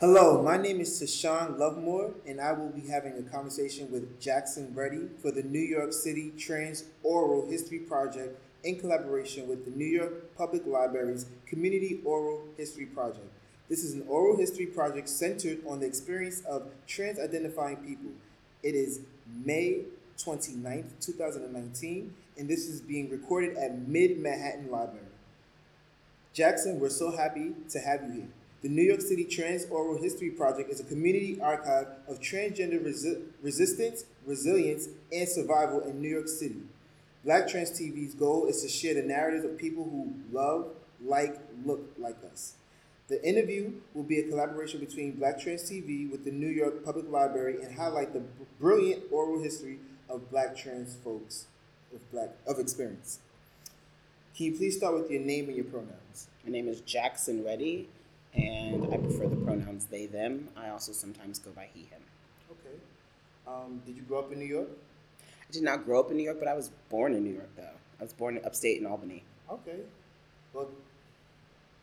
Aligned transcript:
Hello, 0.00 0.40
my 0.40 0.56
name 0.56 0.80
is 0.80 1.02
Tashan 1.02 1.58
Lovemore, 1.58 2.14
and 2.24 2.40
I 2.40 2.52
will 2.52 2.68
be 2.68 2.86
having 2.86 3.14
a 3.14 3.22
conversation 3.22 3.90
with 3.90 4.20
Jackson 4.20 4.72
Reddy 4.72 5.08
for 5.20 5.32
the 5.32 5.42
New 5.42 5.58
York 5.58 5.92
City 5.92 6.32
Trans 6.38 6.84
Oral 7.02 7.50
History 7.50 7.80
Project 7.80 8.40
in 8.62 8.78
collaboration 8.78 9.48
with 9.48 9.64
the 9.64 9.72
New 9.72 9.88
York 9.88 10.36
Public 10.36 10.64
Library's 10.68 11.26
Community 11.46 11.98
Oral 12.04 12.44
History 12.56 12.86
Project. 12.86 13.26
This 13.68 13.82
is 13.82 13.94
an 13.94 14.04
oral 14.06 14.36
history 14.36 14.66
project 14.66 15.08
centered 15.08 15.58
on 15.66 15.80
the 15.80 15.86
experience 15.86 16.42
of 16.48 16.68
trans 16.86 17.18
identifying 17.18 17.78
people. 17.78 18.12
It 18.62 18.76
is 18.76 19.00
May 19.44 19.80
29th, 20.16 21.04
2019, 21.04 22.14
and 22.38 22.48
this 22.48 22.68
is 22.68 22.80
being 22.80 23.10
recorded 23.10 23.56
at 23.56 23.88
Mid 23.88 24.20
Manhattan 24.20 24.70
Library. 24.70 25.06
Jackson, 26.32 26.78
we're 26.78 26.88
so 26.88 27.10
happy 27.10 27.50
to 27.70 27.80
have 27.80 28.02
you 28.04 28.12
here. 28.12 28.28
The 28.60 28.68
New 28.68 28.82
York 28.82 29.00
City 29.00 29.24
Trans 29.24 29.66
Oral 29.66 30.02
History 30.02 30.30
Project 30.30 30.68
is 30.68 30.80
a 30.80 30.84
community 30.84 31.40
archive 31.40 31.86
of 32.08 32.18
transgender 32.18 32.82
resi- 32.84 33.22
resistance, 33.40 34.04
resilience, 34.26 34.88
and 35.12 35.28
survival 35.28 35.80
in 35.82 36.02
New 36.02 36.08
York 36.08 36.26
City. 36.26 36.62
Black 37.24 37.46
Trans 37.46 37.70
TV's 37.70 38.14
goal 38.14 38.46
is 38.46 38.60
to 38.62 38.68
share 38.68 38.94
the 38.94 39.02
narratives 39.02 39.44
of 39.44 39.56
people 39.56 39.84
who 39.84 40.12
love, 40.36 40.70
like, 41.04 41.38
look 41.64 41.92
like 41.98 42.16
us. 42.32 42.54
The 43.06 43.24
interview 43.24 43.74
will 43.94 44.02
be 44.02 44.18
a 44.18 44.28
collaboration 44.28 44.80
between 44.80 45.12
Black 45.12 45.40
Trans 45.40 45.70
TV 45.70 46.10
with 46.10 46.24
the 46.24 46.32
New 46.32 46.48
York 46.48 46.84
Public 46.84 47.08
Library 47.08 47.62
and 47.62 47.78
highlight 47.78 48.12
the 48.12 48.22
brilliant 48.58 49.04
oral 49.12 49.40
history 49.40 49.78
of 50.08 50.30
Black 50.32 50.56
trans 50.56 50.96
folks 50.96 51.46
of 51.94 52.10
Black 52.10 52.30
of 52.44 52.58
experience. 52.58 53.20
Can 54.36 54.46
you 54.46 54.52
please 54.56 54.76
start 54.76 54.94
with 54.94 55.10
your 55.12 55.20
name 55.20 55.46
and 55.46 55.54
your 55.54 55.64
pronouns? 55.64 56.26
My 56.44 56.50
name 56.50 56.66
is 56.68 56.80
Jackson 56.80 57.44
Reddy, 57.44 57.88
and 58.34 58.84
I 58.92 58.96
prefer 58.98 59.28
the 59.28 59.36
pronouns 59.36 59.86
they, 59.86 60.06
them. 60.06 60.48
I 60.56 60.70
also 60.70 60.92
sometimes 60.92 61.38
go 61.38 61.50
by 61.50 61.68
he, 61.74 61.82
him. 61.82 62.02
Okay. 62.50 62.76
Um, 63.46 63.80
did 63.86 63.96
you 63.96 64.02
grow 64.02 64.20
up 64.20 64.32
in 64.32 64.38
New 64.38 64.44
York? 64.46 64.68
I 65.48 65.52
did 65.52 65.62
not 65.62 65.84
grow 65.84 66.00
up 66.00 66.10
in 66.10 66.16
New 66.16 66.22
York, 66.22 66.38
but 66.38 66.48
I 66.48 66.54
was 66.54 66.70
born 66.90 67.14
in 67.14 67.24
New 67.24 67.32
York, 67.32 67.48
though. 67.56 67.76
I 68.00 68.02
was 68.02 68.12
born 68.12 68.38
upstate 68.44 68.80
in 68.80 68.86
Albany. 68.86 69.24
Okay. 69.50 69.80
Well, 70.52 70.68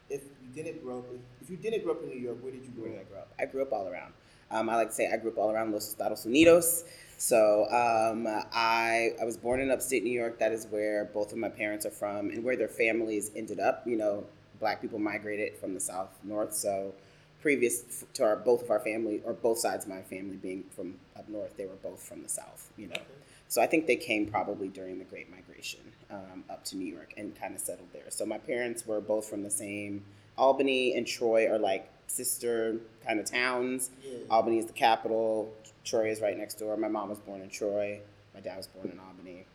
if 0.09 0.21
you 0.23 0.63
didn't 0.63 0.83
grow 0.83 0.99
up, 0.99 1.05
if 1.41 1.49
you 1.49 1.57
didn't 1.57 1.83
grow 1.83 1.93
up 1.93 2.03
in 2.03 2.09
New 2.09 2.19
York, 2.19 2.37
where 2.41 2.51
did 2.51 2.63
you 2.63 2.69
grow 2.69 2.83
Where 2.83 2.91
did 2.91 2.99
I 2.99 3.01
up? 3.01 3.09
grow 3.09 3.19
up? 3.19 3.33
I 3.39 3.45
grew 3.45 3.61
up 3.63 3.73
all 3.73 3.87
around. 3.87 4.13
Um, 4.51 4.69
I 4.69 4.75
like 4.75 4.89
to 4.89 4.93
say 4.93 5.09
I 5.11 5.17
grew 5.17 5.31
up 5.31 5.37
all 5.37 5.51
around 5.51 5.71
Los 5.71 5.87
Estados 5.87 6.25
Unidos. 6.25 6.83
So 7.17 7.63
um, 7.71 8.27
I 8.53 9.11
I 9.19 9.25
was 9.25 9.37
born 9.37 9.59
in 9.61 9.71
upstate 9.71 10.03
New 10.03 10.11
York. 10.11 10.37
That 10.39 10.51
is 10.51 10.67
where 10.67 11.05
both 11.05 11.31
of 11.31 11.37
my 11.37 11.49
parents 11.49 11.85
are 11.85 11.91
from, 11.91 12.29
and 12.29 12.43
where 12.43 12.55
their 12.55 12.67
families 12.67 13.31
ended 13.35 13.59
up. 13.59 13.87
You 13.87 13.97
know, 13.97 14.25
black 14.59 14.81
people 14.81 14.99
migrated 14.99 15.55
from 15.57 15.73
the 15.73 15.79
south 15.79 16.09
north. 16.23 16.53
So 16.53 16.93
previous 17.41 18.03
to 18.13 18.23
our 18.23 18.35
both 18.35 18.63
of 18.63 18.71
our 18.71 18.79
family 18.79 19.21
or 19.23 19.33
both 19.33 19.59
sides 19.59 19.85
of 19.85 19.91
my 19.91 20.01
family 20.01 20.37
being 20.37 20.63
from 20.75 20.95
up 21.15 21.27
north, 21.29 21.55
they 21.57 21.65
were 21.65 21.75
both 21.83 22.01
from 22.01 22.23
the 22.23 22.29
south. 22.29 22.71
You 22.77 22.87
know. 22.87 23.01
So 23.47 23.61
I 23.61 23.67
think 23.67 23.85
they 23.85 23.95
came 23.95 24.25
probably 24.25 24.67
during 24.67 24.97
the 24.97 25.05
Great 25.05 25.29
Migration 25.29 25.81
um, 26.09 26.43
up 26.49 26.65
to 26.65 26.77
New 26.77 26.91
York 26.91 27.13
and 27.15 27.39
kind 27.39 27.53
of 27.53 27.61
settled 27.61 27.89
there. 27.93 28.09
So 28.09 28.25
my 28.25 28.39
parents 28.39 28.87
were 28.87 28.99
both 28.99 29.29
from 29.29 29.43
the 29.43 29.51
same 29.51 30.03
Albany 30.37 30.95
and 30.95 31.07
Troy 31.07 31.49
are 31.49 31.59
like 31.59 31.89
sister 32.07 32.77
kind 33.05 33.19
of 33.19 33.25
towns. 33.25 33.91
Yeah. 34.03 34.17
Albany 34.29 34.57
is 34.57 34.65
the 34.65 34.73
capital. 34.73 35.53
Troy 35.83 36.09
is 36.09 36.21
right 36.21 36.37
next 36.37 36.55
door. 36.55 36.75
My 36.77 36.87
mom 36.87 37.09
was 37.09 37.19
born 37.19 37.41
in 37.41 37.49
Troy. 37.49 37.99
My 38.33 38.41
dad 38.41 38.57
was 38.57 38.67
born 38.67 38.89
in 38.91 38.99
Albany. 38.99 39.45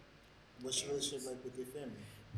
What's 0.62 0.82
your 0.82 0.92
relationship 0.92 1.28
like 1.28 1.44
with 1.44 1.56
your 1.56 1.66
family? 1.66 1.92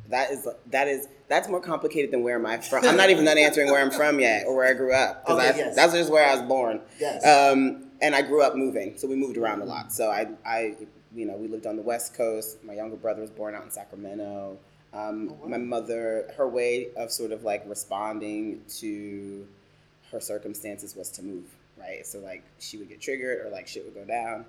That 0.08 0.30
is 0.30 0.46
that 0.70 0.88
is 0.88 1.08
that's 1.28 1.48
more 1.48 1.60
complicated 1.60 2.10
than 2.10 2.22
where 2.22 2.34
am 2.36 2.44
I 2.46 2.58
from. 2.58 2.84
I'm 2.84 2.96
not 2.96 3.08
even 3.10 3.24
done 3.24 3.38
answering 3.38 3.68
where 3.70 3.80
I'm 3.80 3.90
from 3.90 4.20
yet 4.20 4.44
or 4.46 4.54
where 4.56 4.68
I 4.68 4.74
grew 4.74 4.92
up 4.92 5.24
because 5.24 5.50
Okay, 5.50 5.58
yes. 5.58 5.76
that's 5.76 5.92
just 5.94 6.10
where 6.10 6.26
I 6.28 6.34
was 6.34 6.42
born. 6.42 6.80
Yes. 7.00 7.24
Um, 7.24 7.88
and 8.02 8.14
I 8.14 8.20
grew 8.22 8.42
up 8.42 8.54
moving, 8.56 8.98
so 8.98 9.06
we 9.08 9.14
moved 9.14 9.36
around 9.38 9.62
a 9.62 9.64
lot. 9.64 9.92
So 9.92 10.10
I, 10.10 10.26
I, 10.44 10.74
you 11.14 11.24
know, 11.24 11.36
we 11.36 11.46
lived 11.48 11.66
on 11.66 11.76
the 11.76 11.82
West 11.82 12.14
Coast. 12.14 12.58
My 12.64 12.74
younger 12.74 12.96
brother 12.96 13.20
was 13.20 13.30
born 13.30 13.54
out 13.54 13.62
in 13.64 13.70
Sacramento. 13.70 14.58
Um, 14.92 15.30
Oh, 15.30 15.34
wow. 15.42 15.48
My 15.48 15.56
mother, 15.58 16.30
her 16.36 16.46
way 16.48 16.88
of 16.96 17.10
sort 17.12 17.30
of 17.32 17.44
like 17.44 17.62
responding 17.66 18.60
to 18.80 19.46
her 20.10 20.20
circumstances 20.20 20.94
was 20.96 21.10
to 21.12 21.22
move, 21.22 21.44
right? 21.78 22.04
So 22.04 22.18
like 22.18 22.42
she 22.58 22.76
would 22.76 22.88
get 22.90 23.00
triggered 23.00 23.46
or 23.46 23.50
like 23.50 23.66
shit 23.68 23.84
would 23.84 23.94
go 23.94 24.04
down, 24.04 24.44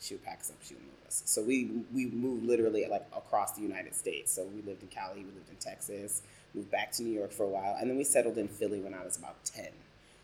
she 0.00 0.14
would 0.14 0.24
pack 0.24 0.40
us 0.40 0.50
up, 0.50 0.56
she 0.62 0.74
would 0.74 0.82
move 0.82 1.06
us. 1.06 1.22
So 1.26 1.42
we 1.42 1.70
we 1.94 2.06
moved 2.06 2.44
literally 2.44 2.86
like 2.88 3.06
across 3.16 3.52
the 3.52 3.62
United 3.62 3.94
States. 3.94 4.32
So 4.32 4.44
we 4.44 4.62
lived 4.62 4.82
in 4.82 4.88
Cali, 4.88 5.18
we 5.18 5.24
lived 5.24 5.50
in 5.50 5.56
Texas, 5.56 6.22
moved 6.54 6.70
back 6.70 6.92
to 6.92 7.02
New 7.02 7.12
York 7.12 7.32
for 7.32 7.44
a 7.44 7.48
while, 7.48 7.76
and 7.80 7.90
then 7.90 7.96
we 7.96 8.04
settled 8.04 8.38
in 8.38 8.48
Philly 8.48 8.80
when 8.80 8.94
I 8.94 9.04
was 9.04 9.16
about 9.16 9.44
ten. 9.44 9.70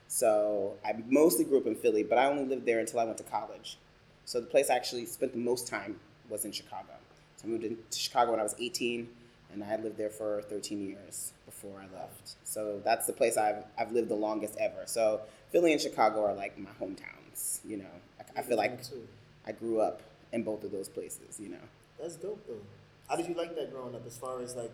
So 0.09 0.75
I 0.85 0.95
mostly 1.09 1.45
grew 1.45 1.59
up 1.59 1.67
in 1.67 1.75
Philly, 1.75 2.03
but 2.03 2.19
I 2.19 2.27
only 2.27 2.45
lived 2.45 2.67
there 2.67 2.79
until 2.79 3.01
I 3.01 3.05
went 3.05 3.19
to 3.19 3.25
college. 3.25 3.79
So 4.27 4.41
the 4.41 4.47
place 4.47 4.71
I 4.71 4.77
actually 4.77 5.07
spent 5.07 5.33
the 5.33 5.39
most 5.39 5.67
time 5.67 5.99
was 6.29 6.45
in 6.45 6.53
Chicago. 6.53 6.93
So 7.37 7.47
I 7.47 7.51
moved 7.51 7.65
into 7.65 7.83
Chicago 7.99 8.31
when 8.31 8.41
I 8.41 8.43
was 8.43 8.55
18, 8.59 9.09
and 9.53 9.65
I 9.65 9.77
lived 9.77 9.97
there 9.97 10.11
for 10.11 10.43
13 10.43 10.87
years 10.87 11.33
before 11.47 11.79
I 11.79 11.99
left. 11.99 12.37
So 12.45 12.81
that's 12.85 13.06
the 13.06 13.12
place 13.12 13.37
I've, 13.37 13.65
I've 13.79 13.93
lived 13.93 14.09
the 14.09 14.15
longest 14.15 14.56
ever. 14.59 14.83
So 14.87 15.21
Philly 15.51 15.73
and 15.73 15.81
Chicago 15.81 16.25
are 16.25 16.35
like 16.35 16.59
my 16.59 16.71
hometowns, 16.81 17.61
you 17.65 17.77
know. 17.79 17.85
I, 18.19 18.41
I 18.41 18.43
feel 18.43 18.56
like 18.56 18.83
too. 18.83 19.06
I 19.47 19.53
grew 19.53 19.81
up 19.81 20.03
in 20.32 20.43
both 20.43 20.65
of 20.65 20.72
those 20.72 20.88
places, 20.88 21.38
you 21.38 21.49
know. 21.49 21.56
That's 22.00 22.16
dope 22.16 22.44
though. 22.47 22.60
How 23.09 23.16
did 23.16 23.28
you 23.28 23.34
like 23.34 23.55
that 23.56 23.72
growing 23.72 23.94
up? 23.94 24.06
As 24.06 24.16
far 24.16 24.41
as 24.41 24.56
like, 24.56 24.72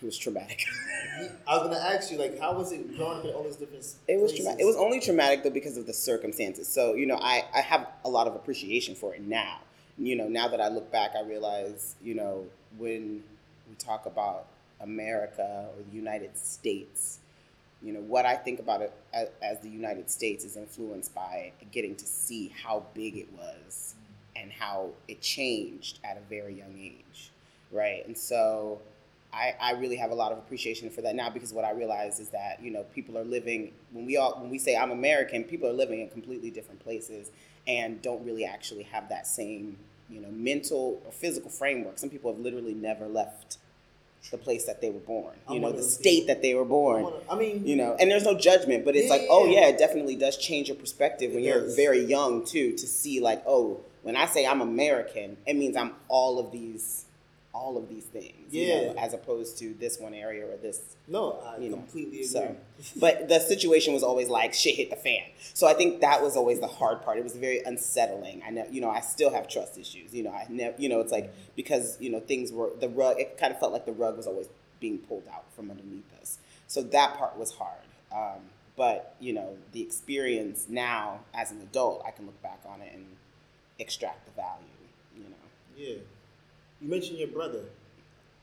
It 0.00 0.04
was 0.04 0.16
traumatic. 0.16 0.64
I 1.46 1.58
was 1.58 1.68
gonna 1.68 1.78
ask 1.78 2.10
you 2.10 2.18
like, 2.18 2.38
how 2.40 2.54
was 2.54 2.72
it 2.72 2.96
growing 2.96 3.18
up 3.18 3.24
in 3.24 3.30
all 3.32 3.42
those 3.42 3.56
different? 3.56 3.84
It 4.08 4.20
was 4.20 4.32
traumatic. 4.34 4.60
It 4.60 4.64
was 4.64 4.76
only 4.76 5.00
traumatic 5.00 5.42
though 5.42 5.50
because 5.50 5.76
of 5.76 5.86
the 5.86 5.92
circumstances. 5.92 6.68
So 6.68 6.94
you 6.94 7.06
know, 7.06 7.18
I 7.20 7.44
I 7.54 7.60
have 7.60 7.86
a 8.04 8.08
lot 8.08 8.26
of 8.26 8.34
appreciation 8.34 8.94
for 8.94 9.14
it 9.14 9.22
now. 9.22 9.58
You 9.98 10.16
know, 10.16 10.28
now 10.28 10.48
that 10.48 10.60
I 10.60 10.68
look 10.68 10.90
back, 10.90 11.12
I 11.16 11.22
realize 11.22 11.96
you 12.02 12.14
know 12.14 12.46
when 12.78 13.22
we 13.68 13.74
talk 13.78 14.06
about 14.06 14.46
America 14.80 15.68
or 15.76 15.82
the 15.82 15.94
United 15.94 16.36
States, 16.38 17.18
you 17.82 17.92
know 17.92 18.00
what 18.00 18.24
I 18.24 18.36
think 18.36 18.60
about 18.60 18.80
it 18.80 18.92
as, 19.12 19.28
as 19.42 19.60
the 19.60 19.68
United 19.68 20.10
States 20.10 20.44
is 20.44 20.56
influenced 20.56 21.14
by 21.14 21.52
getting 21.70 21.96
to 21.96 22.06
see 22.06 22.52
how 22.62 22.84
big 22.94 23.16
it 23.18 23.28
was 23.32 23.94
and 24.42 24.52
how 24.52 24.90
it 25.08 25.20
changed 25.22 25.98
at 26.04 26.16
a 26.16 26.20
very 26.28 26.54
young 26.54 26.74
age, 26.78 27.30
right? 27.70 28.04
And 28.06 28.16
so 28.18 28.80
I, 29.32 29.54
I 29.60 29.72
really 29.72 29.96
have 29.96 30.10
a 30.10 30.14
lot 30.14 30.32
of 30.32 30.38
appreciation 30.38 30.90
for 30.90 31.00
that 31.02 31.14
now 31.14 31.30
because 31.30 31.52
what 31.54 31.64
I 31.64 31.70
realize 31.70 32.18
is 32.20 32.28
that 32.30 32.62
you 32.62 32.70
know 32.70 32.82
people 32.94 33.16
are 33.16 33.24
living 33.24 33.72
when 33.92 34.04
we 34.04 34.16
all 34.16 34.38
when 34.40 34.50
we 34.50 34.58
say 34.58 34.76
I'm 34.76 34.90
American, 34.90 35.44
people 35.44 35.68
are 35.68 35.72
living 35.72 36.00
in 36.00 36.08
completely 36.10 36.50
different 36.50 36.80
places 36.82 37.30
and 37.66 38.02
don't 38.02 38.24
really 38.26 38.44
actually 38.44 38.82
have 38.84 39.08
that 39.08 39.26
same 39.26 39.78
you 40.10 40.20
know 40.20 40.28
mental 40.30 41.00
or 41.06 41.12
physical 41.12 41.48
framework. 41.50 41.98
Some 41.98 42.10
people 42.10 42.30
have 42.32 42.40
literally 42.40 42.74
never 42.74 43.06
left 43.06 43.58
the 44.30 44.38
place 44.38 44.64
that 44.66 44.80
they 44.80 44.88
were 44.88 45.00
born, 45.00 45.34
I'm 45.48 45.54
you 45.54 45.60
know, 45.60 45.72
the 45.72 45.82
state 45.82 46.28
that 46.28 46.42
they 46.42 46.54
were 46.54 46.64
born. 46.64 47.02
wanna- 47.02 47.16
I 47.28 47.34
mean, 47.36 47.66
You 47.66 47.74
know, 47.74 47.96
and 47.98 48.08
there's 48.08 48.22
no 48.24 48.38
judgment, 48.38 48.84
but 48.84 48.94
it's 48.94 49.10
like, 49.10 49.22
oh 49.28 49.46
Yeah. 49.46 49.62
yeah, 49.62 49.66
it 49.68 49.78
definitely 49.78 50.14
does 50.14 50.36
change 50.36 50.68
your 50.68 50.76
perspective 50.76 51.32
when 51.34 51.42
you're 51.42 51.62
very 51.74 52.04
young 52.04 52.44
too 52.44 52.70
to 52.72 52.86
see 52.86 53.18
like, 53.18 53.42
oh, 53.46 53.80
when 54.02 54.16
I 54.16 54.26
say 54.26 54.46
I'm 54.46 54.60
American, 54.60 55.36
it 55.46 55.54
means 55.54 55.76
I'm 55.76 55.92
all 56.08 56.38
of 56.38 56.50
these, 56.52 57.04
all 57.54 57.76
of 57.76 57.88
these 57.88 58.04
things. 58.04 58.52
you 58.52 58.68
know, 58.68 58.92
Yeah. 58.94 59.02
as 59.04 59.12
opposed 59.14 59.58
to 59.58 59.74
this 59.74 59.98
one 59.98 60.14
area 60.14 60.44
or 60.46 60.56
this 60.56 60.80
no, 61.08 61.32
I 61.44 61.58
you 61.58 61.68
know, 61.70 61.76
completely 61.76 62.18
agree. 62.18 62.24
so, 62.26 62.56
but 62.96 63.28
the 63.28 63.38
situation 63.40 63.92
was 63.94 64.02
always 64.02 64.28
like 64.28 64.54
shit 64.54 64.76
hit 64.76 64.90
the 64.90 64.96
fan. 64.96 65.22
So 65.54 65.66
I 65.66 65.74
think 65.74 66.00
that 66.00 66.22
was 66.22 66.36
always 66.36 66.60
the 66.60 66.66
hard 66.66 67.02
part. 67.02 67.18
It 67.18 67.24
was 67.24 67.34
very 67.34 67.60
unsettling. 67.62 68.42
I 68.46 68.50
know, 68.50 68.66
you 68.70 68.80
know, 68.80 68.90
I 68.90 69.00
still 69.00 69.30
have 69.30 69.48
trust 69.48 69.78
issues. 69.78 70.14
You 70.14 70.22
know, 70.24 70.30
I 70.32 70.46
never, 70.48 70.74
you 70.80 70.88
know, 70.88 71.00
it's 71.00 71.12
like 71.12 71.32
because 71.56 71.98
you 72.00 72.10
know 72.10 72.20
things 72.20 72.52
were 72.52 72.70
the 72.80 72.88
rug. 72.88 73.18
It 73.20 73.36
kind 73.38 73.52
of 73.52 73.58
felt 73.60 73.72
like 73.72 73.84
the 73.86 73.92
rug 73.92 74.16
was 74.16 74.26
always 74.26 74.48
being 74.80 74.98
pulled 74.98 75.24
out 75.32 75.44
from 75.54 75.70
underneath 75.70 76.10
us. 76.20 76.38
So 76.68 76.82
that 76.82 77.16
part 77.18 77.36
was 77.38 77.52
hard. 77.52 77.78
Um, 78.14 78.40
but 78.76 79.14
you 79.20 79.32
know, 79.34 79.56
the 79.72 79.82
experience 79.82 80.66
now 80.68 81.20
as 81.34 81.50
an 81.50 81.60
adult, 81.60 82.02
I 82.06 82.10
can 82.10 82.24
look 82.26 82.40
back 82.42 82.60
on 82.66 82.80
it 82.80 82.92
and 82.94 83.04
extract 83.82 84.24
the 84.26 84.32
value. 84.32 84.78
You 85.16 85.24
know, 85.24 85.46
yeah, 85.76 85.98
you 86.80 86.88
mentioned 86.88 87.18
your 87.18 87.28
brother. 87.28 87.64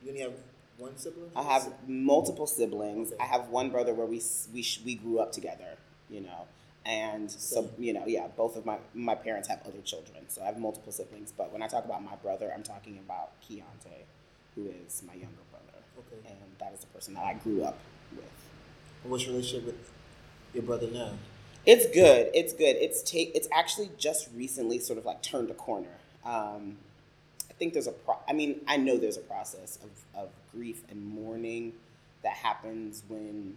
You 0.04 0.10
only 0.10 0.22
have 0.22 0.34
one 0.78 0.98
sibling. 0.98 1.32
I 1.36 1.44
have 1.44 1.68
multiple 1.88 2.48
siblings. 2.48 3.12
Okay. 3.12 3.24
I 3.24 3.28
have 3.28 3.50
one 3.50 3.70
brother 3.70 3.94
where 3.94 4.06
we 4.06 4.22
we 4.54 4.66
we 4.86 4.96
grew 4.96 5.20
up 5.20 5.32
together, 5.32 5.72
you 6.10 6.22
know, 6.22 6.42
and 6.86 7.30
so 7.32 7.70
you 7.80 7.94
know, 7.94 8.06
yeah, 8.08 8.28
both 8.38 8.56
of 8.56 8.66
my 8.66 8.78
my 8.94 9.16
parents 9.16 9.48
have 9.50 9.62
other 9.66 9.82
children, 9.84 10.24
so 10.30 10.42
I 10.44 10.46
have 10.46 10.60
multiple 10.60 10.92
siblings. 10.92 11.34
But 11.36 11.52
when 11.52 11.62
I 11.62 11.68
talk 11.68 11.86
about 11.86 12.04
my 12.04 12.16
brother, 12.18 12.52
I'm 12.56 12.64
talking 12.64 12.98
about 13.00 13.32
Keontae, 13.44 14.06
who 14.56 14.68
is 14.86 15.04
my 15.06 15.14
younger 15.14 15.46
brother, 15.52 15.80
Okay. 16.00 16.22
and 16.30 16.38
that 16.60 16.74
is 16.74 16.82
the 16.82 16.88
person 16.88 17.14
that 17.16 17.26
I 17.26 17.34
grew 17.34 17.64
up 17.64 17.78
with. 18.16 18.26
What's 19.04 19.24
your 19.26 19.34
relationship 19.36 19.66
with 19.66 19.92
your 20.54 20.64
brother 20.64 20.88
now? 20.92 21.12
It's 21.70 21.86
good. 21.86 22.32
It's 22.34 22.52
good. 22.54 22.78
It's 22.78 23.04
take. 23.04 23.32
It's 23.36 23.48
actually 23.52 23.92
just 24.00 24.28
recently 24.36 24.80
sort 24.80 24.98
of 24.98 25.06
like 25.06 25.22
turned 25.22 25.52
a 25.52 25.54
corner. 25.54 25.96
Um, 26.26 26.78
I 27.48 27.54
think 27.60 27.74
there's 27.74 27.86
a 27.86 27.92
pro. 27.92 28.16
I 28.28 28.34
mean, 28.34 28.62
I 28.68 28.78
know 28.78 28.98
there's 28.98 29.18
a 29.18 29.22
process 29.22 29.78
of, 29.84 30.20
of 30.20 30.30
grief 30.52 30.82
and 30.90 31.06
mourning 31.06 31.74
that 32.24 32.34
happens 32.34 33.04
when 33.08 33.56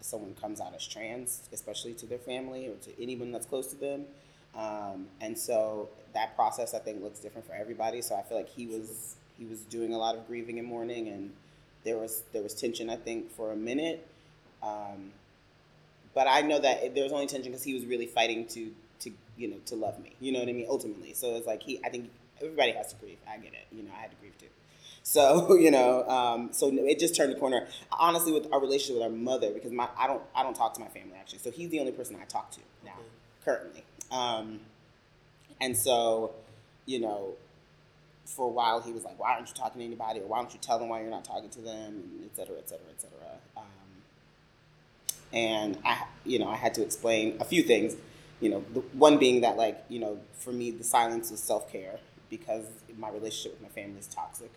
someone 0.00 0.34
comes 0.40 0.58
out 0.58 0.72
as 0.74 0.86
trans, 0.86 1.50
especially 1.52 1.92
to 1.94 2.06
their 2.06 2.18
family 2.18 2.66
or 2.66 2.76
to 2.76 3.02
anyone 3.02 3.30
that's 3.30 3.44
close 3.44 3.66
to 3.66 3.76
them. 3.76 4.06
Um, 4.56 5.08
and 5.20 5.38
so 5.38 5.90
that 6.14 6.34
process, 6.36 6.72
I 6.72 6.78
think, 6.78 7.02
looks 7.02 7.20
different 7.20 7.46
for 7.46 7.52
everybody. 7.52 8.00
So 8.00 8.14
I 8.16 8.22
feel 8.22 8.38
like 8.38 8.48
he 8.48 8.68
was 8.68 9.16
he 9.38 9.44
was 9.44 9.60
doing 9.64 9.92
a 9.92 9.98
lot 9.98 10.16
of 10.16 10.26
grieving 10.26 10.58
and 10.58 10.66
mourning, 10.66 11.08
and 11.08 11.30
there 11.84 11.98
was 11.98 12.22
there 12.32 12.42
was 12.42 12.54
tension, 12.54 12.88
I 12.88 12.96
think, 12.96 13.30
for 13.30 13.52
a 13.52 13.56
minute. 13.56 14.08
Um, 14.62 15.12
but 16.14 16.26
I 16.28 16.40
know 16.42 16.58
that 16.58 16.94
there 16.94 17.04
was 17.04 17.12
only 17.12 17.26
tension 17.26 17.50
because 17.52 17.64
he 17.64 17.74
was 17.74 17.84
really 17.86 18.06
fighting 18.06 18.46
to 18.48 18.70
to 19.00 19.10
you 19.36 19.48
know 19.48 19.56
to 19.66 19.74
love 19.76 19.98
me. 20.00 20.12
You 20.20 20.32
know 20.32 20.40
what 20.40 20.48
I 20.48 20.52
mean? 20.52 20.66
Ultimately, 20.68 21.12
so 21.14 21.34
it's 21.36 21.46
like 21.46 21.62
he. 21.62 21.80
I 21.84 21.88
think 21.88 22.10
everybody 22.42 22.72
has 22.72 22.92
to 22.92 22.96
grieve. 22.96 23.18
I 23.28 23.36
get 23.38 23.52
it. 23.52 23.66
You 23.72 23.82
know, 23.82 23.90
I 23.96 24.00
had 24.02 24.10
to 24.10 24.16
grieve 24.16 24.36
too. 24.38 24.46
So 25.02 25.54
you 25.54 25.70
know, 25.70 26.06
um, 26.08 26.50
so 26.52 26.68
it 26.72 26.98
just 26.98 27.16
turned 27.16 27.32
the 27.32 27.38
corner. 27.38 27.66
Honestly, 27.90 28.32
with 28.32 28.52
our 28.52 28.60
relationship 28.60 28.96
with 28.96 29.02
our 29.04 29.08
mother, 29.08 29.50
because 29.50 29.72
my 29.72 29.88
I 29.98 30.06
don't 30.06 30.22
I 30.36 30.42
don't 30.42 30.54
talk 30.54 30.74
to 30.74 30.80
my 30.80 30.88
family 30.88 31.14
actually. 31.18 31.38
So 31.38 31.50
he's 31.50 31.70
the 31.70 31.80
only 31.80 31.92
person 31.92 32.16
I 32.20 32.26
talk 32.26 32.50
to 32.52 32.60
now, 32.84 32.92
Okay. 32.92 33.02
currently. 33.44 33.84
Um, 34.12 34.60
and 35.60 35.76
so, 35.76 36.32
you 36.84 37.00
know, 37.00 37.32
for 38.26 38.44
a 38.46 38.50
while 38.50 38.80
he 38.82 38.92
was 38.92 39.02
like, 39.04 39.18
"Why 39.18 39.32
aren't 39.32 39.48
you 39.48 39.54
talking 39.54 39.80
to 39.80 39.84
anybody?" 39.86 40.20
or 40.20 40.26
"Why 40.26 40.38
don't 40.38 40.52
you 40.52 40.60
tell 40.60 40.78
them 40.78 40.90
why 40.90 41.00
you're 41.00 41.10
not 41.10 41.24
talking 41.24 41.48
to 41.50 41.60
them?" 41.62 41.88
and 42.20 42.24
et 42.30 42.36
cetera, 42.36 42.58
et 42.58 42.68
cetera, 42.68 42.86
et 42.90 43.00
cetera. 43.00 43.39
And 45.32 45.78
I, 45.84 46.04
you 46.24 46.38
know, 46.38 46.48
I 46.48 46.56
had 46.56 46.74
to 46.74 46.82
explain 46.82 47.36
a 47.40 47.44
few 47.44 47.62
things. 47.62 47.96
You 48.40 48.50
know, 48.50 48.64
the 48.74 48.80
one 48.94 49.18
being 49.18 49.42
that, 49.42 49.56
like, 49.56 49.84
you 49.88 50.00
know, 50.00 50.18
for 50.32 50.50
me, 50.52 50.70
the 50.70 50.84
silence 50.84 51.30
was 51.30 51.40
self 51.40 51.70
care 51.70 52.00
because 52.30 52.64
my 52.98 53.10
relationship 53.10 53.52
with 53.52 53.62
my 53.62 53.68
family 53.68 53.98
is 54.00 54.06
toxic, 54.06 54.50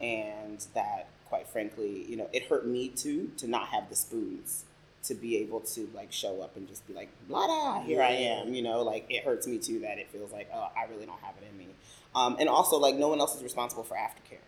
and 0.00 0.64
that, 0.74 1.08
quite 1.28 1.48
frankly, 1.48 2.04
you 2.08 2.16
know, 2.16 2.28
it 2.32 2.44
hurt 2.44 2.66
me 2.66 2.88
too 2.88 3.30
to 3.38 3.48
not 3.48 3.68
have 3.68 3.88
the 3.88 3.96
spoons 3.96 4.64
to 5.04 5.14
be 5.14 5.36
able 5.38 5.60
to 5.60 5.88
like 5.94 6.12
show 6.12 6.42
up 6.42 6.56
and 6.56 6.68
just 6.68 6.86
be 6.86 6.92
like, 6.92 7.08
blah, 7.28 7.46
blah, 7.46 7.80
here 7.82 8.02
I 8.02 8.10
am. 8.10 8.52
You 8.54 8.62
know, 8.62 8.82
like 8.82 9.06
it 9.08 9.24
hurts 9.24 9.46
me 9.46 9.58
too 9.58 9.80
that 9.80 9.98
it 9.98 10.08
feels 10.10 10.32
like, 10.32 10.48
oh, 10.54 10.68
I 10.76 10.84
really 10.90 11.06
don't 11.06 11.20
have 11.20 11.34
it 11.40 11.46
in 11.50 11.56
me. 11.58 11.66
Um, 12.14 12.36
and 12.40 12.48
also, 12.48 12.76
like, 12.78 12.96
no 12.96 13.08
one 13.08 13.20
else 13.20 13.36
is 13.36 13.42
responsible 13.42 13.84
for 13.84 13.96
aftercare, 13.96 14.44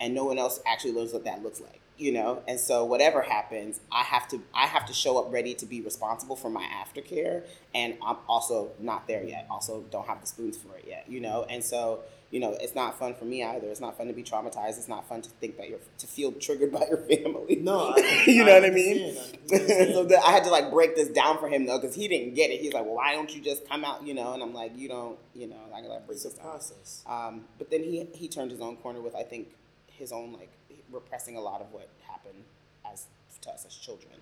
and 0.00 0.14
no 0.14 0.24
one 0.24 0.38
else 0.38 0.60
actually 0.66 0.92
knows 0.92 1.12
what 1.12 1.24
that 1.24 1.42
looks 1.42 1.60
like. 1.60 1.80
You 2.02 2.10
know, 2.12 2.42
and 2.48 2.58
so 2.58 2.84
whatever 2.84 3.22
happens, 3.22 3.80
I 3.92 4.02
have 4.02 4.26
to 4.28 4.40
I 4.52 4.66
have 4.66 4.86
to 4.86 4.92
show 4.92 5.18
up 5.18 5.32
ready 5.32 5.54
to 5.54 5.66
be 5.66 5.80
responsible 5.80 6.34
for 6.36 6.50
my 6.50 6.64
aftercare, 6.64 7.44
and 7.74 7.94
I'm 8.04 8.16
also 8.28 8.72
not 8.80 9.06
there 9.06 9.22
yet. 9.22 9.46
Also, 9.50 9.84
don't 9.90 10.06
have 10.08 10.20
the 10.20 10.26
spoons 10.26 10.56
for 10.56 10.76
it 10.76 10.84
yet. 10.88 11.04
You 11.08 11.20
know, 11.20 11.46
and 11.48 11.62
so 11.62 12.00
you 12.32 12.40
know, 12.40 12.56
it's 12.60 12.74
not 12.74 12.98
fun 12.98 13.12
for 13.14 13.26
me 13.26 13.44
either. 13.44 13.66
It's 13.68 13.80
not 13.80 13.98
fun 13.98 14.06
to 14.06 14.14
be 14.14 14.22
traumatized. 14.22 14.78
It's 14.78 14.88
not 14.88 15.06
fun 15.06 15.20
to 15.20 15.28
think 15.38 15.58
that 15.58 15.68
you're 15.68 15.78
to 15.98 16.06
feel 16.06 16.32
triggered 16.32 16.72
by 16.72 16.86
your 16.88 16.96
family. 17.10 17.56
No, 17.56 17.94
I- 17.96 18.24
you 18.26 18.44
know 18.44 18.52
I 18.56 18.60
what 18.60 18.70
I 18.70 18.70
mean. 18.70 19.16
I 19.52 19.56
so 19.92 20.04
that 20.04 20.20
I 20.26 20.32
had 20.32 20.42
to 20.44 20.50
like 20.50 20.70
break 20.72 20.96
this 20.96 21.08
down 21.08 21.38
for 21.38 21.48
him 21.48 21.66
though, 21.66 21.78
because 21.78 21.94
he 21.94 22.08
didn't 22.08 22.34
get 22.34 22.50
it. 22.50 22.60
He's 22.60 22.72
like, 22.72 22.84
"Well, 22.84 22.94
why 22.96 23.12
don't 23.14 23.32
you 23.34 23.40
just 23.42 23.68
come 23.68 23.84
out?" 23.84 24.04
You 24.04 24.14
know, 24.14 24.32
and 24.34 24.42
I'm 24.42 24.54
like, 24.54 24.72
"You 24.76 24.88
don't, 24.88 25.18
you 25.34 25.46
know." 25.46 25.56
I 25.72 25.82
gotta 25.82 26.00
break 26.06 26.18
a 26.18 26.22
this 26.24 26.32
down. 26.34 26.44
process. 26.46 27.04
Um, 27.06 27.44
but 27.58 27.70
then 27.70 27.84
he 27.84 28.06
he 28.14 28.26
turned 28.28 28.50
his 28.50 28.60
own 28.60 28.76
corner 28.78 29.00
with 29.00 29.14
I 29.14 29.22
think 29.22 29.48
his 29.88 30.10
own 30.10 30.32
like 30.32 30.50
repressing 30.92 31.36
a 31.36 31.40
lot 31.40 31.60
of 31.60 31.72
what 31.72 31.88
happened 32.06 32.44
as 32.90 33.06
to 33.42 33.50
us 33.50 33.64
as 33.66 33.74
children. 33.74 34.14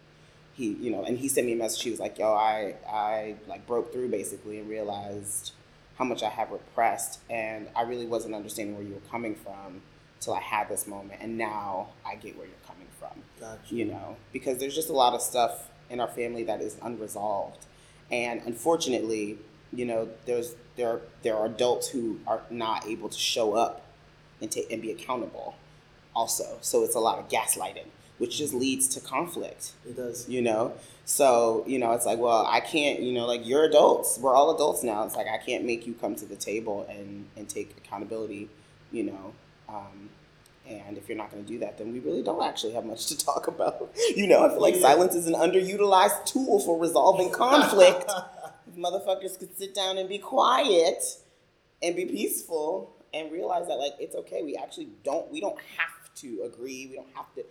He 0.55 0.73
you 0.73 0.91
know, 0.91 1.05
and 1.05 1.19
he 1.19 1.29
sent 1.29 1.47
me 1.47 1.53
a 1.53 1.57
message. 1.57 1.83
He 1.83 1.91
was 1.91 2.01
like, 2.01 2.19
"Yo, 2.19 2.33
I 2.33 2.75
I 2.89 3.37
like 3.49 3.67
broke 3.67 3.93
through 3.93 4.09
basically 4.09 4.59
and 4.59 4.69
realized 4.69 5.53
how 5.97 6.05
much 6.05 6.23
I 6.23 6.31
have 6.31 6.51
repressed, 6.51 7.21
and 7.29 7.69
I 7.77 7.83
really 7.83 8.07
wasn't 8.07 8.35
understanding 8.35 8.75
where 8.75 8.85
you 8.85 8.95
were 8.95 9.11
coming 9.11 9.35
from 9.35 9.83
till 10.21 10.35
I 10.35 10.41
had 10.41 10.69
this 10.69 10.87
moment, 10.87 11.21
and 11.23 11.39
now 11.39 11.89
I 12.05 12.17
get 12.17 12.37
where 12.37 12.47
you're 12.47 12.67
coming 12.67 12.89
from." 12.99 13.23
Gotcha. 13.39 13.75
you 13.75 13.85
know, 13.87 14.17
because 14.33 14.59
there's 14.59 14.75
just 14.75 14.91
a 14.91 14.95
lot 14.95 15.15
of 15.15 15.23
stuff 15.23 15.71
in 15.89 16.01
our 16.01 16.09
family 16.09 16.45
that 16.45 16.61
is 16.61 16.77
unresolved. 16.83 17.67
And 18.11 18.43
unfortunately, 18.45 19.39
you 19.73 19.85
know, 19.85 20.09
there's 20.27 20.57
there 20.77 21.01
there 21.23 21.37
are 21.37 21.47
adults 21.47 21.89
who 21.89 22.21
are 22.27 22.43
not 22.51 22.87
able 22.87 23.09
to 23.09 23.19
show 23.19 23.55
up 23.55 23.83
and 24.41 24.51
take 24.51 24.71
and 24.71 24.83
be 24.83 24.91
accountable 24.91 25.55
also. 26.15 26.59
So 26.61 26.85
it's 26.85 26.95
a 26.95 27.01
lot 27.01 27.19
of 27.19 27.29
gaslighting, 27.29 27.87
which 28.19 28.37
just 28.39 28.53
leads 28.55 28.89
to 28.89 29.01
conflict. 29.01 29.73
It 29.89 29.97
does. 29.97 30.29
you 30.29 30.43
know? 30.43 30.73
So 31.05 31.65
you 31.67 31.79
know 31.81 31.91
it's 31.93 32.07
like 32.07 32.21
well 32.21 32.47
i 32.47 32.61
can't 32.61 33.01
you 33.01 33.13
know 33.13 33.27
like 33.27 33.45
you're 33.47 33.65
adults. 33.65 34.19
We're 34.21 34.35
all 34.35 34.55
adults 34.55 34.83
now. 34.85 35.05
It's 35.05 35.17
like 35.17 35.27
i 35.27 35.39
can't 35.39 35.65
make 35.65 35.87
you 35.87 35.95
come 35.95 36.15
to 36.17 36.25
the 36.27 36.37
table 36.37 36.87
and 36.89 37.27
and 37.37 37.49
take 37.49 37.77
accountability 37.79 38.49
you 38.93 39.05
know? 39.05 39.35
Um, 39.69 40.11
and 40.69 40.97
if 40.99 41.09
you're 41.09 41.17
not 41.19 41.31
going 41.33 41.45
to 41.45 41.49
do 41.53 41.59
that 41.61 41.79
then 41.79 41.93
we 41.93 41.99
really 42.01 42.23
don't 42.23 42.43
actually 42.45 42.73
have 42.75 42.85
much 42.85 43.07
to 43.07 43.19
talk 43.19 43.49
about. 43.49 43.91
You 44.17 44.27
know 44.29 44.45
i 44.45 44.49
feel 44.51 44.61
like 44.61 44.75
Yeah. 44.77 44.83
silence 44.83 45.15
is 45.17 45.27
an 45.27 45.35
underutilized 45.35 46.27
tool 46.27 46.61
for 46.61 46.79
resolving 46.79 47.31
conflict. 47.31 48.11
If 48.69 48.77
motherfuckers 48.77 49.37
could 49.37 49.59
sit 49.59 49.75
down 49.75 49.99
and 49.99 50.09
be 50.09 50.19
quiet 50.19 51.03
and 51.83 51.97
be 51.97 52.05
peaceful 52.05 52.93
and 53.13 53.33
realize 53.33 53.67
that 53.67 53.79
like 53.85 53.95
it's 53.99 54.15
okay. 54.15 54.45
We 54.45 54.55
actually 54.57 54.91
don't 55.03 55.29
we 55.33 55.41
don't 55.41 55.59
have 55.77 56.00
to 56.17 56.43
agree 56.45 56.87
we 56.89 56.97
don't 56.97 57.15
have 57.15 57.33
to 57.35 57.45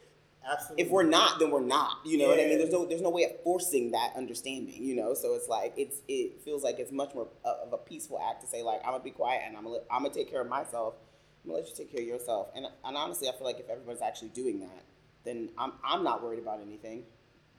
Absolutely. 0.49 0.83
if 0.83 0.89
we're 0.89 1.03
not, 1.03 1.39
then 1.39 1.51
we're 1.51 1.59
not. 1.59 1.97
You 2.05 2.17
know 2.17 2.27
what 2.27 2.39
I 2.39 2.45
mean? 2.45 2.57
There's 2.57 2.71
no 2.71 2.85
there's 2.85 3.01
no 3.01 3.09
way 3.09 3.23
of 3.23 3.31
forcing 3.43 3.91
that 3.91 4.13
understanding. 4.15 4.83
You 4.83 4.95
know, 4.95 5.13
so 5.13 5.35
it's 5.35 5.47
like 5.47 5.73
it's 5.77 6.01
it 6.07 6.41
feels 6.43 6.63
like 6.63 6.79
it's 6.79 6.91
much 6.91 7.13
more 7.13 7.27
of 7.43 7.73
a 7.73 7.77
peaceful 7.77 8.19
act 8.19 8.41
to 8.41 8.47
say 8.47 8.63
like 8.63 8.79
I'm 8.83 8.91
gonna 8.91 9.03
be 9.03 9.11
quiet 9.11 9.43
and 9.45 9.57
I'm 9.57 9.63
gonna 9.63 9.79
I'm 9.91 10.03
gonna 10.03 10.13
take 10.13 10.29
care 10.29 10.41
of 10.41 10.47
myself. 10.47 10.95
I'm 11.43 11.51
gonna 11.51 11.61
let 11.61 11.69
you 11.69 11.75
take 11.75 11.91
care 11.91 12.01
of 12.01 12.07
yourself. 12.07 12.49
And 12.55 12.65
and 12.85 12.97
honestly, 12.97 13.27
I 13.27 13.33
feel 13.33 13.45
like 13.45 13.59
if 13.59 13.69
everyone's 13.69 14.01
actually 14.01 14.29
doing 14.29 14.59
that, 14.61 14.83
then 15.25 15.49
I'm 15.57 15.73
I'm 15.83 16.03
not 16.03 16.23
worried 16.23 16.39
about 16.39 16.61
anything 16.61 17.03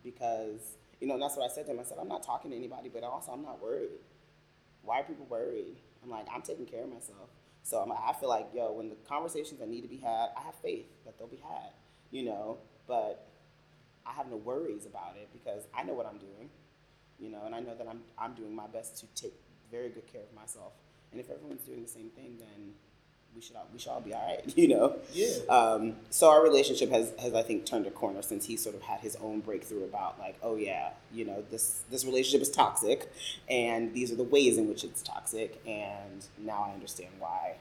because 0.02 0.76
you 1.00 1.06
know 1.06 1.14
and 1.14 1.22
that's 1.22 1.36
what 1.36 1.48
I 1.50 1.54
said 1.54 1.66
to 1.66 1.72
him. 1.72 1.80
I 1.80 1.84
said 1.84 1.98
I'm 2.00 2.08
not 2.08 2.22
talking 2.22 2.50
to 2.50 2.56
anybody, 2.56 2.88
but 2.88 3.04
also 3.04 3.32
I'm 3.32 3.42
not 3.42 3.62
worried. 3.62 4.00
Why 4.82 5.00
are 5.00 5.04
people 5.04 5.26
worried? 5.26 5.76
I'm 6.02 6.10
like 6.10 6.26
I'm 6.32 6.42
taking 6.42 6.66
care 6.66 6.84
of 6.84 6.90
myself. 6.90 7.28
So 7.62 7.78
I'm, 7.78 7.92
I 7.92 8.12
feel 8.18 8.28
like 8.28 8.48
yo, 8.54 8.72
when 8.72 8.88
the 8.88 8.96
conversations 9.08 9.60
that 9.60 9.68
need 9.68 9.82
to 9.82 9.88
be 9.88 9.98
had, 9.98 10.28
I 10.36 10.42
have 10.42 10.54
faith 10.62 10.86
that 11.04 11.18
they'll 11.18 11.28
be 11.28 11.42
had. 11.42 11.72
You 12.10 12.24
know, 12.24 12.58
but 12.88 13.28
I 14.06 14.12
have 14.12 14.28
no 14.30 14.36
worries 14.36 14.86
about 14.86 15.16
it 15.16 15.28
because 15.32 15.66
I 15.74 15.84
know 15.84 15.94
what 15.94 16.06
I'm 16.06 16.18
doing, 16.18 16.50
you 17.18 17.30
know, 17.30 17.42
and 17.46 17.54
I 17.54 17.60
know 17.60 17.74
that 17.76 17.86
I'm 17.88 18.00
I'm 18.18 18.34
doing 18.34 18.54
my 18.54 18.66
best 18.66 18.98
to 18.98 19.06
take 19.20 19.34
very 19.70 19.88
good 19.90 20.06
care 20.12 20.22
of 20.22 20.34
myself. 20.34 20.72
And 21.12 21.20
if 21.20 21.30
everyone's 21.30 21.62
doing 21.62 21.82
the 21.82 21.88
same 21.88 22.10
thing, 22.10 22.36
then 22.38 22.74
we 23.34 23.40
should 23.40 23.56
all 23.56 23.66
we 23.72 23.78
should 23.78 23.90
all 23.90 24.00
be 24.00 24.12
all 24.12 24.26
right, 24.26 24.42
you 24.56 24.68
know. 24.68 24.96
Yeah. 25.12 25.28
Um, 25.48 25.96
so 26.10 26.28
our 26.28 26.42
relationship 26.42 26.90
has 26.90 27.12
has 27.18 27.34
I 27.34 27.42
think 27.42 27.64
turned 27.66 27.86
a 27.86 27.90
corner 27.90 28.22
since 28.22 28.46
he 28.46 28.56
sort 28.56 28.74
of 28.74 28.82
had 28.82 29.00
his 29.00 29.16
own 29.16 29.40
breakthrough 29.40 29.84
about 29.84 30.18
like, 30.18 30.36
oh 30.42 30.56
yeah, 30.56 30.90
you 31.12 31.24
know, 31.24 31.42
this 31.50 31.82
this 31.90 32.04
relationship 32.04 32.42
is 32.42 32.50
toxic, 32.50 33.10
and 33.48 33.94
these 33.94 34.12
are 34.12 34.16
the 34.16 34.24
ways 34.24 34.58
in 34.58 34.68
which 34.68 34.84
it's 34.84 35.02
toxic, 35.02 35.60
and 35.66 36.26
now 36.38 36.66
I 36.68 36.74
understand 36.74 37.10
why 37.18 37.56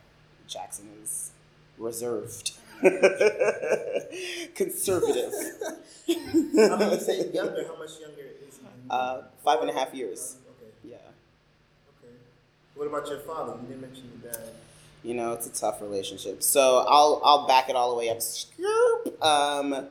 Jackson 0.48 0.90
is 1.04 1.32
reserved, 1.78 2.52
conservative. 4.56 5.34
I'm 6.10 6.80
gonna 6.80 7.00
say 7.00 7.30
younger. 7.32 7.66
How 7.68 7.78
much 7.78 8.00
younger 8.02 8.22
is 8.48 8.58
he? 8.58 8.66
Uh, 8.90 9.22
five 9.44 9.62
and 9.62 9.70
a 9.70 9.74
half 9.74 9.94
years. 9.94 10.38
Okay. 10.58 10.72
Yeah. 10.84 10.96
Okay. 12.04 12.14
What 12.76 12.88
about 12.88 13.08
your 13.08 13.20
father? 13.20 13.54
You 13.62 13.68
didn't 13.68 13.82
mention 13.82 14.10
your 14.22 14.32
dad. 14.32 14.50
You 15.04 15.14
know, 15.14 15.32
it's 15.34 15.48
a 15.48 15.54
tough 15.54 15.82
relationship. 15.82 16.44
So 16.44 16.86
I'll 16.88 17.22
I'll 17.24 17.48
back 17.48 17.70
it 17.70 17.76
all 17.76 17.90
the 17.92 17.96
way 17.96 18.10
up. 18.10 18.22
Scoop. 18.22 19.24
Um, 19.24 19.88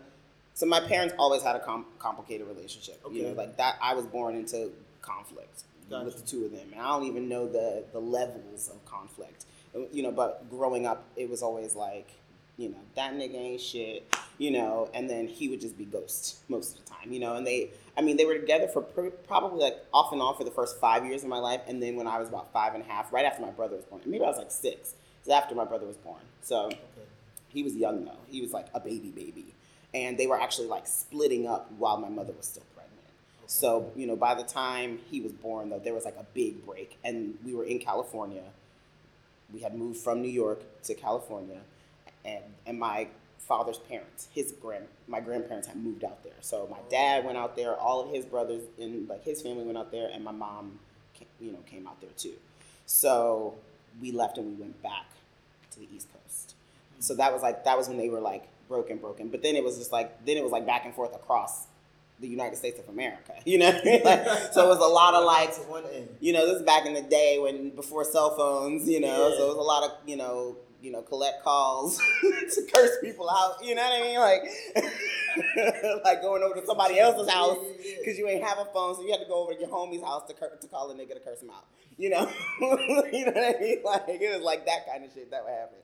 so 0.55 0.67
my 0.67 0.81
parents 0.81 1.15
always 1.19 1.43
had 1.43 1.57
a 1.57 1.61
com- 1.61 1.87
complicated 1.99 2.47
relationship. 2.47 3.01
You 3.11 3.23
know, 3.25 3.33
like 3.33 3.57
that. 3.57 3.79
I 3.83 3.95
was 3.95 4.07
born 4.07 4.35
into 4.35 4.71
conflict 5.01 5.63
Gotcha. 5.89 6.05
with 6.05 6.17
the 6.17 6.27
two 6.27 6.45
of 6.45 6.53
them, 6.53 6.69
and 6.73 6.81
I 6.81 6.89
don't 6.89 7.05
even 7.05 7.29
know 7.29 7.47
the 7.49 7.85
the 7.93 8.01
levels 8.01 8.69
of 8.69 8.85
conflict. 8.85 9.47
You 9.93 10.03
know, 10.03 10.13
but 10.13 10.51
growing 10.51 10.87
up, 10.87 11.05
it 11.17 11.31
was 11.31 11.43
always 11.43 11.75
like, 11.77 12.11
you 12.57 12.71
know, 12.71 12.79
that 12.97 13.13
nigga 13.15 13.35
ain't 13.37 13.61
shit. 13.61 14.15
You 14.39 14.51
know, 14.53 14.89
and 14.95 15.09
then 15.11 15.27
he 15.27 15.49
would 15.49 15.61
just 15.61 15.77
be 15.79 15.85
ghost 15.85 16.39
most 16.49 16.79
of 16.79 16.85
the 16.85 16.91
time. 16.91 17.13
You 17.13 17.21
know, 17.21 17.37
and 17.37 17.47
they, 17.47 17.71
I 17.97 18.03
mean, 18.03 18.17
they 18.17 18.25
were 18.25 18.39
together 18.39 18.69
for 18.69 18.83
pr- 18.83 19.09
probably 19.27 19.61
like 19.61 19.79
off 19.93 20.13
and 20.13 20.21
on 20.21 20.37
for 20.37 20.45
the 20.45 20.51
first 20.51 20.79
five 20.79 21.05
years 21.07 21.23
of 21.23 21.29
my 21.29 21.39
life, 21.39 21.61
and 21.67 21.83
then 21.83 21.97
when 21.97 22.07
I 22.07 22.19
was 22.19 22.29
about 22.29 22.53
five 22.53 22.75
and 22.75 22.83
a 22.85 22.87
half, 22.87 23.13
right 23.13 23.25
after 23.25 23.41
my 23.43 23.51
brother 23.51 23.77
was 23.77 23.85
born, 23.87 24.03
maybe 24.05 24.23
I 24.25 24.29
was 24.29 24.39
like 24.39 24.51
six. 24.51 24.95
It 25.29 25.33
was 25.33 25.43
after 25.43 25.55
my 25.55 25.65
brother 25.65 25.87
was 25.87 25.97
born. 25.99 26.23
So 26.41 26.67
Okay. 26.67 26.79
he 27.49 27.63
was 27.63 27.77
young 27.77 28.05
though. 28.07 28.21
He 28.29 28.41
was 28.41 28.53
like 28.53 28.67
a 28.73 28.81
baby 28.81 29.11
baby. 29.11 29.55
And 29.93 30.19
they 30.19 30.27
were 30.27 30.41
actually 30.41 30.69
like 30.69 30.87
splitting 30.87 31.47
up 31.47 31.71
while 31.73 31.99
my 31.99 32.09
mother 32.09 32.33
was 32.33 32.47
still 32.47 32.65
pregnant. 32.75 32.99
So, 33.47 33.93
you 33.97 34.07
know, 34.07 34.17
by 34.17 34.35
the 34.35 34.43
time 34.43 34.99
he 35.11 35.21
was 35.21 35.33
born 35.33 35.69
though, 35.71 35.79
there 35.79 35.95
was 35.95 36.05
like 36.05 36.17
a 36.17 36.27
big 36.35 36.65
break. 36.65 36.99
And 37.05 37.39
we 37.45 37.55
were 37.55 37.65
in 37.65 37.79
California. 37.79 38.45
We 39.53 39.61
had 39.61 39.75
moved 39.75 39.99
from 40.01 40.23
New 40.23 40.31
York 40.31 40.63
to 40.85 40.95
California. 40.95 41.61
And 42.25 42.45
and 42.67 42.79
my 42.79 43.09
father's 43.39 43.79
parents, 43.79 44.29
his 44.33 44.53
grand 44.53 44.87
my 45.07 45.21
grandparents 45.21 45.69
had 45.69 45.77
moved 45.77 46.05
out 46.05 46.23
there. 46.25 46.41
So 46.41 46.67
my 46.71 46.79
oh. 46.79 46.91
dad 46.91 47.25
went 47.27 47.37
out 47.37 47.55
there, 47.55 47.75
all 47.77 48.03
of 48.03 48.11
his 48.15 48.25
brothers 48.25 48.63
and 48.79 49.07
like 49.09 49.25
his 49.25 49.43
family 49.43 49.65
went 49.65 49.77
out 49.77 49.91
there, 49.93 50.09
and 50.11 50.25
my 50.25 50.33
mom 50.33 50.79
you 51.41 51.53
know, 51.53 51.59
came 51.67 51.87
out 51.87 52.01
there 52.01 52.11
too. 52.17 52.35
So 52.87 53.55
we 54.01 54.13
left 54.13 54.39
and 54.39 54.47
we 54.47 54.55
went 54.55 54.81
back 54.83 55.07
to 55.73 55.81
the 55.81 55.89
East 55.95 56.09
Coast. 56.13 56.55
So 57.01 57.15
that 57.15 57.33
was 57.33 57.43
like 57.43 57.65
that 57.65 57.77
was 57.79 57.89
when 57.89 57.97
they 57.99 58.09
were 58.09 58.21
like 58.21 58.49
broken, 58.69 58.99
broken. 58.99 59.29
But 59.29 59.43
then 59.43 59.57
it 59.57 59.65
was 59.65 59.79
just 59.79 59.93
like 59.93 60.25
then 60.25 60.37
it 60.37 60.43
was 60.43 60.53
like 60.53 60.67
back 60.67 60.85
and 60.85 60.95
forth 60.95 61.15
across 61.15 61.67
the 62.21 62.27
United 62.29 62.57
States 62.57 62.79
of 62.81 62.89
America. 62.89 63.33
You 63.45 63.59
know, 63.59 63.71
like, 64.05 64.27
so 64.53 64.65
it 64.65 64.69
was 64.69 64.79
a 64.79 64.93
lot 64.93 65.15
of 65.15 65.25
like, 65.25 65.55
to 65.57 65.61
one 65.63 65.85
end. 65.95 66.09
you 66.21 66.33
know, 66.33 66.47
this 66.47 66.57
is 66.57 66.63
back 66.63 66.85
in 66.87 66.93
the 66.93 67.03
day 67.03 67.39
when 67.41 67.71
before 67.71 68.05
cell 68.05 68.35
phones, 68.37 68.89
you 68.89 69.01
know, 69.01 69.29
Yeah. 69.31 69.37
so 69.37 69.45
it 69.45 69.49
was 69.49 69.57
a 69.57 69.61
lot 69.61 69.85
of, 69.85 69.93
you 70.07 70.17
know, 70.17 70.57
you 70.81 70.93
know, 70.93 71.03
collect 71.03 71.43
calls 71.43 71.99
to 72.21 72.67
curse 72.73 72.99
people 73.01 73.29
out. 73.29 73.65
You 73.65 73.75
know 73.75 73.83
what 73.83 74.01
I 74.01 74.05
mean? 74.05 74.19
Like, 74.19 76.05
like 76.05 76.23
going 76.23 76.43
over 76.43 76.55
to 76.61 76.67
somebody 76.67 76.99
else's 76.99 77.31
house 77.31 77.59
because 77.99 78.19
you 78.19 78.29
ain't 78.29 78.45
have 78.45 78.59
a 78.59 78.67
phone, 78.67 78.95
so 78.95 79.03
you 79.03 79.11
had 79.11 79.21
to 79.21 79.27
go 79.27 79.43
over 79.43 79.55
to 79.55 79.61
your 79.61 79.69
homie's 79.69 80.03
house 80.03 80.27
to 80.29 80.35
cur- 80.35 80.57
to 80.61 80.67
call 80.69 80.91
a 80.91 80.95
nigga 80.95 81.15
to 81.15 81.21
curse 81.21 81.43
him 81.43 81.51
out. 81.51 81.67
You 81.97 82.11
know, 82.11 82.31
you 82.61 83.27
know 83.27 83.33
what 83.33 83.57
I 83.57 83.61
mean? 83.61 83.83
Like 83.85 84.05
it 84.09 84.35
was 84.35 84.43
like 84.43 84.67
that 84.67 84.87
kind 84.91 85.05
of 85.05 85.13
shit 85.13 85.31
that 85.31 85.45
would 85.45 85.53
happen. 85.53 85.79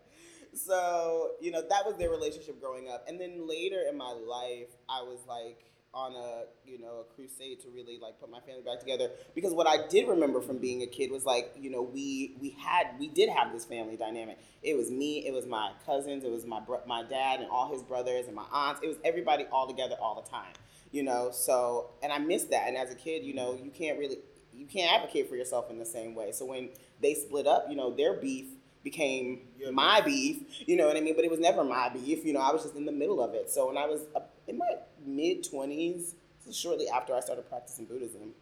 So 0.54 1.32
you 1.40 1.50
know 1.50 1.62
that 1.62 1.84
was 1.84 1.96
their 1.98 2.10
relationship 2.10 2.60
growing 2.60 2.88
up, 2.88 3.04
and 3.08 3.20
then 3.20 3.48
later 3.48 3.82
in 3.88 3.96
my 3.96 4.12
life, 4.12 4.68
I 4.88 5.02
was 5.02 5.18
like 5.28 5.73
on 5.94 6.14
a 6.16 6.44
you 6.68 6.78
know 6.78 7.00
a 7.00 7.14
crusade 7.14 7.60
to 7.60 7.68
really 7.70 7.98
like 8.02 8.18
put 8.20 8.30
my 8.30 8.40
family 8.40 8.62
back 8.62 8.80
together 8.80 9.10
because 9.34 9.52
what 9.54 9.66
I 9.66 9.86
did 9.88 10.08
remember 10.08 10.40
from 10.40 10.58
being 10.58 10.82
a 10.82 10.86
kid 10.86 11.10
was 11.10 11.24
like 11.24 11.54
you 11.58 11.70
know 11.70 11.82
we 11.82 12.36
we 12.40 12.50
had 12.50 12.88
we 12.98 13.08
did 13.08 13.28
have 13.28 13.52
this 13.52 13.64
family 13.64 13.96
dynamic. 13.96 14.38
It 14.62 14.76
was 14.76 14.90
me, 14.90 15.26
it 15.26 15.32
was 15.32 15.46
my 15.46 15.72
cousins, 15.86 16.24
it 16.24 16.30
was 16.30 16.44
my 16.46 16.60
bro- 16.60 16.82
my 16.86 17.02
dad 17.04 17.40
and 17.40 17.48
all 17.50 17.72
his 17.72 17.82
brothers 17.82 18.26
and 18.26 18.34
my 18.34 18.44
aunts. 18.52 18.80
It 18.82 18.88
was 18.88 18.96
everybody 19.04 19.44
all 19.52 19.66
together 19.68 19.96
all 20.00 20.20
the 20.20 20.28
time. 20.28 20.52
You 20.90 21.02
know, 21.02 21.30
so 21.32 21.90
and 22.02 22.12
I 22.12 22.18
missed 22.18 22.50
that. 22.50 22.68
And 22.68 22.76
as 22.76 22.90
a 22.92 22.94
kid, 22.94 23.24
you 23.24 23.34
know, 23.34 23.58
you 23.62 23.70
can't 23.70 23.98
really 23.98 24.18
you 24.52 24.66
can't 24.66 24.92
advocate 24.92 25.28
for 25.28 25.36
yourself 25.36 25.70
in 25.70 25.78
the 25.78 25.86
same 25.86 26.14
way. 26.14 26.32
So 26.32 26.44
when 26.46 26.70
they 27.00 27.14
split 27.14 27.46
up, 27.46 27.66
you 27.68 27.76
know, 27.76 27.94
their 27.94 28.14
beef 28.14 28.46
became 28.82 29.40
my 29.72 30.00
beef. 30.00 30.42
You 30.66 30.76
know 30.76 30.86
what 30.86 30.96
I 30.96 31.00
mean? 31.00 31.16
But 31.16 31.24
it 31.24 31.30
was 31.30 31.40
never 31.40 31.64
my 31.64 31.88
beef. 31.88 32.24
You 32.24 32.32
know, 32.34 32.40
I 32.40 32.52
was 32.52 32.62
just 32.62 32.76
in 32.76 32.84
the 32.84 32.92
middle 32.92 33.20
of 33.22 33.34
it. 33.34 33.50
So 33.50 33.66
when 33.68 33.76
I 33.78 33.86
was 33.86 34.02
uh, 34.14 34.20
in 34.46 34.58
mid 35.04 35.48
twenties, 35.48 36.14
so 36.44 36.52
shortly 36.52 36.88
after 36.88 37.14
I 37.14 37.20
started 37.20 37.48
practicing 37.48 37.84
Buddhism, 37.84 38.32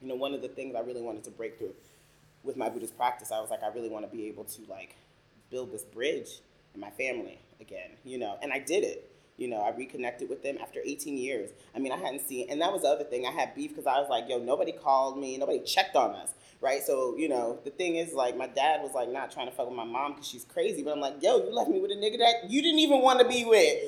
you 0.00 0.08
know, 0.08 0.14
one 0.14 0.34
of 0.34 0.42
the 0.42 0.48
things 0.48 0.74
I 0.74 0.80
really 0.80 1.02
wanted 1.02 1.24
to 1.24 1.30
break 1.30 1.58
through 1.58 1.74
with 2.44 2.56
my 2.56 2.68
Buddhist 2.68 2.96
practice, 2.96 3.32
I 3.32 3.40
was 3.40 3.50
like, 3.50 3.62
I 3.62 3.68
really 3.68 3.88
want 3.88 4.08
to 4.08 4.16
be 4.16 4.26
able 4.28 4.44
to 4.44 4.62
like 4.68 4.96
build 5.50 5.72
this 5.72 5.84
bridge 5.84 6.40
in 6.74 6.80
my 6.80 6.90
family 6.90 7.38
again. 7.60 7.90
You 8.04 8.18
know, 8.18 8.38
and 8.42 8.52
I 8.52 8.58
did 8.58 8.84
it. 8.84 9.10
You 9.36 9.46
know, 9.48 9.60
I 9.60 9.70
reconnected 9.70 10.28
with 10.28 10.42
them 10.42 10.58
after 10.60 10.80
18 10.84 11.16
years. 11.16 11.50
I 11.74 11.78
mean, 11.78 11.92
I 11.92 11.96
hadn't 11.96 12.26
seen, 12.26 12.50
and 12.50 12.60
that 12.60 12.72
was 12.72 12.82
the 12.82 12.88
other 12.88 13.04
thing. 13.04 13.24
I 13.24 13.30
had 13.30 13.54
beef 13.54 13.70
because 13.70 13.86
I 13.86 14.00
was 14.00 14.08
like, 14.10 14.28
yo, 14.28 14.38
nobody 14.38 14.72
called 14.72 15.16
me, 15.16 15.38
nobody 15.38 15.60
checked 15.60 15.94
on 15.94 16.10
us, 16.16 16.34
right? 16.60 16.82
So, 16.82 17.16
you 17.16 17.28
know, 17.28 17.58
the 17.64 17.70
thing 17.70 17.96
is, 17.96 18.12
like, 18.12 18.36
my 18.36 18.46
dad 18.46 18.82
was 18.82 18.92
like 18.94 19.08
not 19.10 19.30
trying 19.30 19.48
to 19.48 19.54
fuck 19.54 19.66
with 19.68 19.76
my 19.76 19.84
mom 19.84 20.12
because 20.12 20.26
she's 20.26 20.44
crazy, 20.44 20.82
but 20.82 20.92
I'm 20.92 21.00
like, 21.00 21.22
yo, 21.22 21.38
you 21.38 21.54
left 21.54 21.70
me 21.70 21.80
with 21.80 21.90
a 21.90 21.94
nigga 21.94 22.18
that 22.18 22.50
you 22.50 22.62
didn't 22.62 22.80
even 22.80 23.00
want 23.00 23.20
to 23.20 23.28
be 23.28 23.44
with. 23.44 23.78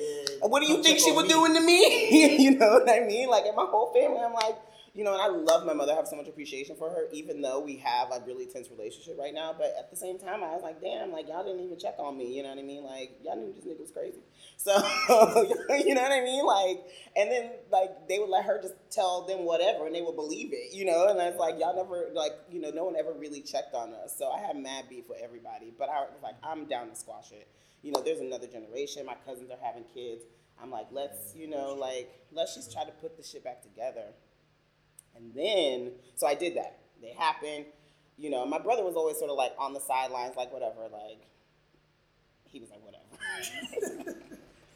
What 0.43 0.61
do 0.61 0.67
you 0.67 0.75
Come 0.75 0.83
think 0.83 0.99
she 0.99 1.11
was 1.11 1.23
me. 1.23 1.29
doing 1.29 1.53
to 1.53 1.61
me? 1.61 2.37
you 2.43 2.57
know 2.57 2.71
what 2.83 2.89
I 2.89 3.01
mean? 3.01 3.29
Like, 3.29 3.45
in 3.45 3.55
my 3.55 3.65
whole 3.65 3.93
family, 3.93 4.19
I'm 4.23 4.33
like, 4.33 4.57
you 4.93 5.05
know, 5.05 5.13
and 5.13 5.21
I 5.21 5.27
love 5.27 5.65
my 5.65 5.73
mother. 5.73 5.93
I 5.93 5.95
have 5.95 6.07
so 6.07 6.17
much 6.17 6.27
appreciation 6.27 6.75
for 6.75 6.89
her, 6.89 7.07
even 7.13 7.41
though 7.41 7.61
we 7.61 7.77
have 7.77 8.09
a 8.11 8.21
really 8.25 8.45
tense 8.45 8.69
relationship 8.69 9.17
right 9.17 9.33
now. 9.33 9.55
But 9.57 9.73
at 9.79 9.89
the 9.89 9.95
same 9.95 10.19
time, 10.19 10.43
I 10.43 10.51
was 10.51 10.61
like, 10.63 10.81
damn, 10.81 11.11
like, 11.13 11.29
y'all 11.29 11.45
didn't 11.45 11.63
even 11.63 11.79
check 11.79 11.95
on 11.97 12.17
me. 12.17 12.35
You 12.35 12.43
know 12.43 12.49
what 12.49 12.59
I 12.59 12.63
mean? 12.63 12.83
Like, 12.83 13.11
y'all 13.23 13.37
knew 13.37 13.53
this 13.53 13.63
nigga 13.63 13.79
was 13.79 13.91
crazy. 13.91 14.19
So, 14.61 14.75
you 15.83 15.95
know 15.95 16.03
what 16.03 16.11
I 16.11 16.21
mean? 16.21 16.45
Like, 16.45 16.83
and 17.17 17.31
then, 17.31 17.49
like, 17.71 18.07
they 18.07 18.19
would 18.19 18.29
let 18.29 18.45
her 18.45 18.61
just 18.61 18.75
tell 18.91 19.25
them 19.25 19.43
whatever 19.43 19.87
and 19.87 19.95
they 19.95 20.03
would 20.03 20.15
believe 20.15 20.51
it, 20.53 20.71
you 20.71 20.85
know? 20.85 21.07
And 21.07 21.19
I 21.19 21.31
was 21.31 21.39
like, 21.39 21.55
y'all 21.59 21.75
never, 21.75 22.09
like, 22.13 22.33
you 22.51 22.61
know, 22.61 22.69
no 22.69 22.83
one 22.83 22.95
ever 22.95 23.11
really 23.11 23.41
checked 23.41 23.73
on 23.73 23.91
us. 23.95 24.15
So 24.15 24.29
I 24.29 24.39
had 24.39 24.55
mad 24.55 24.85
beef 24.87 25.09
with 25.09 25.17
everybody. 25.19 25.73
But 25.75 25.89
I 25.89 26.01
was 26.01 26.21
like, 26.21 26.35
I'm 26.43 26.65
down 26.65 26.89
to 26.91 26.95
squash 26.95 27.31
it. 27.31 27.47
You 27.81 27.91
know, 27.91 28.03
there's 28.03 28.19
another 28.19 28.45
generation. 28.45 29.03
My 29.03 29.15
cousins 29.25 29.49
are 29.49 29.57
having 29.65 29.85
kids. 29.95 30.25
I'm 30.61 30.69
like, 30.69 30.87
let's, 30.91 31.33
you 31.35 31.49
know, 31.49 31.73
like, 31.73 32.11
let's 32.31 32.53
just 32.53 32.71
try 32.71 32.85
to 32.85 32.91
put 32.91 33.17
the 33.17 33.23
shit 33.23 33.43
back 33.43 33.63
together. 33.63 34.13
And 35.21 35.33
then, 35.35 35.91
so 36.15 36.27
I 36.27 36.35
did 36.35 36.55
that. 36.57 36.79
They 37.01 37.13
happened. 37.17 37.65
You 38.17 38.29
know, 38.29 38.45
my 38.45 38.59
brother 38.59 38.83
was 38.83 38.95
always 38.95 39.17
sort 39.17 39.29
of 39.29 39.37
like 39.37 39.53
on 39.57 39.73
the 39.73 39.79
sidelines, 39.79 40.35
like, 40.35 40.51
whatever, 40.51 40.81
like, 40.91 41.21
he 42.45 42.59
was 42.59 42.69
like, 42.69 42.81
whatever. 42.83 44.19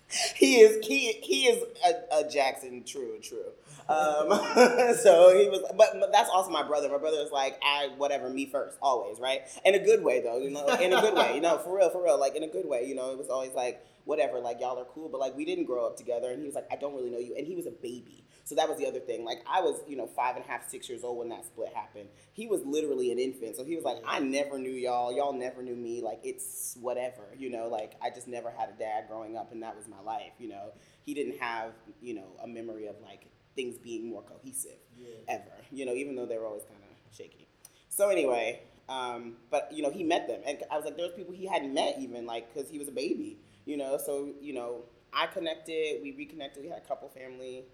he 0.36 0.62
is 0.62 0.86
he 0.86 1.14
he 1.14 1.48
is 1.48 1.64
a, 1.86 2.20
a 2.20 2.30
Jackson 2.30 2.84
true 2.86 3.20
true. 3.22 3.52
Um, 3.88 4.30
so 5.04 5.38
he 5.38 5.48
was, 5.50 5.62
but, 5.78 6.00
but 6.00 6.12
that's 6.12 6.30
also 6.30 6.50
my 6.50 6.64
brother. 6.64 6.90
My 6.90 6.98
brother 6.98 7.18
is 7.20 7.32
like, 7.32 7.60
I 7.64 7.90
whatever, 7.98 8.30
me 8.30 8.48
first, 8.48 8.78
always, 8.82 9.20
right? 9.20 9.42
In 9.64 9.76
a 9.76 9.80
good 9.80 10.04
way 10.04 10.22
though, 10.22 10.38
you 10.40 10.50
know, 10.50 10.66
in 10.68 10.94
a 10.94 11.02
good 11.02 11.14
way, 11.14 11.36
you 11.36 11.42
know, 11.42 11.58
for 11.60 11.78
real, 11.78 11.90
for 11.90 12.04
real, 12.04 12.20
like 12.20 12.36
in 12.36 12.44
a 12.44 12.48
good 12.48 12.68
way, 12.68 12.88
you 12.88 12.96
know. 12.96 13.12
It 13.12 13.18
was 13.18 13.30
always 13.30 13.54
like, 13.54 13.86
whatever, 14.06 14.40
like 14.40 14.60
y'all 14.60 14.80
are 14.80 14.86
cool, 14.86 15.10
but 15.10 15.20
like 15.20 15.36
we 15.36 15.46
didn't 15.46 15.66
grow 15.66 15.86
up 15.86 15.98
together. 15.98 16.32
And 16.32 16.40
he 16.40 16.46
was 16.46 16.56
like, 16.56 16.68
I 16.72 16.78
don't 16.78 16.96
really 16.96 17.12
know 17.12 17.20
you, 17.20 17.36
and 17.38 17.46
he 17.46 17.56
was 17.56 17.68
a 17.68 17.72
baby. 17.72 18.25
So 18.46 18.54
that 18.54 18.70
was 18.70 18.78
the 18.78 18.86
other 18.86 19.00
thing. 19.00 19.26
Like 19.26 19.40
I 19.52 19.60
was, 19.62 19.82
you 19.88 19.98
know, 19.98 20.06
five 20.06 20.36
and 20.36 20.46
a 20.46 20.48
half, 20.48 20.70
six 20.70 20.88
years 20.88 21.04
old 21.04 21.18
when 21.18 21.30
that 21.30 21.46
split 21.46 21.74
happened. 21.74 22.10
He 22.32 22.46
was 22.46 22.62
literally 22.64 23.12
an 23.12 23.18
infant. 23.18 23.56
So 23.58 23.66
he 23.66 23.76
was 23.76 23.84
like, 23.84 23.98
I 24.06 24.20
never 24.20 24.60
knew 24.60 24.72
y'all. 24.72 25.12
Y'all 25.12 25.34
never 25.34 25.64
knew 25.64 25.76
me. 25.76 26.02
Like 26.02 26.20
it's 26.24 26.78
whatever, 26.80 27.24
you 27.38 27.50
know. 27.50 27.68
Like 27.68 27.94
I 28.04 28.12
just 28.12 28.28
never 28.28 28.52
had 28.52 28.70
a 28.70 28.74
dad 28.80 29.06
growing 29.10 29.36
up, 29.36 29.52
and 29.52 29.64
that 29.64 29.76
was 29.76 29.88
my 29.88 30.00
life. 30.00 30.32
You 30.38 30.50
know, 30.50 30.74
he 31.04 31.16
didn't 31.16 31.40
have, 31.40 31.72
you 32.02 32.14
know, 32.14 32.28
a 32.44 32.48
memory 32.48 32.86
of 32.86 32.96
like 33.04 33.26
things 33.56 33.78
being 33.80 34.10
more 34.10 34.22
cohesive 34.22 34.78
Yeah. 34.96 35.08
ever. 35.28 35.52
You 35.72 35.86
know, 35.88 35.94
even 35.96 36.16
though 36.16 36.28
they 36.28 36.38
were 36.38 36.46
always 36.46 36.64
kind 36.66 36.80
of 36.84 37.16
shaky. 37.16 37.48
So 37.90 38.10
anyway, 38.10 38.62
um, 38.90 39.38
but 39.50 39.72
you 39.74 39.82
know, 39.82 39.90
he 39.90 40.04
met 40.04 40.28
them, 40.28 40.42
and 40.46 40.60
I 40.70 40.76
was 40.76 40.86
like, 40.86 40.98
there 40.98 41.06
was 41.06 41.16
people 41.16 41.34
he 41.34 41.48
hadn't 41.48 41.74
met 41.74 41.96
even, 42.00 42.28
like, 42.28 42.54
because 42.54 42.70
he 42.70 42.78
was 42.78 42.88
a 42.90 42.92
baby. 42.92 43.40
You 43.66 43.78
know, 43.78 43.98
so 43.98 44.34
you 44.40 44.54
know, 44.54 44.84
I 45.12 45.26
connected, 45.26 46.02
we 46.04 46.12
reconnected, 46.16 46.62
we 46.62 46.70
had 46.70 46.78
a 46.78 46.88
couple 46.88 47.10
family. 47.10 47.66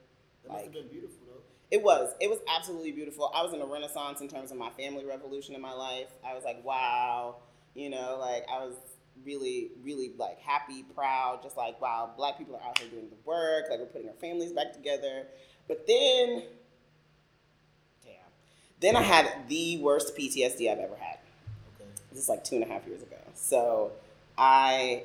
That 0.44 0.54
must 0.54 0.64
have 0.66 0.74
been 0.74 0.88
beautiful 0.88 1.18
though. 1.28 1.42
It 1.70 1.82
was, 1.82 2.14
it 2.20 2.30
was 2.30 2.40
absolutely 2.54 2.92
beautiful. 2.92 3.32
I 3.34 3.44
was 3.44 3.54
in 3.54 3.62
a 3.62 3.66
renaissance 3.66 4.20
in 4.20 4.28
terms 4.28 4.52
of 4.52 4.58
my 4.58 4.70
family 4.72 5.06
revolution 5.06 5.56
in 5.56 5.62
my 5.62 5.72
life. 5.72 6.10
I 6.26 6.34
was 6.34 6.44
like, 6.44 6.64
wow, 6.66 7.38
you 7.76 7.90
know, 7.90 8.18
like 8.20 8.46
I 8.52 8.66
was 8.66 8.76
really, 9.26 9.70
really 9.84 10.12
like 10.18 10.40
happy, 10.40 10.84
proud, 10.96 11.42
just 11.44 11.58
like 11.58 11.80
wow, 11.82 12.12
black 12.18 12.38
people 12.38 12.56
are 12.56 12.62
out 12.62 12.78
here 12.80 12.90
doing 12.90 13.10
the 13.10 13.16
work, 13.26 13.66
like 13.70 13.80
we're 13.80 13.86
putting 13.86 14.10
our 14.10 14.16
families 14.16 14.52
back 14.52 14.74
together. 14.74 15.26
But 15.68 15.88
then, 15.88 16.44
damn, 18.04 18.14
then 18.82 18.96
I 18.96 19.02
had 19.02 19.48
the 19.48 19.78
worst 19.78 20.18
PTSD 20.18 20.70
I've 20.70 20.80
ever 20.80 20.96
had. 20.96 21.20
Okay. 21.76 21.90
This 22.12 22.24
is 22.24 22.30
like 22.30 22.44
two 22.44 22.56
and 22.56 22.66
a 22.66 22.68
half 22.68 22.86
years 22.86 23.02
ago. 23.02 23.18
So 23.36 23.92
I 24.38 25.04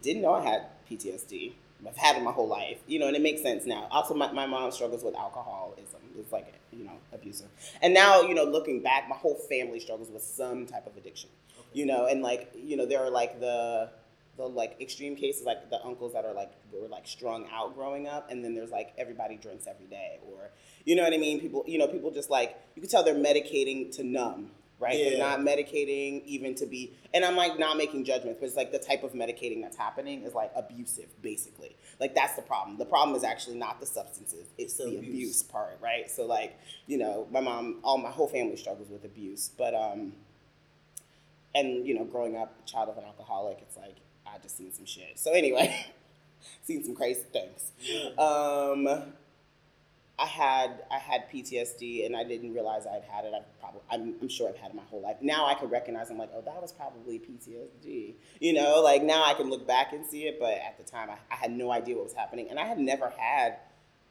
didn't 0.00 0.22
know 0.22 0.34
I 0.34 0.42
had 0.42 0.66
PTSD. 0.90 1.52
I've 1.86 1.96
had 1.96 2.16
it 2.16 2.22
my 2.22 2.32
whole 2.32 2.48
life, 2.48 2.78
you 2.86 2.98
know, 2.98 3.06
and 3.06 3.16
it 3.16 3.22
makes 3.22 3.42
sense 3.42 3.66
now. 3.66 3.88
Also, 3.90 4.14
my, 4.14 4.30
my 4.32 4.46
mom 4.46 4.70
struggles 4.70 5.02
with 5.02 5.14
alcoholism. 5.14 6.00
It's 6.18 6.32
like, 6.32 6.52
you 6.72 6.84
know, 6.84 6.92
abusive. 7.12 7.48
And 7.82 7.92
now, 7.92 8.22
you 8.22 8.34
know, 8.34 8.44
looking 8.44 8.80
back, 8.82 9.08
my 9.08 9.16
whole 9.16 9.34
family 9.34 9.80
struggles 9.80 10.10
with 10.10 10.22
some 10.22 10.66
type 10.66 10.86
of 10.86 10.96
addiction, 10.96 11.30
you 11.72 11.86
know, 11.86 12.06
and 12.06 12.22
like, 12.22 12.52
you 12.54 12.76
know, 12.76 12.86
there 12.86 13.00
are 13.00 13.10
like 13.10 13.40
the, 13.40 13.90
the 14.36 14.44
like 14.44 14.80
extreme 14.80 15.16
cases, 15.16 15.44
like 15.44 15.70
the 15.70 15.82
uncles 15.84 16.12
that 16.12 16.24
are 16.24 16.32
like, 16.34 16.52
were 16.72 16.88
like 16.88 17.06
strung 17.06 17.46
out 17.52 17.74
growing 17.74 18.08
up. 18.08 18.30
And 18.30 18.44
then 18.44 18.54
there's 18.54 18.70
like 18.70 18.92
everybody 18.98 19.36
drinks 19.36 19.66
every 19.66 19.86
day 19.86 20.18
or, 20.26 20.50
you 20.84 20.96
know 20.96 21.02
what 21.02 21.12
I 21.12 21.18
mean? 21.18 21.40
People, 21.40 21.64
you 21.66 21.78
know, 21.78 21.86
people 21.86 22.10
just 22.10 22.30
like, 22.30 22.56
you 22.74 22.82
can 22.82 22.90
tell 22.90 23.02
they're 23.02 23.14
medicating 23.14 23.94
to 23.96 24.04
numb, 24.04 24.50
right? 24.84 24.96
They're 24.96 25.18
not 25.18 25.40
medicating 25.40 26.22
even 26.26 26.54
to 26.56 26.66
be 26.66 26.92
and 27.12 27.24
i'm 27.24 27.36
like 27.36 27.58
not 27.58 27.76
making 27.76 28.04
judgments 28.04 28.38
but 28.40 28.46
it's 28.46 28.56
like 28.56 28.70
the 28.72 28.78
type 28.78 29.02
of 29.02 29.12
medicating 29.12 29.62
that's 29.62 29.76
happening 29.76 30.22
is 30.22 30.34
like 30.34 30.50
abusive 30.54 31.06
basically 31.22 31.74
like 32.00 32.14
that's 32.14 32.34
the 32.36 32.42
problem 32.42 32.76
the 32.78 32.84
problem 32.84 33.16
is 33.16 33.24
actually 33.24 33.56
not 33.56 33.80
the 33.80 33.86
substances 33.86 34.46
it's 34.58 34.74
The 34.74 34.84
the 34.84 34.98
abuse. 34.98 35.08
abuse. 35.14 35.42
part 35.44 35.78
right 35.82 36.10
so 36.10 36.26
like 36.26 36.58
you 36.86 36.98
know 36.98 37.26
my 37.30 37.40
mom 37.40 37.80
all 37.82 37.98
my 37.98 38.10
whole 38.10 38.28
family 38.28 38.56
struggles 38.56 38.88
with 38.90 39.04
abuse 39.04 39.50
but 39.56 39.74
um 39.74 40.12
and 41.54 41.86
you 41.86 41.94
know 41.94 42.04
growing 42.04 42.36
up 42.36 42.54
a 42.64 42.68
child 42.68 42.88
of 42.88 42.98
an 42.98 43.04
alcoholic 43.04 43.58
it's 43.62 43.76
like 43.76 43.96
i 44.26 44.36
just 44.42 44.56
seen 44.56 44.72
some 44.72 44.86
shit 44.86 45.18
so 45.18 45.32
anyway 45.32 45.74
seen 46.64 46.84
some 46.84 46.94
crazy 46.94 47.24
things 47.32 47.72
um 48.18 48.88
I 50.18 50.26
had 50.26 50.84
I 50.92 50.98
had 50.98 51.28
PTSD 51.28 52.06
and 52.06 52.16
I 52.16 52.22
didn't 52.22 52.54
realize 52.54 52.86
I'd 52.86 53.02
had 53.02 53.24
it. 53.24 53.32
I 53.34 53.40
probably 53.60 53.80
I'm, 53.90 54.14
I'm 54.22 54.28
sure 54.28 54.48
I've 54.48 54.56
had 54.56 54.70
it 54.70 54.76
my 54.76 54.82
whole 54.84 55.00
life. 55.00 55.16
Now 55.20 55.46
I 55.46 55.54
can 55.54 55.68
recognize. 55.68 56.10
I'm 56.10 56.18
like, 56.18 56.30
oh, 56.34 56.42
that 56.42 56.62
was 56.62 56.72
probably 56.72 57.18
PTSD. 57.18 58.14
You 58.40 58.52
know, 58.52 58.80
like 58.80 59.02
now 59.02 59.24
I 59.24 59.34
can 59.34 59.50
look 59.50 59.66
back 59.66 59.92
and 59.92 60.06
see 60.06 60.24
it, 60.24 60.38
but 60.38 60.52
at 60.52 60.78
the 60.78 60.84
time 60.88 61.10
I, 61.10 61.16
I 61.32 61.36
had 61.36 61.50
no 61.50 61.72
idea 61.72 61.96
what 61.96 62.04
was 62.04 62.14
happening, 62.14 62.48
and 62.48 62.60
I 62.60 62.64
had 62.64 62.78
never 62.78 63.10
had 63.10 63.56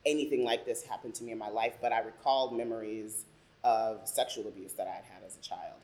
anything 0.05 0.43
like 0.43 0.65
this 0.65 0.83
happen 0.83 1.13
to 1.13 1.24
me 1.24 1.31
in 1.31 1.38
my 1.38 1.50
life. 1.50 1.77
But 1.81 1.93
I 1.93 2.00
recalled 2.00 2.55
memories 2.57 3.24
of 3.63 4.05
sexual 4.05 4.48
abuse 4.48 4.74
that 4.74 4.88
I 4.88 4.91
had 4.91 5.05
had 5.05 5.24
as 5.25 5.38
a 5.38 5.41
child. 5.41 5.83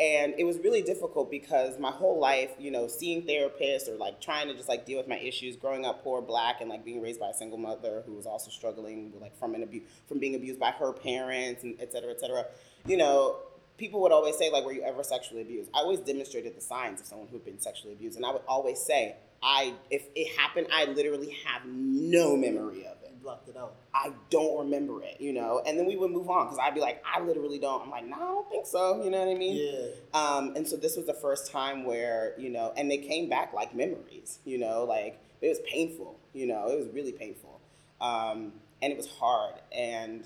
And 0.00 0.34
it 0.38 0.44
was 0.44 0.58
really 0.58 0.82
difficult 0.82 1.30
because 1.30 1.78
my 1.78 1.92
whole 1.92 2.18
life, 2.18 2.50
you 2.58 2.72
know, 2.72 2.88
seeing 2.88 3.22
therapists 3.22 3.88
or 3.88 3.96
like 3.96 4.20
trying 4.20 4.48
to 4.48 4.54
just 4.54 4.68
like 4.68 4.84
deal 4.84 4.98
with 4.98 5.06
my 5.06 5.18
issues, 5.18 5.54
growing 5.54 5.84
up 5.84 6.02
poor, 6.02 6.20
black, 6.20 6.60
and 6.60 6.68
like 6.68 6.84
being 6.84 7.00
raised 7.00 7.20
by 7.20 7.28
a 7.28 7.34
single 7.34 7.58
mother 7.58 8.02
who 8.04 8.12
was 8.12 8.26
also 8.26 8.50
struggling 8.50 9.12
with, 9.12 9.22
like 9.22 9.38
from 9.38 9.54
an 9.54 9.62
abuse, 9.62 9.84
from 10.08 10.18
being 10.18 10.34
abused 10.34 10.58
by 10.58 10.72
her 10.72 10.92
parents, 10.92 11.62
and 11.62 11.76
et 11.80 11.92
cetera, 11.92 12.10
et 12.10 12.18
cetera. 12.18 12.44
You 12.86 12.96
know, 12.96 13.36
people 13.78 14.00
would 14.02 14.10
always 14.10 14.36
say 14.36 14.50
like, 14.50 14.64
"Were 14.64 14.72
you 14.72 14.82
ever 14.82 15.04
sexually 15.04 15.42
abused?" 15.42 15.70
I 15.72 15.78
always 15.78 16.00
demonstrated 16.00 16.56
the 16.56 16.60
signs 16.60 17.00
of 17.00 17.06
someone 17.06 17.28
who'd 17.28 17.44
been 17.44 17.60
sexually 17.60 17.92
abused, 17.92 18.16
and 18.16 18.26
I 18.26 18.32
would 18.32 18.42
always 18.48 18.80
say, 18.80 19.14
"I 19.44 19.74
if 19.90 20.08
it 20.16 20.36
happened, 20.36 20.66
I 20.72 20.86
literally 20.86 21.36
have 21.46 21.62
no 21.66 22.36
memory 22.36 22.84
of 22.84 22.96
it." 23.02 23.03
Blocked 23.24 23.48
it 23.48 23.56
out. 23.56 23.74
I 23.92 24.12
don't 24.30 24.58
remember 24.58 25.02
it, 25.02 25.16
you 25.18 25.32
know. 25.32 25.62
And 25.66 25.78
then 25.78 25.86
we 25.86 25.96
would 25.96 26.10
move 26.10 26.28
on 26.30 26.46
because 26.46 26.58
I'd 26.62 26.74
be 26.74 26.80
like, 26.80 27.02
I 27.04 27.20
literally 27.20 27.58
don't. 27.58 27.82
I'm 27.82 27.90
like, 27.90 28.06
no, 28.06 28.16
I 28.16 28.18
don't 28.20 28.50
think 28.50 28.66
so. 28.66 29.02
You 29.02 29.10
know 29.10 29.18
what 29.18 29.34
I 29.34 29.38
mean? 29.38 29.56
Yeah. 29.56 29.88
Um, 30.12 30.54
and 30.54 30.68
so 30.68 30.76
this 30.76 30.96
was 30.96 31.06
the 31.06 31.14
first 31.14 31.50
time 31.50 31.84
where, 31.84 32.34
you 32.38 32.50
know, 32.50 32.72
and 32.76 32.90
they 32.90 32.98
came 32.98 33.28
back 33.28 33.52
like 33.52 33.74
memories, 33.74 34.38
you 34.44 34.58
know, 34.58 34.84
like 34.84 35.18
it 35.40 35.48
was 35.48 35.58
painful, 35.66 36.18
you 36.32 36.46
know, 36.46 36.68
it 36.68 36.78
was 36.78 36.88
really 36.94 37.12
painful. 37.12 37.60
Um, 38.00 38.52
and 38.82 38.92
it 38.92 38.96
was 38.96 39.08
hard. 39.08 39.54
And 39.72 40.24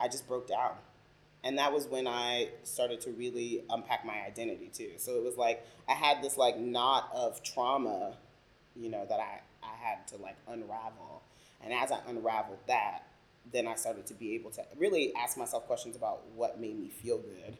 I 0.00 0.08
just 0.08 0.26
broke 0.26 0.48
down. 0.48 0.72
And 1.42 1.56
that 1.58 1.72
was 1.72 1.86
when 1.86 2.06
I 2.06 2.48
started 2.64 3.00
to 3.02 3.12
really 3.12 3.62
unpack 3.70 4.04
my 4.04 4.20
identity 4.26 4.70
too. 4.72 4.90
So 4.98 5.12
it 5.16 5.24
was 5.24 5.38
like 5.38 5.64
I 5.88 5.94
had 5.94 6.22
this 6.22 6.36
like 6.36 6.58
knot 6.58 7.10
of 7.14 7.42
trauma, 7.42 8.16
you 8.76 8.90
know, 8.90 9.06
that 9.08 9.20
I, 9.20 9.40
I 9.62 9.74
had 9.82 10.06
to 10.08 10.16
like 10.16 10.36
unravel. 10.46 11.22
And 11.62 11.72
as 11.72 11.90
I 11.92 11.98
unraveled 12.08 12.58
that, 12.66 13.02
then 13.52 13.66
I 13.66 13.74
started 13.74 14.06
to 14.06 14.14
be 14.14 14.34
able 14.34 14.50
to 14.52 14.62
really 14.78 15.12
ask 15.16 15.36
myself 15.36 15.66
questions 15.66 15.96
about 15.96 16.22
what 16.34 16.60
made 16.60 16.78
me 16.78 16.88
feel 16.88 17.18
good 17.18 17.56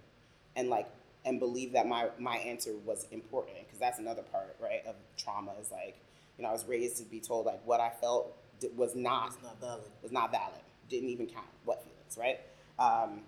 and 0.57 0.69
like 0.69 0.89
and 1.25 1.39
believe 1.39 1.73
that 1.73 1.87
my 1.87 2.09
my 2.19 2.37
answer 2.37 2.73
was 2.85 3.07
important 3.11 3.57
because 3.65 3.79
that's 3.79 3.99
another 3.99 4.23
part 4.23 4.57
right 4.61 4.83
of 4.87 4.95
trauma 5.17 5.53
is 5.61 5.71
like 5.71 5.97
you 6.37 6.43
know 6.43 6.49
I 6.51 6.53
was 6.53 6.65
raised 6.67 6.97
to 6.99 7.05
be 7.05 7.21
told 7.21 7.47
like 7.47 7.61
what 7.67 7.81
I 7.81 7.91
felt 8.01 8.37
was 8.77 8.95
not 8.95 9.29
It's 9.29 9.43
not 9.43 9.61
valid. 9.61 9.85
was 10.03 10.13
not 10.13 10.31
valid 10.31 10.61
didn't 10.89 11.09
even 11.09 11.27
count 11.27 11.47
what 11.65 11.83
feelings 11.83 12.17
right 12.19 12.41
um, 12.79 13.21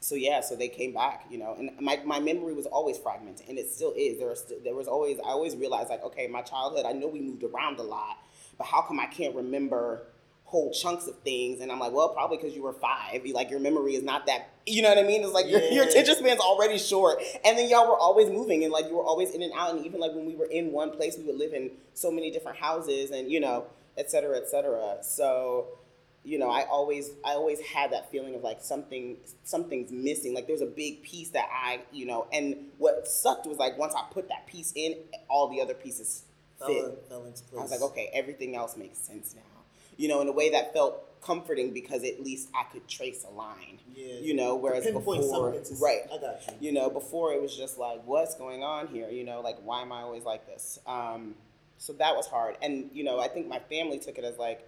so 0.00 0.14
yeah 0.14 0.40
so 0.40 0.54
they 0.56 0.68
came 0.68 0.92
back 0.92 1.26
you 1.30 1.38
know 1.38 1.54
and 1.58 1.70
my, 1.80 2.00
my 2.04 2.20
memory 2.20 2.52
was 2.52 2.66
always 2.66 2.98
fragmented 2.98 3.48
and 3.48 3.58
it 3.58 3.70
still 3.70 3.92
is 3.96 4.18
there, 4.18 4.30
are 4.30 4.36
st- 4.36 4.62
there 4.64 4.74
was 4.74 4.86
always 4.88 5.18
i 5.20 5.30
always 5.30 5.56
realized 5.56 5.88
like 5.88 6.02
okay 6.04 6.26
my 6.26 6.42
childhood 6.42 6.84
i 6.86 6.92
know 6.92 7.06
we 7.08 7.20
moved 7.20 7.42
around 7.42 7.78
a 7.78 7.82
lot 7.82 8.18
but 8.58 8.66
how 8.66 8.82
come 8.82 8.98
i 9.00 9.06
can't 9.06 9.34
remember 9.34 10.02
whole 10.44 10.70
chunks 10.72 11.08
of 11.08 11.18
things? 11.20 11.60
And 11.60 11.72
i'm 11.72 11.80
like 11.80 11.92
well 11.92 12.10
probably 12.10 12.36
because 12.36 12.54
you 12.54 12.62
were 12.62 12.72
five. 12.72 13.26
You- 13.26 13.34
like 13.34 13.50
your 13.50 13.60
memory 13.60 13.94
is 13.96 14.02
not 14.04 14.26
that 14.26 14.48
you 14.66 14.82
know 14.82 14.88
what 14.88 14.98
i 14.98 15.02
mean? 15.02 15.22
It's 15.22 15.32
like 15.32 15.46
your, 15.48 15.60
your 15.60 15.84
attention 15.84 16.16
span's 16.16 16.40
already 16.40 16.78
short. 16.78 17.20
And 17.44 17.56
then 17.58 17.68
y'all 17.68 17.88
were 17.88 17.98
always 17.98 18.28
moving 18.30 18.64
and 18.64 18.72
like 18.72 18.86
you 18.86 18.96
were 18.96 19.04
always 19.04 19.30
in 19.32 19.42
and 19.42 19.52
out. 19.56 19.74
And 19.76 19.84
even 19.86 20.00
like 20.00 20.12
when 20.12 20.26
we 20.26 20.34
were 20.34 20.46
in 20.46 20.72
one 20.72 20.90
place 20.90 21.16
we 21.18 21.24
would 21.24 21.36
live 21.36 21.52
in 21.52 21.70
so 21.94 22.10
many 22.10 22.30
different 22.30 22.58
houses 22.58 23.10
and 23.10 23.30
you 23.30 23.40
know 23.40 23.66
et 23.96 24.10
cetera 24.10 24.36
et 24.36 24.48
cetera. 24.48 24.98
So 25.02 25.68
you 26.24 26.40
know, 26.40 26.50
I 26.50 26.64
always 26.64 27.10
I 27.24 27.30
always 27.34 27.60
had 27.60 27.92
that 27.92 28.10
feeling 28.10 28.34
of 28.34 28.42
like 28.42 28.60
something 28.60 29.16
something's 29.44 29.92
missing. 29.92 30.34
Like 30.34 30.48
there's 30.48 30.60
a 30.60 30.66
big 30.66 31.02
piece 31.04 31.30
that 31.30 31.48
I, 31.52 31.80
you 31.92 32.04
know, 32.04 32.26
and 32.32 32.56
what 32.78 33.06
sucked 33.06 33.46
was 33.46 33.58
like 33.58 33.78
once 33.78 33.94
I 33.94 34.02
put 34.12 34.28
that 34.28 34.46
piece 34.48 34.72
in, 34.74 34.96
all 35.28 35.48
the 35.48 35.60
other 35.60 35.74
pieces 35.74 36.24
Fell, 36.58 36.68
fit. 36.68 37.04
fell 37.08 37.24
into 37.24 37.42
place. 37.44 37.58
I 37.58 37.62
was 37.62 37.70
like, 37.70 37.82
okay, 37.82 38.10
everything 38.12 38.56
else 38.56 38.76
makes 38.76 38.98
sense 38.98 39.34
now. 39.34 39.42
You 39.96 40.08
know, 40.08 40.20
in 40.20 40.28
a 40.28 40.32
way 40.32 40.50
that 40.50 40.72
felt 40.72 41.20
comforting 41.22 41.72
because 41.72 42.04
at 42.04 42.22
least 42.22 42.48
I 42.54 42.64
could 42.64 42.86
trace 42.86 43.24
a 43.28 43.32
line. 43.32 43.78
Yeah. 43.94 44.20
You 44.20 44.34
know, 44.34 44.56
whereas 44.56 44.84
before, 44.84 45.54
right? 45.80 46.00
I 46.12 46.18
got 46.18 46.40
you. 46.46 46.68
You 46.68 46.72
know, 46.72 46.90
before 46.90 47.32
it 47.32 47.42
was 47.42 47.56
just 47.56 47.78
like, 47.78 48.06
what's 48.06 48.34
going 48.36 48.62
on 48.62 48.88
here? 48.88 49.08
You 49.08 49.24
know, 49.24 49.40
like 49.40 49.56
why 49.64 49.82
am 49.82 49.92
I 49.92 50.02
always 50.02 50.24
like 50.24 50.46
this? 50.46 50.78
Um, 50.86 51.34
so 51.78 51.92
that 51.94 52.16
was 52.16 52.26
hard, 52.26 52.56
and 52.62 52.90
you 52.92 53.04
know, 53.04 53.18
I 53.20 53.28
think 53.28 53.48
my 53.48 53.58
family 53.58 53.98
took 53.98 54.16
it 54.18 54.24
as 54.24 54.38
like, 54.38 54.66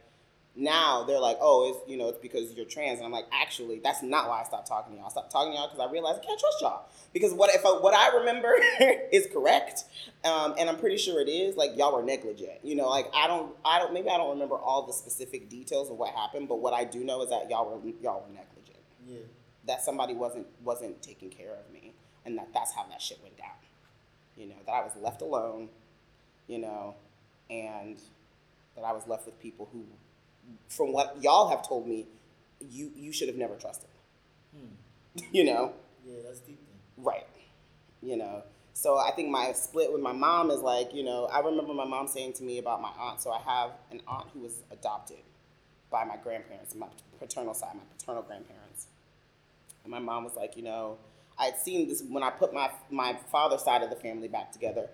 now 0.60 1.04
they're 1.04 1.20
like, 1.20 1.38
oh, 1.40 1.68
it's 1.70 1.88
you 1.90 1.96
know, 1.96 2.08
it's 2.08 2.18
because 2.18 2.52
you're 2.54 2.66
trans, 2.66 2.98
and 2.98 3.06
I'm 3.06 3.12
like, 3.12 3.26
actually, 3.32 3.78
that's 3.78 4.02
not 4.02 4.28
why 4.28 4.40
I 4.40 4.44
stopped 4.44 4.66
talking 4.66 4.92
to 4.92 4.98
y'all. 4.98 5.06
I 5.06 5.10
stopped 5.10 5.30
talking 5.30 5.52
to 5.52 5.56
y'all 5.58 5.68
because 5.68 5.86
I 5.88 5.90
realized 5.90 6.20
I 6.20 6.24
can't 6.26 6.38
trust 6.40 6.60
y'all 6.60 6.82
because 7.12 7.32
what 7.32 7.54
if 7.54 7.64
I, 7.64 7.68
what 7.70 7.94
I 7.94 8.16
remember 8.18 8.52
is 9.12 9.28
correct, 9.32 9.84
um, 10.24 10.54
and 10.58 10.68
I'm 10.68 10.76
pretty 10.76 10.96
sure 10.98 11.20
it 11.20 11.28
is. 11.28 11.56
Like 11.56 11.76
y'all 11.76 11.94
were 11.94 12.02
negligent, 12.02 12.58
you 12.64 12.74
know. 12.74 12.88
Like 12.88 13.06
I 13.14 13.28
don't, 13.28 13.54
I 13.64 13.78
don't, 13.78 13.92
maybe 13.94 14.08
I 14.10 14.16
don't 14.16 14.30
remember 14.30 14.56
all 14.56 14.84
the 14.86 14.92
specific 14.92 15.48
details 15.48 15.90
of 15.90 15.96
what 15.96 16.12
happened, 16.14 16.48
but 16.48 16.60
what 16.60 16.74
I 16.74 16.84
do 16.84 17.04
know 17.04 17.22
is 17.22 17.30
that 17.30 17.48
y'all 17.48 17.64
were 17.70 17.90
y'all 18.02 18.24
were 18.26 18.34
negligent 18.34 18.78
Yeah. 19.06 19.18
that 19.66 19.82
somebody 19.82 20.14
wasn't 20.14 20.46
wasn't 20.64 21.00
taking 21.02 21.30
care 21.30 21.52
of 21.54 21.72
me 21.72 21.92
and 22.26 22.36
that 22.36 22.48
that's 22.52 22.72
how 22.74 22.84
that 22.90 23.00
shit 23.00 23.18
went 23.22 23.36
down 23.38 23.46
you 24.36 24.46
know 24.46 24.54
that 24.66 24.72
i 24.72 24.82
was 24.82 24.92
left 25.02 25.22
alone 25.22 25.68
you 26.46 26.58
know 26.58 26.94
and 27.50 27.96
that 28.76 28.84
i 28.84 28.92
was 28.92 29.06
left 29.06 29.24
with 29.26 29.38
people 29.40 29.68
who 29.72 29.84
from 30.68 30.92
what 30.92 31.16
y'all 31.22 31.48
have 31.48 31.66
told 31.66 31.86
me 31.86 32.06
you 32.70 32.90
you 32.96 33.12
should 33.12 33.28
have 33.28 33.36
never 33.36 33.54
trusted 33.56 33.88
Hmm. 34.56 34.66
you 35.32 35.44
know 35.44 35.72
Yeah, 36.06 36.16
that's 36.26 36.40
deep. 36.40 36.58
Then. 36.96 37.04
right 37.04 37.26
you 38.02 38.16
know 38.16 38.42
so 38.72 38.96
i 38.98 39.10
think 39.10 39.28
my 39.28 39.52
split 39.52 39.92
with 39.92 40.00
my 40.00 40.12
mom 40.12 40.50
is 40.50 40.60
like 40.60 40.94
you 40.94 41.04
know 41.04 41.26
i 41.32 41.40
remember 41.40 41.74
my 41.74 41.84
mom 41.84 42.06
saying 42.08 42.32
to 42.34 42.42
me 42.44 42.58
about 42.58 42.80
my 42.80 42.90
aunt 42.98 43.20
so 43.20 43.30
i 43.30 43.38
have 43.40 43.72
an 43.90 44.00
aunt 44.08 44.26
who 44.32 44.40
was 44.40 44.62
adopted 44.70 45.18
by 45.90 46.04
my 46.04 46.16
grandparents 46.16 46.74
my 46.74 46.86
paternal 47.18 47.54
side 47.54 47.74
my 47.74 47.82
paternal 47.98 48.22
grandparents 48.22 48.86
and 49.84 49.90
my 49.90 49.98
mom 49.98 50.22
was 50.24 50.34
like 50.36 50.56
you 50.56 50.62
know 50.62 50.96
i 51.38 51.46
had 51.46 51.58
seen 51.58 51.88
this 51.88 52.02
when 52.08 52.22
i 52.22 52.30
put 52.30 52.52
my 52.54 52.70
my 52.90 53.14
father's 53.32 53.62
side 53.62 53.82
of 53.82 53.90
the 53.90 53.96
family 53.96 54.28
back 54.28 54.52
together 54.52 54.88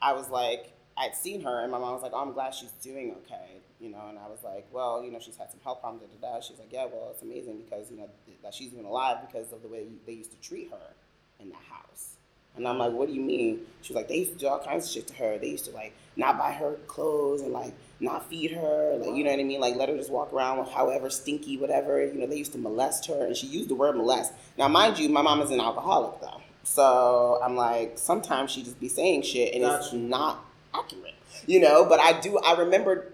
i 0.00 0.12
was 0.12 0.28
like 0.30 0.72
i'd 0.96 1.14
seen 1.14 1.42
her 1.42 1.60
and 1.62 1.70
my 1.70 1.78
mom 1.78 1.92
was 1.92 2.02
like 2.02 2.12
oh 2.14 2.22
i'm 2.22 2.32
glad 2.32 2.54
she's 2.54 2.72
doing 2.82 3.14
okay 3.22 3.58
you 3.80 3.90
know 3.90 4.06
and 4.08 4.18
i 4.18 4.28
was 4.28 4.40
like 4.44 4.66
well 4.72 5.02
you 5.02 5.10
know 5.10 5.18
she's 5.18 5.36
had 5.36 5.50
some 5.50 5.60
health 5.64 5.80
problems 5.80 6.02
da, 6.20 6.28
da, 6.28 6.34
da. 6.34 6.40
she's 6.40 6.58
like 6.58 6.72
yeah 6.72 6.84
well 6.84 7.08
it's 7.10 7.22
amazing 7.22 7.58
because 7.58 7.90
you 7.90 7.96
know 7.96 8.08
that 8.42 8.54
she's 8.54 8.72
even 8.72 8.84
alive 8.84 9.18
because 9.26 9.52
of 9.52 9.62
the 9.62 9.68
way 9.68 9.86
they 10.06 10.12
used 10.12 10.30
to 10.30 10.40
treat 10.40 10.70
her 10.70 10.94
in 11.38 11.48
the 11.48 11.56
house 11.56 12.16
and 12.56 12.66
I'm 12.66 12.78
like, 12.78 12.92
what 12.92 13.08
do 13.08 13.14
you 13.14 13.20
mean? 13.20 13.60
She 13.80 13.92
was 13.92 13.96
like, 13.96 14.08
they 14.08 14.18
used 14.18 14.32
to 14.32 14.38
do 14.38 14.48
all 14.48 14.58
kinds 14.58 14.84
of 14.84 14.90
shit 14.90 15.06
to 15.08 15.14
her. 15.14 15.38
They 15.38 15.50
used 15.50 15.64
to 15.66 15.70
like 15.70 15.94
not 16.16 16.36
buy 16.38 16.52
her 16.52 16.74
clothes 16.88 17.42
and 17.42 17.52
like 17.52 17.72
not 18.00 18.28
feed 18.28 18.50
her, 18.50 18.96
like 18.98 19.14
you 19.14 19.24
know 19.24 19.30
what 19.30 19.40
I 19.40 19.44
mean? 19.44 19.60
Like 19.60 19.76
let 19.76 19.88
her 19.88 19.96
just 19.96 20.10
walk 20.10 20.32
around 20.32 20.66
however 20.68 21.10
stinky, 21.10 21.56
whatever. 21.56 22.04
You 22.04 22.14
know, 22.14 22.26
they 22.26 22.36
used 22.36 22.52
to 22.52 22.58
molest 22.58 23.06
her, 23.06 23.24
and 23.26 23.36
she 23.36 23.46
used 23.46 23.70
the 23.70 23.74
word 23.74 23.96
molest. 23.96 24.32
Now, 24.58 24.68
mind 24.68 24.98
you, 24.98 25.08
my 25.08 25.22
mom 25.22 25.40
is 25.42 25.50
an 25.50 25.60
alcoholic 25.60 26.20
though, 26.20 26.40
so 26.64 27.40
I'm 27.42 27.56
like, 27.56 27.98
sometimes 27.98 28.50
she 28.50 28.62
just 28.62 28.80
be 28.80 28.88
saying 28.88 29.22
shit 29.22 29.54
and 29.54 29.64
it's 29.64 29.86
Gotcha. 29.86 29.96
not 29.96 30.44
accurate, 30.74 31.14
you 31.46 31.60
know. 31.60 31.84
But 31.84 32.00
I 32.00 32.20
do, 32.20 32.38
I 32.38 32.58
remember, 32.58 33.12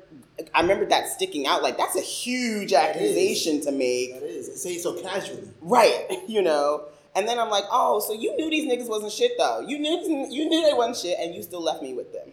I 0.54 0.60
remember 0.62 0.86
that 0.86 1.08
sticking 1.08 1.46
out. 1.46 1.62
Like 1.62 1.76
that's 1.78 1.96
a 1.96 2.00
huge 2.00 2.72
accusation 2.72 3.60
to 3.62 3.72
make. 3.72 4.14
That 4.14 4.22
is. 4.24 4.62
Say 4.62 4.78
so 4.78 4.94
casually. 5.00 5.48
Right, 5.60 6.06
you 6.28 6.42
know. 6.42 6.84
And 7.14 7.26
then 7.26 7.38
I'm 7.38 7.48
like, 7.48 7.64
oh, 7.70 7.98
so 8.00 8.12
you 8.12 8.36
knew 8.36 8.50
these 8.50 8.70
niggas 8.70 8.88
wasn't 8.90 9.10
shit 9.12 9.32
though. 9.38 9.60
You 9.60 9.78
knew 9.78 10.26
you 10.30 10.48
knew 10.48 10.62
they 10.66 10.74
wasn't 10.74 10.96
shit, 10.98 11.18
and 11.18 11.34
you 11.34 11.42
still 11.42 11.62
left 11.62 11.82
me 11.82 11.94
with 11.94 12.12
them. 12.12 12.30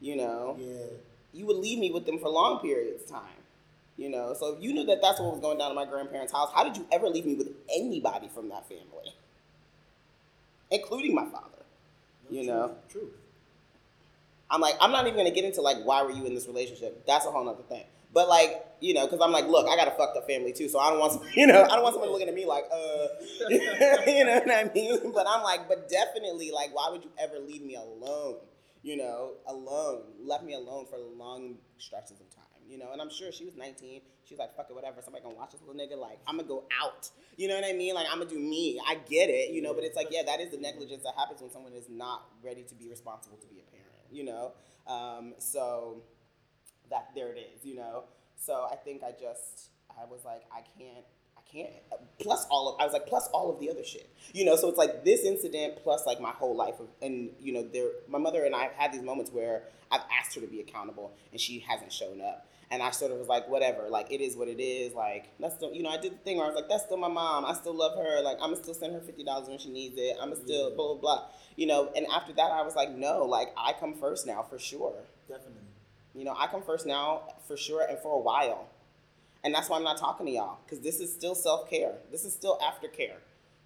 You 0.00 0.16
know, 0.16 0.56
Yeah. 0.58 0.96
you 1.32 1.44
would 1.46 1.56
leave 1.58 1.78
me 1.78 1.90
with 1.90 2.06
them 2.06 2.18
for 2.18 2.28
long 2.28 2.60
periods 2.60 3.02
of 3.02 3.08
time. 3.10 3.26
You 3.96 4.08
know, 4.08 4.32
so 4.38 4.54
if 4.54 4.62
you 4.62 4.72
knew 4.72 4.86
that 4.86 5.02
that's 5.02 5.20
what 5.20 5.32
was 5.32 5.40
going 5.40 5.58
down 5.58 5.70
in 5.70 5.76
my 5.76 5.84
grandparents' 5.84 6.32
house, 6.32 6.50
how 6.54 6.64
did 6.64 6.74
you 6.76 6.86
ever 6.90 7.06
leave 7.08 7.26
me 7.26 7.34
with 7.34 7.48
anybody 7.76 8.28
from 8.34 8.48
that 8.48 8.66
family, 8.66 9.12
including 10.70 11.14
my 11.14 11.26
father? 11.26 11.46
No, 12.30 12.38
You 12.40 12.44
truth, 12.44 12.46
know. 12.46 12.74
True. 12.90 13.10
I'm 14.50 14.60
like, 14.60 14.74
I'm 14.80 14.90
not 14.90 15.06
even 15.06 15.16
gonna 15.16 15.30
get 15.30 15.44
into 15.44 15.62
like 15.62 15.78
why 15.84 16.02
were 16.02 16.10
you 16.10 16.26
in 16.26 16.34
this 16.34 16.46
relationship? 16.46 17.06
That's 17.06 17.26
a 17.26 17.30
whole 17.30 17.44
nother 17.44 17.62
thing. 17.62 17.84
But 18.12 18.28
like, 18.28 18.64
you 18.80 18.94
know, 18.94 19.06
because 19.06 19.20
I'm 19.22 19.30
like, 19.30 19.46
look, 19.46 19.68
I 19.68 19.76
got 19.76 19.88
a 19.88 19.92
fucked 19.92 20.16
up 20.16 20.26
family 20.26 20.52
too, 20.52 20.68
so 20.68 20.78
I 20.78 20.90
don't 20.90 20.98
want, 20.98 21.12
some, 21.12 21.22
you 21.34 21.46
know, 21.46 21.62
I 21.62 21.68
don't 21.68 21.82
want 21.82 21.94
someone 21.94 22.10
looking 22.10 22.28
at 22.28 22.34
me 22.34 22.44
like, 22.44 22.64
uh, 22.72 23.06
you 23.48 24.24
know 24.24 24.40
what 24.44 24.50
I 24.50 24.70
mean? 24.74 25.12
But 25.14 25.26
I'm 25.28 25.42
like, 25.42 25.68
but 25.68 25.88
definitely, 25.88 26.50
like, 26.50 26.74
why 26.74 26.88
would 26.90 27.04
you 27.04 27.10
ever 27.18 27.38
leave 27.38 27.62
me 27.62 27.76
alone? 27.76 28.36
You 28.82 28.96
know, 28.96 29.32
alone, 29.46 30.02
left 30.24 30.42
me 30.42 30.54
alone 30.54 30.86
for 30.88 30.96
long 30.98 31.56
stretches 31.78 32.20
of 32.20 32.30
time. 32.34 32.44
You 32.66 32.78
know, 32.78 32.92
and 32.92 33.02
I'm 33.02 33.10
sure 33.10 33.32
she 33.32 33.44
was 33.44 33.56
19. 33.56 34.00
She's 34.24 34.38
like, 34.38 34.56
fuck 34.56 34.68
it, 34.70 34.74
whatever. 34.74 35.02
Somebody 35.02 35.24
gonna 35.24 35.34
watch 35.34 35.50
this 35.50 35.60
little 35.60 35.74
nigga. 35.74 36.00
Like, 36.00 36.20
I'm 36.26 36.36
gonna 36.36 36.46
go 36.46 36.64
out. 36.80 37.10
You 37.36 37.48
know 37.48 37.56
what 37.56 37.64
I 37.64 37.72
mean? 37.72 37.94
Like, 37.96 38.06
I'm 38.10 38.18
gonna 38.18 38.30
do 38.30 38.38
me. 38.38 38.80
I 38.86 38.94
get 38.94 39.28
it. 39.28 39.50
You 39.50 39.60
know, 39.60 39.74
but 39.74 39.82
it's 39.82 39.96
like, 39.96 40.06
yeah, 40.12 40.22
that 40.24 40.40
is 40.40 40.50
the 40.50 40.56
negligence 40.56 41.02
that 41.02 41.14
happens 41.16 41.40
when 41.40 41.50
someone 41.50 41.72
is 41.72 41.88
not 41.90 42.28
ready 42.44 42.62
to 42.62 42.74
be 42.76 42.88
responsible 42.88 43.38
to 43.38 43.46
be 43.48 43.58
a 43.58 43.64
parent. 43.70 43.79
You 44.10 44.24
know, 44.24 44.52
um, 44.86 45.34
so 45.38 46.02
that 46.90 47.10
there 47.14 47.32
it 47.32 47.38
is, 47.38 47.64
you 47.64 47.76
know. 47.76 48.04
So 48.36 48.66
I 48.70 48.76
think 48.76 49.02
I 49.02 49.12
just 49.12 49.70
I 49.90 50.04
was 50.10 50.24
like 50.24 50.42
I 50.52 50.62
can't 50.78 51.04
I 51.36 51.40
can't 51.50 51.70
plus 52.18 52.46
all 52.50 52.74
of 52.74 52.80
I 52.80 52.84
was 52.84 52.92
like 52.92 53.06
plus 53.06 53.28
all 53.28 53.52
of 53.52 53.60
the 53.60 53.70
other 53.70 53.84
shit, 53.84 54.10
you 54.32 54.44
know. 54.44 54.56
So 54.56 54.68
it's 54.68 54.78
like 54.78 55.04
this 55.04 55.24
incident 55.24 55.76
plus 55.82 56.06
like 56.06 56.20
my 56.20 56.30
whole 56.30 56.56
life 56.56 56.80
of, 56.80 56.88
and 57.02 57.30
you 57.40 57.52
know 57.52 57.62
there 57.62 57.90
my 58.08 58.18
mother 58.18 58.44
and 58.44 58.54
I 58.54 58.64
have 58.64 58.72
had 58.72 58.92
these 58.92 59.02
moments 59.02 59.30
where 59.30 59.64
I've 59.90 60.02
asked 60.18 60.34
her 60.34 60.40
to 60.40 60.46
be 60.46 60.60
accountable 60.60 61.12
and 61.32 61.40
she 61.40 61.60
hasn't 61.60 61.92
shown 61.92 62.20
up. 62.20 62.46
And 62.72 62.82
I 62.82 62.92
sort 62.92 63.10
of 63.10 63.18
was 63.18 63.26
like, 63.26 63.48
whatever, 63.48 63.88
like 63.88 64.12
it 64.12 64.20
is 64.20 64.36
what 64.36 64.46
it 64.46 64.60
is. 64.62 64.94
Like 64.94 65.30
that's 65.40 65.56
still, 65.56 65.72
you 65.72 65.82
know, 65.82 65.90
I 65.90 65.96
did 65.96 66.12
the 66.12 66.18
thing 66.18 66.36
where 66.36 66.46
I 66.46 66.48
was 66.48 66.56
like, 66.56 66.68
that's 66.68 66.84
still 66.84 66.96
my 66.96 67.08
mom. 67.08 67.44
I 67.44 67.52
still 67.54 67.74
love 67.74 67.96
her. 67.96 68.22
Like 68.22 68.36
I'm 68.36 68.50
gonna 68.50 68.62
still 68.62 68.74
send 68.74 68.94
her 68.94 69.00
fifty 69.00 69.24
dollars 69.24 69.48
when 69.48 69.58
she 69.58 69.70
needs 69.70 69.96
it. 69.98 70.16
I'm 70.20 70.30
gonna 70.30 70.40
still 70.40 70.74
blah 70.76 70.94
blah 70.94 71.00
blah. 71.00 71.24
You 71.56 71.66
know. 71.66 71.90
And 71.96 72.06
after 72.06 72.32
that, 72.34 72.52
I 72.52 72.62
was 72.62 72.76
like, 72.76 72.90
no, 72.90 73.24
like 73.24 73.52
I 73.56 73.72
come 73.72 73.94
first 73.94 74.26
now 74.26 74.42
for 74.42 74.58
sure. 74.58 74.94
Definitely. 75.28 75.62
You 76.14 76.24
know, 76.24 76.34
I 76.38 76.46
come 76.46 76.62
first 76.62 76.86
now 76.86 77.22
for 77.46 77.56
sure 77.56 77.86
and 77.88 77.98
for 77.98 78.14
a 78.16 78.20
while. 78.20 78.68
And 79.42 79.54
that's 79.54 79.68
why 79.68 79.76
I'm 79.76 79.84
not 79.84 79.96
talking 79.96 80.26
to 80.26 80.32
y'all 80.32 80.58
because 80.64 80.80
this 80.80 81.00
is 81.00 81.12
still 81.12 81.34
self 81.34 81.68
care. 81.68 81.94
This 82.12 82.24
is 82.24 82.32
still 82.32 82.58
aftercare 82.58 83.16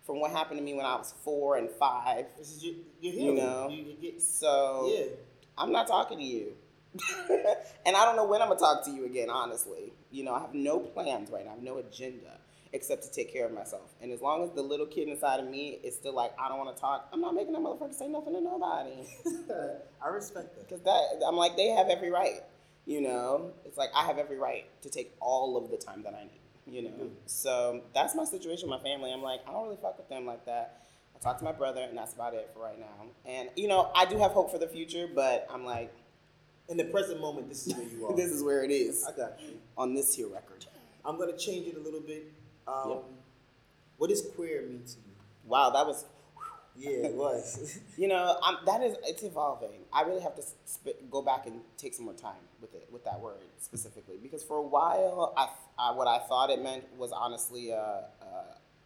from 0.05 0.21
what 0.21 0.31
happened 0.31 0.59
to 0.59 0.64
me 0.64 0.75
when 0.75 0.87
I 0.87 0.97
was 0.97 1.14
four 1.25 1.57
and 1.57 1.71
five. 1.71 2.27
This 2.38 2.53
is 2.53 2.64
your, 2.64 2.75
your 3.01 3.12
You 3.12 3.35
know. 3.35 3.69
You, 3.69 3.85
you 3.85 3.97
get, 4.01 4.23
So 4.23 4.93
yeah. 4.95 5.07
I'm 5.59 5.73
not 5.73 5.87
talking 5.87 6.19
to 6.19 6.25
you. 6.25 6.53
and 7.87 7.96
I 7.96 8.04
don't 8.04 8.16
know 8.16 8.26
when 8.26 8.42
I'm 8.42 8.48
gonna 8.48 8.61
talk 8.61 8.85
to 8.85 8.90
you 8.90 9.04
again, 9.04 9.30
honestly. 9.30 9.92
You 10.11 10.24
know, 10.24 10.35
I 10.35 10.40
have 10.40 10.54
no 10.54 10.78
plans 10.78 11.30
right 11.30 11.44
now, 11.44 11.52
I 11.52 11.54
have 11.54 11.62
no 11.62 11.78
agenda 11.78 12.38
except 12.74 13.04
to 13.04 13.11
take 13.11 13.33
care 13.33 13.46
of 13.46 13.52
myself. 13.52 13.94
And 14.02 14.11
as 14.11 14.20
long 14.20 14.42
as 14.42 14.50
the 14.50 14.62
little 14.62 14.87
kid 14.87 15.09
inside 15.09 15.38
of 15.38 15.48
me 15.48 15.78
is 15.85 15.94
still 15.94 16.12
like, 16.12 16.33
I 16.38 16.48
don't 16.48 16.59
want 16.59 16.74
to 16.76 16.80
talk, 16.80 17.09
I'm 17.12 17.20
not 17.20 17.33
making 17.33 17.52
that 17.52 17.62
motherfucker 17.62 17.94
say 17.94 18.09
nothing 18.09 18.35
to 18.35 18.40
nobody. 18.40 19.07
I 20.04 20.09
respect 20.09 20.57
that. 20.57 20.68
Because 20.68 20.83
that, 20.83 21.24
I'm 21.26 21.37
like, 21.37 21.57
they 21.57 21.68
have 21.68 21.88
every 21.88 22.11
right. 22.11 22.42
You 22.85 23.00
know, 23.00 23.52
it's 23.64 23.78
like 23.78 23.90
I 23.94 24.04
have 24.04 24.18
every 24.18 24.37
right 24.37 24.64
to 24.83 24.90
take 24.90 25.14
all 25.20 25.57
of 25.57 25.70
the 25.70 25.76
time 25.78 26.02
that 26.02 26.14
I 26.14 26.24
need. 26.24 26.40
You 26.66 26.83
know, 26.83 26.90
mm-hmm. 26.90 27.14
so 27.26 27.83
that's 27.94 28.14
my 28.14 28.24
situation 28.24 28.68
with 28.68 28.83
my 28.83 28.83
family. 28.83 29.12
I'm 29.12 29.22
like, 29.22 29.40
I 29.46 29.52
don't 29.52 29.64
really 29.64 29.78
fuck 29.80 29.96
with 29.96 30.09
them 30.09 30.26
like 30.26 30.44
that. 30.46 30.87
I 31.14 31.18
talk 31.18 31.38
to 31.38 31.44
my 31.44 31.52
brother, 31.52 31.83
and 31.83 31.96
that's 31.96 32.14
about 32.14 32.35
it 32.35 32.50
for 32.52 32.61
right 32.61 32.78
now. 32.78 33.07
And 33.26 33.50
you 33.54 33.68
know, 33.68 33.90
I 33.94 34.07
do 34.07 34.18
have 34.18 34.33
hope 34.33 34.50
for 34.50 34.59
the 34.59 34.66
future, 34.66 35.07
but 35.14 35.46
I'm 35.50 35.64
like, 35.64 35.94
in 36.68 36.77
the 36.77 36.85
present 36.85 37.20
moment, 37.20 37.48
this 37.48 37.66
is 37.66 37.74
where 37.74 37.87
you 37.87 38.07
are. 38.11 38.16
this 38.16 38.31
is 38.31 38.42
where 38.42 38.64
it 38.64 38.70
is. 38.70 39.05
I 39.05 39.12
got 39.16 39.40
you 39.40 39.55
on 39.77 39.94
this 39.94 40.14
here 40.14 40.29
record. 40.29 40.66
I'm 41.05 41.18
gonna 41.18 41.37
change 41.37 41.66
it 41.66 41.77
a 41.77 41.81
little 41.81 42.00
bit. 42.00 42.33
Um, 42.66 42.90
yep. 42.90 43.05
What 43.98 44.11
does 44.11 44.22
queer 44.35 44.62
mean 44.62 44.83
to 44.87 44.92
you? 44.92 45.14
Wow, 45.44 45.70
that 45.70 45.87
was. 45.87 46.05
Yeah, 46.77 46.90
it 46.90 47.14
was. 47.24 47.79
you 47.96 48.09
know, 48.09 48.38
I'm, 48.42 48.57
that 48.66 48.83
is 48.83 48.96
it's 49.05 49.22
evolving. 49.22 49.70
I 49.92 50.03
really 50.03 50.22
have 50.22 50.35
to 50.37 50.42
sp- 50.64 50.98
go 51.11 51.22
back 51.22 51.46
and 51.46 51.61
take 51.77 51.94
some 51.94 52.07
more 52.07 52.14
time 52.14 52.40
with 52.61 52.74
it, 52.74 52.88
with 52.90 53.05
that 53.05 53.20
word 53.20 53.37
specifically, 53.61 54.16
because 54.22 54.42
for 54.42 54.57
a 54.57 54.62
while, 54.62 55.33
I, 55.37 55.48
I 55.79 55.92
what 55.92 56.09
I 56.09 56.18
thought 56.18 56.50
it 56.50 56.62
meant 56.62 56.85
was 56.98 57.12
honestly 57.12 57.70
a, 57.70 58.05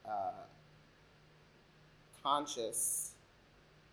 a, 0.04 0.08
a 0.08 0.32
conscious, 2.22 3.12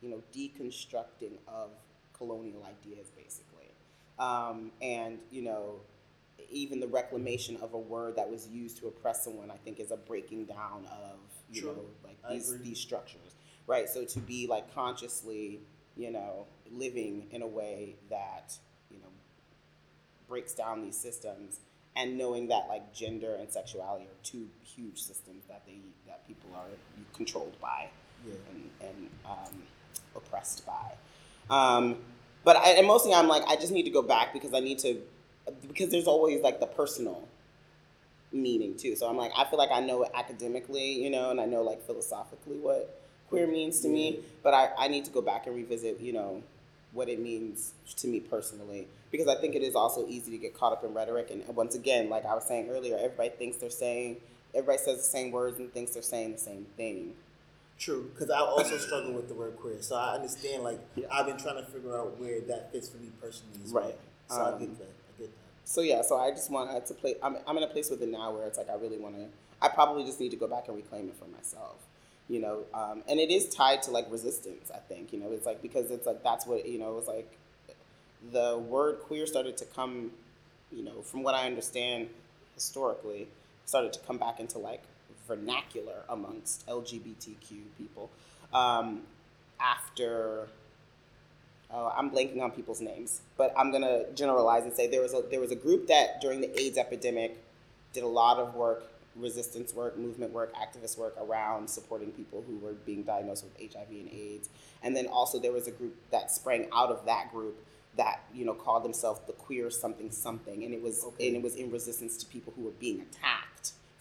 you 0.02 0.10
know, 0.10 0.22
deconstructing 0.36 1.38
of 1.48 1.70
colonial 2.18 2.66
ideas, 2.66 3.08
basically, 3.16 3.45
um, 4.20 4.72
and 4.82 5.20
you 5.32 5.42
know, 5.42 5.82
even 6.50 6.80
the 6.80 6.88
reclamation 6.88 7.58
of 7.58 7.74
a 7.74 7.80
word 7.80 8.16
that 8.16 8.30
was 8.30 8.48
used 8.48 8.78
to 8.80 8.88
oppress 8.88 9.24
someone, 9.24 9.52
I 9.52 9.58
think, 9.58 9.80
is 9.80 9.92
a 9.92 9.98
breaking 9.98 10.46
down 10.46 10.86
of 10.92 11.20
you 11.52 11.62
True. 11.62 11.72
know 11.72 11.82
like 12.04 12.18
these 12.30 12.58
these 12.60 12.80
structures, 12.80 13.36
right? 13.68 13.90
So 13.90 14.06
to 14.06 14.20
be 14.20 14.48
like 14.48 14.74
consciously, 14.74 15.62
you 15.98 16.12
know, 16.12 16.46
living 16.72 17.28
in 17.32 17.42
a 17.42 17.48
way 17.48 17.96
that 18.10 18.58
you 18.90 19.00
know 19.00 19.10
breaks 20.28 20.54
down 20.54 20.82
these 20.82 20.98
systems, 20.98 21.60
and 21.96 22.18
knowing 22.18 22.48
that 22.48 22.68
like 22.70 22.94
gender 22.94 23.36
and 23.36 23.52
sexuality 23.52 24.06
are 24.06 24.24
two 24.24 24.48
huge 24.64 25.02
systems 25.02 25.44
that 25.48 25.64
they 25.66 25.80
that 26.08 26.26
people 26.28 26.50
are 26.56 26.70
controlled 27.14 27.60
by, 27.62 27.90
yeah. 28.26 28.34
and 28.52 28.70
and 28.82 29.10
um, 29.26 29.64
oppressed 30.16 30.66
by. 30.66 30.94
Um, 31.50 31.98
but 32.46 32.56
I, 32.56 32.70
and 32.70 32.88
mostly 32.88 33.14
I'm 33.14 33.28
like 33.28 33.44
I 33.48 33.58
just 33.58 33.74
need 33.74 33.84
to 33.84 33.92
go 33.92 34.02
back 34.02 34.32
because 34.32 34.54
I 34.54 34.62
need 34.62 34.80
to 34.80 35.02
because 35.68 35.90
there's 35.90 36.08
always 36.08 36.42
like 36.42 36.62
the 36.62 36.68
personal 36.68 37.28
meaning 38.32 38.76
too. 38.78 38.96
So 38.96 39.08
I'm 39.10 39.18
like, 39.18 39.32
I 39.38 39.46
feel 39.46 39.60
like 39.60 39.72
I 39.72 39.80
know 39.80 40.04
it 40.04 40.12
academically, 40.14 41.04
you 41.04 41.10
know, 41.10 41.32
and 41.32 41.42
I 41.42 41.46
know 41.46 41.62
like 41.62 41.86
philosophically 41.86 42.58
what 42.58 43.02
queer 43.30 43.48
means 43.48 43.80
to 43.82 43.88
me, 43.88 44.20
but 44.44 44.54
I, 44.54 44.70
I 44.78 44.88
need 44.88 45.06
to 45.06 45.12
go 45.12 45.22
back 45.22 45.48
and 45.48 45.56
revisit, 45.56 46.00
you 46.00 46.14
know, 46.14 46.44
what 46.94 47.10
it 47.10 47.20
means 47.20 47.74
to 47.98 48.08
me 48.08 48.20
personally. 48.20 48.88
Because 49.12 49.28
I 49.28 49.36
think 49.36 49.56
it 49.56 49.64
is 49.64 49.76
also 49.76 50.06
easy 50.08 50.32
to 50.32 50.38
get 50.38 50.58
caught 50.58 50.74
up 50.74 50.84
in 50.84 50.94
rhetoric. 50.94 51.32
And 51.32 51.44
once 51.56 51.76
again, 51.76 52.10
like 52.10 52.26
I 52.26 52.34
was 52.36 52.46
saying 52.46 52.70
earlier, 52.70 52.96
everybody 52.98 53.30
thinks 53.30 53.58
they're 53.58 53.70
saying, 53.70 54.18
everybody 54.54 54.78
says 54.78 54.98
the 54.98 55.04
same 55.04 55.32
words 55.32 55.60
and 55.60 55.72
thinks 55.74 55.92
they're 55.92 56.04
saying 56.04 56.34
the 56.34 56.38
same 56.38 56.66
thing. 56.78 57.14
True, 57.78 58.10
because 58.14 58.30
I 58.30 58.40
also 58.40 58.78
struggle 58.78 59.14
with 59.14 59.28
the 59.28 59.34
word 59.34 59.58
queer. 59.58 59.82
So 59.82 59.96
I 59.96 60.16
understand, 60.16 60.64
like, 60.64 60.80
yeah. 60.96 61.08
I've 61.12 61.26
been 61.26 61.38
trying 61.38 61.58
to 61.58 61.70
figure 61.70 61.98
out 61.98 62.20
where 62.20 62.40
that 62.42 62.72
fits 62.72 62.88
for 62.90 62.98
me 62.98 63.10
personally 63.22 63.60
as 63.64 63.74
well. 63.74 63.84
Right. 63.86 64.00
So 64.30 64.42
um, 64.42 64.56
I 64.56 64.60
get 64.60 64.78
that. 64.80 64.84
I 64.86 65.20
get 65.20 65.30
that 65.30 65.46
so 65.66 65.82
yeah, 65.82 66.04
so 66.04 66.18
I 66.18 66.30
just 66.30 66.52
want 66.52 66.86
to 66.86 66.94
play. 66.94 67.16
I'm, 67.22 67.38
I'm 67.48 67.58
in 67.58 67.64
a 67.64 67.68
place 67.68 67.90
with 67.90 68.02
it 68.02 68.10
now 68.10 68.32
where 68.32 68.46
it's 68.46 68.58
like 68.58 68.70
I 68.70 68.76
really 68.76 69.00
want 69.00 69.16
to. 69.16 69.26
I 69.62 69.68
probably 69.68 70.04
just 70.04 70.20
need 70.20 70.30
to 70.30 70.38
go 70.38 70.48
back 70.48 70.68
and 70.68 70.78
reclaim 70.78 71.08
it 71.08 71.16
for 71.16 71.26
myself, 71.26 71.78
you 72.30 72.40
know. 72.40 72.64
Um, 72.74 73.04
and 73.10 73.20
it 73.20 73.32
is 73.32 73.50
tied 73.50 73.82
to 73.84 73.92
like 73.92 74.10
resistance. 74.12 74.70
I 74.74 74.78
think 74.78 75.12
you 75.12 75.20
know 75.20 75.32
it's 75.32 75.46
like 75.46 75.62
because 75.62 75.90
it's 75.90 76.06
like 76.06 76.24
that's 76.24 76.46
what 76.46 76.68
you 76.68 76.78
know 76.78 76.92
it 76.92 76.96
was 76.96 77.08
like. 77.08 77.38
The 78.32 78.58
word 78.58 79.00
queer 79.02 79.26
started 79.28 79.58
to 79.58 79.66
come, 79.66 80.12
you 80.72 80.84
know, 80.84 81.02
from 81.02 81.24
what 81.24 81.36
I 81.36 81.46
understand 81.46 82.10
historically, 82.54 83.28
started 83.66 83.92
to 83.94 84.00
come 84.00 84.18
back 84.18 84.40
into 84.40 84.60
like 84.60 84.84
vernacular 85.28 86.04
amongst 86.10 86.66
LGBTQ 86.68 87.64
people 87.78 88.10
um, 88.54 89.02
after 89.60 90.48
uh, 91.72 91.92
I'm 91.96 92.12
blanking 92.12 92.42
on 92.42 92.52
people's 92.52 92.82
names, 92.82 93.22
but 93.38 93.54
I'm 93.58 93.72
gonna 93.72 94.12
generalize 94.14 94.64
and 94.64 94.74
say 94.74 94.88
there 94.88 95.02
was 95.02 95.14
a 95.14 95.24
there 95.30 95.40
was 95.40 95.52
a 95.52 95.56
group 95.56 95.88
that 95.88 96.22
during 96.22 96.42
the 96.42 96.60
AIDS 96.60 96.78
epidemic 96.78 97.38
did 97.94 98.04
a 98.04 98.08
lot 98.08 98.38
of 98.38 98.56
work, 98.56 98.84
resistance 99.16 99.74
work, 99.74 99.98
movement 99.98 100.32
work, 100.32 100.54
activist 100.56 100.98
work 100.98 101.16
around 101.20 101.70
supporting 101.70 102.12
people 102.12 102.44
who 102.48 102.58
were 102.60 102.74
being 102.74 103.04
diagnosed 103.04 103.44
with 103.44 103.74
HIV 103.74 103.90
and 103.90 104.10
AIDS, 104.12 104.50
and 104.84 104.96
then 104.96 105.08
also 105.08 105.40
there 105.40 105.52
was 105.52 105.68
a 105.68 105.72
group 105.72 105.96
that 106.12 106.32
sprang 106.32 106.68
out 106.74 106.92
of 106.92 107.06
that 107.06 107.32
group 107.32 107.58
that 107.98 108.22
you 108.34 108.46
know 108.46 108.54
called 108.54 108.84
themselves 108.84 109.20
the 109.26 109.34
queer 109.34 109.72
something 109.72 110.12
something, 110.12 110.64
and 110.64 110.74
it 110.74 110.82
was 110.82 111.04
okay. 111.04 111.28
and 111.28 111.38
it 111.38 111.42
was 111.42 111.56
in 111.56 111.72
resistance 111.72 112.16
to 112.18 112.26
people 112.28 112.54
who 112.56 112.64
were 112.64 112.72
being 112.80 113.02
attacked 113.02 113.55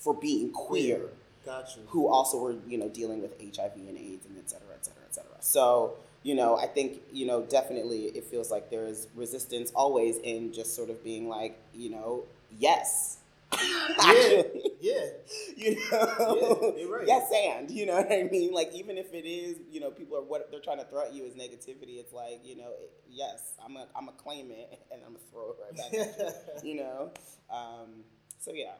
for 0.04 0.14
being 0.14 0.52
queer. 0.52 1.00
Gotcha. 1.44 1.80
Who 1.88 2.08
also 2.08 2.38
were 2.38 2.56
you 2.68 2.78
know 2.78 2.88
dealing 2.88 3.20
with 3.22 3.34
HIV 3.40 3.76
and 3.76 3.98
AIDS 3.98 4.26
and 4.26 4.38
et 4.38 4.48
cetera, 4.48 4.74
et 4.74 4.84
cetera, 4.84 5.02
et 5.08 5.14
cetera. 5.14 5.36
So 5.40 5.96
you 6.24 6.34
know, 6.34 6.56
I 6.56 6.66
think, 6.66 7.02
you 7.12 7.26
know, 7.26 7.42
definitely 7.42 8.06
it 8.06 8.24
feels 8.24 8.50
like 8.50 8.70
there 8.70 8.86
is 8.86 9.08
resistance 9.14 9.70
always 9.74 10.16
in 10.18 10.52
just 10.52 10.74
sort 10.74 10.88
of 10.90 11.04
being 11.04 11.28
like, 11.28 11.60
you 11.74 11.90
know, 11.90 12.24
yes. 12.58 13.18
yeah, 13.52 14.42
yeah. 14.80 15.00
You 15.56 15.76
know, 15.92 16.74
yeah, 16.76 16.86
right. 16.90 17.06
yes, 17.06 17.30
and 17.32 17.70
you 17.70 17.86
know 17.86 17.94
what 17.94 18.10
I 18.10 18.24
mean. 18.24 18.52
Like 18.52 18.74
even 18.74 18.98
if 18.98 19.14
it 19.14 19.24
is, 19.24 19.58
you 19.70 19.78
know, 19.80 19.90
people 19.90 20.16
are 20.16 20.22
what 20.22 20.50
they're 20.50 20.60
trying 20.60 20.78
to 20.78 20.84
throw 20.84 21.06
at 21.06 21.14
you 21.14 21.24
as 21.24 21.34
negativity. 21.34 21.98
It's 22.00 22.12
like 22.12 22.40
you 22.44 22.56
know, 22.56 22.72
yes, 23.08 23.52
I'm 23.64 23.76
a 23.76 23.86
I'm 23.94 24.08
a 24.08 24.12
claim 24.12 24.50
it 24.50 24.82
and 24.90 25.00
I'm 25.06 25.12
gonna 25.12 25.24
throw 25.30 25.50
it 25.50 25.56
right 25.62 25.76
back 25.76 25.94
at 25.94 26.64
you. 26.64 26.70
You 26.70 26.82
know, 26.82 27.12
um, 27.48 28.02
so 28.40 28.52
yeah, 28.52 28.72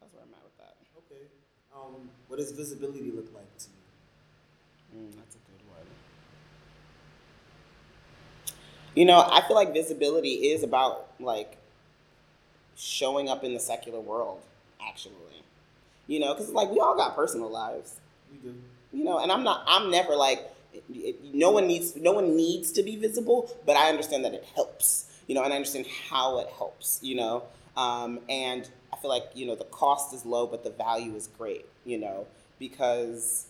that's 0.00 0.12
where 0.12 0.22
I'm 0.22 0.34
at 0.34 0.44
with 0.44 0.58
that. 0.58 0.76
Okay. 0.98 1.24
Um, 1.74 2.10
what 2.28 2.38
does 2.38 2.50
visibility 2.52 3.10
look 3.10 3.32
like 3.34 3.56
to 3.58 3.66
you? 4.92 5.00
Mm, 5.00 5.16
that's 5.16 5.34
a 5.36 5.38
good 5.50 5.60
one. 5.68 5.86
You 8.94 9.04
know, 9.04 9.20
I 9.20 9.42
feel 9.46 9.56
like 9.56 9.72
visibility 9.72 10.50
is 10.50 10.62
about 10.62 11.08
like 11.20 11.56
showing 12.76 13.28
up 13.28 13.44
in 13.44 13.54
the 13.54 13.60
secular 13.60 14.00
world, 14.00 14.40
actually. 14.86 15.14
You 16.06 16.20
know, 16.20 16.34
because 16.34 16.50
like 16.50 16.70
we 16.70 16.80
all 16.80 16.96
got 16.96 17.16
personal 17.16 17.50
lives. 17.50 17.96
We 18.32 18.38
do. 18.38 18.56
You 18.92 19.04
know, 19.04 19.18
and 19.18 19.30
I'm 19.32 19.44
not. 19.44 19.64
I'm 19.66 19.90
never 19.90 20.16
like. 20.16 20.50
No 21.34 21.50
one 21.50 21.66
needs. 21.66 21.96
No 21.96 22.12
one 22.12 22.36
needs 22.36 22.72
to 22.72 22.82
be 22.82 22.96
visible, 22.96 23.50
but 23.66 23.76
I 23.76 23.88
understand 23.90 24.24
that 24.24 24.34
it 24.34 24.44
helps. 24.54 25.06
You 25.26 25.34
know, 25.34 25.44
and 25.44 25.52
I 25.52 25.56
understand 25.56 25.86
how 26.10 26.38
it 26.40 26.48
helps. 26.56 26.98
You 27.02 27.16
know, 27.16 27.42
um, 27.76 28.20
and 28.28 28.68
I 28.92 28.96
feel 28.96 29.10
like 29.10 29.30
you 29.34 29.46
know 29.46 29.54
the 29.54 29.64
cost 29.64 30.14
is 30.14 30.24
low, 30.24 30.46
but 30.46 30.64
the 30.64 30.70
value 30.70 31.14
is 31.14 31.28
great. 31.38 31.66
You 31.84 31.98
know, 31.98 32.26
because 32.58 33.46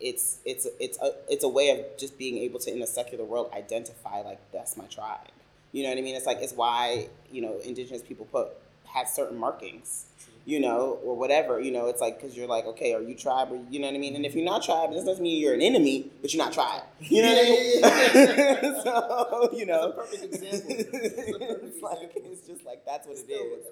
it's 0.00 0.38
it's 0.44 0.66
it's 0.80 0.98
a 1.00 1.12
it's 1.28 1.44
a 1.44 1.48
way 1.48 1.70
of 1.70 1.98
just 1.98 2.18
being 2.18 2.38
able 2.38 2.58
to 2.60 2.72
in 2.72 2.80
the 2.80 2.86
secular 2.86 3.24
world 3.24 3.50
identify 3.54 4.20
like 4.22 4.38
that's 4.52 4.76
my 4.76 4.84
tribe. 4.86 5.28
You 5.72 5.84
know 5.84 5.90
what 5.90 5.98
I 5.98 6.02
mean? 6.02 6.16
It's 6.16 6.26
like 6.26 6.38
it's 6.40 6.52
why 6.54 7.08
you 7.30 7.42
know 7.42 7.58
indigenous 7.64 8.02
people 8.02 8.26
put 8.26 8.48
have 8.86 9.08
certain 9.08 9.38
markings 9.38 10.06
you 10.44 10.58
know, 10.58 10.98
or 11.04 11.16
whatever, 11.16 11.60
you 11.60 11.70
know, 11.70 11.86
it's 11.86 12.00
like, 12.00 12.20
because 12.20 12.36
you're 12.36 12.48
like, 12.48 12.66
okay, 12.66 12.94
are 12.94 13.02
you 13.02 13.14
tribe, 13.14 13.52
or, 13.52 13.60
you 13.70 13.78
know 13.78 13.86
what 13.86 13.94
I 13.94 13.98
mean? 13.98 14.16
And 14.16 14.26
if 14.26 14.34
you're 14.34 14.44
not 14.44 14.62
tribe, 14.62 14.92
this 14.92 15.04
doesn't 15.04 15.22
mean 15.22 15.40
you're 15.40 15.54
an 15.54 15.62
enemy, 15.62 16.10
but 16.20 16.32
you're 16.34 16.42
not 16.44 16.52
tribe. 16.52 16.82
You 17.02 17.22
know 17.22 17.34
what 17.34 17.44
I 17.44 18.62
mean? 18.62 18.82
so, 18.84 19.50
you 19.52 19.66
know. 19.66 19.92
Perfect 19.92 20.24
example. 20.24 20.66
It's, 20.68 21.74
it's 21.74 21.82
like, 21.82 22.12
it's 22.14 22.46
just 22.46 22.64
like, 22.64 22.86
that's 22.86 23.06
what 23.06 23.18
it's 23.18 23.28
it 23.28 23.32
is. 23.34 23.66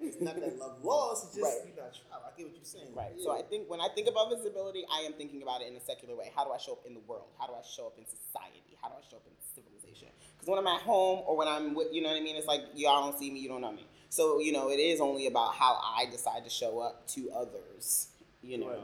It's 0.00 0.20
not 0.20 0.36
that 0.36 0.58
love 0.58 0.76
lost, 0.82 1.26
it's 1.26 1.36
just, 1.36 1.44
right. 1.44 1.66
you're 1.66 1.84
not 1.84 1.92
tribe. 1.92 2.22
I 2.24 2.30
get 2.36 2.46
what 2.46 2.56
you're 2.56 2.64
saying. 2.64 2.94
Right. 2.94 3.12
Yeah. 3.16 3.24
So 3.24 3.32
I 3.32 3.42
think, 3.42 3.68
when 3.68 3.80
I 3.80 3.88
think 3.94 4.08
about 4.08 4.30
visibility, 4.30 4.84
I 4.92 5.00
am 5.00 5.12
thinking 5.14 5.42
about 5.42 5.60
it 5.60 5.68
in 5.68 5.76
a 5.76 5.80
secular 5.80 6.14
way. 6.14 6.30
How 6.36 6.44
do 6.44 6.52
I 6.52 6.58
show 6.58 6.72
up 6.72 6.84
in 6.86 6.94
the 6.94 7.04
world? 7.08 7.28
How 7.38 7.46
do 7.46 7.52
I 7.52 7.62
show 7.64 7.86
up 7.86 7.96
in 7.98 8.04
society? 8.04 8.64
How 8.80 8.88
do 8.88 8.94
I 8.96 9.04
show 9.10 9.16
up 9.16 9.26
in 9.26 9.32
civilization? 9.54 10.08
Because 10.36 10.48
when 10.48 10.58
I'm 10.58 10.66
at 10.66 10.82
home 10.82 11.22
or 11.26 11.36
when 11.36 11.48
I'm 11.48 11.74
with, 11.74 11.88
you 11.92 12.02
know 12.02 12.08
what 12.10 12.18
I 12.18 12.20
mean? 12.20 12.36
It's 12.36 12.46
like, 12.46 12.62
y'all 12.74 13.08
don't 13.08 13.18
see 13.18 13.30
me, 13.30 13.40
you 13.40 13.48
don't 13.48 13.60
know 13.60 13.72
me. 13.72 13.86
So, 14.14 14.38
you 14.38 14.52
know, 14.52 14.70
it 14.70 14.78
is 14.78 15.00
only 15.00 15.26
about 15.26 15.56
how 15.56 15.80
I 15.82 16.06
decide 16.08 16.44
to 16.44 16.48
show 16.50 16.78
up 16.78 17.04
to 17.08 17.32
others, 17.32 18.10
you 18.44 18.58
know. 18.58 18.68
Right. 18.68 18.78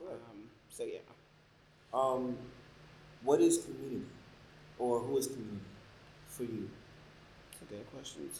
Right. 0.00 0.12
Um, 0.14 0.44
so, 0.70 0.84
yeah. 0.84 1.00
Um, 1.92 2.38
what 3.22 3.42
is 3.42 3.58
community? 3.58 4.06
Or 4.78 5.00
who 5.00 5.18
is 5.18 5.26
community 5.26 5.60
for 6.28 6.44
you? 6.44 6.70
That's 7.50 7.70
a 7.70 7.74
good 7.74 7.92
question, 7.92 8.30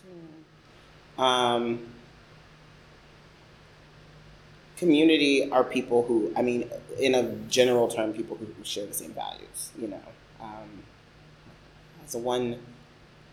too. 1.19 1.23
Um, 1.23 1.87
community 4.79 5.51
are 5.51 5.63
people 5.63 6.05
who, 6.07 6.33
I 6.35 6.41
mean, 6.41 6.71
in 6.99 7.15
a 7.17 7.35
general 7.51 7.87
term, 7.87 8.15
people 8.15 8.39
who 8.39 8.47
share 8.63 8.87
the 8.87 8.95
same 8.95 9.13
values, 9.13 9.73
you 9.79 9.89
know. 9.89 10.01
Um, 10.41 10.85
so 12.07 12.19
one 12.19 12.57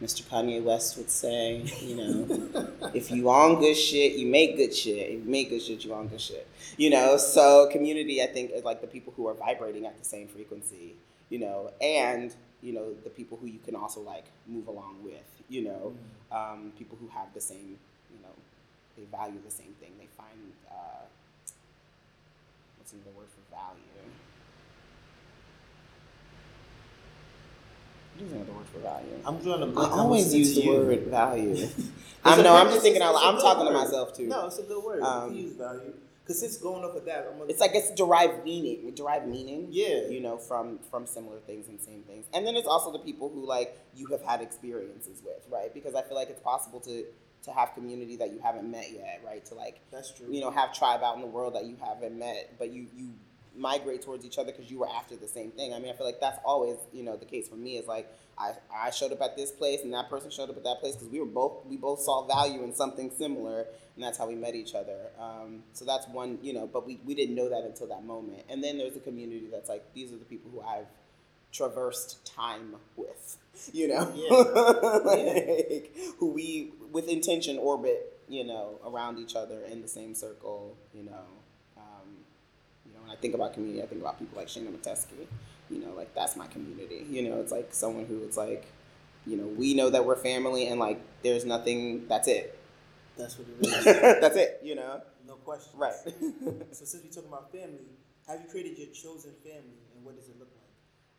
Mr. 0.02 0.22
Kanye 0.24 0.62
West 0.64 0.96
would 0.98 1.10
say, 1.10 1.64
you 1.82 1.96
know, 1.96 2.70
if 2.94 3.10
you 3.10 3.30
on 3.30 3.60
good 3.60 3.76
shit, 3.76 4.14
you 4.14 4.28
make 4.28 4.56
good 4.56 4.76
shit. 4.76 5.10
If 5.10 5.26
you 5.26 5.32
make 5.32 5.50
good 5.50 5.62
shit, 5.62 5.84
you 5.84 5.94
on 5.94 6.08
good 6.08 6.22
shit. 6.22 6.48
You 6.78 6.92
know, 6.92 7.18
so 7.18 7.68
community, 7.72 8.22
I 8.22 8.28
think, 8.28 8.52
is 8.52 8.64
like 8.64 8.82
the 8.82 8.88
people 8.88 9.14
who 9.18 9.28
are 9.28 9.34
vibrating 9.34 9.88
at 9.88 9.98
the 9.98 10.06
same 10.06 10.28
frequency, 10.28 10.96
you 11.30 11.40
know, 11.40 11.72
and, 11.82 12.34
you 12.62 12.74
know, 12.74 12.94
the 13.04 13.10
people 13.10 13.40
who 13.42 13.48
you 13.48 13.60
can 13.66 13.76
also 13.76 14.02
like 14.02 14.26
move 14.46 14.68
along 14.68 14.98
with, 15.04 15.26
you 15.50 15.64
know, 15.64 15.94
um, 16.32 16.72
people 16.78 16.98
who 17.02 17.08
have 17.08 17.34
the 17.34 17.42
same, 17.42 17.80
you 18.12 18.22
know, 18.22 18.34
they 18.96 19.04
value 19.06 19.40
the 19.44 19.52
same 19.52 19.74
thing. 19.80 19.92
They 19.98 20.08
find, 20.16 20.52
uh, 20.70 21.06
what's 22.78 22.92
the 22.92 22.98
word 23.18 23.28
for 23.30 23.56
value? 23.56 24.12
Is 28.19 28.32
another 28.32 28.51
word 28.51 28.65
for 28.73 28.80
value? 28.80 29.08
I'm 29.25 29.38
drawing 29.39 29.63
a 29.63 29.80
I 29.80 29.89
always 29.89 30.34
use 30.34 30.56
the 30.56 30.62
you. 30.62 30.71
word 30.71 31.08
value. 31.08 31.67
I 32.23 32.41
know. 32.41 32.56
I'm 32.56 32.67
just 32.67 32.82
thinking 32.82 33.01
out 33.01 33.12
a- 33.12 33.17
loud. 33.17 33.36
it's 33.36 33.43
I'm 33.43 33.47
talking 33.47 33.63
good 33.65 33.73
to 33.73 33.77
myself 33.77 34.15
too. 34.15 34.27
No, 34.27 34.47
it's 34.47 34.58
a 34.58 34.63
good 34.63 34.84
word. 34.84 35.01
Um, 35.03 35.34
use 35.34 35.53
value. 35.53 35.93
Because 36.23 36.43
it's 36.43 36.58
going 36.58 36.84
off 36.84 36.93
of 36.93 37.06
that, 37.06 37.25
gonna, 37.38 37.49
It's 37.49 37.62
like 37.62 37.71
it's 37.73 37.89
derived 37.91 38.43
meaning, 38.43 38.91
derived 38.95 39.27
meaning. 39.27 39.67
Yeah. 39.71 40.08
You 40.10 40.19
know, 40.19 40.38
from 40.38 40.80
from 40.91 41.06
similar 41.06 41.39
things 41.39 41.69
and 41.69 41.80
same 41.80 42.01
things. 42.03 42.25
And 42.34 42.45
then 42.45 42.56
it's 42.58 42.67
also 42.67 42.91
the 42.91 42.99
people 42.99 43.30
who 43.30 43.45
like 43.45 43.77
you 43.95 44.08
have 44.08 44.21
had 44.23 44.41
experiences 44.41 45.21
with, 45.23 45.45
right? 45.49 45.73
Because 45.73 45.95
I 45.95 46.01
feel 46.01 46.15
like 46.17 46.30
it's 46.30 46.41
possible 46.41 46.82
to 46.82 47.06
to 47.43 47.51
have 47.53 47.73
community 47.75 48.17
that 48.17 48.34
you 48.34 48.39
haven't 48.39 48.69
met 48.69 48.91
yet, 48.91 49.21
right? 49.25 49.45
To 49.45 49.53
like 49.56 49.80
that's 49.89 50.12
true. 50.12 50.27
you 50.30 50.41
know 50.41 50.51
have 50.51 50.73
tribe 50.73 51.01
out 51.01 51.15
in 51.15 51.21
the 51.21 51.27
world 51.27 51.56
that 51.56 51.65
you 51.65 51.77
haven't 51.82 52.17
met, 52.19 52.56
but 52.60 52.71
you 52.73 52.88
you 52.93 53.13
migrate 53.58 54.02
towards 54.02 54.26
each 54.26 54.38
other 54.38 54.52
because 54.52 54.70
you 54.72 54.80
were 54.80 54.89
after 54.89 55.15
the 55.15 55.28
same 55.28 55.52
thing. 55.52 55.74
I 55.74 55.80
mean, 55.80 55.91
I 55.91 55.96
feel 55.96 56.06
like 56.06 56.20
that's 56.20 56.39
always 56.46 56.78
you 56.93 57.04
know 57.04 57.15
the 57.15 57.26
case 57.26 57.48
for 57.48 57.56
me. 57.56 57.78
Is 57.78 57.88
like 57.88 58.12
I 58.38 58.54
I 58.74 58.91
showed 58.91 59.12
up 59.12 59.22
at 59.22 59.36
this 59.36 59.52
place 59.52 59.82
and 59.84 59.93
that 59.93 60.10
person 60.10 60.30
showed 60.30 60.50
up 60.50 60.58
at 60.58 60.63
that 60.63 60.80
place 60.80 60.96
because 60.96 61.10
we 61.10 61.20
were 61.20 61.26
both 61.26 61.65
we 61.65 61.78
both 61.78 62.02
saw 62.02 62.26
value 62.28 62.63
in 62.63 62.74
something 62.74 63.12
similar, 63.17 63.65
and 63.96 64.04
that's 64.04 64.17
how 64.17 64.28
we 64.28 64.36
met 64.36 64.56
each 64.56 64.76
other. 64.76 65.10
Um, 65.20 65.63
so 65.74 65.86
that's 65.86 66.08
one 66.08 66.39
you 66.41 66.54
know, 66.54 66.67
but 66.67 66.86
we 66.86 67.00
we 67.06 67.15
didn't 67.15 67.36
know 67.36 67.50
that 67.50 67.63
until 67.63 67.88
that 67.88 68.04
moment. 68.04 68.43
And 68.50 68.63
then 68.63 68.78
there's 68.78 68.96
a 68.96 69.02
community 69.02 69.48
that's 69.52 69.70
like 69.70 69.93
these 69.93 70.13
are 70.13 70.17
the 70.17 70.26
people 70.26 70.52
who 70.52 70.62
I've 70.62 70.88
traversed 71.52 72.26
time 72.26 72.76
with, 72.96 73.38
you 73.74 73.88
know, 73.88 74.04
like, 75.06 75.96
who 76.20 76.32
we 76.32 76.74
with 76.91 77.08
intention 77.08 77.58
orbit, 77.58 78.20
you 78.30 78.43
know, 78.43 78.80
around 78.86 79.17
each 79.20 79.36
other 79.36 79.62
in 79.62 79.82
the 79.82 79.88
same 79.88 80.13
circle, 80.13 80.78
you 80.93 81.04
know. 81.04 81.37
When 83.08 83.15
I 83.15 83.20
think 83.20 83.34
about 83.36 83.54
community, 83.54 83.82
I 83.82 83.86
think 83.86 84.02
about 84.02 84.20
people 84.20 84.38
like 84.38 84.48
Shana 84.48 84.70
Mateski. 84.70 85.28
You 85.70 85.80
know, 85.80 85.93
like 85.96 86.13
that's 86.13 86.36
my 86.36 86.48
community. 86.48 87.06
You 87.10 87.30
know, 87.30 87.39
it's 87.39 87.52
like 87.52 87.74
someone 87.74 88.06
who 88.06 88.24
it's 88.24 88.38
like, 88.38 88.65
you 89.26 89.38
know, 89.38 89.48
we 89.48 89.74
know 89.74 89.89
that 89.89 90.06
we're 90.06 90.15
family, 90.15 90.67
and 90.67 90.80
like 90.80 91.00
there's 91.24 91.46
nothing. 91.46 92.08
That's 92.08 92.28
it. 92.28 92.58
That's 93.17 93.38
what 93.38 93.48
it 93.50 93.65
is. 93.67 93.84
that's 94.22 94.36
it. 94.38 94.60
You 94.63 94.76
know, 94.76 95.02
no 95.28 95.36
question. 95.36 95.72
right. 95.76 95.93
So 96.72 96.86
since 96.86 97.04
we're 97.04 97.12
talking 97.12 97.30
about 97.30 97.52
family, 97.52 97.86
have 98.28 98.41
you 98.41 98.50
created 98.50 98.78
your 98.78 98.88
chosen 98.88 99.32
family, 99.43 99.80
and 99.96 100.06
what 100.06 100.15
does 100.17 100.28
it 100.30 100.38
look 100.39 100.50
like? 100.56 100.63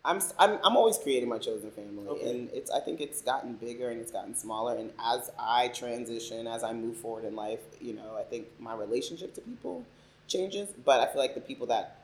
I'm, 0.05 0.20
I'm, 0.38 0.59
I'm 0.64 0.77
always 0.77 0.96
creating 0.96 1.29
my 1.29 1.38
chosen 1.38 1.70
family 1.72 2.07
Okay. 2.07 2.31
and 2.31 2.51
it's 2.53 2.70
I 2.70 2.79
think 2.81 3.01
it's 3.01 3.20
gotten 3.20 3.55
bigger 3.55 3.90
and 3.90 4.01
it's 4.01 4.12
gotten 4.12 4.35
smaller 4.35 4.77
and 4.77 4.90
as 5.05 5.29
I 5.38 5.68
transition 5.68 6.46
as 6.46 6.62
I 6.62 6.72
move 6.72 6.96
forward 6.96 7.24
in 7.24 7.35
life 7.35 7.59
you 7.81 7.94
know 7.94 8.16
I 8.16 8.22
think 8.22 8.46
my 8.61 8.74
relationship 8.74 9.35
to 9.35 9.40
people 9.40 9.85
changes 10.29 10.69
but 10.85 11.01
I 11.01 11.07
feel 11.11 11.21
like 11.21 11.35
the 11.35 11.41
people 11.41 11.67
that 11.69 11.95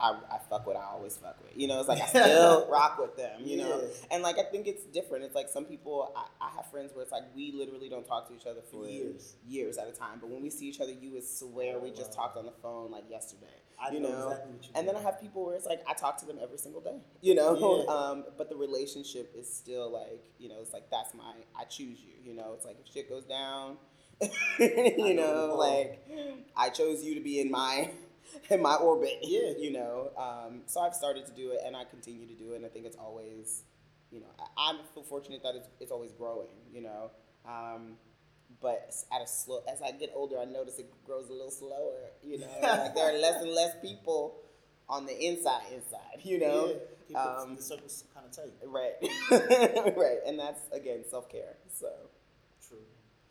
I, 0.00 0.10
I 0.30 0.38
fuck 0.50 0.66
with 0.66 0.76
I 0.76 0.84
always 0.92 1.16
fuck 1.16 1.36
with 1.42 1.56
you 1.56 1.68
know 1.68 1.78
it's 1.78 1.88
like 1.88 2.00
I 2.02 2.06
still 2.08 2.66
rock 2.70 2.98
with 2.98 3.16
them 3.16 3.40
you 3.44 3.58
know 3.58 3.80
Yeah. 3.80 3.88
and 4.10 4.22
like 4.22 4.38
I 4.38 4.42
think 4.44 4.66
it's 4.66 4.84
different 4.84 5.24
it's 5.24 5.34
like 5.34 5.48
some 5.48 5.64
people 5.64 6.12
I, 6.16 6.26
I 6.46 6.50
have 6.56 6.66
friends 6.70 6.90
where 6.94 7.02
it's 7.02 7.12
like 7.12 7.24
we 7.34 7.52
literally 7.52 7.88
don't 7.88 8.06
talk 8.06 8.28
to 8.28 8.34
each 8.34 8.46
other 8.46 8.60
for 8.72 8.86
Years. 8.88 9.34
years 9.46 9.78
at 9.78 9.86
a 9.88 9.92
time 9.92 10.18
but 10.20 10.30
when 10.30 10.42
we 10.42 10.50
see 10.50 10.66
each 10.66 10.80
other 10.80 10.92
you 10.92 11.12
would 11.12 11.24
swear 11.24 11.78
we 11.78 11.90
just 11.90 12.12
talked 12.12 12.36
on 12.36 12.44
the 12.44 12.52
phone 12.62 12.90
like 12.90 13.04
yesterday 13.08 13.46
I 13.80 13.92
you 13.92 14.00
know, 14.00 14.08
know, 14.10 14.28
exactly 14.28 14.52
what 14.52 14.64
you 14.64 14.70
and 14.76 14.88
then 14.88 14.96
I 14.96 15.00
have 15.00 15.20
people 15.20 15.44
where 15.46 15.56
it's 15.56 15.66
like 15.66 15.82
I 15.88 15.94
talk 15.94 16.16
to 16.18 16.26
them 16.26 16.38
every 16.40 16.58
single 16.58 16.80
day, 16.80 16.94
you 17.22 17.34
know. 17.34 17.84
Yeah. 17.86 17.92
Um, 17.92 18.24
but 18.38 18.48
the 18.48 18.54
relationship 18.54 19.34
is 19.36 19.52
still 19.52 19.90
like, 19.92 20.22
you 20.38 20.48
know, 20.48 20.60
it's 20.60 20.72
like 20.72 20.88
that's 20.92 21.12
my 21.12 21.32
I 21.58 21.64
choose 21.64 21.98
you, 22.00 22.12
you 22.24 22.34
know. 22.36 22.52
It's 22.54 22.64
like 22.64 22.76
if 22.80 22.90
shit 22.92 23.08
goes 23.08 23.24
down, 23.24 23.76
you 24.58 25.14
know, 25.14 25.50
oh. 25.52 25.56
like 25.58 26.00
I 26.56 26.70
chose 26.70 27.04
you 27.04 27.14
to 27.14 27.20
be 27.20 27.40
in 27.40 27.50
my 27.50 27.90
in 28.50 28.62
my 28.62 28.74
orbit, 28.76 29.18
Yeah. 29.22 29.52
you 29.58 29.72
know. 29.72 30.10
Um, 30.16 30.62
so 30.66 30.80
I've 30.80 30.94
started 30.94 31.26
to 31.26 31.32
do 31.32 31.52
it, 31.52 31.60
and 31.64 31.76
I 31.76 31.84
continue 31.84 32.26
to 32.26 32.34
do 32.34 32.52
it, 32.52 32.56
and 32.56 32.66
I 32.66 32.68
think 32.68 32.86
it's 32.86 32.96
always, 32.96 33.62
you 34.10 34.20
know, 34.20 34.26
I, 34.38 34.72
I 34.72 34.78
feel 34.94 35.02
fortunate 35.02 35.42
that 35.42 35.54
it's 35.54 35.68
it's 35.80 35.92
always 35.92 36.12
growing, 36.12 36.48
you 36.72 36.82
know. 36.82 37.10
Um, 37.46 37.96
but 38.60 38.94
at 39.12 39.22
a 39.22 39.26
slow 39.26 39.62
as 39.70 39.82
I 39.82 39.92
get 39.92 40.12
older, 40.14 40.38
I 40.38 40.44
notice 40.44 40.78
it 40.78 40.90
grows 41.04 41.28
a 41.28 41.32
little 41.32 41.50
slower. 41.50 42.10
You 42.22 42.38
know, 42.38 42.46
like 42.62 42.94
there 42.94 43.14
are 43.14 43.18
less 43.18 43.42
and 43.42 43.50
less 43.50 43.74
people 43.82 44.36
on 44.88 45.06
the 45.06 45.18
inside, 45.18 45.62
inside. 45.72 46.22
You 46.22 46.38
know, 46.38 46.76
yeah, 47.08 47.18
um, 47.18 47.56
the 47.56 47.62
circle's 47.62 48.04
kind 48.14 48.26
of 48.26 48.32
tight. 48.32 48.52
right, 48.66 48.94
right, 49.96 50.18
and 50.26 50.38
that's 50.38 50.60
again 50.72 51.04
self 51.08 51.28
care. 51.28 51.56
So. 51.72 51.88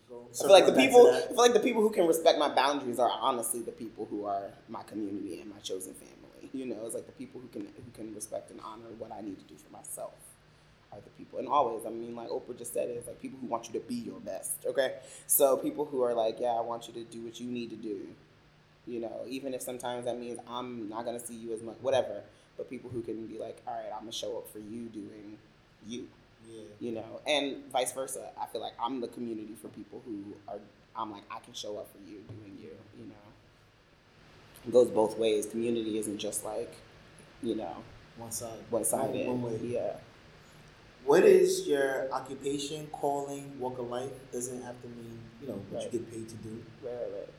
Go. 0.09 0.27
I 0.31 0.35
feel 0.35 0.49
like 0.49 0.65
the 0.65 0.71
circling 0.71 0.75
back 0.75 0.75
to 0.75 0.87
people, 0.87 1.07
I 1.13 1.27
feel 1.27 1.37
like 1.37 1.53
the 1.53 1.59
people 1.59 1.81
who 1.81 1.89
can 1.89 2.07
respect 2.07 2.39
my 2.39 2.49
boundaries 2.53 2.99
are 2.99 3.11
honestly 3.21 3.61
the 3.61 3.71
people 3.71 4.05
who 4.09 4.25
are 4.25 4.43
my 4.69 4.83
community 4.83 5.41
and 5.41 5.49
my 5.49 5.59
chosen 5.59 5.93
family. 5.93 6.49
You 6.53 6.65
know, 6.65 6.85
it's 6.85 6.95
like 6.95 7.05
the 7.05 7.13
people 7.13 7.41
who 7.41 7.47
can 7.47 7.61
who 7.61 7.91
can 7.93 8.13
respect 8.13 8.51
and 8.51 8.59
honor 8.61 8.89
what 8.97 9.11
I 9.11 9.21
need 9.21 9.39
to 9.39 9.45
do 9.45 9.55
for 9.55 9.71
myself 9.71 10.13
are 10.91 11.01
the 11.01 11.09
people. 11.11 11.39
And 11.39 11.47
always, 11.47 11.85
I 11.85 11.89
mean, 11.89 12.15
like 12.15 12.29
Oprah 12.29 12.57
just 12.57 12.73
said, 12.73 12.89
it's 12.89 13.07
like 13.07 13.21
people 13.21 13.39
who 13.39 13.47
want 13.47 13.67
you 13.67 13.79
to 13.79 13.85
be 13.85 13.95
your 13.95 14.19
best. 14.19 14.65
Okay, 14.65 14.95
so 15.27 15.57
people 15.57 15.85
who 15.85 16.03
are 16.03 16.13
like, 16.13 16.39
yeah, 16.39 16.53
I 16.53 16.61
want 16.61 16.87
you 16.87 16.93
to 16.93 17.03
do 17.03 17.21
what 17.21 17.39
you 17.39 17.47
need 17.47 17.69
to 17.71 17.75
do. 17.75 18.07
You 18.85 18.99
know, 18.99 19.21
even 19.27 19.53
if 19.53 19.61
sometimes 19.61 20.05
that 20.05 20.19
means 20.19 20.39
I'm 20.47 20.89
not 20.89 21.05
gonna 21.05 21.19
see 21.19 21.35
you 21.35 21.53
as 21.53 21.61
much, 21.63 21.77
whatever. 21.81 22.21
But 22.57 22.69
people 22.69 22.89
who 22.91 23.01
can 23.01 23.25
be 23.25 23.39
like, 23.39 23.61
all 23.65 23.73
right, 23.73 23.91
I'm 23.93 24.01
gonna 24.01 24.11
show 24.11 24.37
up 24.37 24.47
for 24.51 24.59
you 24.59 24.83
doing 24.89 25.37
you 25.87 26.07
Yeah. 26.49 26.61
you 26.79 26.91
know, 26.91 27.21
and 27.27 27.63
vice 27.71 27.91
versa. 27.93 28.29
I 28.39 28.45
feel 28.47 28.61
like 28.61 28.73
I'm 28.81 29.01
the 29.01 29.07
community 29.07 29.55
for 29.61 29.67
people 29.69 30.01
who 30.05 30.35
are. 30.47 30.59
I'm 30.95 31.11
like 31.11 31.23
I 31.31 31.39
can 31.39 31.53
show 31.53 31.77
up 31.77 31.87
for 31.91 31.97
you, 32.09 32.17
doing 32.27 32.57
you. 32.61 32.69
You 32.99 33.05
know, 33.07 33.15
it 34.67 34.71
goes 34.71 34.89
both 34.89 35.17
ways. 35.17 35.45
Community 35.47 35.97
isn't 35.97 36.17
just 36.19 36.45
like, 36.45 36.73
you 37.41 37.55
know, 37.55 37.75
One 38.17 38.31
side. 38.31 38.59
one 38.69 38.83
sided. 38.85 39.27
One, 39.27 39.41
one 39.41 39.53
way. 39.53 39.59
Yeah. 39.63 39.93
What 41.05 41.23
is 41.25 41.67
your 41.67 42.09
occupation, 42.13 42.87
calling, 42.91 43.59
walk 43.59 43.77
of 43.79 43.89
life? 43.89 44.11
Doesn't 44.31 44.61
have 44.63 44.81
to 44.83 44.87
mean 44.87 45.19
you 45.41 45.47
know 45.49 45.55
what 45.71 45.83
Right. 45.83 45.93
you 45.93 45.99
get 45.99 46.11
paid 46.11 46.29
to 46.29 46.35
do. 46.35 46.63
Right, 46.83 46.93
right, 46.93 47.11
right. 47.13 47.29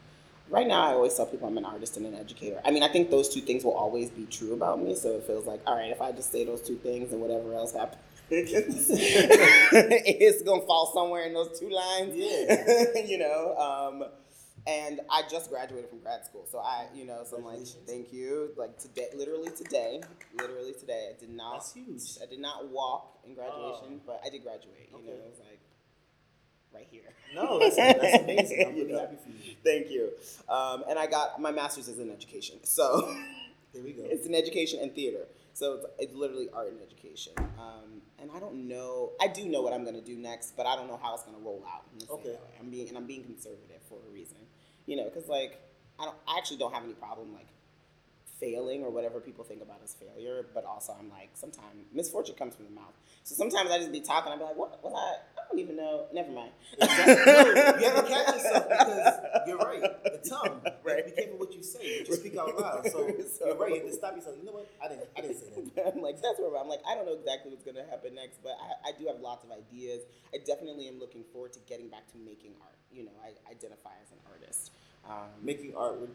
Right 0.51 0.67
now, 0.67 0.83
I 0.87 0.93
always 0.93 1.14
tell 1.14 1.25
people 1.25 1.49
I'm 1.49 1.57
an 1.57 1.64
artist 1.64 1.97
and 1.97 2.05
an 2.05 2.14
educator. 2.14 2.61
I 2.67 2.71
mean, 2.71 2.83
I 2.83 2.88
think 2.88 3.11
those 3.11 3.31
two 3.33 3.40
things 3.40 3.64
will 3.64 3.73
always 3.73 4.11
be 4.11 4.27
true 4.27 4.53
about 4.53 4.83
me. 4.83 4.95
So 4.95 5.12
it 5.12 5.23
feels 5.25 5.47
like, 5.47 5.61
all 5.67 5.75
right, 5.75 5.90
if 5.90 6.03
I 6.03 6.12
just 6.12 6.31
say 6.31 6.45
those 6.45 6.61
two 6.61 6.77
things 6.77 7.12
and 7.12 7.23
whatever 7.23 7.55
else 7.55 7.73
happens, 7.73 8.03
it's 8.30 8.82
gonna 10.42 10.62
fall 10.66 10.90
somewhere 10.94 11.24
in 11.26 11.34
those 11.34 11.58
two 11.58 11.68
lines. 11.70 12.14
Yeah. 12.16 13.02
you 13.06 13.18
know. 13.18 13.54
Um, 13.56 14.04
and 14.66 15.00
I 15.10 15.24
just 15.30 15.50
graduated 15.50 15.90
from 15.90 15.98
grad 16.00 16.24
school, 16.24 16.46
so 16.50 16.58
I, 16.58 16.87
you 16.94 17.04
know, 17.04 17.22
so 17.28 17.37
I'm 17.37 17.44
like, 17.44 17.58
thank 17.87 18.14
you. 18.14 18.50
Like 18.56 18.78
today, 18.78 19.08
literally 19.14 19.50
today, 19.50 20.00
literally 20.38 20.72
today, 20.72 21.10
I 21.14 21.18
did 21.20 21.28
not. 21.30 21.56
That's 21.56 21.74
huge. 21.74 22.16
I 22.22 22.26
did 22.30 22.40
not 22.40 22.70
walk 22.70 23.18
in 23.26 23.34
graduation, 23.34 24.00
Oh. 24.00 24.06
but 24.06 24.22
I 24.24 24.30
did 24.30 24.42
graduate. 24.42 24.88
You 24.90 25.04
know, 25.04 25.12
it 25.12 25.22
was 25.28 25.38
like 25.40 25.60
right 26.72 26.87
here. 26.90 27.02
No, 27.34 27.58
that's, 27.58 27.76
that's 27.76 28.22
amazing. 28.22 28.64
I'm 28.66 28.74
really 28.74 28.92
happy 28.98 29.16
for 29.22 29.28
you. 29.28 29.54
Thank 29.62 29.90
you. 29.90 30.12
Um, 30.48 30.84
and 30.88 30.98
I 30.98 31.06
got 31.08 31.38
my 31.42 31.50
master's 31.50 31.88
is 31.88 31.98
in 31.98 32.10
education, 32.10 32.64
so 32.64 33.14
There 33.74 33.82
we 33.82 33.92
go. 33.92 34.04
it's 34.06 34.24
in 34.26 34.34
education 34.34 34.78
and 34.80 34.94
theater. 34.94 35.26
So 35.52 35.74
it's, 35.74 35.84
it's 35.98 36.14
literally 36.14 36.48
art 36.54 36.68
and 36.68 36.80
education. 36.80 37.34
Um, 37.58 38.00
and 38.24 38.32
I 38.34 38.40
don't 38.40 38.66
know. 38.66 39.12
I 39.20 39.28
do 39.28 39.44
know 39.46 39.60
what 39.60 39.74
I'm 39.74 39.84
gonna 39.84 40.00
do 40.00 40.16
next, 40.16 40.56
but 40.56 40.64
I 40.66 40.76
don't 40.76 40.88
know 40.88 40.98
how 41.00 41.14
it's 41.14 41.24
gonna 41.24 41.38
roll 41.38 41.62
out. 41.68 41.84
I'm 41.92 42.08
Okay. 42.16 42.30
it 42.30 42.32
that 42.32 42.42
way. 42.42 42.54
I'm 42.58 42.70
being 42.70 42.88
and 42.88 42.96
I'm 42.96 43.06
being 43.06 43.22
conservative 43.22 43.82
for 43.88 43.98
a 44.08 44.12
reason. 44.12 44.38
You 44.87 44.96
know, 44.96 45.04
because 45.04 45.28
like 45.28 45.60
I 46.00 46.06
don't. 46.06 46.16
I 46.26 46.38
actually 46.38 46.56
don't 46.56 46.72
have 46.72 46.84
any 46.84 46.94
problem 46.94 47.34
like 47.34 47.46
failing 48.40 48.82
or 48.82 48.90
whatever 48.90 49.20
people 49.20 49.44
think 49.44 49.62
about 49.62 49.80
as 49.84 49.94
failure. 49.94 50.46
But 50.54 50.64
also, 50.64 50.96
I'm 50.98 51.10
like 51.10 51.30
sometimes 51.34 51.84
misfortune 51.92 52.34
comes 52.37 52.54
from 52.54 52.64
the 52.64 52.70
mouth. 52.70 52.94
So 53.24 53.34
sometimes 53.34 53.70
I 53.70 53.78
just 53.78 53.92
be 53.92 54.00
talking. 54.00 54.32
I 54.32 54.37
be 54.37 54.44
like, 54.44 54.56
what 54.56 54.82
was 54.82 54.94
I? 54.96 55.34
I 55.44 55.48
don't 55.50 55.59
even 55.61 55.76
know. 55.76 56.07
Never 56.12 56.33
mind. 56.33 56.50
Exactly. 56.80 57.14
No, 57.35 57.78
you 57.78 57.85
have 57.90 58.04
to 58.04 58.11
catch 58.11 58.35
yourself 58.35 58.68
because 58.68 59.20
you're 59.46 59.59
right. 59.59 59.83
The 60.04 60.20
tongue. 60.28 60.61
Right. 60.83 61.04
to 61.04 61.11
be 61.11 61.16
careful 61.16 61.38
what 61.38 61.52
you 61.54 61.62
say. 61.62 62.00
You 62.00 62.04
just 62.04 62.20
speak 62.20 62.37
out 62.37 62.59
loud. 62.59 62.85
So, 62.90 63.07
So- 63.38 63.46
you're 63.46 63.57
right. 63.57 63.70
You 63.76 63.80
have 63.83 63.90
to 63.90 63.96
stop 63.96 64.16
yourself. 64.16 64.37
You 64.40 64.46
know 64.46 64.52
what? 64.52 64.68
I 64.83 64.88
didn't. 64.88 65.09
I 65.16 65.20
didn't 65.20 65.37
say 65.37 65.46
that. 65.76 65.92
I'm 65.94 66.02
like, 66.02 66.20
that's 66.22 66.38
where 66.40 66.57
I'm 66.57 66.68
like, 66.68 66.80
I 66.88 66.94
don't 66.94 67.07
know 67.07 67.14
exactly 67.14 67.52
what's 67.52 67.64
gonna 67.64 67.85
happen 67.88 68.14
next, 68.14 68.42
but 68.42 68.57
I, 68.57 68.90
I 68.90 68.92
do 68.98 69.07
have 69.07 69.20
lots 69.20 69.44
of 69.44 69.50
ideas. 69.52 70.02
I 70.35 70.38
definitely 70.44 70.88
am 70.88 70.98
looking 70.98 71.24
forward 71.33 71.52
to 71.54 71.61
getting 71.68 71.88
back 71.88 72.11
to 72.12 72.18
making 72.18 72.52
art. 72.62 72.76
You 72.90 73.04
know, 73.04 73.16
I 73.22 73.35
identify 73.50 73.94
as 74.02 74.11
an 74.12 74.18
artist. 74.30 74.72
Um, 75.04 75.28
Making 75.42 75.74
art 75.76 76.00
would 76.00 76.11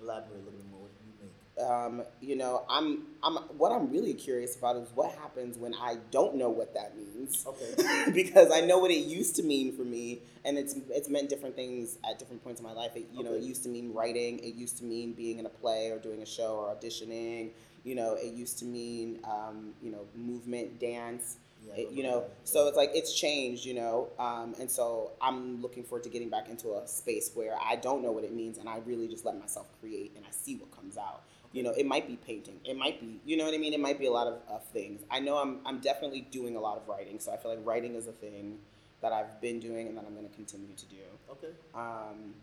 elaborate 0.00 0.34
a 0.34 0.44
little 0.44 0.58
bit 0.58 0.66
more. 0.70 0.80
What 0.82 0.90
you 1.06 1.12
make? 1.22 1.30
Um, 1.60 2.02
you 2.20 2.34
know, 2.36 2.64
I'm, 2.68 3.02
I'm, 3.22 3.34
what 3.58 3.72
I'm 3.72 3.90
really 3.90 4.14
curious 4.14 4.56
about 4.56 4.76
is 4.76 4.88
what 4.94 5.12
happens 5.12 5.58
when 5.58 5.74
I 5.74 5.96
don't 6.10 6.36
know 6.36 6.48
what 6.48 6.74
that 6.74 6.96
means. 6.96 7.44
Okay. 7.46 8.10
because 8.14 8.50
I 8.52 8.60
know 8.62 8.78
what 8.78 8.90
it 8.90 9.04
used 9.04 9.36
to 9.36 9.42
mean 9.42 9.72
for 9.76 9.82
me, 9.82 10.20
and 10.44 10.56
it's 10.58 10.74
it's 10.90 11.08
meant 11.08 11.28
different 11.28 11.54
things 11.54 11.98
at 12.08 12.18
different 12.18 12.42
points 12.42 12.60
in 12.60 12.66
my 12.66 12.72
life. 12.72 12.96
It, 12.96 13.06
you 13.12 13.22
know, 13.22 13.34
it 13.34 13.42
used 13.42 13.62
to 13.64 13.68
mean 13.68 13.92
writing. 13.92 14.38
It 14.38 14.54
used 14.54 14.78
to 14.78 14.84
mean 14.84 15.12
being 15.12 15.38
in 15.38 15.46
a 15.46 15.50
play 15.50 15.90
or 15.90 15.98
doing 15.98 16.22
a 16.22 16.26
show 16.26 16.56
or 16.56 16.74
auditioning. 16.74 17.50
You 17.84 17.96
know, 17.96 18.14
it 18.14 18.32
used 18.32 18.58
to 18.60 18.64
mean 18.64 19.20
um, 19.24 19.74
you 19.82 19.90
know 19.92 20.06
movement, 20.16 20.80
dance. 20.80 21.36
Yeah, 21.68 21.74
It- 21.82 21.92
you 21.92 22.02
know, 22.02 22.20
that. 22.22 22.30
so 22.44 22.66
it's 22.66 22.76
like 22.76 22.92
it's 22.94 23.12
changed. 23.14 23.66
You 23.66 23.74
know, 23.74 24.08
um, 24.18 24.54
and 24.58 24.70
so 24.70 25.12
I'm 25.20 25.60
looking 25.60 25.84
forward 25.84 26.04
to 26.04 26.08
getting 26.08 26.30
back 26.30 26.48
into 26.48 26.72
a 26.74 26.88
space 26.88 27.30
where 27.34 27.56
I 27.62 27.76
don't 27.76 28.02
know 28.02 28.10
what 28.10 28.24
it 28.24 28.32
means, 28.32 28.56
and 28.58 28.68
I 28.70 28.78
really 28.86 29.06
just 29.06 29.24
let 29.26 29.38
myself 29.38 29.66
create, 29.80 30.12
and 30.16 30.24
I 30.24 30.30
see 30.30 30.56
what 30.56 30.70
comes 30.74 30.96
out. 30.96 31.22
You 31.52 31.62
know, 31.62 31.70
it 31.70 31.86
might 31.86 32.06
be 32.06 32.16
painting. 32.16 32.60
It 32.64 32.76
might 32.76 33.00
be, 33.00 33.20
you 33.24 33.36
know 33.36 33.44
what 33.44 33.54
I 33.54 33.58
mean? 33.58 33.74
It 33.74 33.80
might 33.80 33.98
be 33.98 34.06
a 34.06 34.10
lot 34.10 34.26
of, 34.26 34.38
of 34.48 34.64
things. 34.66 35.02
I 35.10 35.20
know 35.20 35.36
I'm, 35.36 35.58
I'm 35.66 35.80
definitely 35.80 36.26
doing 36.30 36.56
a 36.56 36.60
lot 36.60 36.78
of 36.78 36.88
writing, 36.88 37.20
so 37.20 37.32
I 37.32 37.36
feel 37.36 37.50
like 37.50 37.64
writing 37.64 37.94
is 37.94 38.06
a 38.06 38.12
thing 38.12 38.58
that 39.02 39.12
I've 39.12 39.40
been 39.40 39.60
doing 39.60 39.88
and 39.88 39.96
that 39.96 40.04
I'm 40.06 40.14
going 40.14 40.28
to 40.28 40.34
continue 40.34 40.74
to 40.74 40.86
do. 40.86 40.96
Okay. 41.30 41.52
Um, 41.74 42.34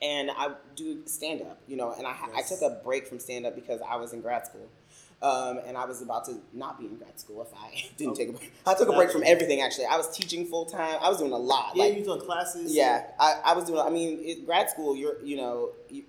and 0.00 0.30
I 0.30 0.52
do 0.76 1.02
stand 1.06 1.42
up, 1.42 1.58
you 1.66 1.76
know, 1.76 1.92
and 1.92 2.06
I, 2.06 2.12
ha 2.12 2.28
I 2.34 2.42
took 2.42 2.62
a 2.62 2.80
break 2.84 3.06
from 3.06 3.18
stand 3.18 3.46
up 3.46 3.54
because 3.54 3.80
I 3.86 3.96
was 3.96 4.12
in 4.12 4.20
grad 4.20 4.46
school. 4.46 4.68
Um, 5.22 5.60
and 5.66 5.76
I 5.78 5.86
was 5.86 6.02
about 6.02 6.26
to 6.26 6.36
not 6.52 6.78
be 6.78 6.84
in 6.84 6.96
grad 6.96 7.18
school 7.18 7.40
if 7.40 7.48
I 7.56 7.88
didn't 7.96 8.14
take 8.16 8.28
a 8.28 8.32
break. 8.32 8.52
I 8.66 8.74
took 8.74 8.88
a 8.88 8.92
break 8.92 9.10
from 9.10 9.22
everything 9.24 9.62
actually. 9.62 9.86
I 9.86 9.96
was 9.96 10.14
teaching 10.14 10.44
full 10.44 10.66
time. 10.66 10.98
I 11.00 11.08
was 11.08 11.18
doing 11.18 11.32
a 11.32 11.38
lot. 11.38 11.74
Yeah, 11.74 11.84
like, 11.84 11.96
you 11.96 12.04
doing 12.04 12.20
classes? 12.20 12.74
yeah, 12.74 13.06
I, 13.18 13.40
I 13.44 13.54
was 13.54 13.64
doing. 13.64 13.80
I 13.80 13.88
mean, 13.88 14.18
it, 14.20 14.44
grad 14.44 14.68
school, 14.68 14.94
you're 14.94 15.22
you 15.22 15.38
know 15.38 15.70
you 15.88 16.04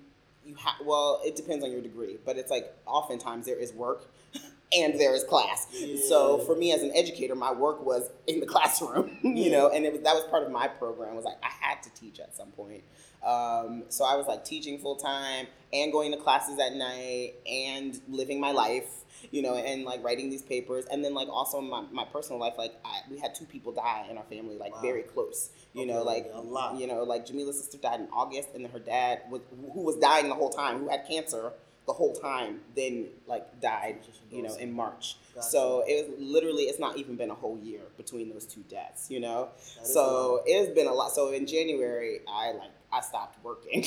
you 0.46 0.56
have 0.56 0.76
well, 0.86 1.22
it 1.26 1.36
depends 1.36 1.64
on 1.64 1.72
your 1.72 1.82
degree, 1.82 2.18
but 2.26 2.38
it's 2.38 2.52
like 2.52 2.74
oftentimes 2.86 3.46
there 3.46 3.58
is 3.60 3.74
work 3.74 4.06
and 4.78 5.00
there 5.00 5.14
is 5.16 5.24
class. 5.24 5.68
So 6.08 6.40
for 6.40 6.56
me 6.56 6.72
as 6.72 6.82
an 6.82 6.92
educator, 6.96 7.36
my 7.36 7.52
work 7.52 7.86
was 7.86 8.10
in 8.28 8.40
the 8.40 8.46
classroom, 8.56 9.18
you 9.24 9.34
Yeah. 9.46 9.52
know, 9.58 9.70
and 9.70 9.86
it 9.86 9.92
was 9.94 10.02
that 10.02 10.14
was 10.16 10.24
part 10.30 10.44
of 10.44 10.52
my 10.52 10.68
program. 10.68 11.16
Was 11.16 11.26
like 11.26 11.38
I 11.44 11.50
had 11.66 11.82
to 11.84 11.90
teach 11.94 12.20
at 12.20 12.36
some 12.36 12.50
point. 12.52 12.84
Um, 13.26 13.84
so 13.90 14.06
I 14.06 14.16
was 14.16 14.28
like 14.28 14.46
teaching 14.46 14.78
full 14.80 14.96
time 14.96 15.48
and 15.74 15.92
going 15.92 16.12
to 16.12 16.18
classes 16.18 16.60
at 16.60 16.76
night 16.76 17.34
and 17.50 18.00
living 18.08 18.40
my 18.40 18.52
life, 18.52 19.04
you 19.32 19.42
know, 19.42 19.56
and 19.56 19.84
like 19.84 20.04
writing 20.04 20.30
these 20.30 20.44
papers. 20.44 20.86
And 20.92 21.04
then 21.04 21.14
like 21.14 21.28
also 21.30 21.60
my, 21.60 21.84
my 21.92 22.06
personal 22.06 22.40
life, 22.40 22.54
like 22.58 22.74
I, 22.86 23.00
we 23.10 23.18
had 23.20 23.34
two 23.34 23.46
people 23.46 23.72
die 23.72 24.06
in 24.10 24.18
our 24.18 24.24
family, 24.26 24.58
like 24.58 24.76
Wow. 24.76 24.82
very 24.82 25.02
close, 25.04 25.50
you 25.74 25.86
know, 25.86 26.04
like 26.04 26.30
a 26.34 26.40
lot. 26.42 26.80
you 26.80 26.88
know, 26.88 27.04
like 27.04 27.26
Jamila's 27.26 27.58
sister 27.58 27.78
died 27.78 28.00
in 28.00 28.08
August, 28.14 28.50
and 28.54 28.64
then 28.64 28.72
her 28.72 28.80
dad 28.80 29.22
was 29.30 29.42
who 29.74 29.82
was 29.82 29.98
dying 29.98 30.30
the 30.30 30.36
whole 30.36 30.50
time, 30.52 30.80
who 30.80 30.90
had 30.90 31.08
cancer 31.08 31.52
the 31.88 31.94
whole 31.94 32.14
time, 32.16 32.62
then 32.76 33.08
like 33.28 33.62
died, 33.62 33.98
you 34.32 34.42
know, 34.42 34.56
in 34.56 34.72
March. 34.74 35.18
Gotcha. 35.36 35.48
So 35.48 35.84
it 35.88 36.10
was 36.10 36.20
literally 36.20 36.64
it's 36.64 36.80
not 36.80 36.98
even 36.98 37.16
been 37.16 37.30
a 37.30 37.36
whole 37.36 37.60
year 37.60 37.82
between 37.98 38.30
those 38.30 38.46
two 38.46 38.62
deaths, 38.70 39.10
you 39.12 39.20
know. 39.20 39.50
That 39.76 39.84
is 39.84 39.90
a 39.90 39.94
So 39.94 40.42
it 40.48 40.66
has 40.66 40.76
been 40.76 40.88
a 40.88 40.94
lot. 40.94 41.12
So 41.12 41.32
in 41.32 41.46
January, 41.46 42.22
I 42.28 42.54
like 42.54 42.72
I 42.96 43.02
stopped 43.02 43.44
working 43.44 43.82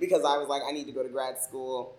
because 0.00 0.24
I 0.24 0.38
was 0.38 0.48
like 0.48 0.62
I 0.66 0.72
need 0.72 0.86
to 0.86 0.92
go 0.92 1.02
to 1.02 1.08
grad 1.08 1.42
school. 1.42 1.96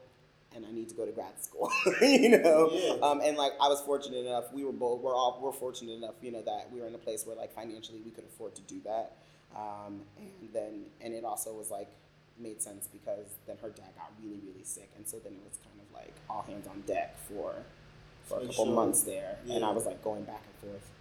And 0.56 0.65
I 0.65 0.72
need 0.72 0.89
to 0.89 0.96
go 0.96 1.06
to 1.06 1.12
grad 1.12 1.43
school, 1.43 1.70
you 2.02 2.30
know. 2.30 2.70
Yeah. 2.72 3.06
Um, 3.06 3.22
and 3.22 3.38
like 3.38 3.52
I 3.62 3.67
was 3.67 3.82
fortunate 3.82 4.26
enough, 4.26 4.46
we 4.54 4.63
were 4.63 4.72
both, 4.72 5.02
we're 5.02 5.13
all, 5.13 5.38
we're 5.39 5.52
fortunate 5.52 5.91
enough, 5.91 6.15
you 6.22 6.32
know, 6.32 6.41
that 6.41 6.72
we 6.72 6.80
were 6.80 6.88
in 6.88 6.96
a 6.96 6.98
place 6.98 7.28
where 7.28 7.36
like 7.36 7.54
financially 7.54 8.00
we 8.04 8.10
could 8.10 8.24
afford 8.24 8.56
to 8.56 8.62
do 8.62 8.80
that. 8.86 9.17
Um, 9.56 10.02
and 10.17 10.50
then, 10.54 10.86
and 11.02 11.13
it 11.13 11.26
also 11.26 11.54
was 11.54 11.70
like 11.70 11.89
made 12.39 12.62
sense 12.62 12.88
because 12.91 13.26
then 13.46 13.58
her 13.62 13.70
dad 13.70 13.89
got 13.96 14.12
really, 14.24 14.39
really 14.46 14.63
sick, 14.63 14.89
and 14.96 15.08
so 15.08 15.17
then 15.17 15.34
it 15.34 15.41
was 15.43 15.58
kind 15.58 15.80
of 15.80 15.93
like 15.93 16.13
all 16.30 16.43
hands 16.43 16.67
on 16.67 16.82
deck 16.82 17.17
for 17.28 17.54
for 18.26 18.38
a 18.38 18.46
couple 18.48 18.65
sure. 18.65 18.76
months 18.76 19.04
there, 19.04 19.38
and 19.50 19.63
I 19.63 19.72
was 19.72 19.86
like 19.86 20.04
going 20.04 20.24
back 20.24 20.41
and 20.46 20.72
forth. 20.72 20.91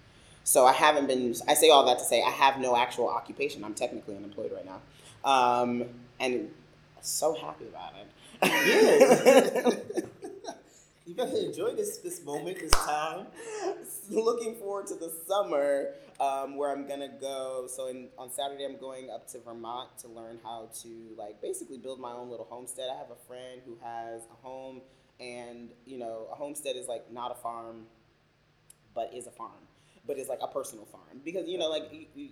So 0.47 0.65
I 0.65 0.73
haven't 0.73 1.09
been. 1.09 1.35
I 1.49 1.55
say 1.55 1.71
all 1.71 1.85
that 1.87 1.99
to 1.99 2.05
say 2.05 2.23
I 2.23 2.31
have 2.31 2.61
no 2.61 2.77
actual 2.77 3.09
occupation. 3.09 3.65
I'm 3.65 3.75
technically 3.75 4.15
unemployed 4.15 4.53
right 4.55 4.65
now, 4.65 4.81
um, 5.29 5.83
and 6.21 6.51
so 7.01 7.35
happy 7.35 7.65
about 7.67 7.95
it. 7.97 8.07
Yeah. 9.93 10.51
you 11.07 11.15
better 11.17 11.37
enjoy 11.37 11.75
this 11.75 11.99
this 11.99 12.25
moment, 12.25 12.61
this 12.61 12.71
time. 12.71 13.27
looking 14.09 14.55
forward 14.55 14.87
to 14.87 14.95
the 14.95 15.13
summer 15.27 15.95
um, 16.21 16.57
where 16.57 16.71
I'm 16.71 16.87
gonna 16.87 17.11
go. 17.21 17.67
So 17.69 17.89
in, 17.89 18.07
on 18.17 18.31
Saturday, 18.31 18.65
I'm 18.65 18.79
going 18.79 19.11
up 19.11 19.27
to 19.33 19.41
Vermont 19.41 19.99
to 19.99 20.09
learn 20.09 20.39
how 20.45 20.69
to 20.83 20.89
like 21.19 21.43
basically 21.43 21.79
build 21.79 21.99
my 21.99 22.13
own 22.13 22.31
little 22.31 22.47
homestead. 22.49 22.87
I 22.89 22.97
have 22.97 23.11
a 23.11 23.27
friend 23.27 23.63
who 23.67 23.77
has 23.83 24.23
a 24.31 24.47
home, 24.47 24.81
and 25.19 25.71
you 25.87 25.99
know, 25.99 26.29
a 26.31 26.37
homestead 26.37 26.77
is 26.77 26.87
like 26.87 27.11
not 27.13 27.33
a 27.33 27.35
farm, 27.35 27.87
but 28.95 29.13
is 29.13 29.27
a 29.27 29.33
farm, 29.33 29.66
but 30.07 30.19
it's 30.19 30.29
like 30.29 30.41
a 30.43 30.49
personal 30.49 30.85
farm 30.87 31.21
because 31.25 31.49
you 31.49 31.59
know, 31.59 31.69
like 31.69 31.89
you, 31.93 32.07
you, 32.15 32.29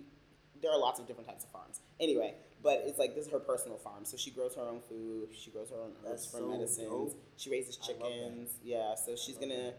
there 0.61 0.71
are 0.71 0.79
lots 0.79 0.99
of 0.99 1.07
different 1.07 1.27
types 1.27 1.43
of 1.43 1.51
farms. 1.51 1.81
Anyway, 1.99 2.33
but 2.63 2.83
it's 2.85 2.99
like 2.99 3.15
this 3.15 3.25
is 3.27 3.31
her 3.31 3.39
personal 3.39 3.77
farm. 3.77 4.05
So 4.05 4.17
she 4.17 4.31
grows 4.31 4.55
her 4.55 4.63
own 4.63 4.81
food. 4.81 5.29
She 5.37 5.51
grows 5.51 5.69
her 5.69 5.77
own 5.77 5.91
herbs 6.07 6.25
for 6.25 6.39
so 6.39 6.49
medicines. 6.49 6.89
dope. 6.89 7.23
She 7.37 7.49
raises 7.51 7.77
I 7.81 7.91
love 7.91 7.99
that. 7.99 8.09
chickens. 8.09 8.49
Yeah, 8.63 8.95
so 8.95 9.15
she's 9.15 9.37
gonna 9.37 9.73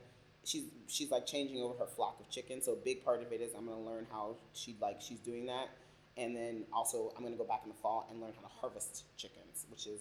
she's 0.44 0.64
she's 0.86 1.10
like 1.10 1.26
changing 1.26 1.60
over 1.60 1.74
her 1.78 1.86
flock 1.86 2.18
of 2.20 2.30
chickens. 2.30 2.64
So 2.64 2.72
a 2.72 2.76
big 2.76 3.04
part 3.04 3.22
of 3.22 3.32
it 3.32 3.40
is 3.40 3.52
I'm 3.56 3.66
gonna 3.66 3.80
learn 3.80 4.06
how 4.10 4.36
she 4.52 4.76
like 4.80 5.00
she's 5.00 5.18
doing 5.18 5.46
that, 5.46 5.68
and 6.16 6.36
then 6.36 6.64
also 6.72 7.12
I'm 7.16 7.24
gonna 7.24 7.36
go 7.36 7.44
back 7.44 7.62
in 7.64 7.70
the 7.70 7.76
fall 7.76 8.06
and 8.10 8.20
learn 8.20 8.32
how 8.36 8.42
to 8.42 8.52
harvest 8.60 9.04
chickens, 9.16 9.66
which 9.70 9.86
is 9.86 10.00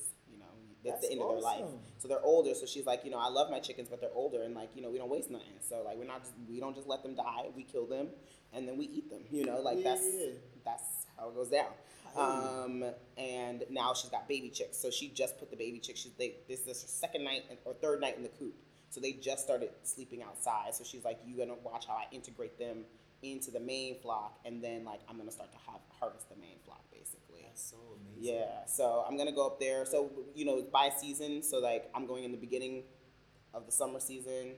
that's, 0.86 1.02
That's 1.02 1.08
the 1.08 1.12
end 1.14 1.22
of 1.22 1.30
their 1.30 1.42
life. 1.42 1.66
So 1.98 2.08
they're 2.08 2.24
older. 2.24 2.54
So 2.54 2.66
she's 2.66 2.86
like, 2.86 3.04
you 3.04 3.12
know, 3.12 3.20
I 3.20 3.30
love 3.30 3.50
my 3.50 3.60
chickens, 3.60 3.90
but 3.90 4.00
they're 4.02 4.14
older, 4.14 4.44
and 4.44 4.54
like 4.56 4.70
you 4.76 4.82
know 4.82 4.90
we 4.90 4.98
don't 4.98 5.10
waste 5.10 5.30
nothing. 5.32 5.60
So 5.68 5.84
like 5.84 5.98
we're 5.98 6.06
not 6.06 6.22
just 6.22 6.34
we 6.50 6.60
don't 6.60 6.76
just 6.76 6.88
let 6.88 7.04
them 7.04 7.16
die. 7.16 7.48
We 7.56 7.64
kill 7.64 7.86
them, 7.86 8.10
and 8.54 8.68
then 8.68 8.78
we 8.78 8.86
eat 8.86 9.10
them. 9.10 9.22
You 9.32 9.46
know, 9.46 9.60
like 9.62 9.78
Yeah, 9.78 9.84
that's 9.96 10.06
yeah. 10.14 10.28
that's 10.64 10.84
how 11.18 11.30
it 11.30 11.36
goes 11.36 11.50
down. 11.50 11.72
Um, 12.16 12.86
and 13.18 13.64
now 13.70 13.94
she's 13.94 14.10
got 14.10 14.28
baby 14.28 14.50
chicks. 14.50 14.78
So 14.78 14.90
she 14.90 15.10
just 15.10 15.38
put 15.38 15.50
the 15.52 15.58
baby 15.58 15.80
chicks. 15.80 16.00
She's 16.00 16.14
they 16.14 16.36
this 16.48 16.62
is 16.62 16.82
her 16.82 16.88
second 16.88 17.24
night 17.24 17.44
or 17.66 17.74
third 17.74 18.00
night 18.02 18.16
in 18.18 18.24
the 18.24 18.30
coop. 18.30 18.56
So 18.90 19.02
they 19.02 19.14
just 19.14 19.44
started 19.44 19.72
sleeping 19.84 20.24
outside. 20.24 20.74
So 20.74 20.84
she's 20.84 21.04
like, 21.04 21.20
you 21.26 21.38
gonna 21.38 21.56
watch 21.64 21.86
how 21.88 21.96
I 21.96 22.06
integrate 22.12 22.58
them 22.58 22.86
into 23.22 23.52
the 23.52 23.60
main 23.60 24.00
flock, 24.00 24.40
and 24.46 24.64
then 24.64 24.86
like 24.86 25.02
I'm 25.10 25.18
gonna 25.18 25.32
start 25.32 25.52
to 25.52 25.58
have, 25.72 25.82
harvest 26.00 26.30
the 26.30 26.36
main. 26.36 26.55
That's 27.56 27.70
so 27.72 27.78
amazing. 27.96 28.36
Yeah. 28.36 28.66
So 28.68 29.06
I'm 29.08 29.18
gonna 29.18 29.32
go 29.32 29.48
up 29.48 29.62
there. 29.62 29.86
So 29.86 30.12
you 30.36 30.44
know, 30.44 30.58
it's 30.58 30.70
by 30.70 30.90
season. 30.90 31.42
So 31.42 31.60
like 31.60 31.90
I'm 31.96 32.06
going 32.06 32.26
in 32.26 32.32
the 32.32 32.38
beginning 32.38 32.84
of 33.54 33.66
the 33.66 33.72
summer 33.72 34.02
season, 34.02 34.56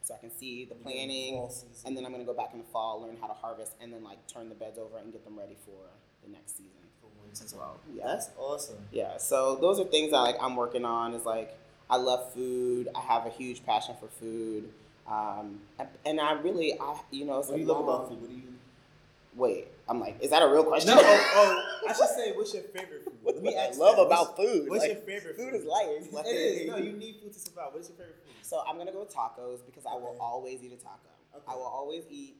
so 0.00 0.14
I 0.14 0.18
can 0.18 0.34
see 0.34 0.64
the 0.64 0.74
planning, 0.76 1.46
and 1.84 1.94
then 1.94 2.06
I'm 2.06 2.12
gonna 2.12 2.24
go 2.24 2.32
back 2.32 2.50
in 2.54 2.58
the 2.58 2.64
fall, 2.72 3.02
learn 3.02 3.18
how 3.20 3.26
to 3.26 3.34
harvest, 3.34 3.72
and 3.82 3.92
then 3.92 4.02
like 4.02 4.26
turn 4.26 4.48
the 4.48 4.54
beds 4.54 4.78
over 4.78 4.96
and 4.96 5.12
get 5.12 5.24
them 5.24 5.38
ready 5.38 5.58
for 5.66 5.76
the 6.24 6.32
next 6.32 6.52
season 6.56 6.70
For 7.02 7.08
winter. 7.22 7.44
as 7.44 7.54
well. 7.54 7.78
Yeah. 7.94 8.06
That's 8.06 8.30
awesome. 8.38 8.78
Yeah, 8.92 9.18
so 9.18 9.56
those 9.56 9.78
are 9.78 9.84
things 9.84 10.12
that 10.12 10.20
like 10.20 10.36
I'm 10.40 10.56
working 10.56 10.86
on. 10.86 11.12
Is 11.12 11.26
like 11.26 11.54
I 11.90 11.96
love 11.98 12.32
food. 12.32 12.88
I 12.94 13.00
have 13.00 13.26
a 13.26 13.30
huge 13.30 13.62
passion 13.66 13.94
for 14.00 14.08
food, 14.08 14.70
um, 15.06 15.60
and 16.06 16.18
I 16.18 16.32
really, 16.32 16.80
I 16.80 16.98
you 17.10 17.26
know, 17.26 17.40
it's 17.40 17.48
What 17.48 17.56
do 17.56 17.60
you 17.60 17.68
love 17.68 17.84
about 17.84 18.08
food? 18.08 18.22
What 18.22 18.30
do 18.30 18.36
you? 18.36 18.54
Wait, 19.34 19.68
I'm 19.88 20.00
like, 20.00 20.16
is 20.20 20.30
that 20.30 20.42
a 20.42 20.48
real 20.48 20.64
question? 20.64 20.90
No, 20.94 21.00
oh, 21.04 21.32
oh, 21.36 21.88
I 21.88 21.92
should 21.92 22.08
say, 22.08 22.32
what's 22.32 22.52
your 22.52 22.64
favorite 22.64 23.04
food? 23.04 23.14
What 23.22 23.36
I 23.46 23.68
ask 23.68 23.78
love 23.78 23.96
that. 23.96 24.02
about 24.02 24.36
What's- 24.38 24.50
food. 24.52 24.68
What's 24.68 24.82
Like, 24.82 24.92
your 24.92 25.00
favorite 25.02 25.36
food 25.36 25.50
food? 25.52 25.60
is 25.60 25.64
life. 25.64 26.06
Like- 26.12 26.26
it 26.26 26.30
is. 26.30 26.70
No, 26.70 26.76
you 26.78 26.92
need 26.92 27.16
food 27.22 27.32
to 27.32 27.38
survive. 27.38 27.72
What 27.72 27.80
is 27.82 27.88
your 27.88 27.96
favorite 27.98 28.16
food? 28.24 28.34
So 28.42 28.62
I'm 28.66 28.76
gonna 28.78 28.92
go 28.92 29.00
with 29.00 29.14
tacos 29.14 29.64
because 29.64 29.86
I 29.86 29.94
will 29.94 30.08
Okay. 30.14 30.18
always 30.20 30.62
eat 30.62 30.72
a 30.72 30.76
taco. 30.76 31.10
Okay. 31.34 31.44
I 31.48 31.54
will 31.54 31.62
always 31.70 32.04
eat 32.10 32.36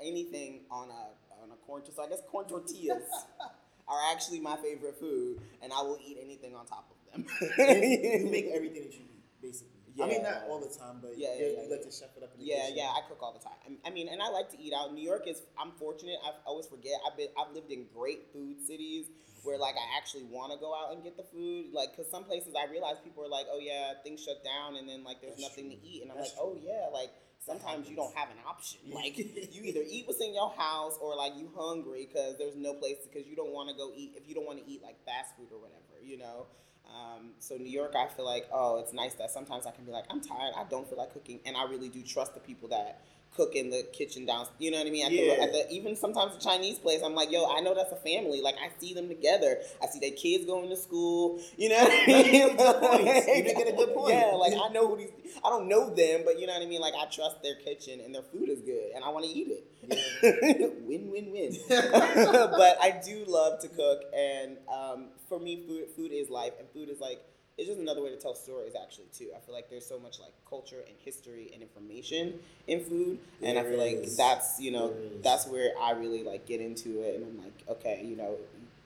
anything 0.00 0.60
on 0.70 0.88
a 0.90 1.42
on 1.42 1.50
a 1.52 1.56
corn. 1.66 1.82
Tortilla. 1.82 1.94
So 1.96 2.02
I 2.04 2.08
guess 2.08 2.22
corn 2.30 2.46
tortillas 2.46 3.02
are 3.88 4.00
actually 4.12 4.40
my 4.40 4.56
favorite 4.56 4.98
food, 4.98 5.40
and 5.62 5.72
I 5.72 5.82
will 5.82 5.98
eat 6.04 6.18
anything 6.22 6.54
on 6.54 6.66
top 6.66 6.90
of 6.90 7.12
them. 7.12 7.26
you, 7.58 8.20
you 8.24 8.28
make 8.30 8.46
everything 8.54 8.82
that 8.84 8.92
you 8.94 9.04
eat, 9.04 9.24
basically. 9.42 9.77
I 10.00 10.06
mean, 10.06 10.22
not 10.22 10.44
all 10.48 10.60
the 10.60 10.68
time, 10.72 10.98
but 11.02 11.16
Yeah, 11.18 11.34
yeah, 11.34 11.46
yeah, 11.46 11.62
you 11.64 11.70
like 11.70 11.80
yeah. 11.80 11.90
to 11.90 11.92
chef 11.92 12.16
it 12.16 12.22
up 12.22 12.30
in 12.34 12.40
the 12.40 12.46
Yeah, 12.46 12.62
kitchen. 12.62 12.76
yeah, 12.78 12.90
I 12.96 13.00
cook 13.08 13.18
all 13.22 13.32
the 13.32 13.40
time. 13.42 13.78
I- 13.84 13.90
mean, 13.90 14.08
and 14.08 14.22
I 14.22 14.28
like 14.30 14.50
to 14.50 14.58
eat 14.60 14.72
out. 14.72 14.92
New 14.94 15.02
York 15.02 15.26
is. 15.26 15.42
I'm 15.58 15.72
fortunate. 15.72 16.18
I 16.24 16.30
always 16.46 16.66
forget. 16.66 17.00
I've 17.06 17.16
been. 17.16 17.28
I've 17.38 17.52
lived 17.54 17.70
in 17.70 17.86
great 17.94 18.32
food 18.32 18.60
cities 18.66 19.06
where 19.44 19.58
like 19.58 19.74
I 19.76 19.96
actually 19.96 20.24
want 20.24 20.52
to 20.52 20.58
go 20.58 20.74
out 20.74 20.92
and 20.94 21.02
get 21.02 21.16
the 21.16 21.22
food. 21.24 21.72
Like, 21.72 21.94
cause 21.96 22.06
some 22.10 22.24
places 22.24 22.54
I 22.54 22.70
realize 22.70 22.96
people 23.02 23.24
are 23.24 23.28
like, 23.28 23.46
oh 23.50 23.58
yeah, 23.60 23.94
things 24.02 24.22
shut 24.22 24.42
down, 24.44 24.76
and 24.76 24.88
then 24.88 25.04
like 25.04 25.20
there's 25.20 25.36
That's 25.40 25.50
nothing 25.56 25.70
true. 25.70 25.80
to 25.80 25.86
eat, 25.86 26.02
and 26.02 26.10
I'm 26.12 26.18
That's 26.18 26.34
like, 26.36 26.42
oh 26.42 26.56
yeah, 26.60 26.88
like 26.92 27.10
sometimes 27.38 27.88
you 27.88 27.96
don't 27.96 28.14
have 28.14 28.28
an 28.30 28.38
option. 28.46 28.80
Like 28.92 29.16
you 29.16 29.62
either 29.62 29.82
eat 29.86 30.06
what's 30.06 30.20
in 30.20 30.34
your 30.34 30.50
house 30.50 30.98
or 31.00 31.16
like 31.16 31.32
you 31.36 31.50
hungry 31.56 32.06
because 32.10 32.36
there's 32.36 32.56
no 32.56 32.74
place 32.74 32.98
because 33.10 33.26
you 33.28 33.36
don't 33.36 33.52
want 33.52 33.68
to 33.70 33.74
go 33.76 33.92
eat 33.96 34.12
if 34.16 34.28
you 34.28 34.34
don't 34.34 34.46
want 34.46 34.58
to 34.58 34.66
eat 34.70 34.82
like 34.82 35.02
fast 35.06 35.36
food 35.36 35.48
or 35.52 35.58
whatever, 35.58 36.02
you 36.02 36.18
know. 36.18 36.46
Um, 36.88 37.30
so 37.38 37.56
New 37.56 37.70
York, 37.70 37.94
I 37.96 38.06
feel 38.06 38.24
like 38.24 38.48
oh, 38.52 38.78
it's 38.78 38.92
nice 38.92 39.14
that 39.14 39.30
sometimes 39.30 39.66
I 39.66 39.70
can 39.70 39.84
be 39.84 39.92
like 39.92 40.04
I'm 40.10 40.20
tired, 40.20 40.54
I 40.56 40.64
don't 40.64 40.88
feel 40.88 40.98
like 40.98 41.12
cooking, 41.12 41.40
and 41.44 41.56
I 41.56 41.64
really 41.64 41.88
do 41.88 42.02
trust 42.02 42.34
the 42.34 42.40
people 42.40 42.68
that 42.68 43.00
cook 43.38 43.54
in 43.54 43.70
the 43.70 43.84
kitchen 43.92 44.26
down. 44.26 44.46
You 44.58 44.72
know 44.72 44.78
what 44.78 44.88
I 44.88 44.90
mean? 44.90 45.06
At, 45.06 45.12
Yeah. 45.12 45.36
the, 45.36 45.42
at 45.42 45.52
the 45.52 45.70
even 45.72 45.94
sometimes 45.96 46.34
the 46.34 46.42
Chinese 46.42 46.78
place, 46.78 47.00
I'm 47.04 47.14
like, 47.14 47.30
yo, 47.30 47.46
I 47.46 47.60
know 47.60 47.72
that's 47.74 47.92
a 47.92 47.96
family. 47.96 48.40
Like 48.42 48.56
I 48.56 48.68
see 48.80 48.92
them 48.94 49.08
together. 49.08 49.58
I 49.82 49.86
see 49.86 50.00
their 50.00 50.10
kids 50.24 50.44
going 50.44 50.68
to 50.68 50.76
school. 50.76 51.40
You 51.56 51.68
know 51.70 51.78
what 51.78 51.92
I 51.92 52.06
mean? 52.06 52.34
You 52.34 53.42
did 53.44 53.56
get 53.56 53.68
a 53.68 53.76
good 53.76 53.94
point. 53.94 54.14
Yeah, 54.14 54.34
like 54.34 54.52
I 54.54 54.68
know 54.72 54.88
who 54.88 54.96
these. 54.96 55.12
I 55.44 55.50
don't 55.50 55.68
know 55.68 55.94
them, 55.94 56.22
but 56.24 56.40
you 56.40 56.46
know 56.48 56.52
what 56.54 56.62
I 56.62 56.66
mean. 56.66 56.80
Like 56.80 56.94
I 56.98 57.06
trust 57.06 57.42
their 57.42 57.54
kitchen 57.54 58.00
and 58.04 58.14
their 58.14 58.22
food 58.32 58.48
is 58.48 58.60
good, 58.60 58.90
and 58.94 59.04
I 59.04 59.08
want 59.10 59.24
to 59.24 59.30
eat 59.30 59.48
it. 59.48 59.64
win, 60.86 61.10
win, 61.10 61.30
win. 61.32 61.56
but 61.68 62.76
I 62.82 63.00
do 63.04 63.24
love 63.26 63.60
to 63.60 63.68
cook, 63.68 64.02
and 64.14 64.58
um, 64.72 65.08
for 65.28 65.38
me, 65.38 65.64
food 65.66 65.84
food 65.96 66.12
is 66.12 66.28
life, 66.28 66.52
and 66.58 66.68
food 66.70 66.88
is 66.88 67.00
like 67.00 67.22
it's 67.58 67.66
just 67.66 67.80
another 67.80 68.02
way 68.02 68.10
to 68.10 68.16
tell 68.16 68.34
stories 68.34 68.74
actually 68.80 69.06
too. 69.12 69.30
I 69.36 69.40
feel 69.40 69.54
like 69.54 69.68
there's 69.68 69.84
so 69.84 69.98
much 69.98 70.20
like 70.20 70.32
culture 70.48 70.80
and 70.86 70.96
history 71.04 71.50
and 71.52 71.60
information 71.60 72.38
in 72.68 72.84
food, 72.84 73.18
and 73.42 73.58
I 73.58 73.62
There 73.62 73.72
feel 73.72 73.80
like 73.80 74.06
that's 74.16 74.60
you 74.60 74.70
know 74.70 74.94
that's 75.22 75.46
where 75.46 75.72
I 75.80 75.92
really 75.92 76.22
like 76.22 76.46
get 76.46 76.60
into 76.60 77.02
it, 77.02 77.16
and 77.16 77.24
I'm 77.26 77.44
like, 77.44 77.64
okay, 77.68 78.02
you 78.04 78.16
know, 78.16 78.36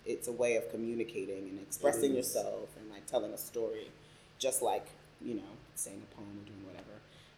it's 0.06 0.26
a 0.26 0.32
way 0.32 0.56
of 0.56 0.70
communicating 0.70 1.48
and 1.50 1.60
expressing 1.60 2.14
yourself 2.14 2.70
and 2.80 2.90
like 2.90 3.06
telling 3.06 3.32
a 3.32 3.38
story, 3.38 3.90
just 4.38 4.62
like 4.62 4.86
you 5.20 5.34
know 5.34 5.52
saying 5.74 6.02
a 6.10 6.14
poem 6.16 6.28
or 6.40 6.46
doing 6.46 6.64
whatever. 6.64 6.71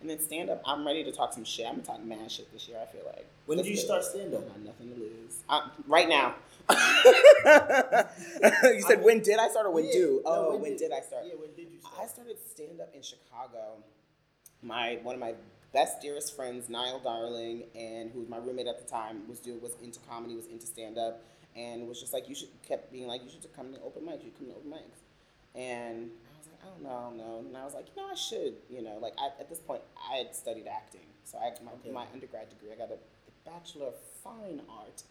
And 0.05 0.11
then 0.11 0.21
stand 0.21 0.51
up, 0.51 0.61
I'm 0.67 0.87
ready 0.87 1.03
to 1.03 1.11
talk 1.11 1.33
some 1.33 1.45
shit. 1.45 1.65
I'm 1.67 1.77
gonna 1.77 1.87
talk 1.87 2.05
mad 2.05 2.31
shit 2.31 2.53
this 2.53 2.69
year. 2.69 2.77
I 2.79 2.85
feel 2.85 3.01
like. 3.07 3.25
When 3.47 3.57
did 3.57 3.67
you 3.67 3.75
start 3.75 4.05
stand 4.05 4.35
up? 4.35 4.43
I 4.55 4.59
nothing 4.59 4.91
to 4.93 5.01
lose. 5.01 5.39
Uh, 5.49 5.63
right 5.89 6.07
now. 6.07 6.35
you 8.65 8.83
said 8.83 9.03
when 9.03 9.21
did 9.23 9.39
I 9.39 9.49
start 9.49 9.65
or 9.65 9.71
when 9.71 9.87
Yeah, 9.87 9.93
do? 9.93 10.21
no, 10.23 10.31
Oh, 10.31 10.57
when, 10.59 10.77
did, 10.77 10.93
I 10.93 11.01
start? 11.01 11.25
Yeah, 11.27 11.33
when 11.41 11.55
did 11.57 11.73
you 11.73 11.81
start? 11.81 11.95
I 12.03 12.07
started 12.07 12.37
stand 12.51 12.83
up 12.83 12.95
in 12.95 13.01
Chicago. 13.01 13.79
My 14.63 14.99
one 15.03 15.15
of 15.15 15.23
my 15.23 15.33
best 15.73 16.03
dearest 16.03 16.37
friends, 16.37 16.69
Niall 16.69 17.01
Darling, 17.01 17.63
and 17.75 18.11
who 18.11 18.21
was 18.21 18.29
my 18.29 18.37
roommate 18.37 18.67
at 18.67 18.79
the 18.85 18.91
time, 18.91 19.27
was 19.27 19.39
do 19.39 19.55
was 19.63 19.73
into 19.83 20.01
comedy, 20.01 20.37
was 20.37 20.49
into 20.49 20.67
stand 20.67 20.99
up, 20.99 21.23
and 21.57 21.89
was 21.89 21.99
just 21.99 22.13
like 22.13 22.29
you 22.29 22.35
should 22.35 22.51
kept 22.63 22.93
being 22.93 23.07
like 23.07 23.23
you 23.25 23.31
should 23.31 23.51
come 23.57 23.73
to 23.73 23.81
open 23.81 24.03
mics, 24.03 24.23
you 24.23 24.33
come 24.37 24.49
to 24.49 24.55
open 24.55 24.71
mics, 24.71 25.01
and 25.59 26.11
I 26.65 26.71
was 26.71 26.83
like 26.83 26.83
I 26.83 26.83
don't 26.83 26.83
know, 26.83 26.91
I 26.91 27.03
don't 27.03 27.17
know, 27.19 27.45
and 27.49 27.57
I 27.57 27.65
was 27.65 27.75
like 27.75 27.87
you 27.95 28.03
know 28.03 28.09
I 28.11 28.15
should, 28.15 28.55
you 28.71 28.83
know, 28.83 28.99
like 29.01 29.15
I, 29.19 29.29
at 29.41 29.49
this 29.49 29.61
point 29.61 29.83
I 30.11 30.17
had 30.17 30.35
studied 30.35 30.67
acting, 30.67 31.07
so 31.25 31.39
I 31.39 31.53
my, 31.65 31.73
Okay. 31.73 31.91
my 31.91 32.07
undergrad 32.13 32.49
degree 32.51 32.73
I 32.73 32.77
got 32.77 32.91
a, 32.91 32.95
a 32.95 32.99
bachelor 33.45 33.87
of 33.89 33.95
fine 34.23 34.63
art. 34.69 35.03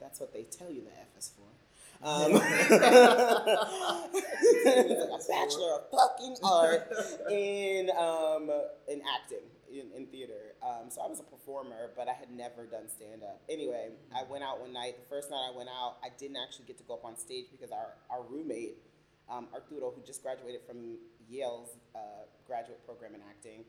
That's 0.00 0.20
what 0.20 0.32
they 0.32 0.42
tell 0.44 0.70
you 0.70 0.82
the 0.82 0.92
F 1.00 1.08
is 1.18 1.30
for. 1.36 1.44
Um, 2.02 2.34
a 2.36 2.38
bachelor 5.28 5.72
of 5.76 5.90
fucking 5.90 6.36
art 6.44 6.92
in 7.30 7.90
um, 7.96 8.50
in 8.88 9.00
acting 9.16 9.46
in, 9.72 9.90
in 9.96 10.06
theater. 10.06 10.54
Um, 10.62 10.90
so 10.90 11.00
I 11.02 11.06
was 11.06 11.20
a 11.20 11.22
performer, 11.24 11.90
but 11.96 12.08
I 12.08 12.12
had 12.12 12.30
never 12.30 12.66
done 12.66 12.88
stand 12.94 13.22
up. 13.22 13.40
Anyway, 13.48 13.88
I 14.14 14.24
went 14.24 14.44
out 14.44 14.60
one 14.60 14.72
night. 14.74 14.96
The 14.98 15.06
first 15.08 15.30
night 15.30 15.48
I 15.52 15.56
went 15.56 15.68
out, 15.70 15.96
I 16.04 16.08
didn't 16.18 16.36
actually 16.36 16.66
get 16.66 16.76
to 16.78 16.84
go 16.84 16.94
up 16.94 17.04
on 17.04 17.16
stage 17.16 17.46
because 17.50 17.70
our 17.72 17.94
our 18.10 18.22
roommate 18.28 18.76
um, 19.30 19.46
Arturo, 19.54 19.90
who 19.94 20.02
just 20.02 20.22
graduated 20.22 20.60
from 20.66 20.96
Yale's 21.28 21.70
uh, 21.94 21.98
graduate 22.46 22.84
program 22.86 23.14
in 23.14 23.20
acting, 23.28 23.64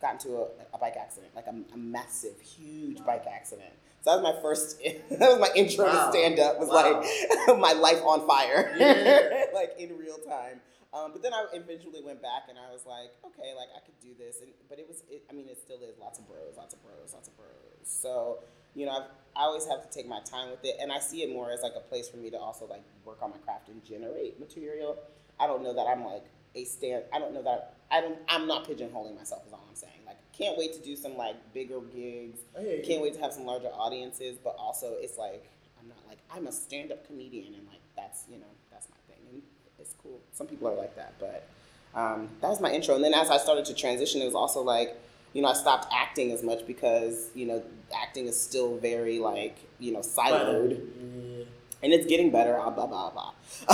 got 0.00 0.14
into 0.14 0.36
a, 0.36 0.46
a 0.74 0.78
bike 0.78 0.96
accident, 1.00 1.34
like 1.34 1.46
a, 1.46 1.54
a 1.74 1.76
massive, 1.76 2.40
huge 2.40 3.04
bike 3.04 3.24
accident. 3.30 3.72
So 4.02 4.10
that 4.16 4.22
was 4.22 4.34
my 4.34 4.40
first, 4.42 4.78
that 5.10 5.20
was 5.30 5.38
my 5.40 5.50
intro 5.54 5.86
Wow. 5.86 6.06
to 6.10 6.12
stand 6.12 6.38
up, 6.38 6.58
was 6.58 6.68
Wow. 6.68 7.00
like 7.02 7.58
my 7.58 7.72
life 7.72 8.02
on 8.04 8.26
fire, 8.26 8.74
Yeah. 8.78 9.44
like 9.54 9.74
in 9.78 9.96
real 9.98 10.18
time. 10.18 10.60
Um, 10.94 11.12
but 11.12 11.20
then 11.22 11.34
I 11.34 11.44
eventually 11.52 12.00
went 12.02 12.22
back 12.22 12.44
and 12.48 12.56
I 12.58 12.72
was 12.72 12.86
like, 12.86 13.10
okay, 13.26 13.52
like 13.54 13.68
I 13.76 13.80
could 13.84 13.98
do 14.00 14.14
this. 14.18 14.40
And 14.40 14.50
but 14.70 14.78
it 14.78 14.88
was, 14.88 15.02
it, 15.10 15.24
I 15.28 15.34
mean, 15.34 15.46
it 15.48 15.58
still 15.60 15.76
is 15.82 15.98
lots 16.00 16.18
of 16.18 16.26
bros, 16.26 16.56
lots 16.56 16.72
of 16.72 16.82
bros, 16.82 17.12
lots 17.12 17.28
of 17.28 17.36
bros. 17.36 17.50
So 17.84 18.38
you 18.76 18.86
know, 18.86 18.92
I've, 18.92 19.08
I 19.34 19.42
always 19.42 19.66
have 19.66 19.82
to 19.82 19.90
take 19.90 20.06
my 20.06 20.20
time 20.20 20.50
with 20.50 20.64
it, 20.64 20.76
and 20.80 20.92
I 20.92 20.98
see 20.98 21.22
it 21.22 21.30
more 21.30 21.50
as 21.50 21.62
like 21.62 21.72
a 21.76 21.80
place 21.80 22.08
for 22.08 22.18
me 22.18 22.30
to 22.30 22.38
also 22.38 22.66
like 22.66 22.82
work 23.04 23.18
on 23.22 23.30
my 23.30 23.38
craft 23.38 23.68
and 23.68 23.84
generate 23.84 24.38
material. 24.38 24.96
I 25.40 25.46
don't 25.46 25.62
know 25.62 25.74
that 25.74 25.86
I'm 25.86 26.04
like 26.04 26.24
a 26.54 26.64
stand. 26.64 27.04
I 27.12 27.18
don't 27.18 27.34
know 27.34 27.42
that 27.42 27.74
I 27.90 28.00
don't. 28.00 28.18
I'm 28.28 28.46
not 28.46 28.68
pigeonholing 28.68 29.16
myself. 29.16 29.46
Is 29.46 29.52
all 29.52 29.64
I'm 29.68 29.74
saying. 29.74 29.92
Like, 30.06 30.16
can't 30.32 30.56
wait 30.56 30.72
to 30.74 30.80
do 30.80 30.96
some 30.96 31.16
like 31.16 31.36
bigger 31.52 31.80
gigs. 31.80 32.38
I 32.56 32.62
hear 32.62 32.76
you. 32.76 32.82
Can't 32.82 33.02
wait 33.02 33.14
to 33.14 33.20
have 33.20 33.32
some 33.32 33.44
larger 33.44 33.68
audiences. 33.68 34.38
But 34.42 34.56
also, 34.58 34.94
it's 34.98 35.18
like 35.18 35.44
I'm 35.80 35.88
not 35.88 35.98
like 36.08 36.18
I'm 36.30 36.46
a 36.46 36.52
stand-up 36.52 37.06
comedian, 37.06 37.54
and 37.54 37.66
like 37.66 37.80
that's 37.96 38.24
you 38.30 38.38
know 38.38 38.46
that's 38.70 38.88
my 38.88 39.14
thing, 39.14 39.22
and 39.30 39.42
it's 39.78 39.94
cool. 40.02 40.20
Some 40.32 40.46
people 40.46 40.68
are 40.68 40.74
like 40.74 40.96
that, 40.96 41.14
but 41.20 41.46
um, 41.94 42.28
that 42.40 42.48
was 42.48 42.60
my 42.60 42.70
intro. 42.70 42.94
And 42.94 43.04
then 43.04 43.14
as 43.14 43.30
I 43.30 43.38
started 43.38 43.64
to 43.66 43.74
transition, 43.74 44.22
it 44.22 44.26
was 44.26 44.34
also 44.34 44.62
like 44.62 44.96
you 45.32 45.42
know 45.42 45.48
I 45.48 45.54
stopped 45.54 45.92
acting 45.92 46.32
as 46.32 46.42
much 46.42 46.66
because 46.66 47.30
you 47.34 47.46
know 47.46 47.62
acting 47.94 48.26
is 48.26 48.40
still 48.40 48.76
very 48.78 49.18
like 49.18 49.56
you 49.78 49.92
know 49.92 50.00
siloed 50.00 50.70
Yeah. 50.70 51.44
and 51.82 51.92
it's 51.92 52.06
getting 52.06 52.30
better, 52.30 52.54
blah 52.54 52.70
blah 52.70 52.86
blah 52.86 53.10
blah. 53.10 53.32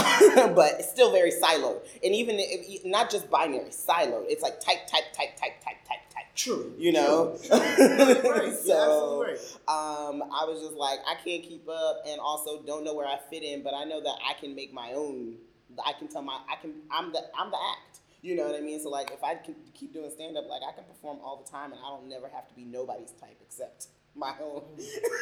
but 0.54 0.74
it's 0.80 0.90
still 0.90 1.12
very 1.12 1.30
siloed, 1.32 1.80
and 2.04 2.14
even 2.14 2.36
if, 2.38 2.84
not 2.84 3.10
just 3.10 3.30
binary, 3.30 3.70
siloed. 3.70 4.24
It's 4.28 4.42
like 4.42 4.60
type, 4.60 4.86
type, 4.86 5.12
type, 5.12 5.36
type, 5.36 5.60
type, 5.64 5.76
type, 5.88 6.10
type. 6.10 6.24
True. 6.34 6.72
You 6.78 6.92
know? 6.92 7.36
True. 7.46 7.58
True. 7.76 8.30
Right. 8.30 8.54
So- 8.54 9.22
right. 9.24 9.38
Um, 9.68 10.22
I 10.22 10.44
was 10.44 10.60
just 10.62 10.74
like, 10.74 10.98
I 11.06 11.14
can't 11.14 11.42
keep 11.42 11.68
up, 11.68 12.02
and 12.06 12.20
also 12.20 12.62
don't 12.62 12.84
know 12.84 12.94
where 12.94 13.06
I 13.06 13.18
fit 13.30 13.42
in. 13.42 13.62
But 13.62 13.74
I 13.74 13.84
know 13.84 14.00
that 14.00 14.16
I 14.28 14.34
can 14.38 14.54
make 14.54 14.72
my 14.72 14.92
own. 14.94 15.36
I 15.86 15.92
can 15.92 16.08
tell 16.08 16.22
my, 16.22 16.38
I 16.50 16.56
can, 16.56 16.72
I'm 16.90 17.12
the, 17.12 17.20
I'm 17.38 17.50
the 17.50 17.56
act. 17.56 17.91
You 18.22 18.36
know 18.36 18.46
what 18.46 18.54
I 18.54 18.60
mean? 18.60 18.80
So 18.80 18.88
like, 18.88 19.10
if 19.10 19.22
I 19.22 19.34
can 19.34 19.56
keep 19.74 19.92
doing 19.92 20.10
stand 20.14 20.36
up, 20.36 20.48
like 20.48 20.62
I 20.66 20.72
can 20.72 20.84
perform 20.84 21.18
all 21.22 21.42
the 21.44 21.50
time, 21.50 21.72
and 21.72 21.80
I 21.84 21.88
don't 21.88 22.08
never 22.08 22.28
have 22.28 22.48
to 22.48 22.54
be 22.54 22.64
nobody's 22.64 23.10
type 23.20 23.38
except 23.42 23.88
my 24.14 24.32
own. 24.40 24.62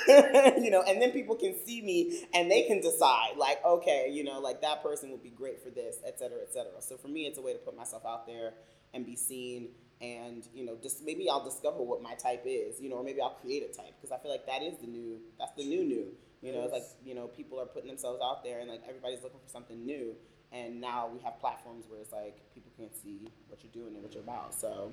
you 0.62 0.70
know, 0.70 0.82
and 0.82 1.00
then 1.00 1.10
people 1.10 1.34
can 1.34 1.54
see 1.64 1.80
me 1.80 2.24
and 2.34 2.50
they 2.50 2.62
can 2.62 2.80
decide, 2.80 3.36
like, 3.38 3.64
okay, 3.64 4.10
you 4.12 4.22
know, 4.22 4.38
like 4.40 4.60
that 4.60 4.82
person 4.82 5.10
would 5.12 5.22
be 5.22 5.30
great 5.30 5.62
for 5.62 5.70
this, 5.70 5.96
et 6.06 6.18
cetera, 6.18 6.38
et 6.42 6.52
cetera. 6.52 6.80
So 6.80 6.98
for 6.98 7.08
me, 7.08 7.26
it's 7.26 7.38
a 7.38 7.42
way 7.42 7.52
to 7.52 7.58
put 7.58 7.76
myself 7.76 8.04
out 8.06 8.26
there 8.26 8.52
and 8.92 9.06
be 9.06 9.16
seen. 9.16 9.68
And 10.02 10.46
you 10.54 10.64
know, 10.64 10.76
just 10.82 11.04
maybe 11.04 11.28
I'll 11.28 11.44
discover 11.44 11.82
what 11.82 12.02
my 12.02 12.14
type 12.14 12.42
is, 12.44 12.80
you 12.80 12.90
know, 12.90 12.96
or 12.96 13.04
maybe 13.04 13.20
I'll 13.20 13.38
create 13.40 13.62
a 13.62 13.74
type 13.74 13.94
because 14.00 14.12
I 14.12 14.18
feel 14.22 14.30
like 14.30 14.46
that 14.46 14.62
is 14.62 14.78
the 14.78 14.86
new, 14.86 15.20
that's 15.38 15.52
the 15.56 15.64
new 15.64 15.84
new. 15.84 16.06
You 16.42 16.52
know, 16.52 16.62
it's 16.62 16.72
like 16.72 16.84
you 17.04 17.14
know, 17.14 17.26
people 17.26 17.60
are 17.60 17.66
putting 17.66 17.88
themselves 17.88 18.20
out 18.24 18.42
there, 18.42 18.60
and 18.60 18.70
like 18.70 18.80
everybody's 18.88 19.22
looking 19.22 19.40
for 19.44 19.50
something 19.50 19.84
new. 19.84 20.16
And 20.52 20.80
now 20.80 21.08
we 21.12 21.20
have 21.20 21.38
platforms 21.40 21.84
where 21.88 22.00
it's 22.00 22.12
like 22.12 22.36
people 22.54 22.70
can't 22.76 22.94
see 22.96 23.28
what 23.48 23.60
you're 23.62 23.72
doing 23.72 23.94
and 23.94 24.02
what 24.02 24.12
you're 24.14 24.22
about. 24.22 24.52
So, 24.54 24.92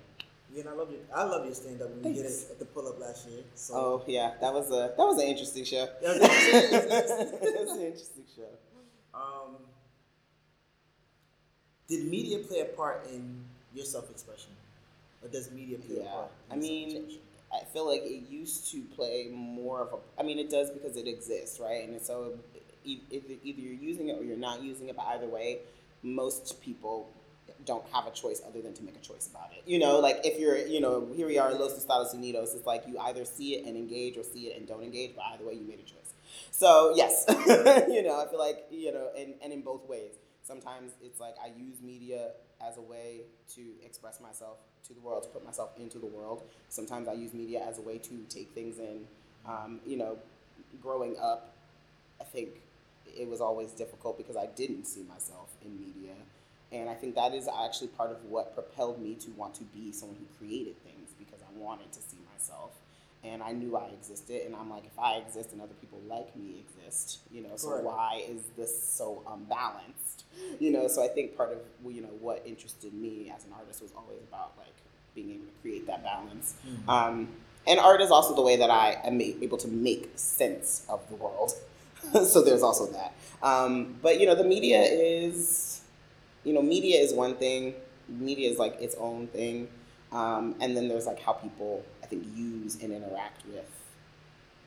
Yeah, 0.54 0.62
and 0.62 0.70
I 0.70 0.74
love 0.74 0.92
your 0.92 1.00
I 1.14 1.24
love 1.24 1.46
your 1.46 1.56
stand 1.56 1.82
up 1.82 1.90
when 1.90 2.04
we 2.04 2.14
did 2.14 2.26
it 2.28 2.48
at 2.52 2.60
the 2.60 2.66
pull 2.66 2.88
up 2.88 3.00
last 3.00 3.28
year. 3.28 3.44
So 3.56 3.74
oh 3.76 4.04
yeah, 4.08 4.34
that 4.40 4.54
was 4.54 4.70
a 4.70 4.94
that 4.96 4.98
was 5.00 5.18
an 5.22 5.28
interesting 5.28 5.66
show. 5.66 5.88
That 6.02 6.20
was 6.20 6.30
interesting. 6.30 6.72
Was 6.72 6.84
interesting. 6.84 7.40
It 7.42 7.60
was 7.62 7.72
an 7.78 7.84
interesting 7.86 8.24
show. 8.36 8.50
um 9.14 9.56
did 11.88 12.06
media 12.08 12.40
play 12.40 12.60
a 12.62 12.66
part 12.66 13.08
in 13.12 13.44
your 13.74 13.86
self 13.86 14.10
expression? 14.12 14.52
Or 15.24 15.30
does 15.30 15.52
media 15.52 15.78
play 15.80 15.98
a 15.98 16.04
Yeah, 16.04 16.12
part 16.12 16.32
I 16.52 16.56
mean. 16.56 17.20
I 17.50 17.64
feel 17.64 17.88
like 17.88 18.02
it 18.04 18.30
used 18.30 18.70
to 18.74 18.82
play 18.94 19.30
more 19.34 19.80
of 19.82 19.94
a. 19.94 19.98
I 20.20 20.24
mean, 20.24 20.38
it 20.38 20.50
does 20.50 20.70
because 20.70 20.98
it 20.98 21.08
exists, 21.08 21.62
right? 21.62 21.88
And 21.88 22.00
so, 22.02 22.34
if 22.54 22.62
either 22.88 23.34
you're 23.44 23.74
using 23.74 24.10
it 24.10 24.18
or 24.18 24.24
you're 24.24 24.38
not 24.38 24.62
using 24.62 24.90
it, 24.90 24.96
but 24.96 25.06
either 25.08 25.28
way, 25.28 25.60
most 26.04 26.62
people 26.62 27.10
don't 27.66 27.86
have 27.92 28.08
a 28.08 28.12
choice 28.12 28.42
other 28.48 28.62
than 28.62 28.74
to 28.74 28.84
make 28.84 28.96
a 28.96 29.00
choice 29.00 29.28
about 29.30 29.50
it. 29.52 29.64
You 29.66 29.80
know, 29.80 30.00
like 30.00 30.22
if 30.24 30.40
you're, 30.40 30.58
you 30.58 30.80
know, 30.80 31.08
here 31.16 31.28
we 31.28 31.38
are, 31.38 31.54
Los 31.54 31.78
Estados 31.78 32.14
Unidos. 32.16 32.56
It's 32.56 32.66
like 32.66 32.84
you 32.88 32.98
either 33.00 33.26
see 33.26 33.56
it 33.56 33.66
and 33.66 33.76
engage, 33.76 34.18
or 34.18 34.24
see 34.24 34.48
it 34.48 34.58
and 34.58 34.68
don't 34.68 34.84
engage. 34.84 35.16
But 35.16 35.26
either 35.34 35.46
way, 35.46 35.54
you 35.54 35.68
made 35.68 35.80
a 35.80 35.84
choice. 35.84 36.14
So 36.52 36.94
yes, 36.96 37.26
you 37.30 38.04
know, 38.04 38.22
I 38.22 38.28
feel 38.30 38.40
like 38.40 38.66
you 38.72 38.92
know, 38.94 39.10
and 39.18 39.34
and 39.44 39.54
in 39.54 39.62
both 39.62 39.88
ways. 39.88 40.12
Sometimes 40.44 40.94
it's 41.04 41.20
like 41.20 41.36
I 41.44 41.48
use 41.48 41.82
media 41.82 42.30
as 42.66 42.78
a 42.78 42.82
way 42.82 43.22
to 43.56 43.62
express 43.86 44.22
myself 44.22 44.58
to 44.88 44.94
the 44.94 45.02
world, 45.02 45.24
to 45.24 45.30
put 45.30 45.44
myself 45.44 45.72
into 45.78 46.00
the 46.00 46.06
world. 46.06 46.44
Sometimes 46.70 47.10
I 47.10 47.14
use 47.14 47.34
media 47.34 47.62
as 47.68 47.78
a 47.80 47.82
way 47.82 47.98
to 47.98 48.26
take 48.30 48.52
things 48.52 48.80
in. 48.80 49.06
Um, 49.46 49.82
you 49.86 49.98
know, 49.98 50.18
growing 50.82 51.18
up, 51.20 51.54
I 52.22 52.24
think 52.24 52.62
it 53.16 53.28
was 53.28 53.42
always 53.42 53.72
difficult 53.72 54.18
because 54.18 54.36
I 54.36 54.48
didn't 54.48 54.86
see 54.86 55.04
myself 55.04 55.50
in 55.64 55.80
media. 55.80 56.14
And 56.72 56.90
I 56.90 56.96
think 56.96 57.16
that 57.16 57.34
is 57.34 57.48
actually 57.48 57.88
part 57.90 58.12
of 58.12 58.18
what 58.26 58.54
propelled 58.54 59.02
me 59.02 59.16
to 59.16 59.32
want 59.32 59.56
to 59.56 59.64
be 59.64 59.92
someone 59.92 60.18
who 60.20 60.26
created 60.38 60.82
things 60.84 61.12
because 61.18 61.40
I 61.42 61.58
wanted 61.58 61.92
to 61.94 62.00
see 62.00 62.18
myself. 62.34 62.72
And 63.24 63.42
I 63.42 63.52
knew 63.54 63.76
I 63.78 63.86
existed. 63.88 64.46
And 64.46 64.56
I'm 64.56 64.70
like, 64.70 64.86
if 64.86 64.98
I 65.00 65.16
exist 65.16 65.52
and 65.54 65.62
other 65.62 65.74
people 65.80 66.00
like 66.08 66.36
me 66.36 66.64
exist, 66.68 67.20
you 67.32 67.42
know, 67.42 67.56
so 67.56 67.70
Correct. 67.70 67.86
why 67.86 68.24
is 68.28 68.42
this 68.58 68.84
so 68.84 69.24
unbalanced? 69.28 70.26
You 70.60 70.72
know, 70.72 70.88
so 70.88 71.04
I 71.04 71.08
think 71.08 71.36
part 71.38 71.52
of, 71.52 71.60
you 71.92 72.02
know, 72.02 72.10
what 72.20 72.44
interested 72.46 72.94
me 72.94 73.32
as 73.36 73.46
an 73.46 73.52
artist 73.58 73.82
was 73.82 73.92
always 73.98 74.20
about 74.30 74.52
like 74.58 74.76
being 75.16 75.32
able 75.32 75.46
to 75.46 75.52
create 75.62 75.88
that 75.88 76.04
balance. 76.04 76.54
Mhm. 76.68 76.90
Um, 76.90 77.28
and 77.66 77.80
art 77.80 78.02
is 78.02 78.12
also 78.12 78.34
the 78.36 78.42
way 78.42 78.56
that 78.58 78.70
I 78.70 79.00
am 79.04 79.20
able 79.20 79.58
to 79.58 79.68
make 79.68 80.12
sense 80.16 80.86
of 80.88 81.08
the 81.10 81.16
world. 81.16 81.54
so 82.26 82.42
there's 82.42 82.64
also 82.64 82.88
that. 82.92 83.14
Um, 83.42 83.96
but 84.02 84.20
you 84.20 84.26
know, 84.26 84.36
the 84.36 84.44
media 84.44 84.82
is, 84.82 85.82
you 86.44 86.54
know, 86.54 86.62
media 86.62 87.00
is 87.00 87.14
one 87.14 87.36
thing. 87.36 87.76
Media 88.08 88.50
is 88.50 88.58
like 88.58 88.80
its 88.82 88.96
own 88.96 89.28
thing, 89.28 89.68
um, 90.12 90.56
and 90.62 90.78
then 90.78 90.88
there's 90.88 91.06
like 91.06 91.20
how 91.20 91.34
people 91.34 91.84
I 92.02 92.06
think 92.06 92.26
use 92.36 92.82
and 92.82 92.94
interact 92.94 93.46
with 93.48 93.70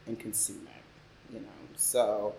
and 0.07 0.19
consume 0.19 0.67
it. 0.67 1.35
You 1.35 1.41
know, 1.41 1.49
so 1.77 2.35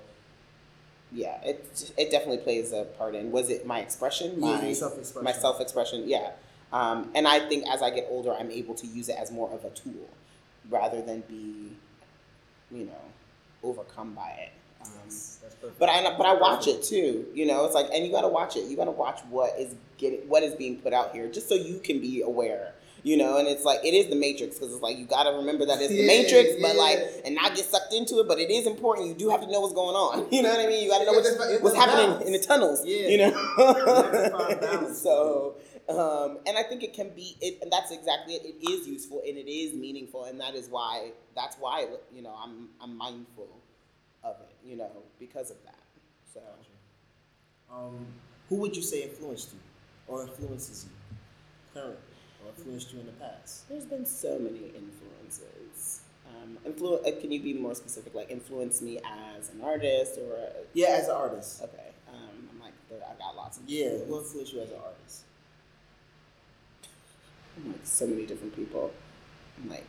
yeah, 1.12 1.42
it 1.44 1.92
it 1.98 2.12
definitely 2.12 2.38
plays 2.38 2.72
a 2.72 2.84
part 2.84 3.16
in. 3.16 3.32
Was 3.32 3.50
it 3.50 3.66
my 3.66 3.80
expression? 3.80 4.40
My 4.40 4.64
your 4.64 4.76
self-expression. 4.76 5.24
My 5.24 5.34
self 5.34 5.60
expression, 5.60 6.08
yeah. 6.08 6.32
Um, 6.72 7.12
and 7.16 7.28
I 7.28 7.40
think 7.40 7.68
as 7.68 7.82
I 7.82 7.90
get 7.90 8.08
older, 8.10 8.34
I'm 8.34 8.50
able 8.50 8.76
to 8.76 8.88
use 8.88 9.10
it 9.10 9.18
as 9.20 9.32
more 9.32 9.52
of 9.52 9.66
a 9.66 9.70
tool 9.72 10.10
rather 10.70 11.02
than 11.02 11.22
be, 11.22 11.74
you 12.72 12.86
know, 12.86 13.02
overcome 13.62 14.14
by 14.14 14.30
it. 14.30 14.52
Um, 14.86 14.92
Yes, 15.06 15.40
that's 15.42 15.56
perfect. 15.56 15.80
but 15.80 15.90
I 15.90 16.02
but 16.18 16.26
I 16.26 16.34
watch 16.34 16.68
it 16.68 16.84
too. 16.84 17.26
You 17.34 17.46
know, 17.46 17.66
it's 17.66 17.76
like, 17.76 17.88
and 17.94 18.06
you 18.06 18.12
got 18.12 18.22
to 18.22 18.28
watch 18.28 18.56
it. 18.56 18.66
You 18.70 18.76
got 18.78 18.86
to 18.86 18.92
watch 18.92 19.20
what 19.30 19.58
is 19.60 19.76
getting 19.98 20.20
what 20.28 20.44
is 20.44 20.56
being 20.56 20.78
put 20.78 20.94
out 20.94 21.12
here, 21.14 21.28
just 21.30 21.48
so 21.50 21.56
you 21.56 21.80
can 21.80 22.00
be 22.00 22.22
aware. 22.22 22.74
You 23.04 23.18
know, 23.18 23.38
and 23.40 23.48
it's 23.48 23.66
like 23.66 23.80
it 23.84 23.96
is 23.96 24.08
the 24.10 24.16
Matrix 24.16 24.60
because 24.60 24.72
it's 24.72 24.84
like 24.84 24.96
you 24.98 25.06
got 25.06 25.24
to 25.24 25.32
remember 25.38 25.66
that 25.66 25.80
it's 25.82 25.90
the 25.90 25.96
Yeah, 26.04 26.08
Matrix, 26.22 26.62
but 26.62 26.76
like 26.76 27.00
and 27.26 27.34
not 27.34 27.56
get 27.56 27.66
sucked 27.66 27.94
into 27.94 28.20
it. 28.20 28.28
But 28.28 28.38
it 28.40 28.52
is 28.52 28.68
important. 28.68 29.08
You 29.08 29.16
do 29.16 29.30
have 29.30 29.42
to 29.42 29.50
know 29.52 29.60
what's 29.62 29.74
going 29.74 29.96
on. 29.96 30.28
You 30.32 30.44
know 30.44 30.50
what 30.52 30.60
I 30.60 30.68
mean? 30.68 30.84
You 30.84 30.90
got 30.90 31.00
to 31.00 31.06
know 31.06 31.14
Yeah, 31.14 31.18
what's, 31.38 31.64
what's 31.64 31.76
happening 31.76 32.28
in 32.28 32.34
the 32.34 32.40
tunnels. 32.40 32.86
Yeah. 32.86 33.08
You 33.08 33.22
have 33.24 33.34
to 33.34 34.30
find 34.30 34.62
know. 34.62 34.94
so, 34.94 35.56
um, 35.90 36.38
and 36.46 36.58
I 36.60 36.64
think 36.64 36.84
it 36.84 36.94
can 36.94 37.10
be. 37.10 37.36
It, 37.42 37.58
and 37.64 37.72
that's 37.72 37.92
exactly 37.92 38.36
it. 38.36 38.44
It 38.46 38.70
is 38.70 38.88
useful 38.88 39.22
and 39.28 39.36
it 39.36 39.50
is 39.52 39.74
meaningful, 39.74 40.26
and 40.26 40.40
that 40.40 40.54
is 40.54 40.68
why. 40.70 41.12
That's 41.36 41.56
why 41.60 41.88
you 42.14 42.22
know 42.22 42.36
I'm 42.38 42.70
I'm 42.80 42.96
mindful 42.98 43.48
of 44.24 44.36
it. 44.42 44.56
You 44.68 44.78
know 44.78 44.92
because 45.20 45.52
of 45.52 45.58
that. 45.66 45.76
So. 46.34 46.42
Um, 47.74 48.06
who 48.50 48.58
would 48.58 48.76
you 48.76 48.82
say 48.82 49.04
influenced 49.04 49.54
you, 49.54 49.60
or 50.08 50.24
influences 50.24 50.86
you, 50.86 51.18
currently, 51.74 51.96
or 52.44 52.50
influenced 52.50 52.92
you 52.94 53.00
in 53.00 53.06
the 53.06 53.12
past? 53.14 53.70
There's 53.70 53.86
been 53.86 54.06
so 54.06 54.38
many 54.40 54.58
influences. 54.76 56.02
Um, 56.28 56.58
influ- 56.68 57.06
uh, 57.08 57.20
can 57.22 57.32
you 57.32 57.42
be 57.42 57.54
more 57.54 57.74
specific? 57.76 58.14
Like 58.14 58.30
influence 58.30 58.82
me 58.82 59.00
as 59.38 59.50
an 59.50 59.62
artist, 59.62 60.18
or 60.18 60.50
Yeah, 60.74 60.88
as 61.00 61.06
an 61.08 61.16
artist. 61.16 61.62
okay? 61.64 61.92
Um, 62.10 62.50
I'm 62.52 62.60
like, 62.60 62.74
I 62.92 63.18
got 63.18 63.38
lots 63.38 63.58
of 63.58 63.64
Yeah, 63.70 63.90
who 64.06 64.20
influenced 64.20 64.54
you 64.54 64.60
as 64.62 64.70
an 64.70 64.78
artist? 64.84 65.22
I'm 67.58 67.72
like 67.72 67.82
so 67.86 68.06
many 68.08 68.26
different 68.26 68.54
people. 68.56 68.92
Like, 69.70 69.86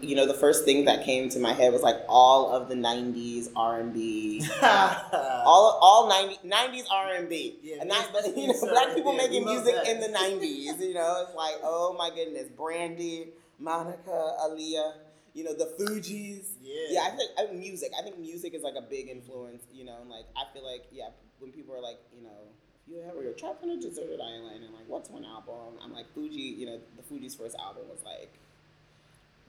you 0.00 0.14
know, 0.14 0.26
the 0.26 0.34
first 0.34 0.64
thing 0.64 0.84
that 0.84 1.04
came 1.04 1.28
to 1.30 1.38
my 1.40 1.52
head 1.52 1.72
was 1.72 1.82
like 1.82 1.96
all 2.08 2.52
of 2.52 2.68
the 2.68 2.74
'90s 2.76 3.48
R&B, 3.56 4.46
all 4.62 5.78
all 5.82 6.08
90, 6.08 6.38
90s 6.46 6.84
R&B, 6.90 7.58
Yeah, 7.62 7.76
and 7.80 7.90
that's 7.90 8.08
the, 8.08 8.30
you 8.40 8.46
know 8.46 8.52
that's 8.52 8.60
black 8.72 8.94
people 8.94 9.16
there. 9.16 9.26
making 9.28 9.44
music 9.44 9.74
that. 9.74 9.88
in 9.88 10.00
the 10.00 10.08
'90s. 10.18 10.78
You 10.80 10.94
know, 10.94 11.24
it's 11.26 11.34
like, 11.36 11.56
oh 11.64 11.94
my 11.98 12.10
goodness, 12.14 12.48
Brandy, 12.56 13.28
Monica, 13.58 14.36
Aaliyah, 14.44 14.92
you 15.34 15.44
know, 15.44 15.54
the 15.54 15.74
Fugees. 15.78 16.52
Yeah. 16.62 16.74
Yeah, 16.90 17.00
I 17.06 17.10
think 17.16 17.30
I, 17.38 17.52
music. 17.52 17.90
I 17.98 18.02
think 18.02 18.18
music 18.18 18.54
is 18.54 18.62
like 18.62 18.74
a 18.78 18.82
big 18.82 19.08
influence. 19.08 19.64
You 19.72 19.84
know, 19.86 19.96
and 20.00 20.08
like 20.10 20.26
I 20.36 20.44
feel 20.54 20.64
like 20.64 20.84
yeah, 20.92 21.08
when 21.40 21.50
people 21.50 21.74
are 21.74 21.82
like, 21.82 21.98
you 22.16 22.22
know, 22.22 22.46
if 22.86 22.92
you 22.94 23.02
ever 23.10 23.22
you're 23.24 23.32
trapped 23.32 23.64
on 23.64 23.70
a 23.70 23.76
deserted 23.80 24.20
island 24.20 24.62
and 24.64 24.72
like, 24.72 24.86
what's 24.86 25.10
one 25.10 25.24
album? 25.24 25.78
I'm 25.82 25.92
like 25.92 26.06
Fuji. 26.14 26.38
You 26.56 26.66
know, 26.66 26.78
the 26.96 27.02
Fugees 27.02 27.36
first 27.36 27.56
album 27.58 27.88
was 27.90 27.98
like. 28.04 28.32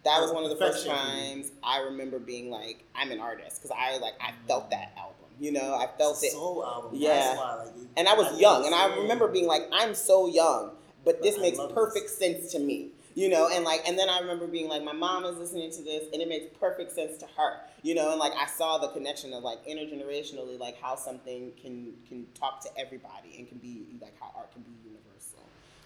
That 0.07 0.21
was 0.21 0.31
one 0.31 0.43
of 0.43 0.49
the 0.49 0.55
first 0.55 0.87
times 0.87 1.51
I 1.63 1.79
remember 1.79 2.17
being 2.17 2.49
like, 2.49 2.83
I'm 2.95 3.11
an 3.11 3.19
artist 3.19 3.61
because 3.61 3.75
I 3.77 3.97
like 3.97 4.13
I 4.21 4.31
felt 4.47 4.69
that 4.71 4.93
album. 4.97 5.13
You 5.39 5.51
know, 5.51 5.75
I 5.75 5.87
felt 5.97 6.23
it, 6.23 6.31
Soul 6.31 6.65
album. 6.65 6.91
Yeah. 6.93 7.35
Why, 7.35 7.53
like, 7.55 7.67
it- 7.67 7.87
and 7.97 8.07
I 8.07 8.13
was 8.15 8.27
I 8.27 8.39
young, 8.39 8.65
and 8.65 8.73
I 8.73 8.95
remember 8.95 9.27
being 9.27 9.47
like, 9.47 9.63
I'm 9.71 9.93
so 9.93 10.27
young, 10.27 10.71
but 11.05 11.21
this 11.21 11.35
But 11.35 11.41
makes 11.41 11.59
perfect 11.73 12.09
sense 12.09 12.51
to 12.53 12.59
me. 12.59 12.89
You 13.15 13.29
know, 13.29 13.49
and 13.51 13.65
like, 13.65 13.81
and 13.87 13.97
then 13.97 14.09
I 14.09 14.19
remember 14.19 14.45
being 14.45 14.69
like, 14.69 14.83
my 14.83 14.93
mom 14.93 15.25
is 15.25 15.37
listening 15.37 15.71
to 15.71 15.81
this, 15.81 16.05
and 16.13 16.21
it 16.21 16.29
makes 16.29 16.45
perfect 16.59 16.91
sense 16.91 17.17
to 17.17 17.25
her. 17.35 17.61
You 17.81 17.95
know, 17.95 18.11
and 18.11 18.19
like, 18.19 18.33
I 18.39 18.45
saw 18.45 18.77
the 18.77 18.89
connection 18.89 19.33
of 19.33 19.43
like 19.43 19.65
intergenerationally, 19.65 20.59
like 20.59 20.79
how 20.81 20.95
something 20.95 21.51
can 21.61 21.93
can 22.07 22.27
talk 22.39 22.61
to 22.61 22.69
everybody 22.77 23.35
and 23.37 23.47
can 23.47 23.57
be 23.57 23.87
like 24.01 24.13
how 24.19 24.31
art 24.37 24.51
can 24.53 24.61
be. 24.61 24.71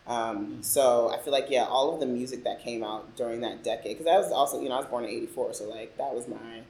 Um, 0.08 0.58
so 0.62 1.10
I 1.14 1.18
feel 1.20 1.32
like 1.32 1.48
yeah, 1.50 1.66
all 1.66 1.94
of 1.94 2.00
the 2.00 2.06
music 2.06 2.44
that 2.44 2.62
came 2.64 2.84
out 2.84 3.16
during 3.16 3.42
that 3.42 3.64
decade, 3.64 3.98
because 3.98 4.12
I 4.12 4.18
was 4.18 4.32
also 4.32 4.60
you 4.62 4.70
know 4.70 4.76
I 4.76 4.80
was 4.80 4.88
born 4.88 5.04
in 5.04 5.10
'84, 5.12 5.54
so 5.54 5.70
like 5.70 5.98
that 5.98 6.14
was 6.14 6.28
my 6.28 6.62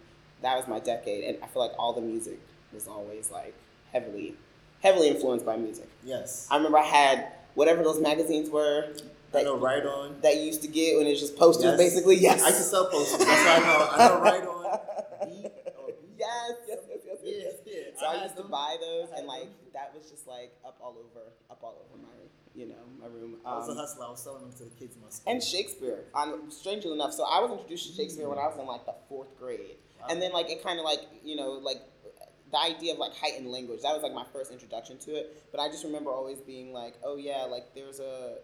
that 0.42 0.58
was 0.58 0.68
my 0.68 0.80
decade, 0.80 1.24
and 1.24 1.44
I 1.44 1.48
feel 1.48 1.62
like 1.62 1.72
all 1.80 1.94
the 1.94 2.02
music 2.02 2.40
was 2.74 2.88
always 2.88 3.32
like 3.32 3.54
heavily 3.92 4.36
heavily 4.82 5.10
influenced 5.10 5.46
by 5.46 5.56
music. 5.58 5.88
Yes. 6.04 6.48
I 6.52 6.58
remember 6.58 6.78
I 6.80 6.84
had 6.86 7.28
whatever 7.54 7.84
those 7.84 8.02
magazines 8.02 8.50
were 8.50 8.88
I 8.90 8.98
that, 9.32 9.44
know 9.46 9.58
right 9.58 9.86
on. 9.86 10.16
that 10.24 10.36
you 10.38 10.42
used 10.44 10.62
to 10.64 10.68
get 10.68 10.98
when 10.98 11.08
it's 11.08 11.20
just 11.20 11.38
posters, 11.38 11.66
Yes. 11.66 11.78
basically. 11.78 12.18
Yes. 12.18 12.42
I 12.44 12.48
used 12.48 12.58
to 12.58 12.64
sell 12.64 12.88
posters. 12.90 13.20
That's 13.20 13.30
why 13.30 13.56
I 13.56 13.60
know. 13.60 13.88
I 13.92 14.08
know 14.10 14.22
right 14.22 14.44
on. 14.44 15.30
Beat. 15.30 15.52
Yes, 16.22 16.54
yes, 16.68 16.78
yes, 16.88 17.00
yes, 17.06 17.18
yes, 17.24 17.54
Yeah, 17.66 17.74
yeah. 17.74 18.00
So 18.00 18.06
I, 18.06 18.14
had 18.14 18.24
used 18.26 18.38
to 18.38 18.44
buy 18.44 18.78
those, 18.80 19.10
I 19.10 19.18
and 19.20 19.28
like 19.28 19.42
them. 19.50 19.74
that 19.74 19.90
was 19.96 20.06
just 20.12 20.28
like 20.28 20.54
up 20.64 20.78
all 20.80 20.94
over, 20.94 21.34
up 21.50 21.58
all 21.64 21.82
over 21.82 21.98
my, 21.98 22.14
you 22.56 22.68
know, 22.68 22.76
my 23.00 23.08
room. 23.08 23.38
I 23.46 23.58
was 23.58 23.68
a 23.70 23.72
Um, 23.72 23.78
hustler. 23.78 24.06
I 24.06 24.10
was 24.12 24.22
selling 24.22 24.42
them 24.44 24.54
to 24.54 24.64
the 24.66 24.70
kids 24.72 24.96
in 24.96 25.02
my 25.02 25.10
school. 25.10 25.32
and 25.32 25.44
Shakespeare. 25.44 26.06
On 26.14 26.52
strangely 26.52 26.92
enough, 26.92 27.14
so 27.14 27.24
I 27.24 27.40
was 27.40 27.52
introduced 27.52 27.88
to 27.90 27.94
Shakespeare 27.96 28.28
when 28.30 28.38
I 28.38 28.48
was 28.48 28.58
in 28.60 28.66
like 28.66 28.86
the 28.86 28.96
fourth 29.10 29.38
grade, 29.40 29.78
and 30.10 30.22
then 30.22 30.32
like 30.34 30.50
it 30.50 30.64
kind 30.64 30.80
of 30.80 30.86
like 30.86 31.02
you 31.24 31.36
know 31.36 31.52
like 31.54 31.82
the 32.52 32.60
idea 32.60 32.92
of 32.94 33.00
like 33.00 33.14
heightened 33.16 33.48
language. 33.50 33.82
That 33.84 33.94
was 33.94 34.04
like 34.04 34.14
my 34.14 34.26
first 34.34 34.52
introduction 34.52 34.98
to 35.00 35.12
it. 35.16 35.44
But 35.52 35.62
I 35.62 35.70
just 35.70 35.84
remember 35.86 36.12
always 36.12 36.40
being 36.42 36.74
like, 36.74 36.96
oh 37.04 37.16
yeah, 37.16 37.44
like 37.46 37.74
there's 37.74 38.00
a 38.00 38.40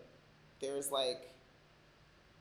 there's 0.62 0.90
like 0.92 1.28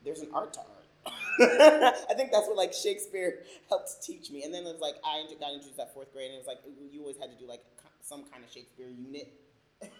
there's 0.05 0.21
an 0.21 0.29
art 0.33 0.53
to 0.53 0.59
art. 0.59 0.73
I 1.39 2.13
think 2.15 2.31
that's 2.31 2.47
what 2.47 2.55
like 2.57 2.73
Shakespeare 2.73 3.43
helped 3.69 4.01
teach 4.03 4.29
me. 4.31 4.43
And 4.43 4.53
then 4.53 4.63
it 4.65 4.71
was 4.71 4.81
like 4.81 4.95
I 5.05 5.23
got 5.39 5.51
introduced 5.53 5.79
at 5.79 5.93
fourth 5.93 6.11
grade, 6.13 6.27
and 6.31 6.35
it 6.35 6.37
was 6.39 6.47
like 6.47 6.59
you 6.91 7.01
always 7.01 7.17
had 7.17 7.29
to 7.31 7.37
do 7.37 7.45
like 7.47 7.63
some 8.01 8.23
kind 8.31 8.43
of 8.43 8.51
Shakespeare 8.51 8.87
unit. 8.87 9.31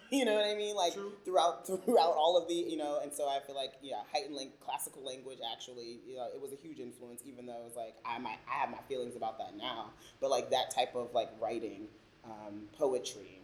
you 0.12 0.24
know 0.24 0.34
what 0.34 0.46
I 0.46 0.54
mean? 0.54 0.74
Like 0.74 0.94
True. 0.94 1.12
throughout 1.24 1.66
throughout 1.84 2.14
all 2.16 2.38
of 2.40 2.48
the 2.48 2.54
you 2.54 2.76
know, 2.76 3.00
and 3.02 3.12
so 3.12 3.28
I 3.28 3.40
feel 3.40 3.54
like 3.56 3.74
yeah, 3.82 3.96
heightened 4.12 4.34
lang- 4.34 4.52
classical 4.60 5.04
language 5.04 5.38
actually, 5.52 6.00
you 6.08 6.16
know, 6.16 6.26
it 6.34 6.40
was 6.40 6.52
a 6.52 6.56
huge 6.56 6.78
influence. 6.78 7.22
Even 7.26 7.46
though 7.46 7.58
it 7.60 7.64
was 7.64 7.76
like 7.76 7.96
I 8.04 8.18
might 8.18 8.38
I 8.50 8.58
have 8.58 8.70
my 8.70 8.80
feelings 8.88 9.16
about 9.16 9.38
that 9.38 9.56
now, 9.56 9.90
but 10.20 10.30
like 10.30 10.50
that 10.50 10.70
type 10.70 10.94
of 10.94 11.12
like 11.14 11.30
writing, 11.40 11.88
um, 12.24 12.68
poetry, 12.78 13.40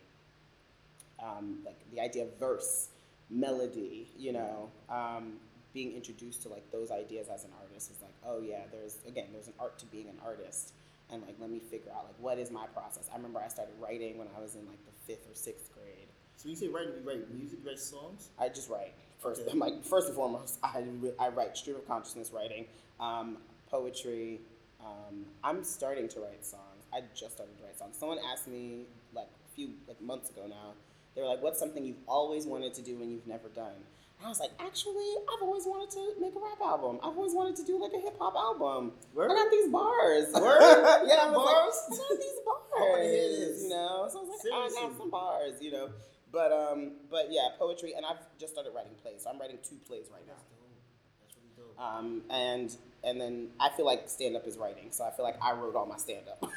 um, 1.23 1.59
like 1.65 1.79
the 1.93 2.01
idea 2.01 2.25
of 2.25 2.39
verse, 2.39 2.89
melody, 3.31 4.09
you 4.17 4.33
know, 4.33 4.71
um, 4.89 5.35
being 5.73 5.93
introduced 5.93 6.43
to 6.43 6.49
like 6.49 6.71
those 6.71 6.91
ideas 6.91 7.29
as 7.33 7.45
an 7.45 7.51
artist 7.61 7.91
was 7.91 8.01
like, 8.01 8.15
oh 8.27 8.41
yeah, 8.41 8.63
there's 8.73 8.99
again, 9.07 9.27
there's 9.33 9.49
an 9.49 9.55
art 9.59 9.79
to 9.79 9.87
being 9.87 10.09
an 10.09 10.17
artist, 10.25 10.73
and 11.11 11.21
like 11.23 11.35
let 11.39 11.51
me 11.51 11.59
figure 11.59 11.91
out 11.95 12.05
like 12.05 12.15
what 12.19 12.39
is 12.39 12.51
my 12.51 12.67
process. 12.69 13.09
I 13.13 13.17
remember 13.17 13.41
I 13.45 13.49
started 13.49 13.75
writing 13.81 14.17
when 14.19 14.29
I 14.37 14.41
was 14.41 14.55
in 14.55 14.67
like 14.67 14.85
the 14.87 14.93
fifth 15.07 15.31
or 15.31 15.35
sixth 15.35 15.71
grade. 15.75 16.09
So 16.37 16.49
you 16.49 16.57
say 16.57 16.69
writing, 16.69 16.93
you 17.03 17.09
write 17.09 17.33
music, 17.33 17.59
you 17.63 17.69
write 17.69 17.79
songs? 17.79 18.29
I 18.39 18.49
just 18.49 18.69
write 18.69 18.93
first. 19.19 19.41
Okay. 19.43 19.51
I'm 19.51 19.59
like 19.67 19.83
first 19.85 20.09
and 20.09 20.17
foremost, 20.17 20.59
I 20.63 20.85
I 21.19 21.29
write 21.29 21.57
stream 21.57 21.77
of 21.77 21.87
consciousness 21.87 22.31
writing, 22.33 22.67
um, 23.01 23.39
poetry. 23.71 24.41
Um, 24.81 25.25
I'm 25.43 25.65
starting 25.65 26.09
to 26.09 26.21
write 26.21 26.45
songs. 26.45 26.85
I 26.93 27.01
just 27.15 27.33
started 27.33 27.57
to 27.59 27.65
write 27.65 27.79
songs. 27.79 27.97
Someone 27.99 28.19
asked 28.33 28.47
me 28.49 28.85
like 29.15 29.27
a 29.27 29.55
few 29.55 29.71
like 29.89 30.01
months 30.01 30.31
ago 30.31 30.43
now. 30.49 30.75
They 31.15 31.23
were 31.23 31.29
like, 31.29 31.43
"What's 31.43 31.59
something 31.59 31.85
you've 31.85 32.03
always 32.07 32.45
wanted 32.47 32.75
to 32.75 32.83
do 32.83 33.01
and 33.01 33.11
you've 33.11 33.27
never 33.27 33.49
done?" 33.49 33.73
And 34.19 34.27
I 34.27 34.29
was 34.29 34.41
like, 34.41 34.51
"Actually, 34.61 35.11
I've 35.33 35.43
always 35.43 35.65
wanted 35.65 35.91
to 35.93 36.21
make 36.21 36.35
a 36.35 36.39
rap 36.41 36.61
album. 36.61 36.99
I've 37.03 37.17
always 37.17 37.33
wanted 37.33 37.57
to 37.57 37.65
do 37.65 37.81
like 37.81 37.93
a 37.95 37.99
hip 38.01 38.17
hop 38.19 38.35
album. 38.37 38.93
Word? 39.15 39.31
I 39.31 39.35
got 39.35 39.51
these 39.51 39.71
bars. 39.71 40.27
Word? 40.35 40.61
yeah, 41.09 41.31
I 41.31 41.33
Bars? 41.33 41.75
Like, 41.91 42.01
I 42.01 42.09
got 42.09 42.19
these 42.19 42.39
I 42.47 42.81
wanna 42.81 42.93
bars. 42.93 43.07
hear 43.11 43.29
this. 43.31 43.63
You 43.63 43.69
know, 43.71 44.09
so 44.11 44.19
I 44.19 44.23
was 44.23 44.45
like, 44.45 44.53
I 44.53 44.83
got 44.83 44.99
some 44.99 45.11
bars. 45.11 45.55
You 45.61 45.73
know, 45.73 45.89
but 46.35 46.53
um, 46.53 46.93
but 47.11 47.29
yeah, 47.31 47.49
poetry, 47.59 47.95
and 47.97 48.05
I've 48.05 48.19
just 48.39 48.53
started 48.53 48.73
writing 48.75 48.93
plays. 49.01 49.23
So 49.23 49.31
I'm 49.31 49.39
writing 49.39 49.59
two 49.63 49.77
plays 49.87 50.07
right 50.13 50.27
now. 50.27 50.35
That's 50.35 50.45
dope. 50.51 50.83
That's 51.23 51.37
really 51.37 51.53
dope. 51.57 51.81
Um, 51.81 52.23
and 52.29 52.77
and 53.05 53.21
then 53.21 53.49
I 53.61 53.71
feel 53.71 53.87
like 53.87 54.09
stand 54.09 54.37
up 54.37 54.47
is 54.47 54.59
writing, 54.59 54.89
so 54.91 55.05
I 55.05 55.13
feel 55.13 55.25
like 55.25 55.37
I 55.41 55.53
wrote 55.53 55.77
all 55.77 55.87
my 55.87 55.97
stand 55.97 56.27
up. 56.29 56.51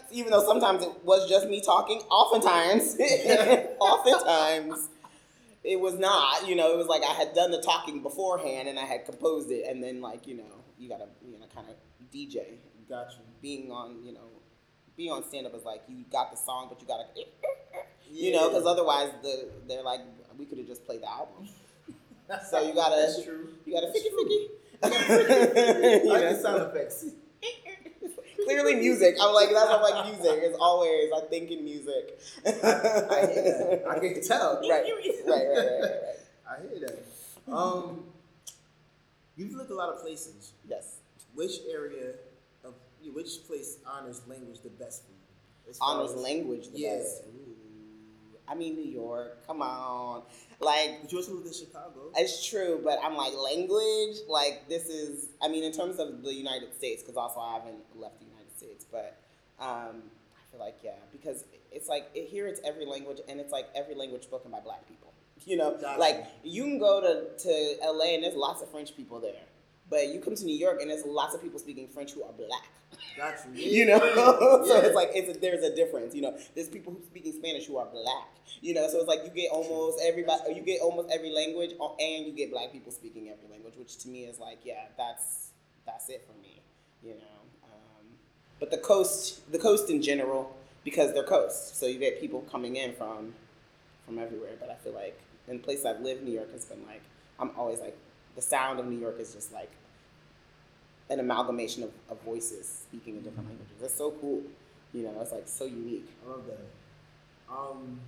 Even 0.10 0.32
though 0.32 0.44
sometimes 0.44 0.82
it 0.82 1.04
was 1.04 1.28
just 1.28 1.46
me 1.46 1.60
talking, 1.60 1.98
oftentimes, 2.10 2.96
oftentimes 3.80 4.88
it 5.62 5.78
was 5.78 5.98
not. 5.98 6.48
You 6.48 6.56
know, 6.56 6.72
it 6.72 6.78
was 6.78 6.86
like 6.86 7.02
I 7.02 7.12
had 7.12 7.34
done 7.34 7.50
the 7.50 7.60
talking 7.60 8.02
beforehand 8.02 8.66
and 8.66 8.78
I 8.78 8.84
had 8.84 9.04
composed 9.04 9.50
it, 9.50 9.66
and 9.68 9.84
then 9.84 10.00
like 10.00 10.26
you 10.26 10.38
know, 10.38 10.64
you 10.78 10.88
gotta 10.88 11.08
you 11.22 11.38
know 11.38 11.46
kind 11.54 11.68
of 11.68 11.76
DJ. 12.10 12.56
Got 12.88 13.12
you. 13.12 13.24
Being 13.42 13.70
on 13.70 14.02
you 14.02 14.12
know, 14.14 14.28
being 14.96 15.12
on 15.12 15.22
stand 15.22 15.46
up 15.46 15.54
is 15.54 15.64
like 15.64 15.82
you 15.86 16.04
got 16.10 16.30
the 16.30 16.36
song, 16.38 16.68
but 16.70 16.80
you 16.80 16.86
gotta 16.86 17.04
you 18.12 18.32
know, 18.32 18.48
because 18.48 18.66
otherwise 18.66 19.10
the 19.22 19.48
they're 19.66 19.82
like 19.82 20.00
we 20.38 20.44
could 20.44 20.58
have 20.58 20.66
just 20.66 20.84
played 20.86 21.02
the 21.02 21.10
album. 21.10 21.48
So 22.50 22.60
you 22.66 22.72
gotta- 22.74 22.96
That's 22.96 23.22
true. 23.24 23.48
You 23.66 23.74
gotta 23.74 23.88
That's 23.88 23.98
ficky 23.98 24.08
true. 24.10 24.24
ficky. 24.24 26.04
You 26.04 26.08
like 26.08 26.22
the 26.22 26.40
sound 26.40 26.62
effects. 26.62 27.04
Clearly, 28.44 28.74
music. 28.76 29.16
I'm 29.20 29.32
like 29.34 29.50
that's 29.50 29.68
why 29.68 29.76
I 29.76 29.80
like 29.90 30.06
music. 30.16 30.40
It's 30.42 30.56
always 30.58 31.10
I 31.14 31.20
think 31.28 31.50
in 31.50 31.62
music. 31.64 32.18
I 32.46 32.50
hear 32.50 32.62
that. 32.62 33.84
I 33.88 33.98
can 33.98 34.22
tell. 34.26 34.60
right, 34.62 34.82
right, 34.82 34.84
right, 34.84 35.26
right, 35.26 35.46
right, 35.46 35.90
right. 35.90 36.18
I 36.48 36.60
hear 36.62 36.88
that. 36.88 37.52
Um, 37.52 38.04
you've 39.36 39.52
lived 39.54 39.70
a 39.70 39.74
lot 39.74 39.90
of 39.90 40.00
places. 40.00 40.52
Yes. 40.66 40.96
Which 41.34 41.52
area 41.70 42.14
of 42.64 42.74
which 43.12 43.46
place 43.46 43.76
honors 43.86 44.22
language 44.26 44.60
the 44.62 44.70
best 44.70 45.02
for 45.04 45.12
you? 45.12 45.74
Honors 45.80 46.14
language 46.14 46.68
the 46.72 46.78
Yeah. 46.80 46.96
best. 46.96 47.22
Ooh. 47.26 47.51
I 48.48 48.54
mean, 48.54 48.74
New 48.76 48.90
York. 48.90 49.46
Come 49.46 49.62
on, 49.62 50.22
like 50.60 51.02
But 51.02 51.12
you 51.12 51.18
also 51.18 51.34
lived 51.34 51.46
in 51.46 51.52
Chicago. 51.52 52.10
It's 52.16 52.44
true, 52.46 52.80
but 52.82 52.98
I'm 53.02 53.16
like 53.16 53.32
language. 53.34 54.16
Like 54.28 54.68
this 54.68 54.86
is, 54.86 55.28
I 55.40 55.48
mean, 55.48 55.64
in 55.64 55.72
terms 55.72 55.98
of 55.98 56.22
the 56.22 56.34
United 56.34 56.74
States, 56.74 57.02
because 57.02 57.16
also 57.16 57.40
I 57.40 57.54
haven't 57.54 57.82
left 57.94 58.18
the 58.18 58.26
United 58.26 58.56
States, 58.56 58.84
but 58.90 59.18
um, 59.60 60.02
I 60.36 60.50
feel 60.50 60.60
like 60.60 60.78
yeah, 60.82 60.92
because 61.12 61.44
it's 61.70 61.88
like 61.88 62.10
it, 62.14 62.28
here 62.28 62.46
it's 62.46 62.60
every 62.64 62.84
language, 62.86 63.18
and 63.28 63.40
it's 63.40 63.52
like 63.52 63.66
every 63.74 63.94
language 63.94 64.24
spoken 64.24 64.50
by 64.50 64.60
Black 64.60 64.86
people. 64.88 65.12
You 65.44 65.56
know, 65.56 65.76
Gotcha. 65.76 65.98
like 65.98 66.26
you 66.44 66.62
can 66.62 66.78
go 66.78 67.00
to 67.00 67.42
to 67.42 67.76
LA 67.84 68.14
and 68.14 68.22
there's 68.22 68.36
lots 68.36 68.62
of 68.62 68.70
French 68.70 68.96
people 68.96 69.18
there, 69.18 69.42
but 69.92 70.08
you 70.08 70.20
come 70.20 70.34
to 70.34 70.44
New 70.46 70.56
York 70.56 70.80
and 70.80 70.90
there's 70.90 71.04
lots 71.04 71.34
of 71.34 71.42
people 71.42 71.58
speaking 71.58 71.86
French 71.86 72.12
who 72.12 72.22
are 72.22 72.32
Black. 72.32 72.70
Got 73.16 73.34
you. 73.54 73.70
You 73.70 73.86
know, 73.86 73.98
so 74.66 74.80
it's 74.80 74.94
like 74.94 75.10
it's 75.14 75.36
a, 75.36 75.38
there's 75.38 75.62
a 75.62 75.74
difference. 75.74 76.14
You 76.14 76.22
know, 76.22 76.38
there's 76.54 76.68
people 76.68 76.94
who 76.94 77.02
speaking 77.04 77.32
Spanish 77.32 77.66
who 77.66 77.76
are 77.76 77.86
black. 77.86 78.28
You 78.60 78.74
know, 78.74 78.88
so 78.88 78.98
it's 78.98 79.08
like 79.08 79.20
you 79.24 79.30
get 79.30 79.50
almost 79.50 80.00
everybody, 80.02 80.54
you 80.54 80.62
get 80.62 80.80
almost 80.80 81.10
every 81.12 81.30
language, 81.30 81.72
uh, 81.80 81.94
and 81.98 82.26
you 82.26 82.32
get 82.32 82.50
black 82.50 82.72
people 82.72 82.90
speaking 82.92 83.28
every 83.28 83.48
language, 83.50 83.74
which 83.76 83.98
to 83.98 84.08
me 84.08 84.24
is 84.24 84.38
like, 84.38 84.60
yeah, 84.64 84.84
that's 84.96 85.50
that's 85.84 86.08
it 86.08 86.26
for 86.26 86.40
me. 86.40 86.62
You 87.02 87.14
know, 87.14 87.40
um, 87.64 88.06
but 88.60 88.70
the 88.70 88.78
coast, 88.78 89.50
the 89.52 89.58
coast 89.58 89.90
in 89.90 90.00
general, 90.00 90.56
because 90.84 91.12
they're 91.12 91.24
coast, 91.24 91.78
so 91.78 91.86
you 91.86 91.98
get 91.98 92.20
people 92.20 92.42
coming 92.50 92.76
in 92.76 92.94
from 92.94 93.34
from 94.06 94.18
everywhere. 94.18 94.52
But 94.58 94.70
I 94.70 94.74
feel 94.76 94.94
like 94.94 95.20
in 95.48 95.58
places 95.58 95.84
I've 95.84 96.00
lived, 96.00 96.22
New 96.22 96.32
York 96.32 96.52
has 96.52 96.64
been 96.64 96.84
like, 96.86 97.02
I'm 97.38 97.50
always 97.58 97.80
like, 97.80 97.96
the 98.36 98.42
sound 98.42 98.80
of 98.80 98.86
New 98.86 98.98
York 98.98 99.16
is 99.18 99.34
just 99.34 99.52
like 99.52 99.70
an 101.10 101.20
amalgamation 101.20 101.82
of, 101.82 101.90
of 102.10 102.20
voices 102.22 102.84
speaking 102.88 103.16
in 103.16 103.22
different 103.22 103.48
languages. 103.48 103.76
It's 103.82 103.94
so 103.94 104.12
cool. 104.20 104.42
You 104.94 105.02
know, 105.04 105.14
it's 105.20 105.32
like 105.32 105.46
so 105.48 105.64
unique. 105.64 106.08
I 106.26 106.30
love 106.30 106.42
that. 106.46 107.52
Um, 107.54 108.00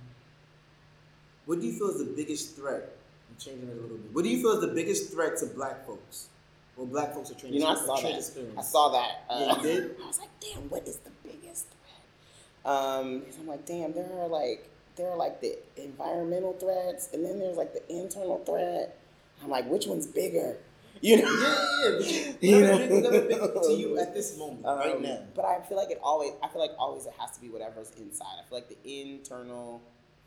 what 1.45 1.59
do 1.59 1.67
you 1.67 1.73
feel 1.73 1.89
is 1.89 1.99
the 1.99 2.05
biggest 2.05 2.55
threat? 2.55 2.95
I'm 3.29 3.37
changing 3.39 3.69
it 3.69 3.77
a 3.77 3.81
little 3.81 3.97
bit. 3.97 4.13
What 4.13 4.23
do 4.23 4.29
you 4.29 4.41
feel 4.41 4.51
is 4.51 4.61
the 4.61 4.73
biggest 4.73 5.11
threat 5.11 5.37
to 5.37 5.45
black 5.47 5.85
folks? 5.85 6.29
Well, 6.75 6.85
black 6.87 7.13
folks 7.13 7.31
are 7.31 7.35
trans. 7.35 7.55
You 7.55 7.61
know, 7.61 7.67
I 7.69 7.75
saw 7.75 7.95
that. 8.01 8.17
experience. 8.17 8.57
I 8.57 8.61
saw 8.61 8.89
that. 8.89 9.23
Uh, 9.29 9.39
Yeah, 9.39 9.55
you 9.57 9.61
did? 9.63 9.95
I 10.03 10.07
was 10.07 10.19
like, 10.19 10.29
damn, 10.39 10.69
what 10.69 10.87
is 10.87 10.97
the 10.97 11.11
biggest 11.23 11.67
threat? 11.67 12.73
Um, 12.73 13.23
I'm 13.39 13.47
like, 13.47 13.65
damn, 13.65 13.93
there 13.93 14.09
are 14.19 14.27
like 14.27 14.69
there 14.95 15.09
are 15.09 15.17
like 15.17 15.41
the 15.41 15.57
environmental 15.77 16.53
threats, 16.53 17.09
and 17.13 17.25
then 17.25 17.39
there's 17.39 17.57
like 17.57 17.73
the 17.73 17.83
internal 17.93 18.39
threat. 18.45 18.97
I'm 19.43 19.49
like, 19.49 19.69
which 19.69 19.87
one's 19.87 20.07
bigger? 20.07 20.57
You 21.01 21.21
know? 21.21 21.29
Yeah, 21.29 21.55
yeah, 21.83 21.99
yeah. 21.99 22.31
But 22.31 22.43
You 22.43 22.55
you, 22.55 22.61
know? 22.61 22.71
whatever 22.71 23.21
big, 23.21 23.39
whatever 23.39 23.47
big 23.53 23.63
to 23.63 23.73
you 23.73 23.97
at 23.99 24.13
this 24.13 24.37
moment, 24.37 24.65
right 24.65 24.95
Um, 24.95 25.01
now. 25.03 25.19
But 25.35 25.45
I 25.45 25.61
feel 25.61 25.77
like 25.77 25.91
it 25.91 25.99
always. 26.03 26.31
I 26.41 26.47
feel 26.47 26.61
like 26.61 26.71
always 26.79 27.05
it 27.05 27.13
has 27.19 27.31
to 27.31 27.41
be 27.41 27.49
whatever's 27.49 27.91
inside. 27.97 28.35
I 28.39 28.47
feel 28.49 28.57
like 28.59 28.69
the 28.69 28.77
internal 29.03 29.81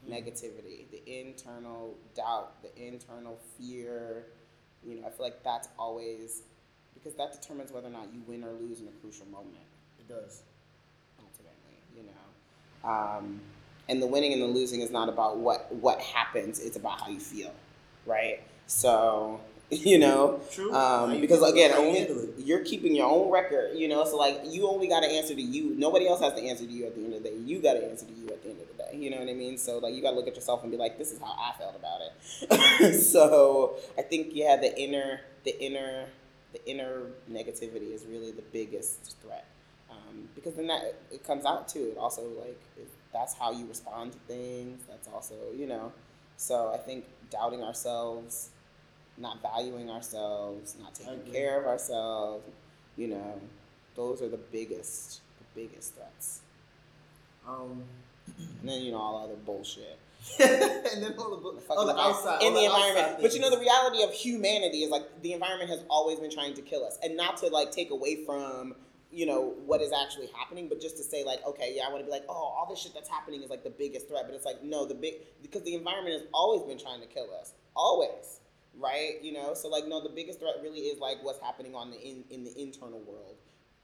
negativity, 0.09 0.89
the 0.91 1.03
internal 1.07 1.95
doubt, 2.15 2.63
the 2.63 2.71
internal 2.81 3.39
fear. 3.59 4.27
You 4.87 5.01
know, 5.01 5.07
I 5.07 5.11
feel 5.11 5.25
like 5.27 5.43
that's 5.43 5.69
always 5.79 6.43
because 6.95 7.15
that 7.15 7.33
determines 7.41 7.73
whether 7.73 7.89
or 7.89 7.93
not 7.93 8.09
you 8.13 8.21
win 8.27 8.45
or 8.45 8.53
lose 8.53 8.81
in 8.81 8.89
a 8.89 8.93
crucial 9.03 9.27
moment. 9.27 9.57
It 9.99 10.09
does. 10.09 10.43
Ultimately, 11.19 11.79
you 11.97 12.03
know, 12.05 12.89
um, 12.89 13.41
and 13.89 14.01
the 14.03 14.07
winning 14.07 14.33
and 14.33 14.43
the 14.43 14.47
losing 14.47 14.81
is 14.81 14.91
not 14.91 15.09
about 15.09 15.39
what 15.39 15.73
what 15.75 16.01
happens. 16.01 16.61
It's 16.61 16.77
about 16.77 17.01
how 17.01 17.09
you 17.09 17.21
feel, 17.21 17.53
right? 18.07 18.41
So 18.67 19.41
you 19.71 19.99
know, 19.99 20.41
True. 20.51 20.73
Um, 20.75 21.21
because 21.21 21.43
again, 21.43 21.73
only, 21.75 22.09
you're 22.39 22.65
keeping 22.65 22.95
your 22.95 23.07
own 23.07 23.31
record, 23.31 23.77
you 23.77 23.87
know. 23.87 24.05
So 24.07 24.17
like, 24.17 24.41
you 24.47 24.67
only 24.67 24.89
got 24.89 25.01
to 25.01 25.07
answer 25.07 25.35
to 25.35 25.43
you. 25.43 25.75
Nobody 25.77 26.09
else 26.09 26.21
has 26.21 26.33
to 26.35 26.43
answer 26.43 26.65
to 26.65 26.73
you 26.73 26.87
at 26.87 26.95
the 26.95 27.05
end 27.05 27.15
of 27.15 27.23
the 27.23 27.29
day. 27.29 27.37
You 27.37 27.61
got 27.61 27.75
to 27.75 27.85
answer 27.85 28.07
to 28.07 28.13
you 28.13 28.29
at 28.29 28.43
the 28.43 28.51
end 28.51 28.61
of 28.63 28.69
the 28.69 28.83
day. 28.83 28.97
You 28.97 29.11
know 29.11 29.19
what 29.19 29.29
I 29.29 29.35
mean? 29.35 29.59
So 29.59 29.79
like, 29.79 29.95
you 29.95 30.01
got 30.01 30.11
to 30.11 30.17
look 30.17 30.27
at 30.27 30.35
yourself 30.35 30.63
and 30.63 30.73
be 30.73 30.79
like, 30.79 30.97
this 30.97 31.13
is 31.13 31.21
how 31.21 31.37
I 31.39 31.53
felt 31.59 31.77
about 31.77 32.01
it. 32.01 32.95
so 33.03 33.77
I 33.99 34.03
think 34.03 34.29
yeah, 34.33 34.57
the 34.57 34.75
inner, 34.81 35.21
the 35.45 35.61
inner, 35.63 36.07
the 36.55 36.67
inner 36.67 37.03
negativity 37.31 37.93
is 37.93 38.07
really 38.07 38.31
the 38.31 38.45
biggest 38.53 39.17
threat. 39.23 39.45
Um, 39.91 40.29
because 40.35 40.55
then 40.55 40.67
that 40.69 40.95
it 41.11 41.25
comes 41.25 41.45
out 41.45 41.69
too. 41.69 41.93
It 41.93 41.99
also 41.99 42.23
like 42.41 42.59
it, 42.79 42.89
that's 43.13 43.35
how 43.35 43.53
you 43.53 43.67
respond 43.67 44.13
to 44.13 44.19
things. 44.21 44.83
That's 44.89 45.09
also 45.09 45.35
you 45.57 45.67
know. 45.67 45.93
So 46.37 46.73
I 46.73 46.79
think 46.79 47.05
doubting 47.31 47.63
ourselves, 47.63 48.51
not 49.21 49.43
valuing 49.43 49.91
ourselves, 49.91 50.77
not 50.81 50.95
taking 50.95 51.21
care 51.33 51.61
of 51.61 51.67
ourselves, 51.67 52.45
you 52.97 53.09
know, 53.09 53.41
those 53.95 54.23
are 54.23 54.29
the 54.29 54.37
biggest, 54.37 55.21
the 55.39 55.61
biggest 55.61 55.95
threats. 55.95 56.41
Um, 57.47 57.85
And 58.61 58.69
then 58.69 58.83
you 58.83 58.93
know 58.93 58.99
all 58.99 59.25
other 59.25 59.35
bullshit. 59.35 59.99
and 60.41 61.03
then 61.03 61.15
all 61.17 61.31
the, 61.31 61.37
bu- 61.37 61.61
oh, 61.71 61.87
the 61.87 61.97
outside, 61.99 62.43
in 62.43 62.49
all 62.49 62.55
the, 62.55 62.61
the 62.61 62.65
environment. 62.67 63.19
But 63.23 63.35
you 63.35 63.41
know, 63.41 63.51
the 63.51 63.59
reality 63.59 64.03
of 64.03 64.13
humanity 64.13 64.79
is 64.79 64.91
like 64.91 65.23
the 65.23 65.33
environment 65.33 65.71
has 65.71 65.81
always 65.89 66.19
been 66.19 66.31
trying 66.31 66.55
to 66.55 66.63
kill 66.63 66.85
us, 66.85 66.99
and 67.03 67.17
not 67.17 67.39
to 67.39 67.47
like 67.49 67.71
take 67.73 67.91
away 67.91 68.25
from 68.25 68.75
you 69.11 69.25
know 69.25 69.55
what 69.65 69.81
is 69.81 69.93
actually 69.93 70.29
happening, 70.37 70.69
but 70.69 70.81
just 70.81 70.97
to 70.99 71.03
say 71.03 71.25
like, 71.25 71.45
okay, 71.47 71.73
yeah, 71.75 71.85
I 71.89 71.91
want 71.91 72.01
to 72.01 72.05
be 72.05 72.11
like, 72.11 72.25
oh, 72.29 72.33
all 72.35 72.67
this 72.69 72.81
shit 72.81 72.93
that's 72.95 73.09
happening 73.09 73.43
is 73.43 73.49
like 73.49 73.65
the 73.65 73.71
biggest 73.71 74.09
threat, 74.09 74.25
but 74.27 74.35
it's 74.35 74.45
like 74.45 74.63
no, 74.63 74.85
the 74.85 74.95
big 74.95 75.15
because 75.41 75.63
the 75.63 75.75
environment 75.75 76.15
has 76.21 76.29
always 76.35 76.63
been 76.63 76.79
trying 76.79 77.01
to 77.01 77.07
kill 77.07 77.29
us, 77.41 77.55
always, 77.75 78.41
right? 78.79 79.23
You 79.23 79.33
know, 79.33 79.55
so 79.55 79.69
like 79.69 79.87
no, 79.87 80.03
the 80.03 80.09
biggest 80.09 80.41
threat 80.41 80.55
really 80.63 80.81
is 80.81 80.99
like 80.99 81.19
what's 81.23 81.41
happening 81.41 81.75
on 81.75 81.91
the 81.91 82.01
in 82.01 82.25
in 82.31 82.45
the 82.45 82.61
internal 82.61 83.01
world. 83.01 83.37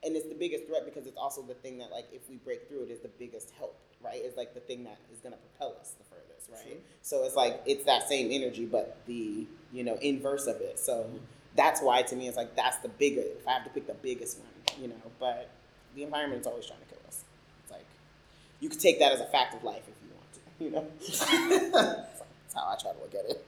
And 0.03 0.15
it's 0.15 0.27
the 0.27 0.35
biggest 0.35 0.67
threat 0.67 0.85
because 0.85 1.07
it's 1.07 1.17
also 1.17 1.41
the 1.41 1.55
thing 1.55 1.79
that, 1.79 1.89
like, 1.89 2.05
if 2.13 2.29
we 2.29 2.35
break 2.35 2.67
through 2.67 2.83
it, 2.83 2.91
is 2.91 2.99
the 2.99 3.07
biggest 3.07 3.51
help, 3.57 3.75
right? 4.03 4.21
It's 4.23 4.37
like 4.37 4.53
the 4.53 4.59
thing 4.59 4.83
that 4.83 4.99
is 5.11 5.19
going 5.19 5.33
to 5.33 5.39
propel 5.39 5.75
us 5.81 5.95
the 5.97 6.03
furthest, 6.03 6.47
right? 6.51 6.73
True. 6.73 6.81
So 7.01 7.23
it's 7.23 7.35
like 7.35 7.61
it's 7.65 7.85
that 7.85 8.07
same 8.07 8.29
energy, 8.31 8.65
but 8.65 8.97
the 9.07 9.47
you 9.71 9.83
know 9.83 9.97
inverse 10.01 10.45
of 10.47 10.57
it. 10.61 10.77
So 10.77 11.09
that's 11.55 11.81
why 11.81 12.03
to 12.03 12.15
me 12.15 12.27
it's 12.27 12.37
like 12.37 12.55
that's 12.55 12.77
the 12.77 12.89
bigger. 12.89 13.21
If 13.21 13.47
I 13.47 13.53
have 13.53 13.63
to 13.63 13.69
pick 13.71 13.87
the 13.87 13.93
biggest 13.95 14.37
one, 14.39 14.47
you 14.79 14.89
know, 14.89 15.11
but 15.19 15.49
the 15.95 16.03
environment 16.03 16.41
is 16.41 16.47
always 16.47 16.67
trying 16.67 16.79
to 16.79 16.85
kill 16.85 17.01
us. 17.07 17.23
It's 17.63 17.71
like 17.71 17.85
you 18.59 18.69
could 18.69 18.79
take 18.79 18.99
that 18.99 19.11
as 19.11 19.21
a 19.21 19.25
fact 19.25 19.55
of 19.55 19.63
life 19.63 19.83
if 19.87 19.95
you 20.03 20.13
want 20.13 20.33
to, 20.33 20.63
you 20.65 20.71
know. 20.71 20.85
That's 21.73 22.53
how 22.53 22.67
I 22.67 22.75
try 22.79 22.91
to 22.91 22.99
look 22.99 23.15
at 23.15 23.29
it. 23.29 23.45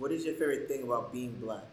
What 0.00 0.10
is 0.12 0.24
your 0.24 0.34
favorite 0.34 0.66
thing 0.66 0.82
about 0.82 1.12
being 1.12 1.32
black? 1.32 1.64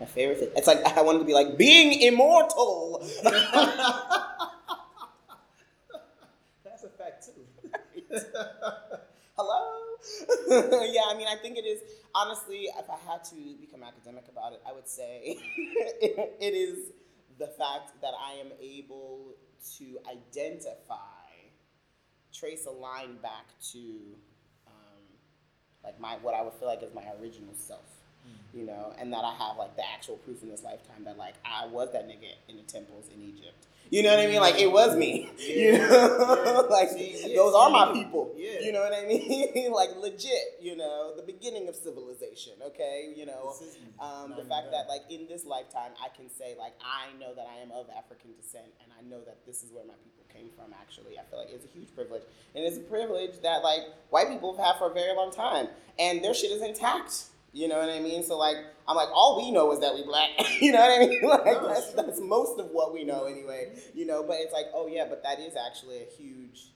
My 0.00 0.06
favorite 0.06 0.38
thing. 0.38 0.48
It's 0.56 0.66
like 0.66 0.82
I 0.96 1.02
wanted 1.02 1.18
to 1.18 1.26
be 1.26 1.34
like 1.34 1.58
being 1.58 2.00
immortal. 2.00 3.06
That's 3.22 3.36
a 6.84 6.88
fact 6.88 7.26
too. 7.26 7.44
Hello? 9.36 9.78
yeah, 10.90 11.02
I 11.06 11.14
mean, 11.18 11.26
I 11.28 11.36
think 11.36 11.58
it 11.58 11.66
is, 11.66 11.82
honestly, 12.14 12.70
if 12.78 12.88
I 12.88 12.96
had 13.12 13.24
to 13.24 13.36
become 13.60 13.82
academic 13.82 14.26
about 14.28 14.54
it, 14.54 14.62
I 14.66 14.72
would 14.72 14.88
say 14.88 15.36
it 16.00 16.54
is 16.54 16.92
the 17.38 17.46
fact 17.46 18.00
that 18.00 18.14
I 18.18 18.40
am 18.40 18.52
able 18.58 19.34
to 19.76 19.98
identify, 20.10 20.96
trace 22.32 22.64
a 22.64 22.70
line 22.70 23.18
back 23.22 23.48
to, 23.72 24.16
like, 25.84 25.98
my 26.00 26.16
what 26.22 26.34
I 26.34 26.42
would 26.42 26.54
feel 26.54 26.68
like 26.68 26.82
is 26.82 26.94
my 26.94 27.04
original 27.20 27.54
self. 27.54 28.01
You 28.54 28.66
know, 28.66 28.92
and 28.98 29.12
that 29.14 29.24
I 29.24 29.32
have 29.34 29.56
like 29.56 29.76
the 29.76 29.82
actual 29.94 30.16
proof 30.18 30.42
in 30.42 30.50
this 30.50 30.62
lifetime 30.62 31.04
that 31.04 31.16
like 31.16 31.34
I 31.44 31.66
was 31.66 31.90
that 31.92 32.06
nigga 32.06 32.32
in 32.48 32.56
the 32.56 32.62
temples 32.64 33.08
in 33.14 33.22
Egypt. 33.22 33.66
You 33.90 34.02
know 34.02 34.10
what 34.10 34.20
I 34.20 34.26
mean? 34.26 34.40
Like 34.40 34.58
it 34.60 34.70
was 34.70 34.94
me. 34.96 35.30
You 35.38 35.72
Yeah. 35.72 35.78
know, 35.86 36.42
Yeah. 36.44 36.60
like 36.70 36.88
yeah, 36.96 37.34
those 37.36 37.54
are 37.54 37.70
my 37.70 37.92
people. 37.92 38.32
Yeah. 38.36 38.60
You 38.60 38.72
know 38.72 38.80
what 38.80 38.92
I 38.92 39.06
mean? 39.06 39.72
like 39.80 39.96
legit. 39.96 40.60
You 40.60 40.76
know, 40.76 41.12
the 41.16 41.22
beginning 41.22 41.68
of 41.68 41.74
civilization. 41.76 42.52
Okay. 42.66 43.12
You 43.16 43.24
know, 43.26 43.54
This 43.58 43.68
is 43.70 43.74
me. 43.80 43.88
um, 44.00 44.34
the 44.36 44.44
fact 44.44 44.70
that 44.72 44.86
like 44.88 45.02
in 45.10 45.26
this 45.28 45.44
lifetime 45.46 45.92
I 46.02 46.08
can 46.14 46.28
say 46.30 46.54
like 46.58 46.74
I 46.84 47.12
know 47.18 47.34
that 47.34 47.46
I 47.48 47.60
am 47.62 47.70
of 47.72 47.86
African 47.96 48.30
descent 48.40 48.68
and 48.82 48.92
I 48.98 49.02
know 49.08 49.20
that 49.24 49.44
this 49.46 49.62
is 49.62 49.72
where 49.72 49.84
my 49.84 49.94
people 50.04 50.24
came 50.32 50.48
from. 50.56 50.74
Actually, 50.78 51.18
I 51.18 51.24
feel 51.30 51.38
like 51.38 51.48
it's 51.50 51.64
a 51.64 51.68
huge 51.76 51.94
privilege, 51.94 52.22
and 52.54 52.64
it's 52.64 52.76
a 52.76 52.80
privilege 52.80 53.40
that 53.42 53.62
like 53.62 53.80
white 54.10 54.28
people 54.28 54.54
have 54.56 54.64
had 54.64 54.76
for 54.78 54.90
a 54.90 54.94
very 54.94 55.14
long 55.16 55.30
time, 55.32 55.68
and 55.98 56.22
their 56.24 56.32
shit 56.34 56.50
is 56.52 56.62
intact. 56.62 57.24
You 57.52 57.68
know 57.68 57.78
what 57.78 57.90
I 57.90 58.00
mean? 58.00 58.24
So 58.24 58.38
like 58.38 58.56
I'm 58.88 58.96
like 58.96 59.08
all 59.14 59.36
we 59.42 59.50
know 59.50 59.72
is 59.72 59.80
that 59.80 59.94
we 59.94 60.02
black. 60.04 60.30
you 60.60 60.72
know 60.72 60.80
what 60.80 61.02
I 61.02 61.06
mean? 61.06 61.20
Like 61.28 61.44
that's, 61.44 61.92
that's 61.92 62.20
most 62.20 62.58
of 62.58 62.70
what 62.70 62.92
we 62.92 63.04
know 63.04 63.24
anyway. 63.24 63.72
You 63.94 64.06
know, 64.06 64.22
but 64.22 64.36
it's 64.40 64.52
like 64.52 64.66
oh 64.74 64.86
yeah, 64.86 65.06
but 65.08 65.22
that 65.22 65.38
is 65.38 65.54
actually 65.56 65.98
a 66.02 66.06
huge 66.16 66.70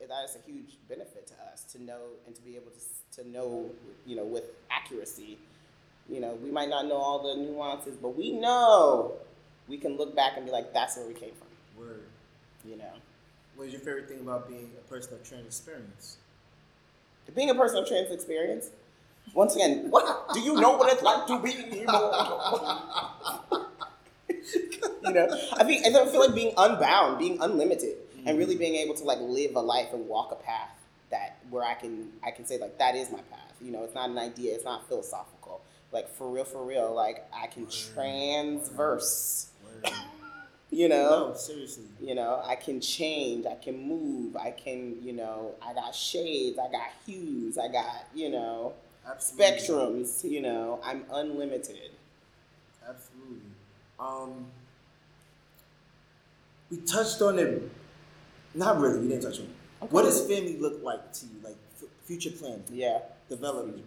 that 0.00 0.24
is 0.24 0.36
a 0.36 0.50
huge 0.50 0.78
benefit 0.88 1.28
to 1.28 1.34
us 1.52 1.64
to 1.72 1.82
know 1.82 2.00
and 2.26 2.34
to 2.34 2.42
be 2.42 2.56
able 2.56 2.70
to 2.72 3.22
to 3.22 3.28
know 3.28 3.70
you 4.06 4.16
know 4.16 4.24
with 4.24 4.44
accuracy. 4.70 5.38
You 6.08 6.20
know, 6.20 6.36
we 6.42 6.50
might 6.50 6.68
not 6.68 6.86
know 6.86 6.96
all 6.96 7.22
the 7.22 7.40
nuances, 7.40 7.96
but 7.96 8.16
we 8.16 8.32
know 8.32 9.12
we 9.68 9.78
can 9.78 9.96
look 9.96 10.16
back 10.16 10.32
and 10.36 10.44
be 10.44 10.50
like, 10.50 10.74
that's 10.74 10.96
where 10.96 11.06
we 11.06 11.14
came 11.14 11.30
from. 11.34 11.48
Word. 11.80 12.02
You 12.64 12.76
know, 12.76 12.92
What 13.56 13.66
is 13.68 13.72
your 13.72 13.80
favorite 13.80 14.08
thing 14.08 14.20
about 14.20 14.48
being 14.48 14.70
a 14.78 14.88
person 14.88 15.14
of 15.14 15.22
trans 15.22 15.46
experience? 15.46 16.18
being 17.34 17.50
a 17.50 17.54
person 17.54 17.78
of 17.78 17.88
trans 17.88 18.10
experience. 18.10 18.70
Once 19.34 19.54
again, 19.56 19.90
what 19.90 20.32
do 20.34 20.40
you 20.40 20.54
know 20.60 20.76
what 20.76 20.92
it's 20.92 21.02
like 21.02 21.26
to 21.26 21.38
be? 21.40 21.52
You 21.78 21.86
know, 21.86 23.66
you 25.04 25.12
know 25.12 25.28
I 25.54 25.64
think 25.64 25.86
I 25.86 26.06
feel 26.06 26.20
like 26.20 26.34
being 26.34 26.52
unbound, 26.56 27.18
being 27.18 27.38
unlimited, 27.40 27.96
and 28.26 28.38
really 28.38 28.56
being 28.56 28.74
able 28.76 28.94
to 28.94 29.04
like 29.04 29.18
live 29.20 29.56
a 29.56 29.60
life 29.60 29.88
and 29.92 30.06
walk 30.08 30.32
a 30.32 30.36
path 30.36 30.70
that 31.10 31.38
where 31.50 31.64
I 31.64 31.74
can 31.74 32.08
I 32.22 32.30
can 32.30 32.44
say 32.46 32.58
like 32.58 32.78
that 32.78 32.94
is 32.94 33.10
my 33.10 33.20
path. 33.30 33.54
You 33.60 33.70
know, 33.72 33.84
it's 33.84 33.94
not 33.94 34.10
an 34.10 34.18
idea, 34.18 34.54
it's 34.54 34.64
not 34.64 34.88
philosophical. 34.88 35.62
Like 35.92 36.08
for 36.08 36.28
real, 36.30 36.44
for 36.44 36.64
real, 36.64 36.92
like 36.94 37.26
I 37.32 37.46
can 37.46 37.66
transverse. 37.68 39.50
Word. 39.64 39.92
You 40.74 40.88
know, 40.88 41.28
No, 41.28 41.34
seriously. 41.34 41.84
you 42.00 42.14
know, 42.14 42.40
I 42.42 42.54
can 42.54 42.80
change, 42.80 43.44
I 43.44 43.56
can 43.56 43.76
move, 43.86 44.36
I 44.36 44.52
can, 44.52 44.96
you 45.02 45.12
know, 45.12 45.54
I 45.60 45.74
got 45.74 45.94
shades, 45.94 46.58
I 46.58 46.70
got 46.72 46.88
hues, 47.04 47.58
I 47.58 47.68
got, 47.68 48.06
you 48.14 48.30
know, 48.30 48.72
Absolutely. 49.08 49.44
spectrums, 49.46 50.24
you 50.30 50.40
know, 50.40 50.80
I'm 50.84 51.04
unlimited. 51.12 51.90
Absolutely. 52.88 53.40
Um, 53.98 54.46
we 56.70 56.78
touched 56.78 57.20
on 57.22 57.38
it. 57.38 57.62
Not 58.54 58.78
really. 58.80 59.00
We 59.00 59.08
didn't 59.08 59.22
touch 59.22 59.38
on 59.40 59.46
it. 59.46 59.90
What 59.90 60.02
does 60.02 60.20
family 60.26 60.56
look 60.58 60.82
like 60.82 61.12
to 61.14 61.26
you? 61.26 61.32
Like 61.42 61.56
f- 61.80 61.88
future 62.04 62.30
plans, 62.30 62.70
Yeah. 62.70 63.00
development. 63.28 63.84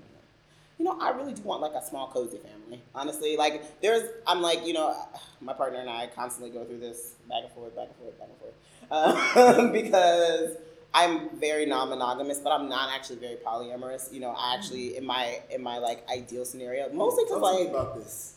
You 0.78 0.84
know, 0.84 0.98
I 1.00 1.12
really 1.12 1.32
do 1.34 1.42
want 1.44 1.62
like 1.62 1.72
a 1.72 1.82
small, 1.86 2.08
cozy 2.08 2.38
family. 2.38 2.82
Honestly, 2.94 3.38
like 3.38 3.80
there's, 3.82 4.10
I'm 4.28 4.42
like, 4.42 4.66
you 4.68 4.74
know, 4.74 4.94
my 5.42 5.54
partner 5.54 5.80
and 5.80 5.90
I 5.90 6.08
constantly 6.08 6.52
go 6.52 6.66
through 6.66 6.80
this 6.80 7.14
back 7.30 7.44
and 7.44 7.52
forth, 7.54 7.74
back 7.76 7.88
and 7.88 7.96
forth, 7.96 8.20
back 8.20 8.28
and 8.30 8.38
forth, 8.40 8.54
uh, 8.92 9.68
because 9.72 10.58
I'm 10.96 11.30
very 11.38 11.66
non-monogamous, 11.66 12.40
but 12.40 12.52
I'm 12.54 12.70
not 12.70 12.90
actually 12.96 13.18
very 13.18 13.36
polyamorous. 13.36 14.14
You 14.14 14.22
know, 14.22 14.30
I 14.32 14.56
actually 14.56 14.96
in 14.96 15.06
my 15.06 15.42
in 15.52 15.62
my 15.62 15.78
like 15.78 16.10
ideal 16.10 16.46
scenario, 16.46 16.90
mostly 16.94 17.26
because 17.26 17.42
Talk 17.42 17.52
to 17.52 17.58
me 17.58 17.64
like 17.66 17.74
about 17.74 17.96
this. 17.98 18.36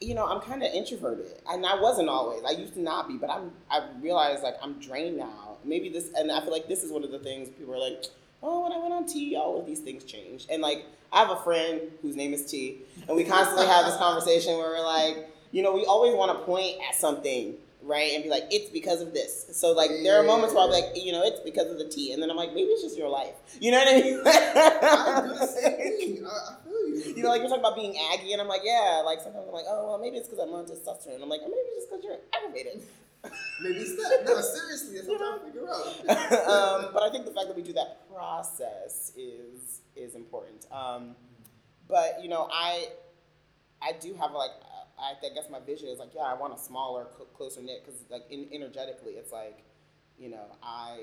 you 0.00 0.14
know, 0.16 0.26
I'm 0.26 0.40
kind 0.40 0.64
of 0.64 0.72
introverted, 0.74 1.40
and 1.48 1.64
I 1.64 1.80
wasn't 1.80 2.08
always. 2.08 2.42
I 2.44 2.50
used 2.50 2.74
to 2.74 2.80
not 2.80 3.06
be, 3.06 3.16
but 3.16 3.30
I'm. 3.30 3.52
I 3.70 3.86
realized 4.00 4.42
like 4.42 4.56
I'm 4.60 4.80
drained 4.80 5.16
now. 5.16 5.56
Maybe 5.64 5.88
this, 5.88 6.10
and 6.16 6.32
I 6.32 6.40
feel 6.40 6.50
like 6.50 6.66
this 6.66 6.82
is 6.82 6.90
one 6.90 7.04
of 7.04 7.12
the 7.12 7.20
things 7.20 7.48
people 7.50 7.74
are 7.74 7.78
like, 7.90 8.06
oh, 8.42 8.64
when 8.64 8.72
I 8.72 8.78
went 8.78 8.92
on 8.92 9.06
T, 9.06 9.36
all 9.36 9.60
of 9.60 9.64
these 9.64 9.78
things 9.78 10.02
changed. 10.02 10.50
And 10.50 10.60
like, 10.62 10.84
I 11.12 11.20
have 11.20 11.30
a 11.30 11.40
friend 11.44 11.80
whose 12.02 12.16
name 12.16 12.34
is 12.34 12.44
T, 12.44 12.78
and 13.06 13.16
we 13.16 13.22
constantly 13.22 13.66
have 13.66 13.86
this 13.86 13.96
conversation 13.96 14.56
where 14.58 14.70
we're 14.70 14.84
like, 14.84 15.30
you 15.52 15.62
know, 15.62 15.72
we 15.72 15.84
always 15.84 16.12
want 16.14 16.36
to 16.36 16.44
point 16.44 16.78
at 16.88 16.96
something. 16.96 17.54
Right 17.84 18.12
and 18.14 18.22
be 18.22 18.30
like 18.30 18.44
it's 18.50 18.70
because 18.70 19.00
of 19.00 19.12
this. 19.12 19.46
So 19.52 19.72
like 19.72 19.90
there 20.02 20.18
are 20.20 20.22
moments 20.22 20.54
where 20.54 20.64
I'm 20.64 20.70
like 20.70 20.94
you 20.94 21.10
know 21.10 21.22
it's 21.22 21.40
because 21.40 21.68
of 21.70 21.78
the 21.78 21.88
tea, 21.88 22.12
and 22.12 22.22
then 22.22 22.30
I'm 22.30 22.36
like 22.36 22.50
maybe 22.54 22.70
it's 22.70 22.82
just 22.82 22.96
your 22.96 23.08
life. 23.08 23.34
You 23.60 23.72
know 23.72 23.78
what 23.78 23.88
I 23.88 24.00
mean? 24.00 24.20
I 24.24 25.20
do 25.22 25.28
the 25.34 25.46
same 25.46 25.76
thing. 25.76 26.24
I, 26.24 26.30
I 26.30 26.64
feel 26.64 26.88
you. 26.88 27.14
You 27.16 27.22
know, 27.22 27.28
like 27.28 27.40
you're 27.40 27.48
talking 27.48 27.64
about 27.64 27.74
being 27.74 27.96
aggy, 28.12 28.32
and 28.32 28.40
I'm 28.40 28.48
like, 28.48 28.62
yeah. 28.64 29.02
Like 29.04 29.20
sometimes 29.20 29.46
I'm 29.48 29.54
like, 29.54 29.64
oh, 29.68 29.88
well, 29.88 29.98
maybe 29.98 30.16
it's 30.16 30.28
because 30.28 30.44
I'm 30.44 30.54
on 30.54 30.64
testosterone. 30.64 31.22
I'm 31.22 31.28
like, 31.28 31.40
oh, 31.44 31.48
maybe 31.48 31.66
it's 31.74 31.86
just 31.86 31.90
because 31.90 32.04
you're 32.04 32.18
aggravated. 32.32 32.82
Maybe 33.62 33.78
it's 33.78 33.96
that. 33.96 34.24
No, 34.24 34.40
seriously, 34.40 34.96
that's 34.96 35.08
what 35.08 35.20
I'm 35.22 35.40
trying 35.40 35.52
to 35.52 35.58
figure 35.58 35.68
out. 35.68 36.48
um, 36.86 36.90
but 36.92 37.02
I 37.02 37.10
think 37.10 37.24
the 37.24 37.32
fact 37.32 37.48
that 37.48 37.56
we 37.56 37.62
do 37.62 37.72
that 37.74 38.08
process 38.12 39.12
is 39.16 39.80
is 39.96 40.14
important. 40.14 40.66
Um, 40.72 41.14
but 41.88 42.18
you 42.22 42.28
know, 42.28 42.48
I 42.52 42.88
I 43.80 43.92
do 44.00 44.14
have 44.14 44.32
like 44.32 44.50
I, 45.02 45.26
I 45.26 45.34
guess 45.34 45.50
my 45.50 45.60
vision 45.60 45.88
is 45.88 45.98
like, 45.98 46.10
yeah, 46.14 46.22
I 46.22 46.34
want 46.34 46.54
a 46.54 46.58
smaller, 46.58 47.06
cl- 47.16 47.26
closer 47.36 47.60
knit 47.60 47.82
because 47.84 48.00
like 48.10 48.24
in, 48.30 48.46
energetically, 48.52 49.12
it's 49.12 49.32
like, 49.32 49.58
you 50.18 50.28
know, 50.30 50.44
I 50.62 51.00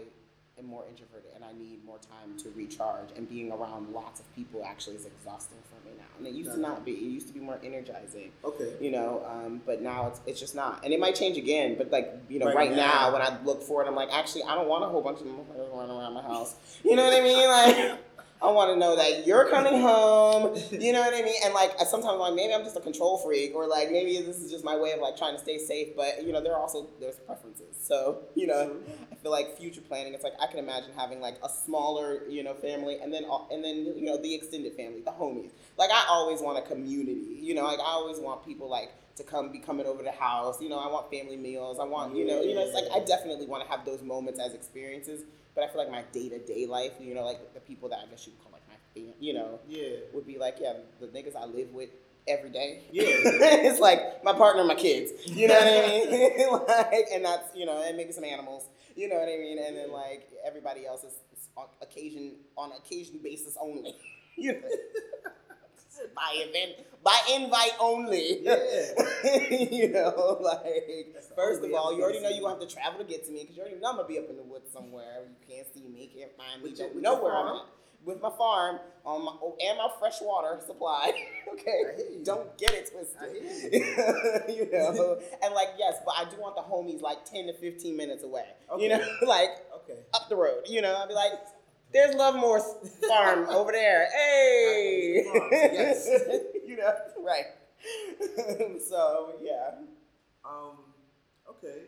am 0.58 0.66
more 0.66 0.86
introverted 0.90 1.32
and 1.36 1.44
I 1.44 1.52
need 1.54 1.84
more 1.86 1.98
time 2.00 2.38
to 2.40 2.50
recharge. 2.56 3.10
And 3.16 3.28
being 3.30 3.52
around 3.52 3.94
lots 3.94 4.20
of 4.20 4.36
people 4.36 4.64
actually 4.66 4.96
is 4.98 5.06
exhausting 5.06 5.58
for 5.70 5.86
me 5.88 5.96
now. 5.98 6.04
And 6.18 6.28
it 6.28 6.34
used 6.34 6.52
to 6.52 6.60
not 6.60 6.84
be. 6.86 6.92
It 6.92 7.02
used 7.02 7.28
to 7.28 7.34
be 7.34 7.40
more 7.40 7.60
energizing 7.64 8.32
Okay. 8.44 8.74
you 8.82 8.92
know 8.92 9.24
um, 9.30 9.62
but 9.66 9.82
now 9.82 10.08
it's, 10.08 10.20
it's 10.26 10.40
just 10.40 10.54
not 10.56 10.84
and 10.84 10.94
it 10.94 11.00
might 11.00 11.16
change 11.16 11.38
again 11.38 11.76
but 11.78 11.92
like 11.92 12.14
you 12.30 12.40
know 12.40 12.48
Right 12.48 12.56
right, 12.56 12.72
now. 12.72 12.78
now, 13.10 13.14
when 13.14 13.22
i 13.22 13.38
look 13.44 13.62
forward 13.64 13.88
i'm 13.88 13.96
like 13.96 14.10
actually 14.12 14.44
i 14.44 14.56
don't 14.56 14.68
want 14.68 14.84
a 14.84 14.88
whole 14.88 15.02
bunch 15.02 15.20
of 15.22 15.28
motherfuckers 15.28 15.74
running 15.76 15.96
around 15.98 16.14
my 16.14 16.22
house 16.22 16.56
you 16.84 16.96
know 16.96 17.04
what 17.06 17.14
i 17.14 17.22
mean 17.22 17.48
like 17.48 18.00
i 18.42 18.50
want 18.52 18.72
to 18.72 18.78
know 18.80 18.96
that 18.96 19.26
you're 19.28 19.50
coming 19.50 19.82
home 19.82 20.56
you 20.72 20.94
know 20.94 21.02
what 21.02 21.14
i 21.14 21.22
mean 21.22 21.36
and 21.44 21.54
like 21.54 21.72
sometimes 21.80 22.06
I'm 22.14 22.20
like 22.20 22.34
maybe 22.36 22.54
i'm 22.54 22.64
just 22.64 22.78
a 22.78 22.82
control 22.82 23.18
freak 23.18 23.54
or 23.56 23.68
like 23.68 23.92
maybe 23.92 24.18
this 24.26 24.38
is 24.40 24.50
just 24.52 24.64
my 24.64 24.78
way 24.78 24.92
of 24.94 25.00
like 25.00 25.18
trying 25.18 25.34
to 25.36 25.40
stay 25.42 25.58
safe 25.58 25.96
but 25.96 26.24
you 26.26 26.32
know 26.32 26.42
there 26.42 26.54
are 26.54 26.60
also 26.60 26.88
there's 27.00 27.18
preferences 27.18 27.76
so 27.82 28.20
you 28.36 28.48
know 28.48 28.78
i 29.12 29.16
feel 29.16 29.32
like 29.32 29.58
future 29.58 29.82
planning 29.82 30.14
it's 30.14 30.24
like 30.24 30.34
i 30.42 30.48
can 30.48 30.60
imagine 30.60 30.92
having 30.96 31.20
like 31.20 31.36
a 31.44 31.50
smaller 31.50 32.24
you 32.30 32.44
know 32.44 32.54
family 32.56 32.98
and 33.02 33.14
then 33.14 33.26
all- 33.26 33.48
and 33.52 33.64
then 33.64 33.78
you 33.98 34.06
know 34.06 34.18
the 34.18 34.34
extended 34.34 34.74
family 34.76 35.02
the 35.02 35.12
homies 35.12 35.52
like 35.78 35.92
I 35.92 36.06
always 36.10 36.42
want 36.42 36.58
a 36.58 36.62
community. 36.62 37.38
You 37.40 37.56
know, 37.56 37.64
like 37.64 37.80
I 37.80 37.92
always 37.92 38.20
want 38.20 38.46
people 38.46 38.70
like 38.70 38.92
to 39.16 39.24
come 39.24 39.50
be 39.50 39.60
coming 39.60 39.86
over 39.86 40.04
the 40.04 40.12
house. 40.12 40.62
You 40.62 40.68
know, 40.68 40.78
I 40.78 40.88
want 40.92 41.10
family 41.10 41.38
meals. 41.38 41.80
I 41.80 41.86
want 41.86 42.18
you 42.18 42.26
know, 42.28 42.42
you 42.42 42.54
know, 42.54 42.62
it's 42.62 42.74
like 42.74 42.84
I 42.94 43.00
definitely 43.06 43.46
want 43.48 43.64
to 43.64 43.70
have 43.70 43.86
those 43.86 44.02
moments 44.02 44.42
as 44.42 44.54
experiences. 44.54 45.24
But 45.56 45.64
I 45.64 45.68
feel 45.68 45.78
like 45.82 45.92
my 45.92 46.04
day 46.12 46.30
to 46.30 46.40
day 46.40 46.66
life, 46.66 46.94
you 47.00 47.14
know, 47.16 47.26
like 47.26 47.54
the 47.54 47.60
people 47.60 47.90
that 47.90 48.00
I 48.00 48.06
guess 48.10 48.26
you 48.28 48.34
would 48.34 48.44
call 48.44 48.52
like 48.52 48.68
my 48.68 48.76
fam, 48.94 49.14
you 49.20 49.34
know, 49.34 49.60
Yeah. 49.68 49.98
would 50.14 50.26
be 50.28 50.38
like 50.38 50.58
yeah, 50.62 50.74
the 51.00 51.08
niggas 51.08 51.36
I 51.36 51.46
live 51.46 51.72
with 51.74 51.90
every 52.28 52.50
day. 52.50 52.82
Yeah. 52.92 53.04
it's 53.08 53.80
like 53.80 54.24
my 54.24 54.34
partner, 54.34 54.64
my 54.64 54.76
kids. 54.76 55.12
You 55.26 55.48
know 55.48 55.56
what 55.56 55.68
I 55.68 55.88
mean? 55.88 56.52
like, 56.92 57.08
and 57.14 57.26
that's 57.26 57.56
you 57.56 57.66
know, 57.66 57.84
and 57.86 57.98
maybe 57.98 58.12
some 58.12 58.24
animals. 58.24 58.66
You 58.96 59.10
know 59.10 59.16
what 59.16 59.30
I 59.30 59.38
mean? 59.38 59.58
And 59.60 59.76
then 59.78 59.92
like 59.92 60.30
everybody 60.46 60.86
else 60.86 61.04
is, 61.04 61.14
is 61.34 61.48
on 61.58 61.68
occasion 61.82 62.34
on 62.58 62.72
occasion 62.74 63.20
basis 63.24 63.58
only. 63.60 63.96
you 64.38 64.54
know? 64.54 64.60
By 66.16 66.30
event, 66.36 66.86
by 67.04 67.18
invite 67.34 67.72
only. 67.80 68.42
Yeah. 68.42 68.56
you 69.50 69.90
know, 69.90 70.38
like 70.42 71.08
That's 71.14 71.30
first 71.36 71.64
of 71.64 71.72
all, 71.74 71.96
you 71.96 72.04
already 72.04 72.22
know 72.22 72.30
you 72.30 72.42
gonna 72.42 72.60
have 72.60 72.68
to 72.68 72.74
travel 72.74 73.00
to 73.00 73.06
get 73.06 73.26
to 73.26 73.32
me 73.32 73.42
because 73.42 73.56
you 73.56 73.64
already 73.64 73.80
know 73.80 73.90
I'm 73.90 73.96
gonna 73.98 74.08
be 74.08 74.18
up 74.20 74.30
in 74.30 74.38
the 74.38 74.44
woods 74.44 74.72
somewhere. 74.72 75.24
You 75.28 75.56
can't 75.56 75.68
see 75.74 75.88
me, 75.88 76.10
can't 76.14 76.32
find 76.38 76.64
me, 76.64 76.72
don't 76.76 76.96
know 77.02 77.22
where 77.22 77.36
I'm 77.36 77.56
at. 77.58 77.62
With 78.06 78.22
my 78.22 78.32
farm 78.38 78.80
on 79.04 79.26
my 79.26 79.34
oh, 79.44 79.58
and 79.60 79.78
my 79.78 79.90
fresh 80.00 80.22
water 80.22 80.58
supply. 80.66 81.12
okay, 81.54 81.82
you. 82.18 82.24
don't 82.24 82.58
get 82.58 82.72
it 82.72 82.90
twisted. 82.92 83.20
Hear 83.74 84.44
you 84.50 84.72
know, 84.72 85.20
and 85.44 85.54
like 85.54 85.70
yes, 85.78 85.98
but 86.06 86.16
I 86.18 86.24
do 86.30 86.40
want 86.40 86.56
the 86.56 86.62
homies 86.62 87.02
like 87.02 87.26
ten 87.26 87.48
to 87.48 87.54
fifteen 87.54 87.98
minutes 87.98 88.24
away. 88.24 88.46
Okay. 88.72 88.84
You 88.84 88.90
know, 88.90 89.06
like 89.28 89.50
Okay. 89.84 90.00
up 90.14 90.30
the 90.30 90.36
road. 90.36 90.62
You 90.68 90.82
know, 90.82 90.96
I'd 90.96 91.08
be 91.08 91.14
like, 91.14 91.34
"There's 91.94 92.16
Lovemore's 92.16 92.64
farm 93.08 93.48
over 93.50 93.72
there." 93.72 94.08
Hey, 94.12 95.24
Yes. 95.52 96.08
you 96.66 96.78
know, 96.78 96.94
right. 97.20 97.46
so 98.88 99.34
yeah, 99.42 99.72
Um. 100.46 100.78
Okay. 101.50 101.84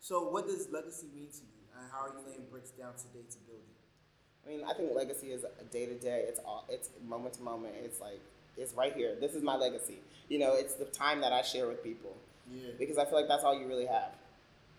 So, 0.00 0.28
what 0.30 0.46
does 0.46 0.68
legacy 0.70 1.06
mean 1.14 1.28
to 1.30 1.38
you, 1.42 1.64
and 1.78 1.90
how 1.92 2.06
are 2.06 2.08
you 2.08 2.20
laying 2.26 2.44
bricks 2.50 2.70
down 2.70 2.92
today 2.94 3.24
to 3.30 3.38
build 3.46 3.60
it? 3.60 4.46
I 4.46 4.50
mean, 4.50 4.64
I 4.68 4.72
think 4.72 4.94
legacy 4.94 5.32
is 5.32 5.44
a 5.44 5.64
day 5.64 5.86
to 5.86 5.94
day. 5.98 6.24
It's 6.28 6.40
all. 6.44 6.64
It's 6.68 6.90
moment 7.06 7.34
to 7.34 7.42
moment. 7.42 7.74
It's 7.84 8.00
like 8.00 8.20
it's 8.56 8.72
right 8.74 8.94
here. 8.94 9.16
This 9.20 9.34
is 9.34 9.42
my 9.42 9.56
legacy. 9.56 9.98
You 10.28 10.38
know, 10.38 10.54
it's 10.54 10.74
the 10.74 10.84
time 10.86 11.20
that 11.20 11.32
I 11.32 11.42
share 11.42 11.66
with 11.68 11.82
people 11.82 12.16
Yeah. 12.50 12.70
because 12.78 12.96
I 12.98 13.04
feel 13.04 13.14
like 13.14 13.28
that's 13.28 13.44
all 13.44 13.58
you 13.58 13.66
really 13.66 13.86
have. 13.86 14.12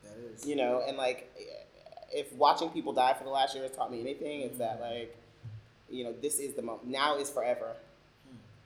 That 0.03 0.17
is. 0.33 0.45
you 0.47 0.55
know, 0.55 0.81
and 0.87 0.97
like 0.97 1.29
if 2.11 2.31
watching 2.33 2.69
people 2.69 2.93
die 2.93 3.13
for 3.13 3.23
the 3.23 3.29
last 3.29 3.53
year 3.55 3.63
has 3.63 3.75
taught 3.75 3.91
me 3.91 4.01
anything, 4.01 4.41
it's 4.41 4.57
that 4.57 4.79
like, 4.81 5.15
you 5.89 6.03
know, 6.03 6.13
this 6.21 6.39
is 6.39 6.55
the 6.55 6.61
moment. 6.61 6.87
Now 6.87 7.17
is 7.17 7.29
forever. 7.29 7.75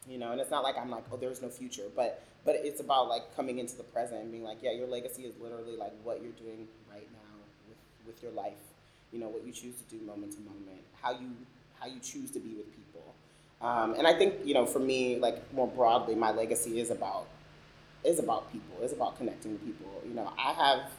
You 0.07 0.17
know, 0.17 0.31
and 0.31 0.41
it's 0.41 0.51
not 0.51 0.63
like 0.63 0.77
I'm 0.77 0.89
like, 0.89 1.05
oh, 1.11 1.17
there's 1.17 1.41
no 1.41 1.49
future, 1.49 1.83
but 1.95 2.21
but 2.45 2.55
it's 2.57 2.81
about 2.81 3.07
like 3.07 3.35
coming 3.35 3.59
into 3.59 3.77
the 3.77 3.83
present 3.83 4.21
and 4.21 4.31
being 4.31 4.43
like, 4.43 4.57
yeah, 4.61 4.71
your 4.71 4.87
legacy 4.87 5.23
is 5.23 5.33
literally 5.41 5.77
like 5.77 5.93
what 6.03 6.21
you're 6.21 6.33
doing 6.33 6.67
right 6.91 7.07
now 7.13 7.39
with 7.69 7.77
with 8.05 8.21
your 8.21 8.33
life. 8.33 8.53
You 9.13 9.19
know, 9.19 9.29
what 9.29 9.45
you 9.45 9.53
choose 9.53 9.75
to 9.75 9.95
do 9.95 10.03
moment 10.05 10.33
to 10.33 10.39
moment, 10.39 10.81
how 11.01 11.11
you 11.11 11.29
how 11.79 11.87
you 11.87 11.99
choose 11.99 12.31
to 12.31 12.39
be 12.39 12.49
with 12.49 12.65
people. 12.75 13.15
Um, 13.61 13.93
and 13.93 14.05
I 14.05 14.13
think 14.13 14.35
you 14.43 14.53
know, 14.53 14.65
for 14.65 14.79
me, 14.79 15.19
like 15.19 15.53
more 15.53 15.67
broadly, 15.67 16.15
my 16.15 16.31
legacy 16.31 16.81
is 16.81 16.91
about 16.91 17.27
is 18.03 18.19
about 18.19 18.51
people. 18.51 18.83
Is 18.83 18.91
about 18.91 19.17
connecting 19.17 19.53
with 19.53 19.65
people. 19.65 20.01
You 20.05 20.13
know, 20.13 20.33
I 20.37 20.51
have 20.51 20.91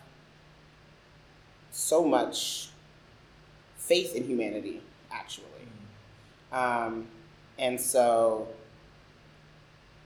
so 1.75 2.05
much 2.05 2.69
faith 3.77 4.15
in 4.15 4.25
humanity, 4.25 4.81
actually. 5.13 5.45
Um, 6.53 7.07
and 7.59 7.81
so 7.81 8.49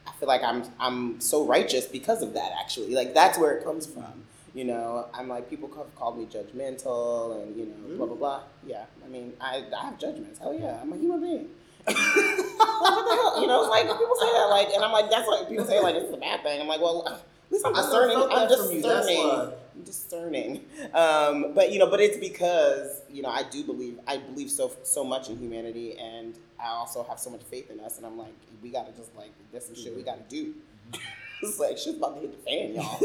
I 0.06 0.12
feel 0.12 0.28
like 0.28 0.42
I'm 0.42 0.64
I'm 0.80 1.20
so 1.20 1.44
righteous 1.44 1.86
because 1.86 2.22
of 2.22 2.32
that. 2.34 2.52
Actually, 2.58 2.94
like 2.94 3.14
that's 3.14 3.38
where 3.38 3.52
it 3.52 3.64
comes 3.64 3.86
from. 3.86 4.24
You 4.54 4.64
know, 4.64 5.06
I'm 5.12 5.28
like 5.28 5.50
people 5.50 5.70
have 5.76 5.94
called 5.94 6.18
me 6.18 6.24
judgmental 6.24 7.40
and 7.42 7.54
you 7.54 7.66
know 7.66 7.96
blah 7.96 8.06
blah 8.06 8.16
blah. 8.16 8.40
Yeah, 8.66 8.84
I 9.04 9.08
mean 9.08 9.34
I, 9.40 9.64
I 9.76 9.84
have 9.84 9.98
judgments. 9.98 10.38
Hell 10.38 10.54
yeah, 10.54 10.80
I'm 10.80 10.92
a 10.92 10.96
human 10.96 11.20
being. 11.20 11.48
like, 11.86 11.96
what 11.96 13.04
the 13.04 13.14
hell? 13.14 13.40
You 13.40 13.46
know, 13.46 13.60
like 13.62 13.82
people 13.82 14.16
say 14.18 14.32
that 14.32 14.46
like, 14.50 14.68
and 14.70 14.82
I'm 14.82 14.92
like 14.92 15.10
that's 15.10 15.28
like 15.28 15.48
people 15.48 15.66
say 15.66 15.80
like 15.80 15.94
it's 15.94 16.12
a 16.12 16.16
bad 16.16 16.42
thing. 16.42 16.60
I'm 16.60 16.66
like 16.66 16.80
well. 16.80 17.06
At 17.06 17.52
least 17.52 17.64
I'm 17.66 17.72
discerning. 17.72 18.16
I'm 18.18 18.28
that 18.28 18.58
from 18.58 18.72
you, 18.72 18.82
that's 18.82 19.06
discerning. 19.06 19.52
Discerning. 19.84 20.64
Um, 20.94 21.54
but 21.54 21.72
you 21.72 21.78
know, 21.78 21.88
but 21.88 22.00
it's 22.00 22.16
because 22.16 23.02
you 23.10 23.22
know 23.22 23.30
I 23.30 23.42
do 23.44 23.64
believe 23.64 23.98
I 24.06 24.18
believe 24.18 24.50
so 24.50 24.72
so 24.82 25.04
much 25.04 25.28
in 25.28 25.38
humanity, 25.38 25.96
and 25.98 26.34
I 26.58 26.68
also 26.68 27.02
have 27.04 27.18
so 27.18 27.30
much 27.30 27.42
faith 27.42 27.70
in 27.70 27.80
us, 27.80 27.96
and 27.96 28.06
I'm 28.06 28.18
like, 28.18 28.34
we 28.62 28.70
gotta 28.70 28.92
just 28.92 29.14
like 29.16 29.32
there's 29.52 29.66
some 29.66 29.74
shit 29.74 29.94
we 29.96 30.02
gotta 30.02 30.22
do. 30.28 30.54
it's 31.42 31.58
like 31.58 31.78
shit's 31.78 31.98
about 31.98 32.14
to 32.16 32.20
hit 32.22 32.44
the 32.44 32.50
fan, 32.50 32.74
y'all. 32.74 32.98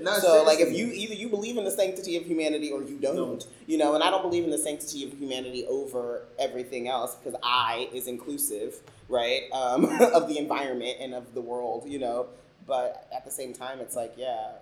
No, 0.02 0.18
so 0.18 0.42
like 0.44 0.60
if 0.60 0.72
you 0.76 0.86
either 0.86 1.14
you 1.14 1.28
believe 1.28 1.56
in 1.56 1.64
the 1.64 1.70
sanctity 1.70 2.16
of 2.16 2.24
humanity 2.24 2.70
or 2.70 2.82
you 2.82 2.98
don't, 2.98 3.16
Don't. 3.16 3.46
you 3.66 3.76
know 3.78 3.94
and 3.94 4.02
i 4.04 4.10
don't 4.10 4.22
believe 4.22 4.44
in 4.44 4.50
the 4.50 4.58
sanctity 4.58 5.04
of 5.04 5.12
humanity 5.12 5.66
over 5.66 6.22
everything 6.38 6.88
else 6.88 7.14
because 7.16 7.38
i 7.42 7.88
is 7.92 8.06
inclusive 8.06 8.76
right 9.08 9.42
um, 9.52 9.84
of 10.14 10.28
the 10.28 10.38
environment 10.38 10.96
and 11.00 11.14
of 11.14 11.34
the 11.34 11.40
world 11.40 11.84
you 11.86 11.98
know 11.98 12.26
but 12.66 13.08
at 13.14 13.24
the 13.24 13.30
same 13.30 13.52
time 13.52 13.80
it's 13.80 13.96
like 13.96 14.12
yeah 14.16 14.52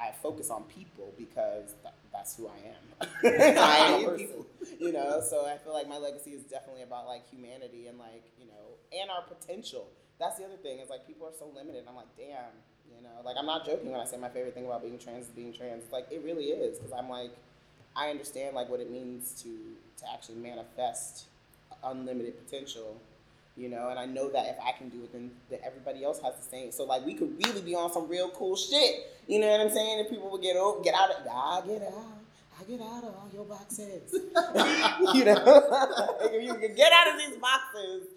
i 0.00 0.10
focus 0.22 0.50
on 0.50 0.62
people 0.64 1.12
because 1.18 1.74
th- 1.82 1.94
that's 2.12 2.36
who 2.36 2.48
i 2.48 2.58
am. 2.66 3.08
I 3.58 3.76
am 3.78 4.04
a 4.04 4.08
person. 4.08 4.44
you 4.78 4.92
know? 4.92 5.20
So 5.20 5.46
i 5.46 5.56
feel 5.58 5.72
like 5.72 5.88
my 5.88 5.98
legacy 5.98 6.30
is 6.30 6.42
definitely 6.42 6.82
about 6.82 7.06
like 7.06 7.28
humanity 7.30 7.86
and 7.86 7.98
like 7.98 8.24
you 8.38 8.46
know 8.46 9.00
and 9.00 9.10
our 9.10 9.22
potential. 9.22 9.86
That's 10.18 10.36
the 10.38 10.44
other 10.44 10.56
thing 10.56 10.80
is 10.80 10.90
like 10.90 11.06
people 11.06 11.26
are 11.26 11.32
so 11.38 11.48
limited. 11.54 11.84
I'm 11.88 11.96
like 11.96 12.14
damn 12.16 12.52
you 12.96 13.02
know? 13.02 13.22
Like 13.24 13.36
i'm 13.38 13.46
not 13.46 13.64
joking 13.64 13.90
when 13.92 14.00
i 14.00 14.04
say 14.04 14.16
my 14.16 14.28
favorite 14.28 14.54
thing 14.54 14.66
about 14.66 14.82
being 14.82 14.98
trans 14.98 15.26
is 15.26 15.30
being 15.30 15.52
trans. 15.52 15.84
Like 15.92 16.08
it 16.10 16.22
really 16.24 16.46
is 16.46 16.78
because 16.78 16.92
i'm 16.92 17.08
like 17.08 17.30
i 17.96 18.10
understand 18.10 18.54
like 18.54 18.68
what 18.68 18.80
it 18.80 18.90
means 18.90 19.40
to 19.42 19.48
to 19.98 20.12
actually 20.12 20.36
manifest 20.36 21.26
unlimited 21.84 22.34
potential 22.44 23.00
you 23.60 23.68
know 23.68 23.88
and 23.90 23.98
i 23.98 24.06
know 24.06 24.30
that 24.30 24.46
if 24.46 24.56
i 24.66 24.72
can 24.72 24.88
do 24.88 25.04
it 25.04 25.12
then 25.12 25.30
that 25.50 25.60
everybody 25.64 26.02
else 26.02 26.20
has 26.20 26.34
the 26.36 26.42
same 26.42 26.72
so 26.72 26.84
like 26.84 27.04
we 27.04 27.12
could 27.14 27.36
really 27.44 27.60
be 27.60 27.74
on 27.74 27.92
some 27.92 28.08
real 28.08 28.30
cool 28.30 28.56
shit 28.56 29.06
you 29.26 29.38
know 29.38 29.48
what 29.48 29.60
i'm 29.60 29.70
saying 29.70 29.98
if 30.00 30.08
people 30.08 30.30
would 30.30 30.42
get 30.42 30.56
over 30.56 30.82
get 30.82 30.94
out 30.94 31.10
of 31.10 31.26
i 31.26 31.60
get 31.66 31.82
out 31.82 32.20
I 32.60 32.64
get 32.64 32.80
out 32.82 33.04
of 33.04 33.14
all 33.16 33.30
your 33.32 33.46
boxes. 33.46 34.12
you 34.12 35.24
know, 35.24 35.40
if 36.28 36.44
you 36.44 36.54
can 36.56 36.74
get 36.74 36.92
out 36.92 37.08
of 37.08 37.18
these 37.18 37.38
boxes, 37.38 38.08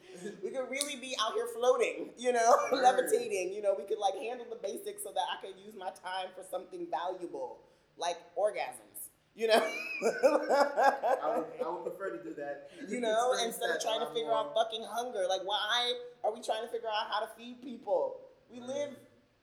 we 0.44 0.50
could 0.50 0.70
really 0.70 0.98
be 0.98 1.16
out 1.22 1.34
here 1.34 1.48
floating, 1.56 2.10
you 2.18 2.34
know, 2.34 2.56
levitating. 2.74 3.54
You 3.54 3.62
know, 3.62 3.74
we 3.78 3.86
could 3.86 4.00
like 4.00 4.16
handle 4.16 4.46
the 4.50 4.60
basics 4.62 5.04
so 5.04 5.12
that 5.14 5.24
I 5.32 5.46
could 5.46 5.56
use 5.64 5.76
my 5.78 5.92
time 6.04 6.28
for 6.36 6.44
something 6.52 6.88
valuable, 6.92 7.60
like 7.98 8.18
orgasms. 8.38 8.93
You 9.36 9.48
know, 9.48 9.58
I 9.58 11.38
would, 11.38 11.46
I 11.66 11.70
would 11.70 11.84
prefer 11.84 12.16
to 12.16 12.24
do 12.24 12.36
that. 12.36 12.70
you 12.90 13.02
know, 13.02 13.34
instead 13.44 13.72
of 13.72 13.82
trying 13.82 14.00
to 14.02 14.08
figure 14.14 14.30
more. 14.30 14.46
out 14.46 14.54
fucking 14.54 14.86
hunger. 14.88 15.26
Like, 15.28 15.42
why 15.44 15.94
are 16.24 16.32
we 16.32 16.40
trying 16.42 16.62
to 16.62 16.70
figure 16.70 16.88
out 16.88 17.10
how 17.10 17.20
to 17.26 17.30
feed 17.36 17.62
people? 17.62 18.18
We 18.52 18.60
live 18.60 18.92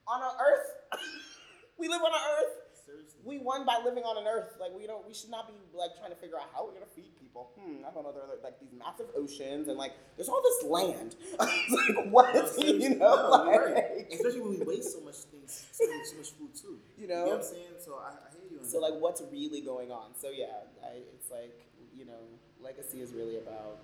on 0.07 0.22
an 0.22 0.30
earth. 0.38 1.01
we 1.78 1.88
live 1.88 2.01
on 2.03 2.12
an 2.12 2.20
earth. 2.38 2.55
Seriously. 2.86 3.20
We 3.24 3.38
won 3.38 3.66
by 3.66 3.78
living 3.84 4.05
on 4.05 4.16
an 4.16 4.26
earth. 4.30 4.55
Like 4.61 4.70
we 4.78 4.86
don't. 4.86 5.07
We 5.07 5.12
should 5.14 5.30
not 5.30 5.49
be 5.49 5.55
like 5.76 5.99
trying 5.99 6.11
to 6.11 6.16
figure 6.16 6.36
out 6.38 6.51
how 6.55 6.66
we're 6.66 6.72
gonna 6.72 6.86
feed 6.95 7.11
people. 7.18 7.51
Hmm. 7.59 7.82
I 7.86 7.91
don't 7.93 8.03
know. 8.05 8.12
There 8.12 8.22
are 8.22 8.38
like 8.43 8.59
these 8.61 8.70
massive 8.78 9.07
oceans 9.16 9.68
and 9.68 9.76
like 9.78 9.93
there's 10.16 10.28
all 10.28 10.43
this 10.43 10.70
land. 10.70 11.16
Like 11.38 12.11
what? 12.11 12.34
No, 12.34 12.47
you 12.62 12.91
know, 12.95 13.14
no, 13.14 13.30
like, 13.30 13.61
right. 13.61 14.07
Especially 14.11 14.41
when 14.41 14.59
we 14.59 14.64
waste 14.64 14.93
so 14.93 15.01
much 15.03 15.16
things, 15.30 15.66
so 15.72 15.86
much, 15.86 16.07
so 16.07 16.16
much 16.16 16.30
food 16.38 16.55
too. 16.55 16.78
You 16.97 17.03
You 17.03 17.09
know? 17.09 17.14
know 17.26 17.30
what 17.30 17.36
I'm 17.38 17.43
saying? 17.43 17.74
So 17.78 17.95
I, 17.95 18.11
I 18.11 18.12
hear 18.12 18.14
you. 18.14 18.28
On 18.30 18.30
So 18.70 18.78
like, 18.80 18.94
what's 18.94 19.22
really 19.32 19.60
going 19.60 19.90
on? 19.90 20.10
So 20.20 20.30
yeah, 20.30 20.46
I, 20.82 20.96
it's 21.14 21.30
like 21.30 21.58
you 21.96 22.04
know, 22.04 22.20
legacy 22.62 23.00
is 23.00 23.12
really 23.12 23.36
about 23.36 23.78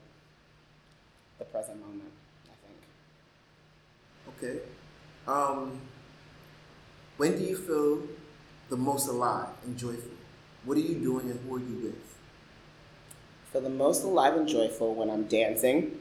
the 1.39 1.45
present 1.45 1.80
moment. 1.80 2.12
I 2.45 2.55
think. 4.43 4.55
Okay. 4.55 4.61
Um, 5.26 5.80
when 7.16 7.37
do 7.37 7.43
you 7.43 7.57
feel 7.57 8.03
the 8.68 8.76
most 8.76 9.09
alive 9.09 9.49
and 9.64 9.76
joyful? 9.76 10.12
What 10.64 10.76
are 10.76 10.80
you 10.80 10.95
doing 10.95 11.30
and 11.30 11.41
who 11.41 11.57
are 11.57 11.61
you 11.61 11.80
with? 11.82 12.16
feel 13.57 13.62
the 13.62 13.74
most 13.74 14.05
alive 14.05 14.34
and 14.37 14.47
joyful 14.47 14.95
when 14.95 15.09
I'm 15.09 15.24
dancing 15.24 15.99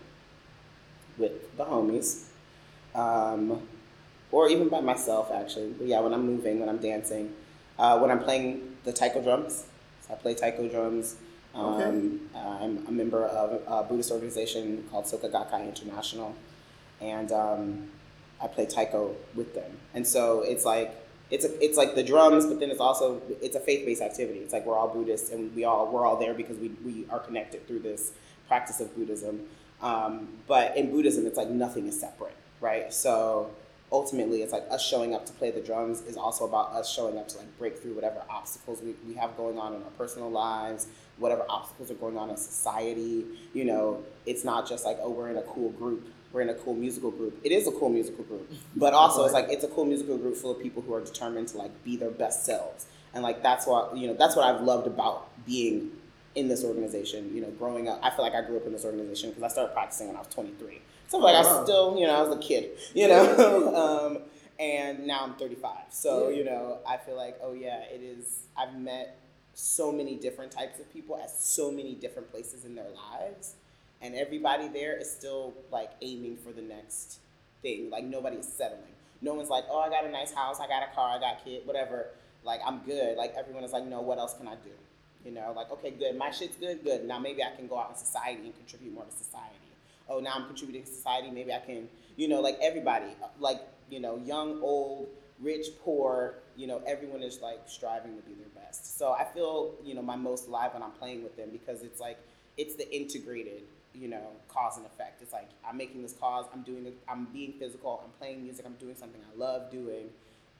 with 1.17 1.55
the 1.57 1.63
homies, 1.63 2.25
um, 2.93 3.61
or 4.31 4.49
even 4.49 4.67
by 4.67 4.81
myself 4.81 5.31
actually. 5.33 5.71
But 5.71 5.87
yeah, 5.87 6.01
when 6.01 6.13
I'm 6.13 6.25
moving, 6.25 6.59
when 6.59 6.67
I'm 6.67 6.79
dancing, 6.79 7.33
uh, 7.79 7.97
when 7.99 8.11
I'm 8.11 8.19
playing 8.19 8.74
the 8.85 8.93
taiko 8.93 9.21
drums. 9.21 9.65
So 10.07 10.13
I 10.13 10.17
play 10.17 10.33
taiko 10.33 10.67
drums. 10.69 11.17
Um, 11.53 12.21
I'm 12.35 12.85
a 12.87 12.91
member 12.91 13.25
of 13.25 13.61
a 13.67 13.83
Buddhist 13.87 14.11
organization 14.11 14.85
called 14.91 15.05
Soka 15.05 15.31
Gakkai 15.31 15.67
International, 15.67 16.35
and 16.99 17.31
um, 17.31 17.91
I 18.41 18.47
play 18.47 18.65
taiko 18.65 19.15
with 19.35 19.53
them. 19.55 19.71
And 19.93 20.05
so 20.05 20.41
it's 20.41 20.65
like 20.65 20.93
it's 21.31 21.45
a, 21.45 21.63
it's 21.63 21.77
like 21.77 21.95
the 21.95 22.03
drums, 22.03 22.45
but 22.45 22.59
then 22.59 22.69
it's 22.69 22.81
also 22.81 23.21
it's 23.41 23.55
a 23.55 23.59
faith 23.59 23.85
based 23.85 24.01
activity. 24.01 24.39
It's 24.39 24.53
like 24.53 24.65
we're 24.65 24.77
all 24.77 24.89
Buddhists 24.89 25.31
and 25.31 25.55
we 25.55 25.63
all 25.63 25.91
we're 25.91 26.05
all 26.05 26.17
there 26.17 26.33
because 26.33 26.57
we, 26.57 26.69
we 26.83 27.05
are 27.09 27.19
connected 27.19 27.67
through 27.67 27.79
this 27.79 28.11
practice 28.47 28.79
of 28.79 28.95
Buddhism. 28.95 29.41
Um, 29.81 30.29
but 30.47 30.75
in 30.77 30.91
Buddhism, 30.91 31.25
it's 31.25 31.37
like 31.37 31.49
nothing 31.49 31.87
is 31.87 31.99
separate, 31.99 32.35
right? 32.61 32.93
So 32.93 33.51
ultimately, 33.91 34.41
it's 34.41 34.53
like 34.53 34.65
us 34.69 34.85
showing 34.85 35.13
up 35.13 35.25
to 35.25 35.33
play 35.33 35.51
the 35.51 35.61
drums 35.61 36.01
is 36.01 36.17
also 36.17 36.45
about 36.45 36.73
us 36.73 36.91
showing 36.91 37.17
up 37.17 37.27
to 37.29 37.37
like 37.37 37.57
break 37.57 37.77
through 37.77 37.93
whatever 37.93 38.21
obstacles 38.29 38.81
we, 38.81 38.95
we 39.07 39.15
have 39.15 39.35
going 39.37 39.57
on 39.57 39.73
in 39.73 39.83
our 39.83 39.89
personal 39.91 40.29
lives, 40.29 40.87
whatever 41.17 41.45
obstacles 41.49 41.91
are 41.91 41.95
going 41.95 42.17
on 42.17 42.29
in 42.29 42.37
society. 42.37 43.25
You 43.53 43.65
know, 43.65 44.03
it's 44.25 44.43
not 44.43 44.67
just 44.67 44.85
like 44.85 44.97
oh 45.01 45.09
we're 45.09 45.29
in 45.29 45.37
a 45.37 45.43
cool 45.43 45.69
group 45.71 46.07
we're 46.35 46.41
in 46.41 46.49
a 46.49 46.53
cool 46.53 46.73
musical 46.73 47.11
group. 47.11 47.39
It 47.45 47.53
is 47.53 47.65
a 47.65 47.71
cool 47.71 47.89
musical 47.89 48.25
group, 48.25 48.51
but 48.75 48.93
also 48.93 49.23
it's 49.23 49.33
like 49.33 49.47
it's 49.49 49.63
a 49.63 49.69
cool 49.69 49.85
musical 49.85 50.17
group 50.17 50.35
full 50.35 50.51
of 50.51 50.61
people 50.61 50.81
who 50.81 50.93
are 50.93 51.01
determined 51.01 51.47
to 51.49 51.57
like 51.57 51.83
be 51.83 51.95
their 51.95 52.11
best 52.11 52.45
selves, 52.45 52.85
and 53.13 53.23
like 53.23 53.41
that's 53.41 53.65
what 53.65 53.95
you 53.97 54.07
know 54.07 54.13
that's 54.13 54.35
what 54.35 54.45
I've 54.45 54.61
loved 54.61 54.85
about 54.85 55.29
being 55.45 55.91
in 56.35 56.49
this 56.49 56.65
organization. 56.65 57.33
You 57.33 57.41
know, 57.41 57.51
growing 57.51 57.87
up, 57.87 58.01
I 58.03 58.09
feel 58.09 58.25
like 58.25 58.35
I 58.35 58.41
grew 58.45 58.57
up 58.57 58.65
in 58.65 58.73
this 58.73 58.83
organization 58.83 59.29
because 59.29 59.43
I 59.43 59.47
started 59.47 59.73
practicing 59.73 60.07
when 60.07 60.17
I 60.17 60.19
was 60.19 60.27
23. 60.27 60.81
So 61.07 61.17
like 61.19 61.35
I 61.35 61.43
Wow. 61.43 61.63
still, 61.63 61.97
you 61.97 62.07
know, 62.07 62.15
I 62.15 62.21
was 62.27 62.35
a 62.37 62.39
kid, 62.39 62.71
you 62.93 63.07
know, 63.07 63.75
um, 64.15 64.19
and 64.59 65.05
now 65.05 65.23
I'm 65.23 65.35
35. 65.35 65.71
So 65.89 66.29
Yeah. 66.29 66.37
you 66.37 66.43
know, 66.45 66.79
I 66.87 66.97
feel 66.97 67.15
like 67.15 67.37
oh 67.43 67.53
yeah, 67.53 67.81
it 67.83 68.01
is. 68.01 68.45
I've 68.57 68.75
met 68.75 69.17
so 69.53 69.91
many 69.91 70.15
different 70.15 70.51
types 70.51 70.79
of 70.79 70.91
people 70.91 71.17
at 71.17 71.29
so 71.29 71.71
many 71.71 71.95
different 71.95 72.29
places 72.31 72.65
in 72.65 72.75
their 72.75 72.89
lives 72.89 73.53
and 74.01 74.13
everybody 74.13 74.67
there 74.67 74.95
is 74.97 75.09
still 75.09 75.53
like 75.71 75.91
aiming 76.01 76.35
for 76.37 76.51
the 76.51 76.61
next 76.61 77.19
thing. 77.61 77.89
Like 77.89 78.03
nobody's 78.03 78.47
settling. 78.47 78.81
No 79.21 79.33
one's 79.33 79.49
like, 79.49 79.63
oh, 79.69 79.79
I 79.79 79.89
got 79.89 80.05
a 80.05 80.09
nice 80.09 80.33
house, 80.33 80.59
I 80.59 80.67
got 80.67 80.83
a 80.83 80.93
car, 80.93 81.15
I 81.15 81.19
got 81.19 81.43
kid, 81.43 81.65
whatever. 81.65 82.07
Like 82.43 82.59
I'm 82.65 82.79
good. 82.79 83.17
Like 83.17 83.33
everyone 83.37 83.63
is 83.63 83.71
like, 83.71 83.85
no, 83.85 84.01
what 84.01 84.17
else 84.19 84.33
can 84.37 84.47
I 84.47 84.55
do? 84.55 84.71
You 85.25 85.31
know, 85.31 85.53
like 85.55 85.71
okay, 85.71 85.91
good, 85.91 86.17
my 86.17 86.31
shit's 86.31 86.55
good, 86.57 86.83
good. 86.83 87.05
Now 87.05 87.17
maybe 87.19 87.41
I 87.43 87.55
can 87.55 87.67
go 87.67 87.79
out 87.79 87.89
in 87.91 87.95
society 87.95 88.41
and 88.45 88.55
contribute 88.55 88.93
more 88.93 89.05
to 89.05 89.11
society. 89.11 89.55
Oh, 90.09 90.19
now 90.19 90.33
I'm 90.35 90.45
contributing 90.45 90.83
to 90.83 90.89
society. 90.89 91.31
Maybe 91.31 91.53
I 91.53 91.59
can, 91.59 91.87
you 92.15 92.27
know, 92.27 92.41
like 92.41 92.57
everybody, 92.61 93.07
like 93.39 93.61
you 93.89 93.99
know, 93.99 94.17
young, 94.17 94.61
old, 94.61 95.07
rich, 95.39 95.67
poor. 95.83 96.35
You 96.55 96.67
know, 96.67 96.81
everyone 96.87 97.21
is 97.21 97.41
like 97.41 97.61
striving 97.67 98.15
to 98.15 98.21
be 98.21 98.33
their 98.33 98.63
best. 98.63 98.97
So 98.97 99.11
I 99.11 99.25
feel, 99.25 99.73
you 99.83 99.93
know, 99.93 100.01
my 100.01 100.15
most 100.15 100.47
alive 100.47 100.73
when 100.73 100.83
I'm 100.83 100.91
playing 100.91 101.23
with 101.23 101.35
them 101.35 101.49
because 101.51 101.81
it's 101.81 101.99
like 101.99 102.17
it's 102.57 102.75
the 102.75 102.89
integrated 102.95 103.63
you 103.99 104.07
know, 104.07 104.31
cause 104.49 104.77
and 104.77 104.85
effect. 104.85 105.21
It's 105.21 105.33
like 105.33 105.49
I'm 105.67 105.77
making 105.77 106.01
this 106.01 106.13
cause, 106.13 106.45
I'm 106.53 106.61
doing 106.63 106.85
it, 106.85 106.97
I'm 107.07 107.25
being 107.25 107.53
physical, 107.53 108.01
I'm 108.03 108.11
playing 108.19 108.43
music, 108.43 108.65
I'm 108.65 108.73
doing 108.73 108.95
something 108.95 109.21
I 109.33 109.37
love 109.37 109.71
doing, 109.71 110.09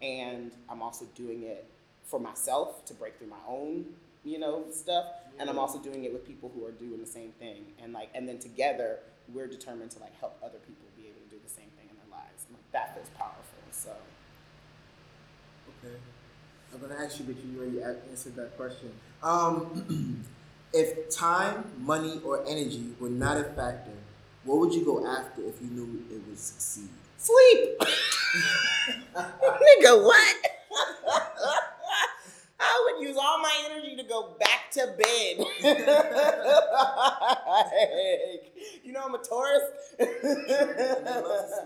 and 0.01 0.51
I'm 0.69 0.81
also 0.81 1.05
doing 1.15 1.43
it 1.43 1.65
for 2.03 2.19
myself 2.19 2.85
to 2.85 2.93
break 2.93 3.17
through 3.17 3.27
my 3.27 3.43
own, 3.47 3.85
you 4.23 4.39
know, 4.39 4.65
stuff. 4.71 5.05
And 5.39 5.49
I'm 5.49 5.59
also 5.59 5.79
doing 5.79 6.05
it 6.05 6.13
with 6.13 6.25
people 6.25 6.51
who 6.55 6.65
are 6.65 6.71
doing 6.71 6.99
the 6.99 7.07
same 7.07 7.31
thing. 7.39 7.65
And 7.81 7.93
like 7.93 8.09
and 8.15 8.27
then 8.27 8.39
together 8.39 8.99
we're 9.33 9.47
determined 9.47 9.91
to 9.91 9.99
like 9.99 10.17
help 10.19 10.37
other 10.43 10.59
people 10.59 10.85
be 10.97 11.07
able 11.07 11.21
to 11.21 11.29
do 11.29 11.37
the 11.43 11.49
same 11.49 11.69
thing 11.77 11.87
in 11.89 11.95
their 11.97 12.09
lives. 12.11 12.45
And 12.47 12.55
like 12.57 12.71
that 12.71 12.95
feels 12.95 13.09
powerful. 13.17 13.41
So 13.71 13.91
Okay. 15.83 15.95
I'm 16.73 16.79
gonna 16.79 16.95
ask 17.03 17.19
you, 17.19 17.25
but 17.25 17.35
you 17.43 17.59
already 17.59 17.81
answered 18.09 18.35
that 18.35 18.55
question. 18.57 18.91
Um, 19.23 20.23
if 20.73 21.09
time, 21.09 21.65
money, 21.79 22.19
or 22.23 22.43
energy 22.47 22.93
were 22.99 23.09
not 23.09 23.37
a 23.37 23.43
factor, 23.43 23.91
what 24.43 24.59
would 24.59 24.73
you 24.73 24.83
go 24.85 25.05
after 25.07 25.41
if 25.43 25.61
you 25.61 25.67
knew 25.67 26.03
it 26.11 26.21
would 26.27 26.39
succeed? 26.39 26.89
Sleep. 27.17 27.79
Nigga, 29.15 30.03
what? 30.03 30.35
I 32.59 32.91
would 32.97 33.01
use 33.07 33.17
all 33.17 33.39
my 33.39 33.53
energy 33.69 33.95
to 33.95 34.03
go 34.03 34.35
back 34.39 34.71
to 34.71 34.93
bed. 34.97 35.45
Like, 37.47 38.54
you 38.85 38.93
know, 38.93 39.01
I'm 39.05 39.15
a 39.15 39.19
Taurus. 39.19 39.63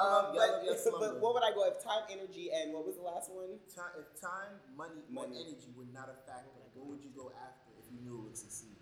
Um, 0.00 0.32
but, 0.34 0.64
but 0.98 1.20
what 1.20 1.34
would 1.34 1.42
I 1.42 1.52
go 1.52 1.66
if 1.66 1.82
time, 1.82 2.04
energy, 2.10 2.48
and 2.54 2.72
what 2.72 2.86
was 2.86 2.96
the 2.96 3.02
last 3.02 3.30
one? 3.30 3.58
Time, 3.74 3.90
if 3.98 4.20
time, 4.20 4.56
money, 4.76 5.02
Money. 5.10 5.36
energy 5.44 5.68
were 5.76 5.84
not 5.92 6.08
a 6.08 6.16
factor, 6.30 6.48
what 6.74 6.86
would 6.88 7.02
you 7.02 7.10
go 7.14 7.32
after 7.36 7.68
if 7.78 7.84
you 7.92 8.00
knew 8.00 8.16
it 8.18 8.22
would 8.22 8.36
succeed? 8.38 8.76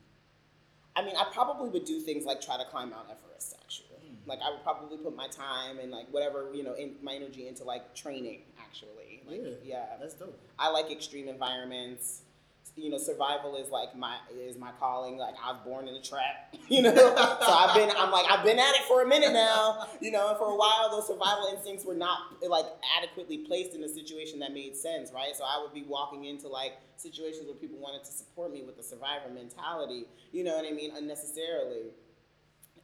I 0.95 1.03
mean, 1.05 1.17
I 1.17 1.25
probably 1.33 1.71
would 1.71 1.85
do 1.87 2.01
things 2.01 2.25
like 2.25 2.41
try 2.41 2.57
to 2.57 2.65
climb 2.71 2.91
Mount 2.91 3.07
Everest, 3.11 3.57
actually. 3.61 4.21
Like 4.27 4.41
I 4.45 4.51
would 4.51 4.63
probably 4.63 4.99
put 4.99 5.17
my 5.17 5.27
time 5.29 5.79
and 5.81 5.91
like 5.91 6.07
whatever 6.13 6.51
you 6.53 6.63
know, 6.63 6.75
in 6.75 6.97
my 7.03 7.15
energy 7.15 7.49
into 7.49 7.65
like 7.65 7.95
training. 7.95 8.43
Actually, 8.61 9.23
like 9.27 9.41
Yeah. 9.41 9.51
yeah, 9.65 9.97
That's 9.99 10.15
dope. 10.15 10.39
I 10.59 10.71
like 10.71 10.91
extreme 10.91 11.29
environments. 11.29 12.23
You 12.79 12.91
know, 12.91 12.99
survival 12.99 13.57
is 13.57 13.71
like 13.71 13.97
my 13.97 14.17
is 14.33 14.57
my 14.57 14.71
calling. 14.79 15.19
Like 15.19 15.35
I 15.43 15.53
was 15.53 15.61
born 15.65 15.89
in 15.89 15.95
a 15.95 16.03
trap. 16.03 16.55
You 16.69 16.83
know, 16.83 16.95
so 16.95 17.51
I've 17.51 17.75
been 17.75 17.91
I'm 17.97 18.11
like 18.11 18.27
I've 18.31 18.45
been 18.45 18.59
at 18.59 18.75
it 18.75 18.83
for 18.87 19.03
a 19.03 19.07
minute 19.07 19.33
now. 19.33 19.87
You 20.01 20.11
know, 20.11 20.29
and 20.29 20.37
for 20.37 20.53
a 20.53 20.55
while 20.55 20.91
those 20.91 21.07
survival 21.07 21.49
instincts 21.51 21.85
were 21.85 21.95
not 21.95 22.43
like 22.47 22.67
adequately 22.99 23.39
placed 23.39 23.75
in 23.75 23.83
a 23.83 23.89
situation 23.89 24.39
that 24.41 24.53
made 24.53 24.77
sense, 24.77 25.11
right? 25.11 25.35
So 25.35 25.45
I 25.45 25.63
would 25.63 25.73
be 25.73 25.87
walking 25.89 26.27
into 26.27 26.47
like 26.47 26.73
situations 26.97 27.47
where 27.47 27.57
people 27.57 27.79
wanted 27.79 28.05
to 28.05 28.13
support 28.13 28.53
me 28.53 28.63
with 28.63 28.77
the 28.77 28.83
survivor 28.83 29.31
mentality. 29.33 30.05
You 30.31 30.45
know 30.45 30.57
what 30.57 30.67
I 30.67 30.73
mean? 30.73 30.93
Unnecessarily 30.95 31.93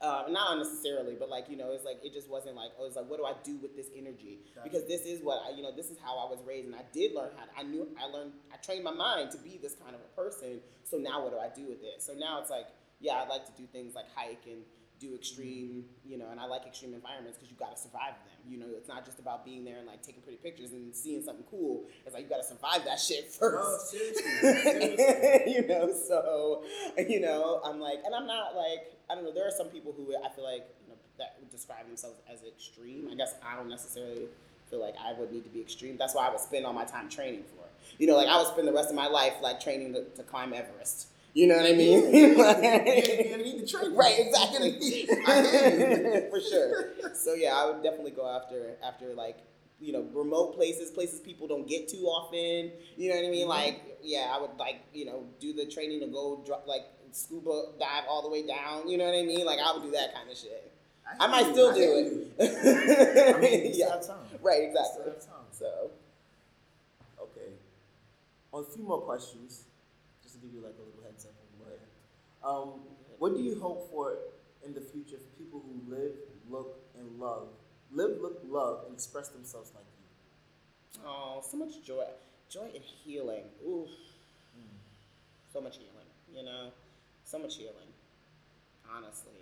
uh, 0.01 0.24
not 0.28 0.53
unnecessarily, 0.53 1.16
but 1.18 1.28
like 1.28 1.49
you 1.49 1.57
know, 1.57 1.72
it's 1.72 1.84
like 1.84 1.99
it 2.05 2.12
just 2.12 2.28
wasn't 2.28 2.57
like 2.57 2.70
oh, 2.78 2.86
it's 2.86 2.97
like 2.97 3.09
what 3.09 3.18
do 3.18 3.24
I 3.24 3.34
do 3.42 3.57
with 3.59 3.76
this 3.76 3.86
energy? 3.97 4.40
Because 4.62 4.86
this 4.86 5.03
is 5.03 5.20
what 5.22 5.40
I, 5.47 5.57
you 5.57 5.62
know, 5.62 5.74
this 5.74 5.90
is 5.90 5.99
how 6.03 6.18
I 6.18 6.30
was 6.30 6.40
raised, 6.47 6.66
and 6.66 6.74
I 6.74 6.84
did 6.92 7.14
learn 7.14 7.30
how. 7.36 7.45
To, 7.45 7.51
I 7.59 7.62
knew 7.62 7.86
I 8.01 8.07
learned. 8.07 8.32
I 8.53 8.57
trained 8.57 8.84
my 8.84 8.92
mind 8.92 9.30
to 9.32 9.38
be 9.38 9.59
this 9.62 9.74
kind 9.82 9.95
of 9.95 10.01
a 10.01 10.20
person. 10.20 10.61
So 10.84 10.97
now, 10.99 11.22
what 11.22 11.32
do 11.32 11.38
I 11.38 11.49
do 11.55 11.68
with 11.68 11.82
it? 11.82 12.03
So 12.03 12.12
now 12.14 12.40
it's 12.40 12.51
like, 12.51 12.66
yeah, 13.01 13.14
I 13.14 13.26
like 13.28 13.47
to 13.47 13.53
do 13.57 13.66
things 13.72 13.95
like 13.95 14.07
hike 14.14 14.45
and 14.47 14.62
do 15.01 15.12
extreme, 15.16 15.84
you 16.05 16.16
know, 16.16 16.26
and 16.30 16.38
I 16.38 16.47
like 16.47 16.66
extreme 16.66 16.95
environments 16.95 17.36
because 17.36 17.51
you 17.51 17.57
got 17.59 17.74
to 17.74 17.82
survive 17.82 18.14
them. 18.24 18.38
You 18.49 18.59
know, 18.59 18.66
it's 18.76 18.88
not 18.88 19.05
just 19.05 19.18
about 19.18 19.45
being 19.45 19.64
there 19.64 19.78
and 19.78 19.86
like 19.88 20.03
taking 20.03 20.22
pretty 20.22 20.38
pictures 20.38 20.70
and 20.70 20.95
seeing 20.95 21.20
something 21.20 21.45
cool. 21.51 21.84
It's 22.07 22.14
like 22.14 22.22
you 22.22 22.28
got 22.30 22.42
to 22.42 22.45
survive 22.47 22.84
that 22.84 23.01
shit 23.01 23.26
No, 23.42 23.49
first. 23.51 23.90
seriously. 23.90 24.22
seriously. 24.62 25.53
you 25.53 25.66
know, 25.66 25.92
so 25.92 26.62
you 26.97 27.20
know, 27.20 27.61
I'm 27.64 27.80
like, 27.80 27.99
and 28.07 28.14
I'm 28.14 28.26
not 28.26 28.55
like, 28.55 28.93
I 29.11 29.15
don't 29.15 29.25
know. 29.25 29.33
There 29.33 29.47
are 29.47 29.51
some 29.51 29.69
people 29.69 29.93
who 29.97 30.15
I 30.25 30.29
feel 30.31 30.45
like 30.45 30.67
you 30.83 30.89
know 30.93 30.99
that 31.19 31.37
would 31.41 31.51
describe 31.51 31.87
themselves 31.87 32.19
as 32.33 32.41
extreme. 32.45 33.09
I 33.11 33.15
guess 33.15 33.35
I 33.47 33.57
don't 33.57 33.69
necessarily 33.69 34.29
feel 34.71 34.81
like 34.81 34.95
I 35.03 35.13
would 35.19 35.33
need 35.33 35.45
to 35.45 35.51
be 35.51 35.61
extreme. 35.61 35.97
That's 35.99 36.15
why 36.15 36.27
I 36.27 36.31
would 36.31 36.41
spend 36.41 36.65
all 36.67 36.73
my 36.73 36.85
time 36.85 37.09
training 37.09 37.45
for. 37.45 37.65
it. 37.67 37.73
You 37.99 38.07
know, 38.07 38.17
like 38.17 38.29
I 38.29 38.39
would 38.39 38.47
spend 38.49 38.67
the 38.67 38.73
rest 38.73 38.91
of 38.91 38.97
my 38.97 39.07
life 39.07 39.35
like 39.43 39.61
training 39.61 39.93
to, 39.95 40.05
to 40.05 40.23
climb 40.23 40.53
Everest. 40.55 41.09
You 41.35 41.49
know 41.49 41.57
what 41.57 41.67
I 41.67 41.73
mean? 41.73 42.15
You 42.15 42.35
didn't 42.37 43.43
need 43.43 43.61
the 43.61 43.67
training. 43.67 43.97
right, 43.97 44.15
exactly. 44.19 45.09
I 45.27 45.43
hear 45.43 46.23
you. 46.25 46.31
for 46.31 46.41
sure. 46.41 47.15
So 47.15 47.35
yeah, 47.35 47.55
I 47.57 47.67
would 47.71 47.83
definitely 47.83 48.13
go 48.13 48.27
after 48.29 48.77
after 48.83 49.15
like 49.15 49.39
you 49.81 49.93
know 49.93 50.07
remote 50.15 50.55
places, 50.55 50.91
places 50.93 51.21
people 51.21 51.47
don't 51.49 51.67
get 51.69 51.89
to 51.89 51.97
often. 52.07 52.71
You 52.97 53.11
know 53.11 53.17
what 53.17 53.27
I 53.27 53.31
mean? 53.31 53.47
Mhm. 53.47 53.49
Like 53.51 53.99
yeah, 54.03 54.33
I 54.33 54.41
would 54.41 54.57
like 54.59 54.81
you 54.95 55.07
know 55.07 55.25
do 55.41 55.53
the 55.53 55.67
training 55.67 56.01
to 56.01 56.07
go 56.07 56.41
drop 56.47 56.67
like 56.67 56.85
scuba 57.15 57.67
dive 57.79 58.05
all 58.09 58.23
the 58.23 58.29
way 58.29 58.47
down. 58.47 58.89
You 58.89 58.99
know 58.99 59.05
what 59.05 59.15
I 59.19 59.23
mean? 59.23 59.45
Like 59.47 59.59
I 59.65 59.73
would 59.73 59.83
do 59.83 59.91
that 59.93 60.15
kind 60.15 60.31
of 60.31 60.37
shit. 60.37 60.71
I 61.21 61.27
might 61.27 61.45
hear 61.45 61.53
still 61.53 61.77
you. 61.79 61.85
do 61.85 62.37
it. 62.39 62.53
you. 62.53 63.35
I 63.37 63.41
mean, 63.41 63.65
you 63.67 63.71
yeah, 63.75 64.01
right, 64.43 64.62
You 64.62 64.69
exactly. 64.69 65.03
still 65.03 65.05
have 65.05 65.21
time. 65.21 65.47
So 65.53 65.91
Okay. 67.21 67.53
On 68.53 68.62
a 68.62 68.67
few 68.67 68.85
more 68.85 69.01
questions, 69.01 69.65
just 70.23 70.35
to 70.37 70.41
give 70.41 70.55
you 70.55 70.61
like 70.61 70.75
a 70.79 70.83
little 70.83 71.03
heads 71.05 71.25
up 71.27 71.33
on 71.39 71.49
what. 71.61 71.81
Um, 72.49 72.81
what 73.19 73.35
do 73.37 73.43
you 73.43 73.59
hope 73.61 73.91
for 73.91 74.17
in 74.65 74.75
the 74.75 74.81
future 74.81 75.17
for 75.17 75.43
people 75.43 75.62
who 75.65 75.95
live, 75.95 76.12
look, 76.51 76.79
and 76.99 77.19
love, 77.21 77.49
live, 77.93 78.19
look, 78.21 78.41
love, 78.49 78.85
and 78.87 78.95
express 78.95 79.29
themselves 79.29 79.73
like 79.75 79.85
you? 79.85 81.03
oh, 81.07 81.43
so 81.49 81.57
much 81.57 81.83
joy, 81.85 82.05
joy 82.49 82.69
and 82.75 82.83
healing. 82.83 83.45
Ooh, 83.67 83.87
so 85.53 85.61
much 85.61 85.77
healing. 85.77 86.09
You 86.35 86.45
know, 86.45 86.71
so 87.25 87.39
much 87.39 87.57
healing. 87.57 87.75
Honestly, 88.97 89.33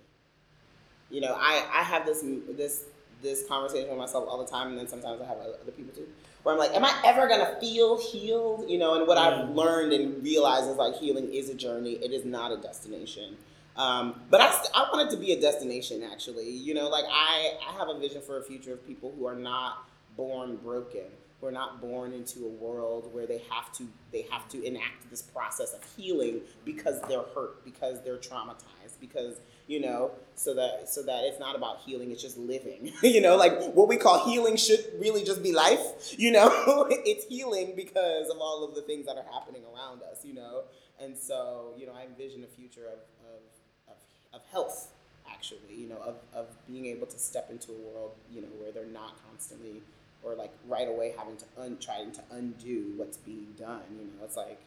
you 1.10 1.20
know, 1.20 1.34
I 1.38 1.66
I 1.72 1.82
have 1.82 2.06
this 2.06 2.24
this 2.56 2.84
this 3.22 3.46
conversation 3.46 3.88
with 3.90 3.98
myself 3.98 4.24
all 4.28 4.38
the 4.44 4.50
time, 4.50 4.68
and 4.68 4.78
then 4.78 4.88
sometimes 4.88 5.20
I 5.20 5.26
have 5.26 5.36
other 5.38 5.72
people 5.76 5.94
too, 5.94 6.08
where 6.42 6.54
I'm 6.54 6.58
like, 6.58 6.74
am 6.74 6.84
I 6.84 6.92
ever 7.04 7.28
gonna 7.28 7.56
feel 7.60 8.00
healed? 8.00 8.68
You 8.68 8.78
know, 8.78 8.94
and 8.94 9.06
what 9.06 9.18
I've 9.18 9.48
Mm. 9.48 9.54
learned 9.54 9.92
and 9.92 10.22
realized 10.22 10.68
is 10.70 10.76
like 10.76 10.94
healing 10.96 11.32
is 11.32 11.48
a 11.50 11.54
journey. 11.54 11.92
It 11.92 12.12
is 12.12 12.24
not 12.24 12.50
a 12.52 12.56
destination. 12.56 13.36
Um, 13.76 14.20
but 14.30 14.40
I, 14.40 14.50
st- 14.50 14.70
I 14.74 14.82
want 14.92 15.08
it 15.08 15.14
to 15.16 15.20
be 15.20 15.32
a 15.32 15.40
destination 15.40 16.02
actually. 16.02 16.50
You 16.50 16.74
know, 16.74 16.88
like 16.88 17.04
I, 17.10 17.52
I 17.68 17.72
have 17.78 17.88
a 17.88 17.98
vision 17.98 18.20
for 18.20 18.38
a 18.38 18.42
future 18.42 18.72
of 18.72 18.86
people 18.86 19.14
who 19.18 19.26
are 19.26 19.34
not 19.34 19.88
born 20.16 20.56
broken, 20.56 21.04
who 21.42 21.48
are 21.48 21.52
not 21.52 21.80
born 21.80 22.12
into 22.12 22.46
a 22.46 22.48
world 22.48 23.12
where 23.12 23.26
they 23.26 23.42
have 23.50 23.72
to 23.72 23.84
they 24.12 24.24
have 24.30 24.48
to 24.48 24.62
enact 24.62 25.10
this 25.10 25.20
process 25.20 25.74
of 25.74 25.82
healing 25.96 26.40
because 26.64 27.00
they're 27.08 27.24
hurt, 27.34 27.64
because 27.64 28.00
they're 28.04 28.16
traumatized, 28.16 29.00
because 29.00 29.40
you 29.66 29.80
know, 29.80 30.12
so 30.36 30.54
that 30.54 30.88
so 30.88 31.02
that 31.02 31.24
it's 31.24 31.40
not 31.40 31.56
about 31.56 31.80
healing, 31.80 32.12
it's 32.12 32.22
just 32.22 32.38
living. 32.38 32.92
you 33.02 33.20
know, 33.20 33.36
like 33.36 33.72
what 33.74 33.88
we 33.88 33.96
call 33.96 34.24
healing 34.24 34.56
should 34.56 34.84
really 34.98 35.24
just 35.24 35.42
be 35.42 35.52
life. 35.52 36.14
You 36.16 36.30
know, 36.30 36.86
it's 36.90 37.26
healing 37.26 37.74
because 37.76 38.30
of 38.30 38.38
all 38.38 38.64
of 38.64 38.74
the 38.74 38.82
things 38.82 39.06
that 39.06 39.16
are 39.16 39.26
happening 39.32 39.62
around 39.74 40.02
us. 40.02 40.24
You 40.24 40.34
know, 40.34 40.62
and 41.00 41.18
so 41.18 41.74
you 41.76 41.86
know, 41.86 41.92
I 41.92 42.04
envision 42.04 42.44
a 42.44 42.46
future 42.46 42.86
of 42.86 43.00
of 43.26 43.42
of, 43.88 44.40
of 44.40 44.40
health 44.52 44.88
actually 45.30 45.74
you 45.74 45.88
know 45.88 45.98
of, 46.04 46.16
of 46.34 46.46
being 46.66 46.86
able 46.86 47.06
to 47.06 47.18
step 47.18 47.48
into 47.48 47.70
a 47.70 47.74
world 47.74 48.12
you 48.30 48.40
know 48.40 48.48
where 48.58 48.72
they're 48.72 48.84
not 48.86 49.14
constantly 49.28 49.80
or 50.22 50.34
like 50.34 50.52
right 50.68 50.88
away 50.88 51.14
having 51.18 51.36
to 51.36 51.44
un- 51.58 51.78
trying 51.80 52.12
to 52.12 52.20
undo 52.30 52.92
what's 52.96 53.16
being 53.18 53.48
done 53.58 53.82
you 53.90 54.04
know 54.06 54.24
it's 54.24 54.36
like 54.36 54.60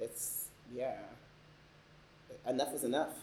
it's 0.00 0.46
yeah 0.74 0.96
enough 2.48 2.72
is 2.74 2.84
enough 2.84 3.14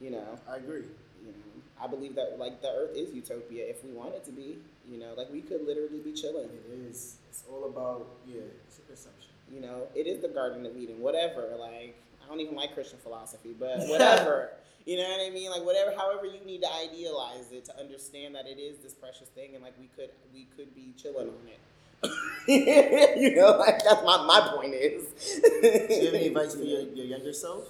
you 0.00 0.10
know 0.10 0.38
I 0.50 0.56
agree. 0.56 0.84
you 1.24 1.28
know 1.32 1.62
i 1.82 1.86
believe 1.86 2.14
that 2.16 2.38
like 2.38 2.62
the 2.62 2.68
earth 2.68 2.96
is 2.96 3.12
utopia 3.14 3.64
if 3.68 3.84
we 3.84 3.90
want 3.92 4.14
it 4.14 4.24
to 4.26 4.32
be 4.32 4.58
you 4.90 4.98
know 4.98 5.14
like 5.16 5.30
we 5.32 5.40
could 5.40 5.66
literally 5.66 6.00
be 6.00 6.12
chilling 6.12 6.48
It 6.72 6.90
is. 6.90 7.16
It's 7.30 7.44
all 7.50 7.64
about 7.64 8.06
yeah. 8.26 8.42
It's 8.68 8.78
a 8.78 8.82
perception. 8.82 9.30
you 9.50 9.60
know, 9.60 9.86
it 9.94 10.06
is 10.06 10.20
the 10.20 10.28
Garden 10.28 10.66
of 10.66 10.76
Eden, 10.76 11.00
whatever. 11.00 11.48
Like, 11.58 11.96
I 12.24 12.28
don't 12.28 12.40
even 12.40 12.54
like 12.54 12.74
Christian 12.74 12.98
philosophy, 12.98 13.54
but 13.58 13.78
whatever. 13.88 14.50
you 14.86 14.96
know 14.96 15.08
what 15.08 15.20
I 15.20 15.30
mean? 15.30 15.50
Like, 15.50 15.64
whatever, 15.64 15.92
however 15.96 16.26
you 16.26 16.44
need 16.44 16.62
to 16.62 16.72
idealize 16.72 17.50
it 17.52 17.64
to 17.66 17.78
understand 17.78 18.34
that 18.34 18.46
it 18.46 18.58
is 18.58 18.78
this 18.78 18.94
precious 18.94 19.28
thing, 19.28 19.54
and 19.54 19.62
like 19.62 19.74
we 19.78 19.88
could, 19.96 20.10
we 20.32 20.46
could 20.56 20.74
be 20.74 20.92
chilling 20.96 21.28
on 21.28 21.48
it. 21.48 21.58
you 23.16 23.36
know, 23.36 23.56
like 23.58 23.82
that's 23.84 24.02
my 24.04 24.24
my 24.26 24.52
point 24.54 24.74
is. 24.74 25.04
Do 25.40 25.94
you 25.94 26.06
have 26.06 26.14
any 26.14 26.26
advice 26.28 26.54
for 26.54 26.62
your, 26.62 26.80
your 26.80 27.06
younger 27.06 27.32
self? 27.32 27.68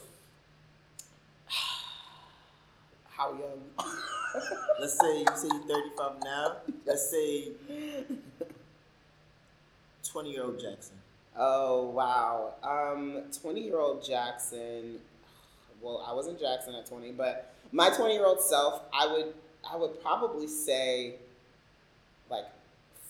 How 3.11 3.33
young? 3.33 3.61
Let's 4.81 4.99
say 4.99 5.19
you 5.19 5.27
say 5.35 5.49
you're 5.53 5.81
35 5.97 6.13
now. 6.25 6.57
Let's 6.87 7.11
say 7.11 7.49
20 10.11 10.31
year 10.31 10.45
old 10.45 10.59
Jackson. 10.59 11.02
Oh 11.37 11.89
wow. 11.91 12.55
Um, 12.63 13.23
twenty-year-old 13.41 14.05
Jackson. 14.05 14.99
Well, 15.81 16.05
I 16.07 16.13
wasn't 16.13 16.39
Jackson 16.39 16.75
at 16.75 16.87
twenty, 16.87 17.13
but 17.13 17.55
my 17.73 17.91
twenty-year-old 17.91 18.41
self, 18.41 18.83
I 18.93 19.07
would, 19.07 19.35
I 19.71 19.77
would 19.77 20.01
probably 20.03 20.47
say, 20.47 21.17
like, 22.31 22.45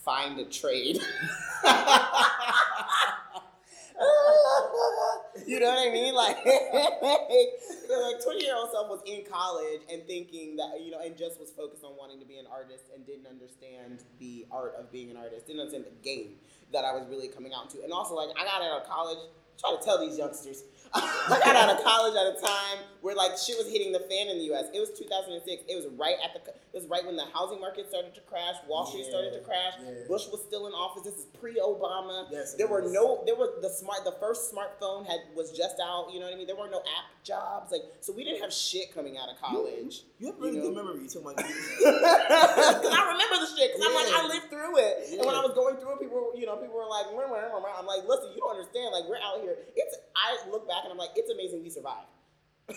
find 0.04 0.38
a 0.38 0.44
trade. 0.44 0.96
you 5.46 5.58
know 5.58 5.66
what 5.66 5.88
I 5.88 5.90
mean? 5.92 6.14
Like, 6.14 6.36
like 6.46 8.22
twenty-year-old 8.22 8.70
self 8.70 8.88
was 8.88 9.02
in 9.04 9.24
college 9.28 9.80
and 9.92 10.06
thinking 10.06 10.54
that 10.56 10.80
you 10.80 10.92
know, 10.92 11.00
and 11.00 11.16
just 11.16 11.40
was 11.40 11.50
focused 11.50 11.82
on 11.82 11.92
wanting 11.98 12.20
to 12.20 12.26
be 12.26 12.38
an 12.38 12.46
artist 12.50 12.84
and 12.94 13.04
didn't 13.04 13.26
understand 13.26 13.98
the 14.20 14.46
art 14.52 14.76
of 14.78 14.92
being 14.92 15.10
an 15.10 15.16
artist, 15.16 15.48
didn't 15.48 15.60
understand 15.60 15.86
the 15.86 16.08
game 16.08 16.34
that 16.72 16.84
I 16.84 16.92
was 16.92 17.06
really 17.08 17.28
coming 17.28 17.52
out 17.52 17.70
to. 17.70 17.82
And 17.82 17.92
also, 17.92 18.14
like, 18.14 18.30
I 18.38 18.44
got 18.44 18.62
out 18.62 18.82
of 18.82 18.88
college, 18.88 19.18
try 19.62 19.76
to 19.78 19.84
tell 19.84 19.98
these 19.98 20.18
youngsters, 20.18 20.64
I 20.94 21.40
got 21.42 21.56
out 21.56 21.70
of 21.72 21.82
college 21.82 22.12
at 22.12 22.36
a 22.36 22.40
time 22.40 22.84
where, 23.00 23.14
like, 23.16 23.32
shit 23.40 23.56
was 23.56 23.64
hitting 23.72 23.92
the 23.92 24.00
fan 24.12 24.28
in 24.28 24.36
the 24.36 24.52
US. 24.52 24.66
It 24.74 24.78
was 24.78 24.90
2006. 24.92 25.64
It 25.66 25.74
was 25.74 25.88
right 25.96 26.16
at 26.22 26.36
the, 26.36 26.50
it 26.52 26.76
was 26.76 26.84
right 26.84 27.00
when 27.06 27.16
the 27.16 27.24
housing 27.32 27.60
market 27.60 27.88
started 27.88 28.14
to 28.14 28.20
crash, 28.28 28.56
Wall 28.68 28.84
Street 28.84 29.06
started 29.08 29.32
to 29.32 29.40
crash, 29.40 29.72
yeah. 29.80 30.04
Bush 30.06 30.28
was 30.28 30.44
still 30.44 30.66
in 30.68 30.74
office. 30.76 31.02
This 31.08 31.16
is 31.16 31.24
pre 31.40 31.56
Obama. 31.56 32.28
Yes, 32.30 32.54
There 32.60 32.68
were 32.68 32.84
is. 32.84 32.92
no, 32.92 33.22
there 33.24 33.34
were 33.36 33.56
the 33.62 33.70
smart, 33.70 34.04
the 34.04 34.12
first 34.20 34.52
smartphone 34.52 35.06
had 35.08 35.20
was 35.34 35.56
just 35.56 35.80
out, 35.80 36.12
you 36.12 36.20
know 36.20 36.26
what 36.26 36.34
I 36.34 36.36
mean? 36.36 36.46
There 36.46 36.56
were 36.60 36.68
no 36.68 36.84
app 36.84 37.08
jobs. 37.24 37.72
Like, 37.72 37.82
so 38.04 38.12
we 38.12 38.22
didn't 38.24 38.42
have 38.42 38.52
shit 38.52 38.92
coming 38.94 39.16
out 39.16 39.30
of 39.32 39.40
college. 39.40 40.04
You 40.20 40.26
have 40.28 40.36
a 40.36 40.40
really 40.44 40.56
You 40.60 40.62
good 40.68 40.76
know? 40.76 40.84
memory. 40.84 41.02
You 41.04 41.08
talking 41.08 41.40
Because 41.40 42.92
I 42.92 43.02
remember 43.16 43.36
the 43.40 43.48
shit. 43.56 43.72
Because 43.72 43.80
I'm 43.88 43.96
like, 43.96 44.12
I 44.12 44.20
lived 44.28 44.48
through 44.52 44.76
it. 44.76 44.94
And 45.16 45.24
when 45.24 45.34
I 45.34 45.40
was 45.40 45.56
going 45.56 45.76
through 45.80 45.96
it, 45.96 46.00
people, 46.04 46.20
were, 46.20 46.36
you 46.36 46.44
know, 46.46 46.56
people 46.60 46.76
were 46.76 46.88
like, 46.88 47.08
"Wah, 47.12 47.24
wah, 47.32 47.48
wah, 47.48 47.64
wah." 47.64 47.80
I'm 47.80 47.86
like, 47.88 48.04
listen, 48.04 48.30
you 48.36 48.40
don't 48.44 48.54
understand. 48.60 48.92
Like, 48.92 49.08
we're 49.08 49.22
out 49.22 49.40
here. 49.40 49.51
It's. 49.76 49.96
I 50.16 50.38
look 50.50 50.68
back 50.68 50.84
and 50.84 50.92
I'm 50.92 50.98
like, 50.98 51.10
it's 51.16 51.30
amazing 51.30 51.62
we 51.62 51.70
survived. 51.70 52.08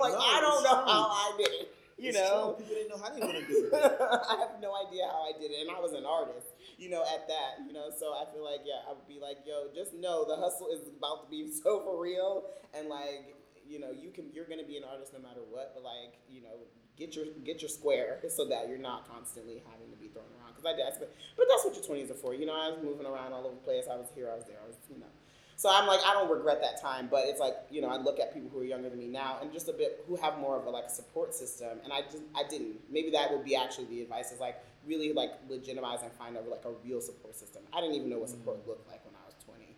Like, 0.00 0.12
No, 0.14 0.18
I 0.22 0.40
don't 0.40 0.62
know 0.64 0.80
true. 0.80 0.92
how 0.92 1.02
I 1.10 1.34
did 1.36 1.50
it. 1.50 1.66
You 1.98 2.08
It's 2.08 2.16
know. 2.18 2.54
true. 2.56 2.64
people 2.64 2.74
didn't 2.78 2.90
know 2.94 3.00
how 3.02 3.10
they 3.12 3.20
want 3.20 3.36
to 3.36 3.44
do 3.44 3.68
it. 3.68 3.74
I 4.32 4.34
have 4.40 4.56
no 4.62 4.72
idea 4.72 5.04
how 5.10 5.26
I 5.28 5.34
did 5.36 5.50
it, 5.50 5.60
and 5.60 5.68
I 5.68 5.76
was 5.82 5.92
an 5.92 6.06
artist, 6.06 6.46
you 6.78 6.88
know, 6.88 7.02
at 7.02 7.26
that, 7.28 7.66
you 7.66 7.74
know. 7.74 7.90
So 7.92 8.14
I 8.16 8.24
feel 8.32 8.40
like, 8.46 8.62
yeah, 8.64 8.86
I 8.88 8.94
would 8.96 9.04
be 9.10 9.18
like, 9.20 9.44
yo, 9.44 9.68
just 9.74 9.92
know 9.92 10.24
the 10.24 10.36
hustle 10.40 10.70
is 10.72 10.86
about 10.88 11.26
to 11.26 11.28
be 11.28 11.50
so 11.62 11.82
for 11.84 12.00
real, 12.00 12.48
and 12.72 12.88
like, 12.88 13.36
you 13.68 13.76
know, 13.82 13.90
you 13.92 14.08
can, 14.14 14.30
you're 14.32 14.46
gonna 14.48 14.64
be 14.64 14.78
an 14.78 14.86
artist 14.88 15.12
no 15.12 15.20
matter 15.20 15.42
what, 15.44 15.74
but 15.74 15.82
like, 15.84 16.16
you 16.30 16.40
know, 16.40 16.64
get 16.96 17.12
your 17.18 17.26
get 17.44 17.60
your 17.60 17.68
square 17.68 18.22
so 18.32 18.46
that 18.48 18.70
you're 18.70 18.80
not 18.80 19.04
constantly 19.10 19.60
having 19.68 19.90
to 19.92 19.98
be 20.00 20.08
thrown 20.08 20.30
around. 20.40 20.54
Because 20.56 20.64
I 20.72 20.72
did, 20.78 20.86
I 20.88 20.94
spent, 20.96 21.10
but 21.36 21.44
that's 21.50 21.66
what 21.66 21.74
your 21.76 21.84
twenties 21.84 22.08
are 22.10 22.16
for. 22.22 22.32
You 22.32 22.46
know, 22.46 22.56
I 22.56 22.72
was 22.72 22.80
moving 22.80 23.04
around 23.04 23.34
all 23.34 23.44
over 23.44 23.58
the 23.58 23.66
place. 23.66 23.84
I 23.90 23.98
was 24.00 24.08
here, 24.16 24.30
I 24.32 24.36
was 24.40 24.46
there, 24.48 24.62
I 24.64 24.66
was 24.70 24.78
you 24.88 24.96
know. 25.02 25.12
So 25.60 25.68
I'm 25.70 25.86
like, 25.86 26.00
I 26.06 26.14
don't 26.14 26.30
regret 26.30 26.62
that 26.62 26.80
time, 26.80 27.08
but 27.10 27.26
it's 27.26 27.38
like, 27.38 27.54
you 27.70 27.82
know, 27.82 27.88
I 27.88 27.98
look 27.98 28.18
at 28.18 28.32
people 28.32 28.48
who 28.48 28.60
are 28.60 28.64
younger 28.64 28.88
than 28.88 28.98
me 28.98 29.08
now 29.08 29.36
and 29.42 29.52
just 29.52 29.68
a 29.68 29.74
bit 29.74 30.02
who 30.08 30.16
have 30.16 30.38
more 30.38 30.58
of 30.58 30.64
a 30.64 30.70
like 30.70 30.84
a 30.86 30.88
support 30.88 31.34
system, 31.34 31.80
and 31.84 31.92
I 31.92 32.00
just 32.00 32.22
I 32.34 32.44
didn't. 32.48 32.76
Maybe 32.90 33.10
that 33.10 33.30
would 33.30 33.44
be 33.44 33.54
actually 33.54 33.84
the 33.84 34.00
advice 34.00 34.32
is 34.32 34.40
like 34.40 34.56
really 34.86 35.12
like 35.12 35.32
legitimize 35.50 36.00
and 36.02 36.10
find 36.12 36.38
a 36.38 36.40
like 36.40 36.64
a 36.64 36.70
real 36.82 37.02
support 37.02 37.36
system. 37.36 37.60
I 37.74 37.82
didn't 37.82 37.96
even 37.96 38.08
know 38.08 38.20
what 38.20 38.30
support 38.30 38.66
looked 38.66 38.88
like 38.88 39.04
when 39.04 39.14
I 39.14 39.26
was 39.26 39.34
20. 39.44 39.76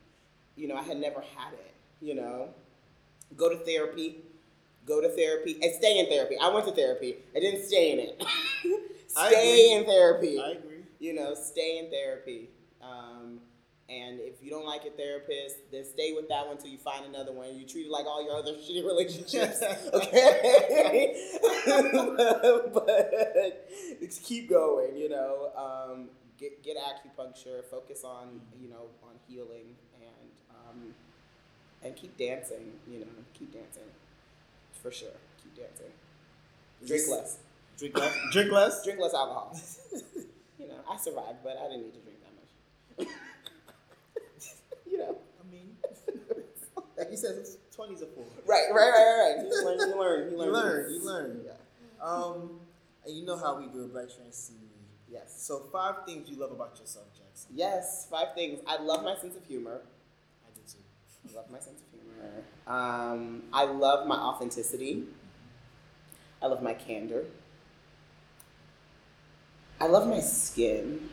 You 0.54 0.68
know, 0.68 0.76
I 0.76 0.82
had 0.82 0.98
never 0.98 1.20
had 1.20 1.52
it. 1.54 1.74
You 2.00 2.14
know, 2.14 2.50
go 3.36 3.48
to 3.48 3.56
therapy, 3.56 4.18
go 4.86 5.00
to 5.00 5.08
therapy, 5.08 5.58
and 5.60 5.74
stay 5.74 5.98
in 5.98 6.06
therapy. 6.06 6.36
I 6.40 6.48
went 6.50 6.64
to 6.66 6.72
therapy. 6.72 7.16
I 7.34 7.40
didn't 7.40 7.64
stay 7.64 7.90
in 7.90 7.98
it. 7.98 8.24
Stay 9.08 9.76
in 9.76 9.84
therapy 9.84 10.40
I 10.40 10.52
agree. 10.52 10.84
you 10.98 11.12
know, 11.12 11.34
stay 11.34 11.78
in 11.78 11.90
therapy. 11.90 12.48
Um, 12.80 13.40
and 13.88 14.20
if 14.20 14.42
you 14.42 14.50
don't 14.50 14.64
like 14.64 14.84
your 14.84 14.92
therapist, 14.94 15.56
then 15.70 15.84
stay 15.84 16.12
with 16.12 16.28
that 16.28 16.46
one 16.46 16.56
until 16.56 16.70
you 16.70 16.78
find 16.78 17.04
another 17.04 17.32
one. 17.32 17.56
You 17.58 17.66
treat 17.66 17.86
it 17.86 17.90
like 17.90 18.06
all 18.06 18.24
your 18.24 18.36
other 18.36 18.52
shitty 18.54 18.84
relationships, 18.84 19.62
okay? 19.92 21.14
but 22.72 23.68
just 24.00 24.22
keep 24.22 24.48
going, 24.48 24.96
you 24.96 25.08
know. 25.08 25.50
Um, 25.56 26.08
get 26.38 26.62
get 26.62 26.76
acupuncture. 26.76 27.64
Focus 27.64 28.04
on 28.04 28.40
you 28.60 28.68
know 28.68 28.86
on 29.02 29.14
healing 29.28 29.76
and 29.96 30.30
um, 30.50 30.94
and 31.82 31.96
keep 31.96 32.16
dancing. 32.16 32.72
You 32.88 33.00
know, 33.00 33.06
keep 33.34 33.52
dancing 33.52 33.90
for 34.82 34.90
sure. 34.90 35.08
Keep 35.42 35.56
dancing. 35.56 35.92
Drink 36.86 37.02
less. 37.10 37.38
Drink 37.78 37.98
less. 37.98 38.16
Drink 38.32 38.52
less. 38.52 38.84
Drink 38.84 39.00
less 39.00 39.14
alcohol. 39.14 39.58
you 40.58 40.68
know, 40.68 40.78
I 40.88 40.96
survived, 40.96 41.38
but 41.42 41.58
I 41.58 41.68
didn't 41.68 41.82
need 41.82 41.94
to 41.94 42.00
drink 42.00 42.18
that 42.22 43.06
much. 43.06 43.08
You 44.92 44.98
know. 44.98 45.16
I 45.40 45.50
mean, 45.50 45.76
like 46.98 47.08
you 47.10 47.16
said, 47.16 47.44
twenties 47.74 48.02
are 48.02 48.06
for. 48.06 48.24
Right, 48.46 48.66
right, 48.72 48.90
right, 48.90 48.90
right, 48.90 49.36
right. 49.36 49.46
You 49.46 49.64
learn, 49.64 49.78
you 49.90 49.96
learn, 49.98 50.24
you 50.24 50.30
You 50.30 50.38
learn. 50.38 50.52
learn. 50.52 50.92
You 50.92 51.04
learn. 51.06 51.40
Yeah. 51.46 51.52
Um, 52.06 52.60
and 53.06 53.16
you 53.16 53.24
know 53.24 53.36
how 53.36 53.58
we 53.58 53.66
do 53.66 53.84
a 53.84 53.88
Black 53.88 54.06
Trans 54.14 54.36
Scenery. 54.36 54.68
Yes. 55.10 55.34
So 55.42 55.60
five 55.72 56.06
things 56.06 56.28
you 56.30 56.36
love 56.36 56.52
about 56.52 56.78
yourself, 56.78 57.06
Jackson. 57.16 57.50
Yes, 57.54 58.06
five 58.10 58.34
things. 58.34 58.60
I 58.66 58.80
love 58.80 59.02
my 59.04 59.16
sense 59.16 59.36
of 59.36 59.44
humor. 59.44 59.80
I 60.46 60.50
do 60.54 60.60
too. 60.70 60.78
I 61.30 61.36
love 61.36 61.50
my 61.50 61.58
sense 61.58 61.80
of 61.80 61.88
humor. 61.92 62.42
Um, 62.66 63.42
I 63.52 63.64
love 63.64 64.06
my 64.06 64.16
authenticity. 64.16 65.04
I 66.40 66.46
love 66.46 66.62
my 66.62 66.74
candor. 66.74 67.24
I 69.80 69.86
love 69.86 70.06
my 70.08 70.20
skin. 70.20 71.08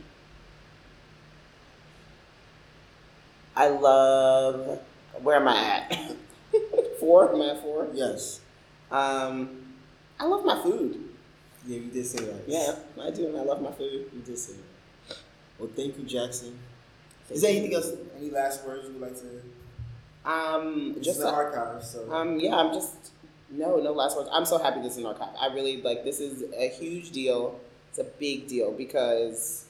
I 3.60 3.68
love. 3.68 4.80
Where 5.22 5.36
am 5.36 5.49
I 5.49 5.57
at? 5.91 6.16
four? 6.99 7.34
Am 7.34 7.41
I 7.41 7.49
at 7.49 7.62
four? 7.62 7.89
Yes. 7.93 8.39
Um, 8.89 9.74
I 10.18 10.26
love 10.26 10.45
my 10.45 10.64
food. 10.64 11.10
Yeah, 11.68 11.80
you 11.80 11.91
did 11.91 12.05
say 12.05 12.24
that. 12.24 12.43
Yeah, 12.47 12.76
I 13.03 13.12
do, 13.12 13.28
and 13.28 13.38
I 13.38 13.41
love 13.41 13.62
my 13.62 13.72
food. 13.74 14.10
You 14.14 14.22
did 14.26 14.38
say 14.38 14.53
that. 14.53 15.18
Well, 15.60 15.70
thank 15.76 15.97
you, 15.97 16.05
Jackson. 16.05 16.57
Is 17.30 17.41
there 17.41 17.51
anything 17.51 17.76
else? 17.76 17.91
Any 18.18 18.30
last 18.30 18.66
words 18.66 18.88
you 18.88 18.93
would 18.93 19.01
like 19.01 19.18
to? 19.20 20.30
Um, 20.30 20.93
It's 20.95 21.05
just 21.05 21.20
the 21.20 21.30
archive, 21.30 21.84
so. 21.84 22.10
Um, 22.14 22.39
yeah, 22.39 22.55
I'm 22.55 22.74
just 22.74 23.12
no, 23.49 23.78
no 23.78 23.91
last 23.91 24.16
words. 24.16 24.30
I'm 24.32 24.45
so 24.45 24.57
happy 24.57 24.82
this 24.82 24.93
is 24.93 24.99
an 24.99 25.05
archive. 25.07 25.36
I 25.38 25.47
really 25.47 25.82
like 25.82 26.05
this 26.05 26.22
is 26.22 26.45
a 26.57 26.70
huge 26.70 27.12
deal. 27.12 27.60
It's 27.89 27.99
a 27.99 28.05
big 28.05 28.47
deal 28.47 28.72
because 28.72 29.66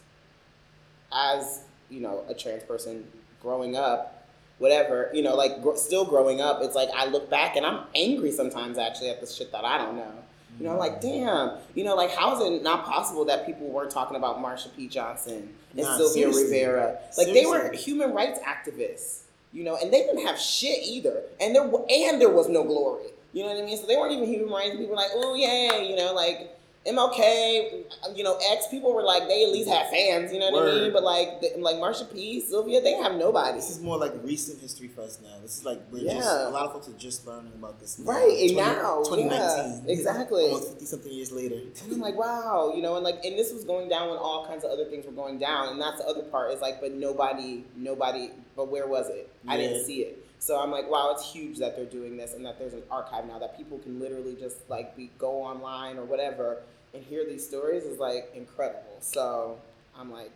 as 1.11 1.63
you 1.89 2.01
know, 2.01 2.23
a 2.29 2.35
trans 2.35 2.63
person 2.63 3.05
growing 3.41 3.75
up, 3.75 4.27
whatever 4.57 5.09
you 5.13 5.21
know, 5.23 5.35
like 5.35 5.61
gr- 5.61 5.75
still 5.75 6.05
growing 6.05 6.41
up, 6.41 6.59
it's 6.61 6.75
like 6.75 6.89
I 6.95 7.05
look 7.05 7.29
back 7.29 7.55
and 7.55 7.65
I'm 7.65 7.85
angry 7.95 8.31
sometimes 8.31 8.77
actually 8.77 9.09
at 9.09 9.21
the 9.21 9.27
shit 9.27 9.51
that 9.51 9.63
I 9.65 9.77
don't 9.77 9.95
know. 9.95 10.11
You 10.59 10.65
know, 10.65 10.77
like 10.77 10.99
damn, 10.99 11.57
you 11.73 11.83
know, 11.85 11.95
like 11.95 12.11
how 12.11 12.35
is 12.35 12.45
it 12.51 12.63
not 12.63 12.85
possible 12.85 13.23
that 13.25 13.45
people 13.45 13.67
weren't 13.67 13.91
talking 13.91 14.17
about 14.17 14.39
Marsha 14.39 14.75
P. 14.75 14.87
Johnson 14.89 15.49
and 15.71 15.85
Nah, 15.85 15.97
Sylvia 15.97 16.33
seriously. 16.33 16.43
Rivera? 16.43 16.97
Like 17.17 17.27
they 17.27 17.45
were 17.45 17.71
human 17.71 18.11
rights 18.13 18.39
activists, 18.39 19.21
you 19.53 19.63
know, 19.63 19.77
and 19.81 19.93
they 19.93 20.01
didn't 20.01 20.25
have 20.25 20.37
shit 20.37 20.83
either, 20.85 21.21
and 21.39 21.55
there 21.55 21.63
and 21.63 22.19
there 22.19 22.29
was 22.29 22.49
no 22.49 22.63
glory. 22.63 23.05
You 23.31 23.43
know 23.43 23.53
what 23.53 23.63
I 23.63 23.65
mean? 23.65 23.77
So 23.77 23.85
they 23.85 23.95
weren't 23.95 24.11
even 24.11 24.27
human 24.27 24.49
rights. 24.49 24.71
People 24.71 24.87
were 24.87 24.95
like, 24.95 25.11
oh 25.13 25.35
yeah, 25.35 25.77
you 25.77 25.95
know, 25.95 26.13
like 26.13 26.58
MLK, 26.87 27.83
you 28.15 28.23
know, 28.23 28.39
X. 28.51 28.67
People 28.67 28.93
were 28.93 29.03
like, 29.03 29.27
they 29.27 29.43
at 29.43 29.49
least 29.49 29.69
have 29.69 29.89
fans. 29.89 30.31
You 30.31 30.39
know 30.39 30.49
what 30.49 30.67
I 30.69 30.75
mean? 30.75 30.93
But 30.93 31.03
like, 31.03 31.41
the, 31.41 31.51
like 31.59 31.75
Marsha 31.75 32.11
P, 32.11 32.39
Sylvia, 32.39 32.81
they 32.81 32.93
have 32.93 33.15
nobody. 33.15 33.57
This 33.57 33.69
is 33.69 33.81
more 33.81 33.97
like 33.97 34.13
recent 34.23 34.61
history 34.61 34.87
for 34.87 35.01
us 35.01 35.19
now. 35.21 35.35
This 35.41 35.57
is 35.57 35.65
like 35.65 35.81
we're 35.91 36.03
just 36.03 36.27
a 36.27 36.49
lot 36.49 36.65
of 36.67 36.73
folks 36.73 36.87
are 36.87 36.93
just 36.93 37.27
learning 37.27 37.51
about 37.55 37.79
this. 37.79 37.99
now. 37.99 38.11
Right, 38.11 38.49
20 38.51 38.53
now, 38.55 39.03
2019, 39.03 39.83
yeah, 39.85 39.93
exactly. 39.93 40.43
almost 40.45 40.69
fifty 40.69 40.85
something 40.85 41.11
years 41.11 41.31
later. 41.31 41.55
And 41.55 41.93
I'm 41.93 41.99
like, 41.99 42.17
wow, 42.17 42.71
you 42.75 42.81
know, 42.81 42.95
and 42.95 43.03
like, 43.03 43.23
and 43.25 43.37
this 43.37 43.51
was 43.51 43.65
going 43.65 43.89
down 43.89 44.09
when 44.09 44.17
all 44.17 44.47
kinds 44.47 44.63
of 44.63 44.71
other 44.71 44.85
things 44.85 45.05
were 45.05 45.11
going 45.11 45.37
down, 45.37 45.69
and 45.69 45.81
that's 45.81 45.97
the 45.97 46.07
other 46.07 46.23
part 46.23 46.51
is 46.53 46.61
like, 46.61 46.79
but 46.79 46.93
nobody, 46.93 47.65
nobody, 47.75 48.31
but 48.55 48.69
where 48.71 48.87
was 48.87 49.09
it? 49.09 49.29
I 49.47 49.57
didn't 49.57 49.85
see 49.85 50.01
it. 50.01 50.25
So 50.39 50.59
I'm 50.59 50.71
like, 50.71 50.89
wow, 50.89 51.11
it's 51.13 51.31
huge 51.31 51.57
that 51.59 51.75
they're 51.75 51.85
doing 51.85 52.17
this, 52.17 52.33
and 52.33 52.45
that 52.45 52.57
there's 52.57 52.73
an 52.73 52.83
archive 52.89 53.27
now 53.27 53.39
that 53.39 53.57
people 53.57 53.77
can 53.77 53.99
literally 53.99 54.35
just 54.39 54.69
like 54.69 54.95
be 54.95 55.11
go 55.17 55.43
online 55.43 55.97
or 55.97 56.05
whatever 56.05 56.59
and 56.93 57.03
hear 57.03 57.25
these 57.25 57.45
stories 57.45 57.83
is 57.83 57.99
like 57.99 58.31
incredible. 58.35 58.97
So 58.99 59.57
I'm 59.97 60.11
like, 60.11 60.31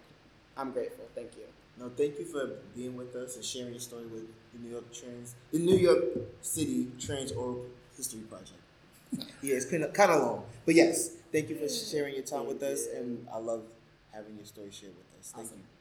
I'm 0.57 0.71
grateful. 0.71 1.05
Thank 1.15 1.35
you. 1.37 1.43
No, 1.79 1.89
thank 1.89 2.19
you 2.19 2.25
for 2.25 2.51
being 2.75 2.95
with 2.95 3.15
us 3.15 3.35
and 3.35 3.43
sharing 3.43 3.71
your 3.71 3.79
story 3.79 4.05
with 4.05 4.27
the 4.53 4.59
New 4.59 4.69
York 4.69 4.93
Trans, 4.93 5.33
the 5.51 5.59
New 5.59 5.77
York 5.77 6.03
City 6.41 6.87
Trans 6.99 7.31
Oral 7.31 7.65
History 7.97 8.19
Project. 8.21 8.51
yeah, 9.41 9.55
it's 9.55 9.65
been 9.65 9.83
kind 9.91 10.11
of 10.11 10.21
long, 10.21 10.43
but 10.65 10.75
yes, 10.75 11.09
thank 11.31 11.49
you 11.49 11.55
for 11.55 11.67
sharing 11.67 12.13
your 12.13 12.23
time 12.23 12.45
with 12.45 12.61
us, 12.61 12.85
and 12.95 13.25
I 13.33 13.39
love 13.39 13.63
having 14.11 14.35
your 14.35 14.45
story 14.45 14.69
shared 14.71 14.93
with 14.95 15.19
us. 15.19 15.31
Thank 15.31 15.47
Awesome. 15.47 15.57
you. 15.57 15.63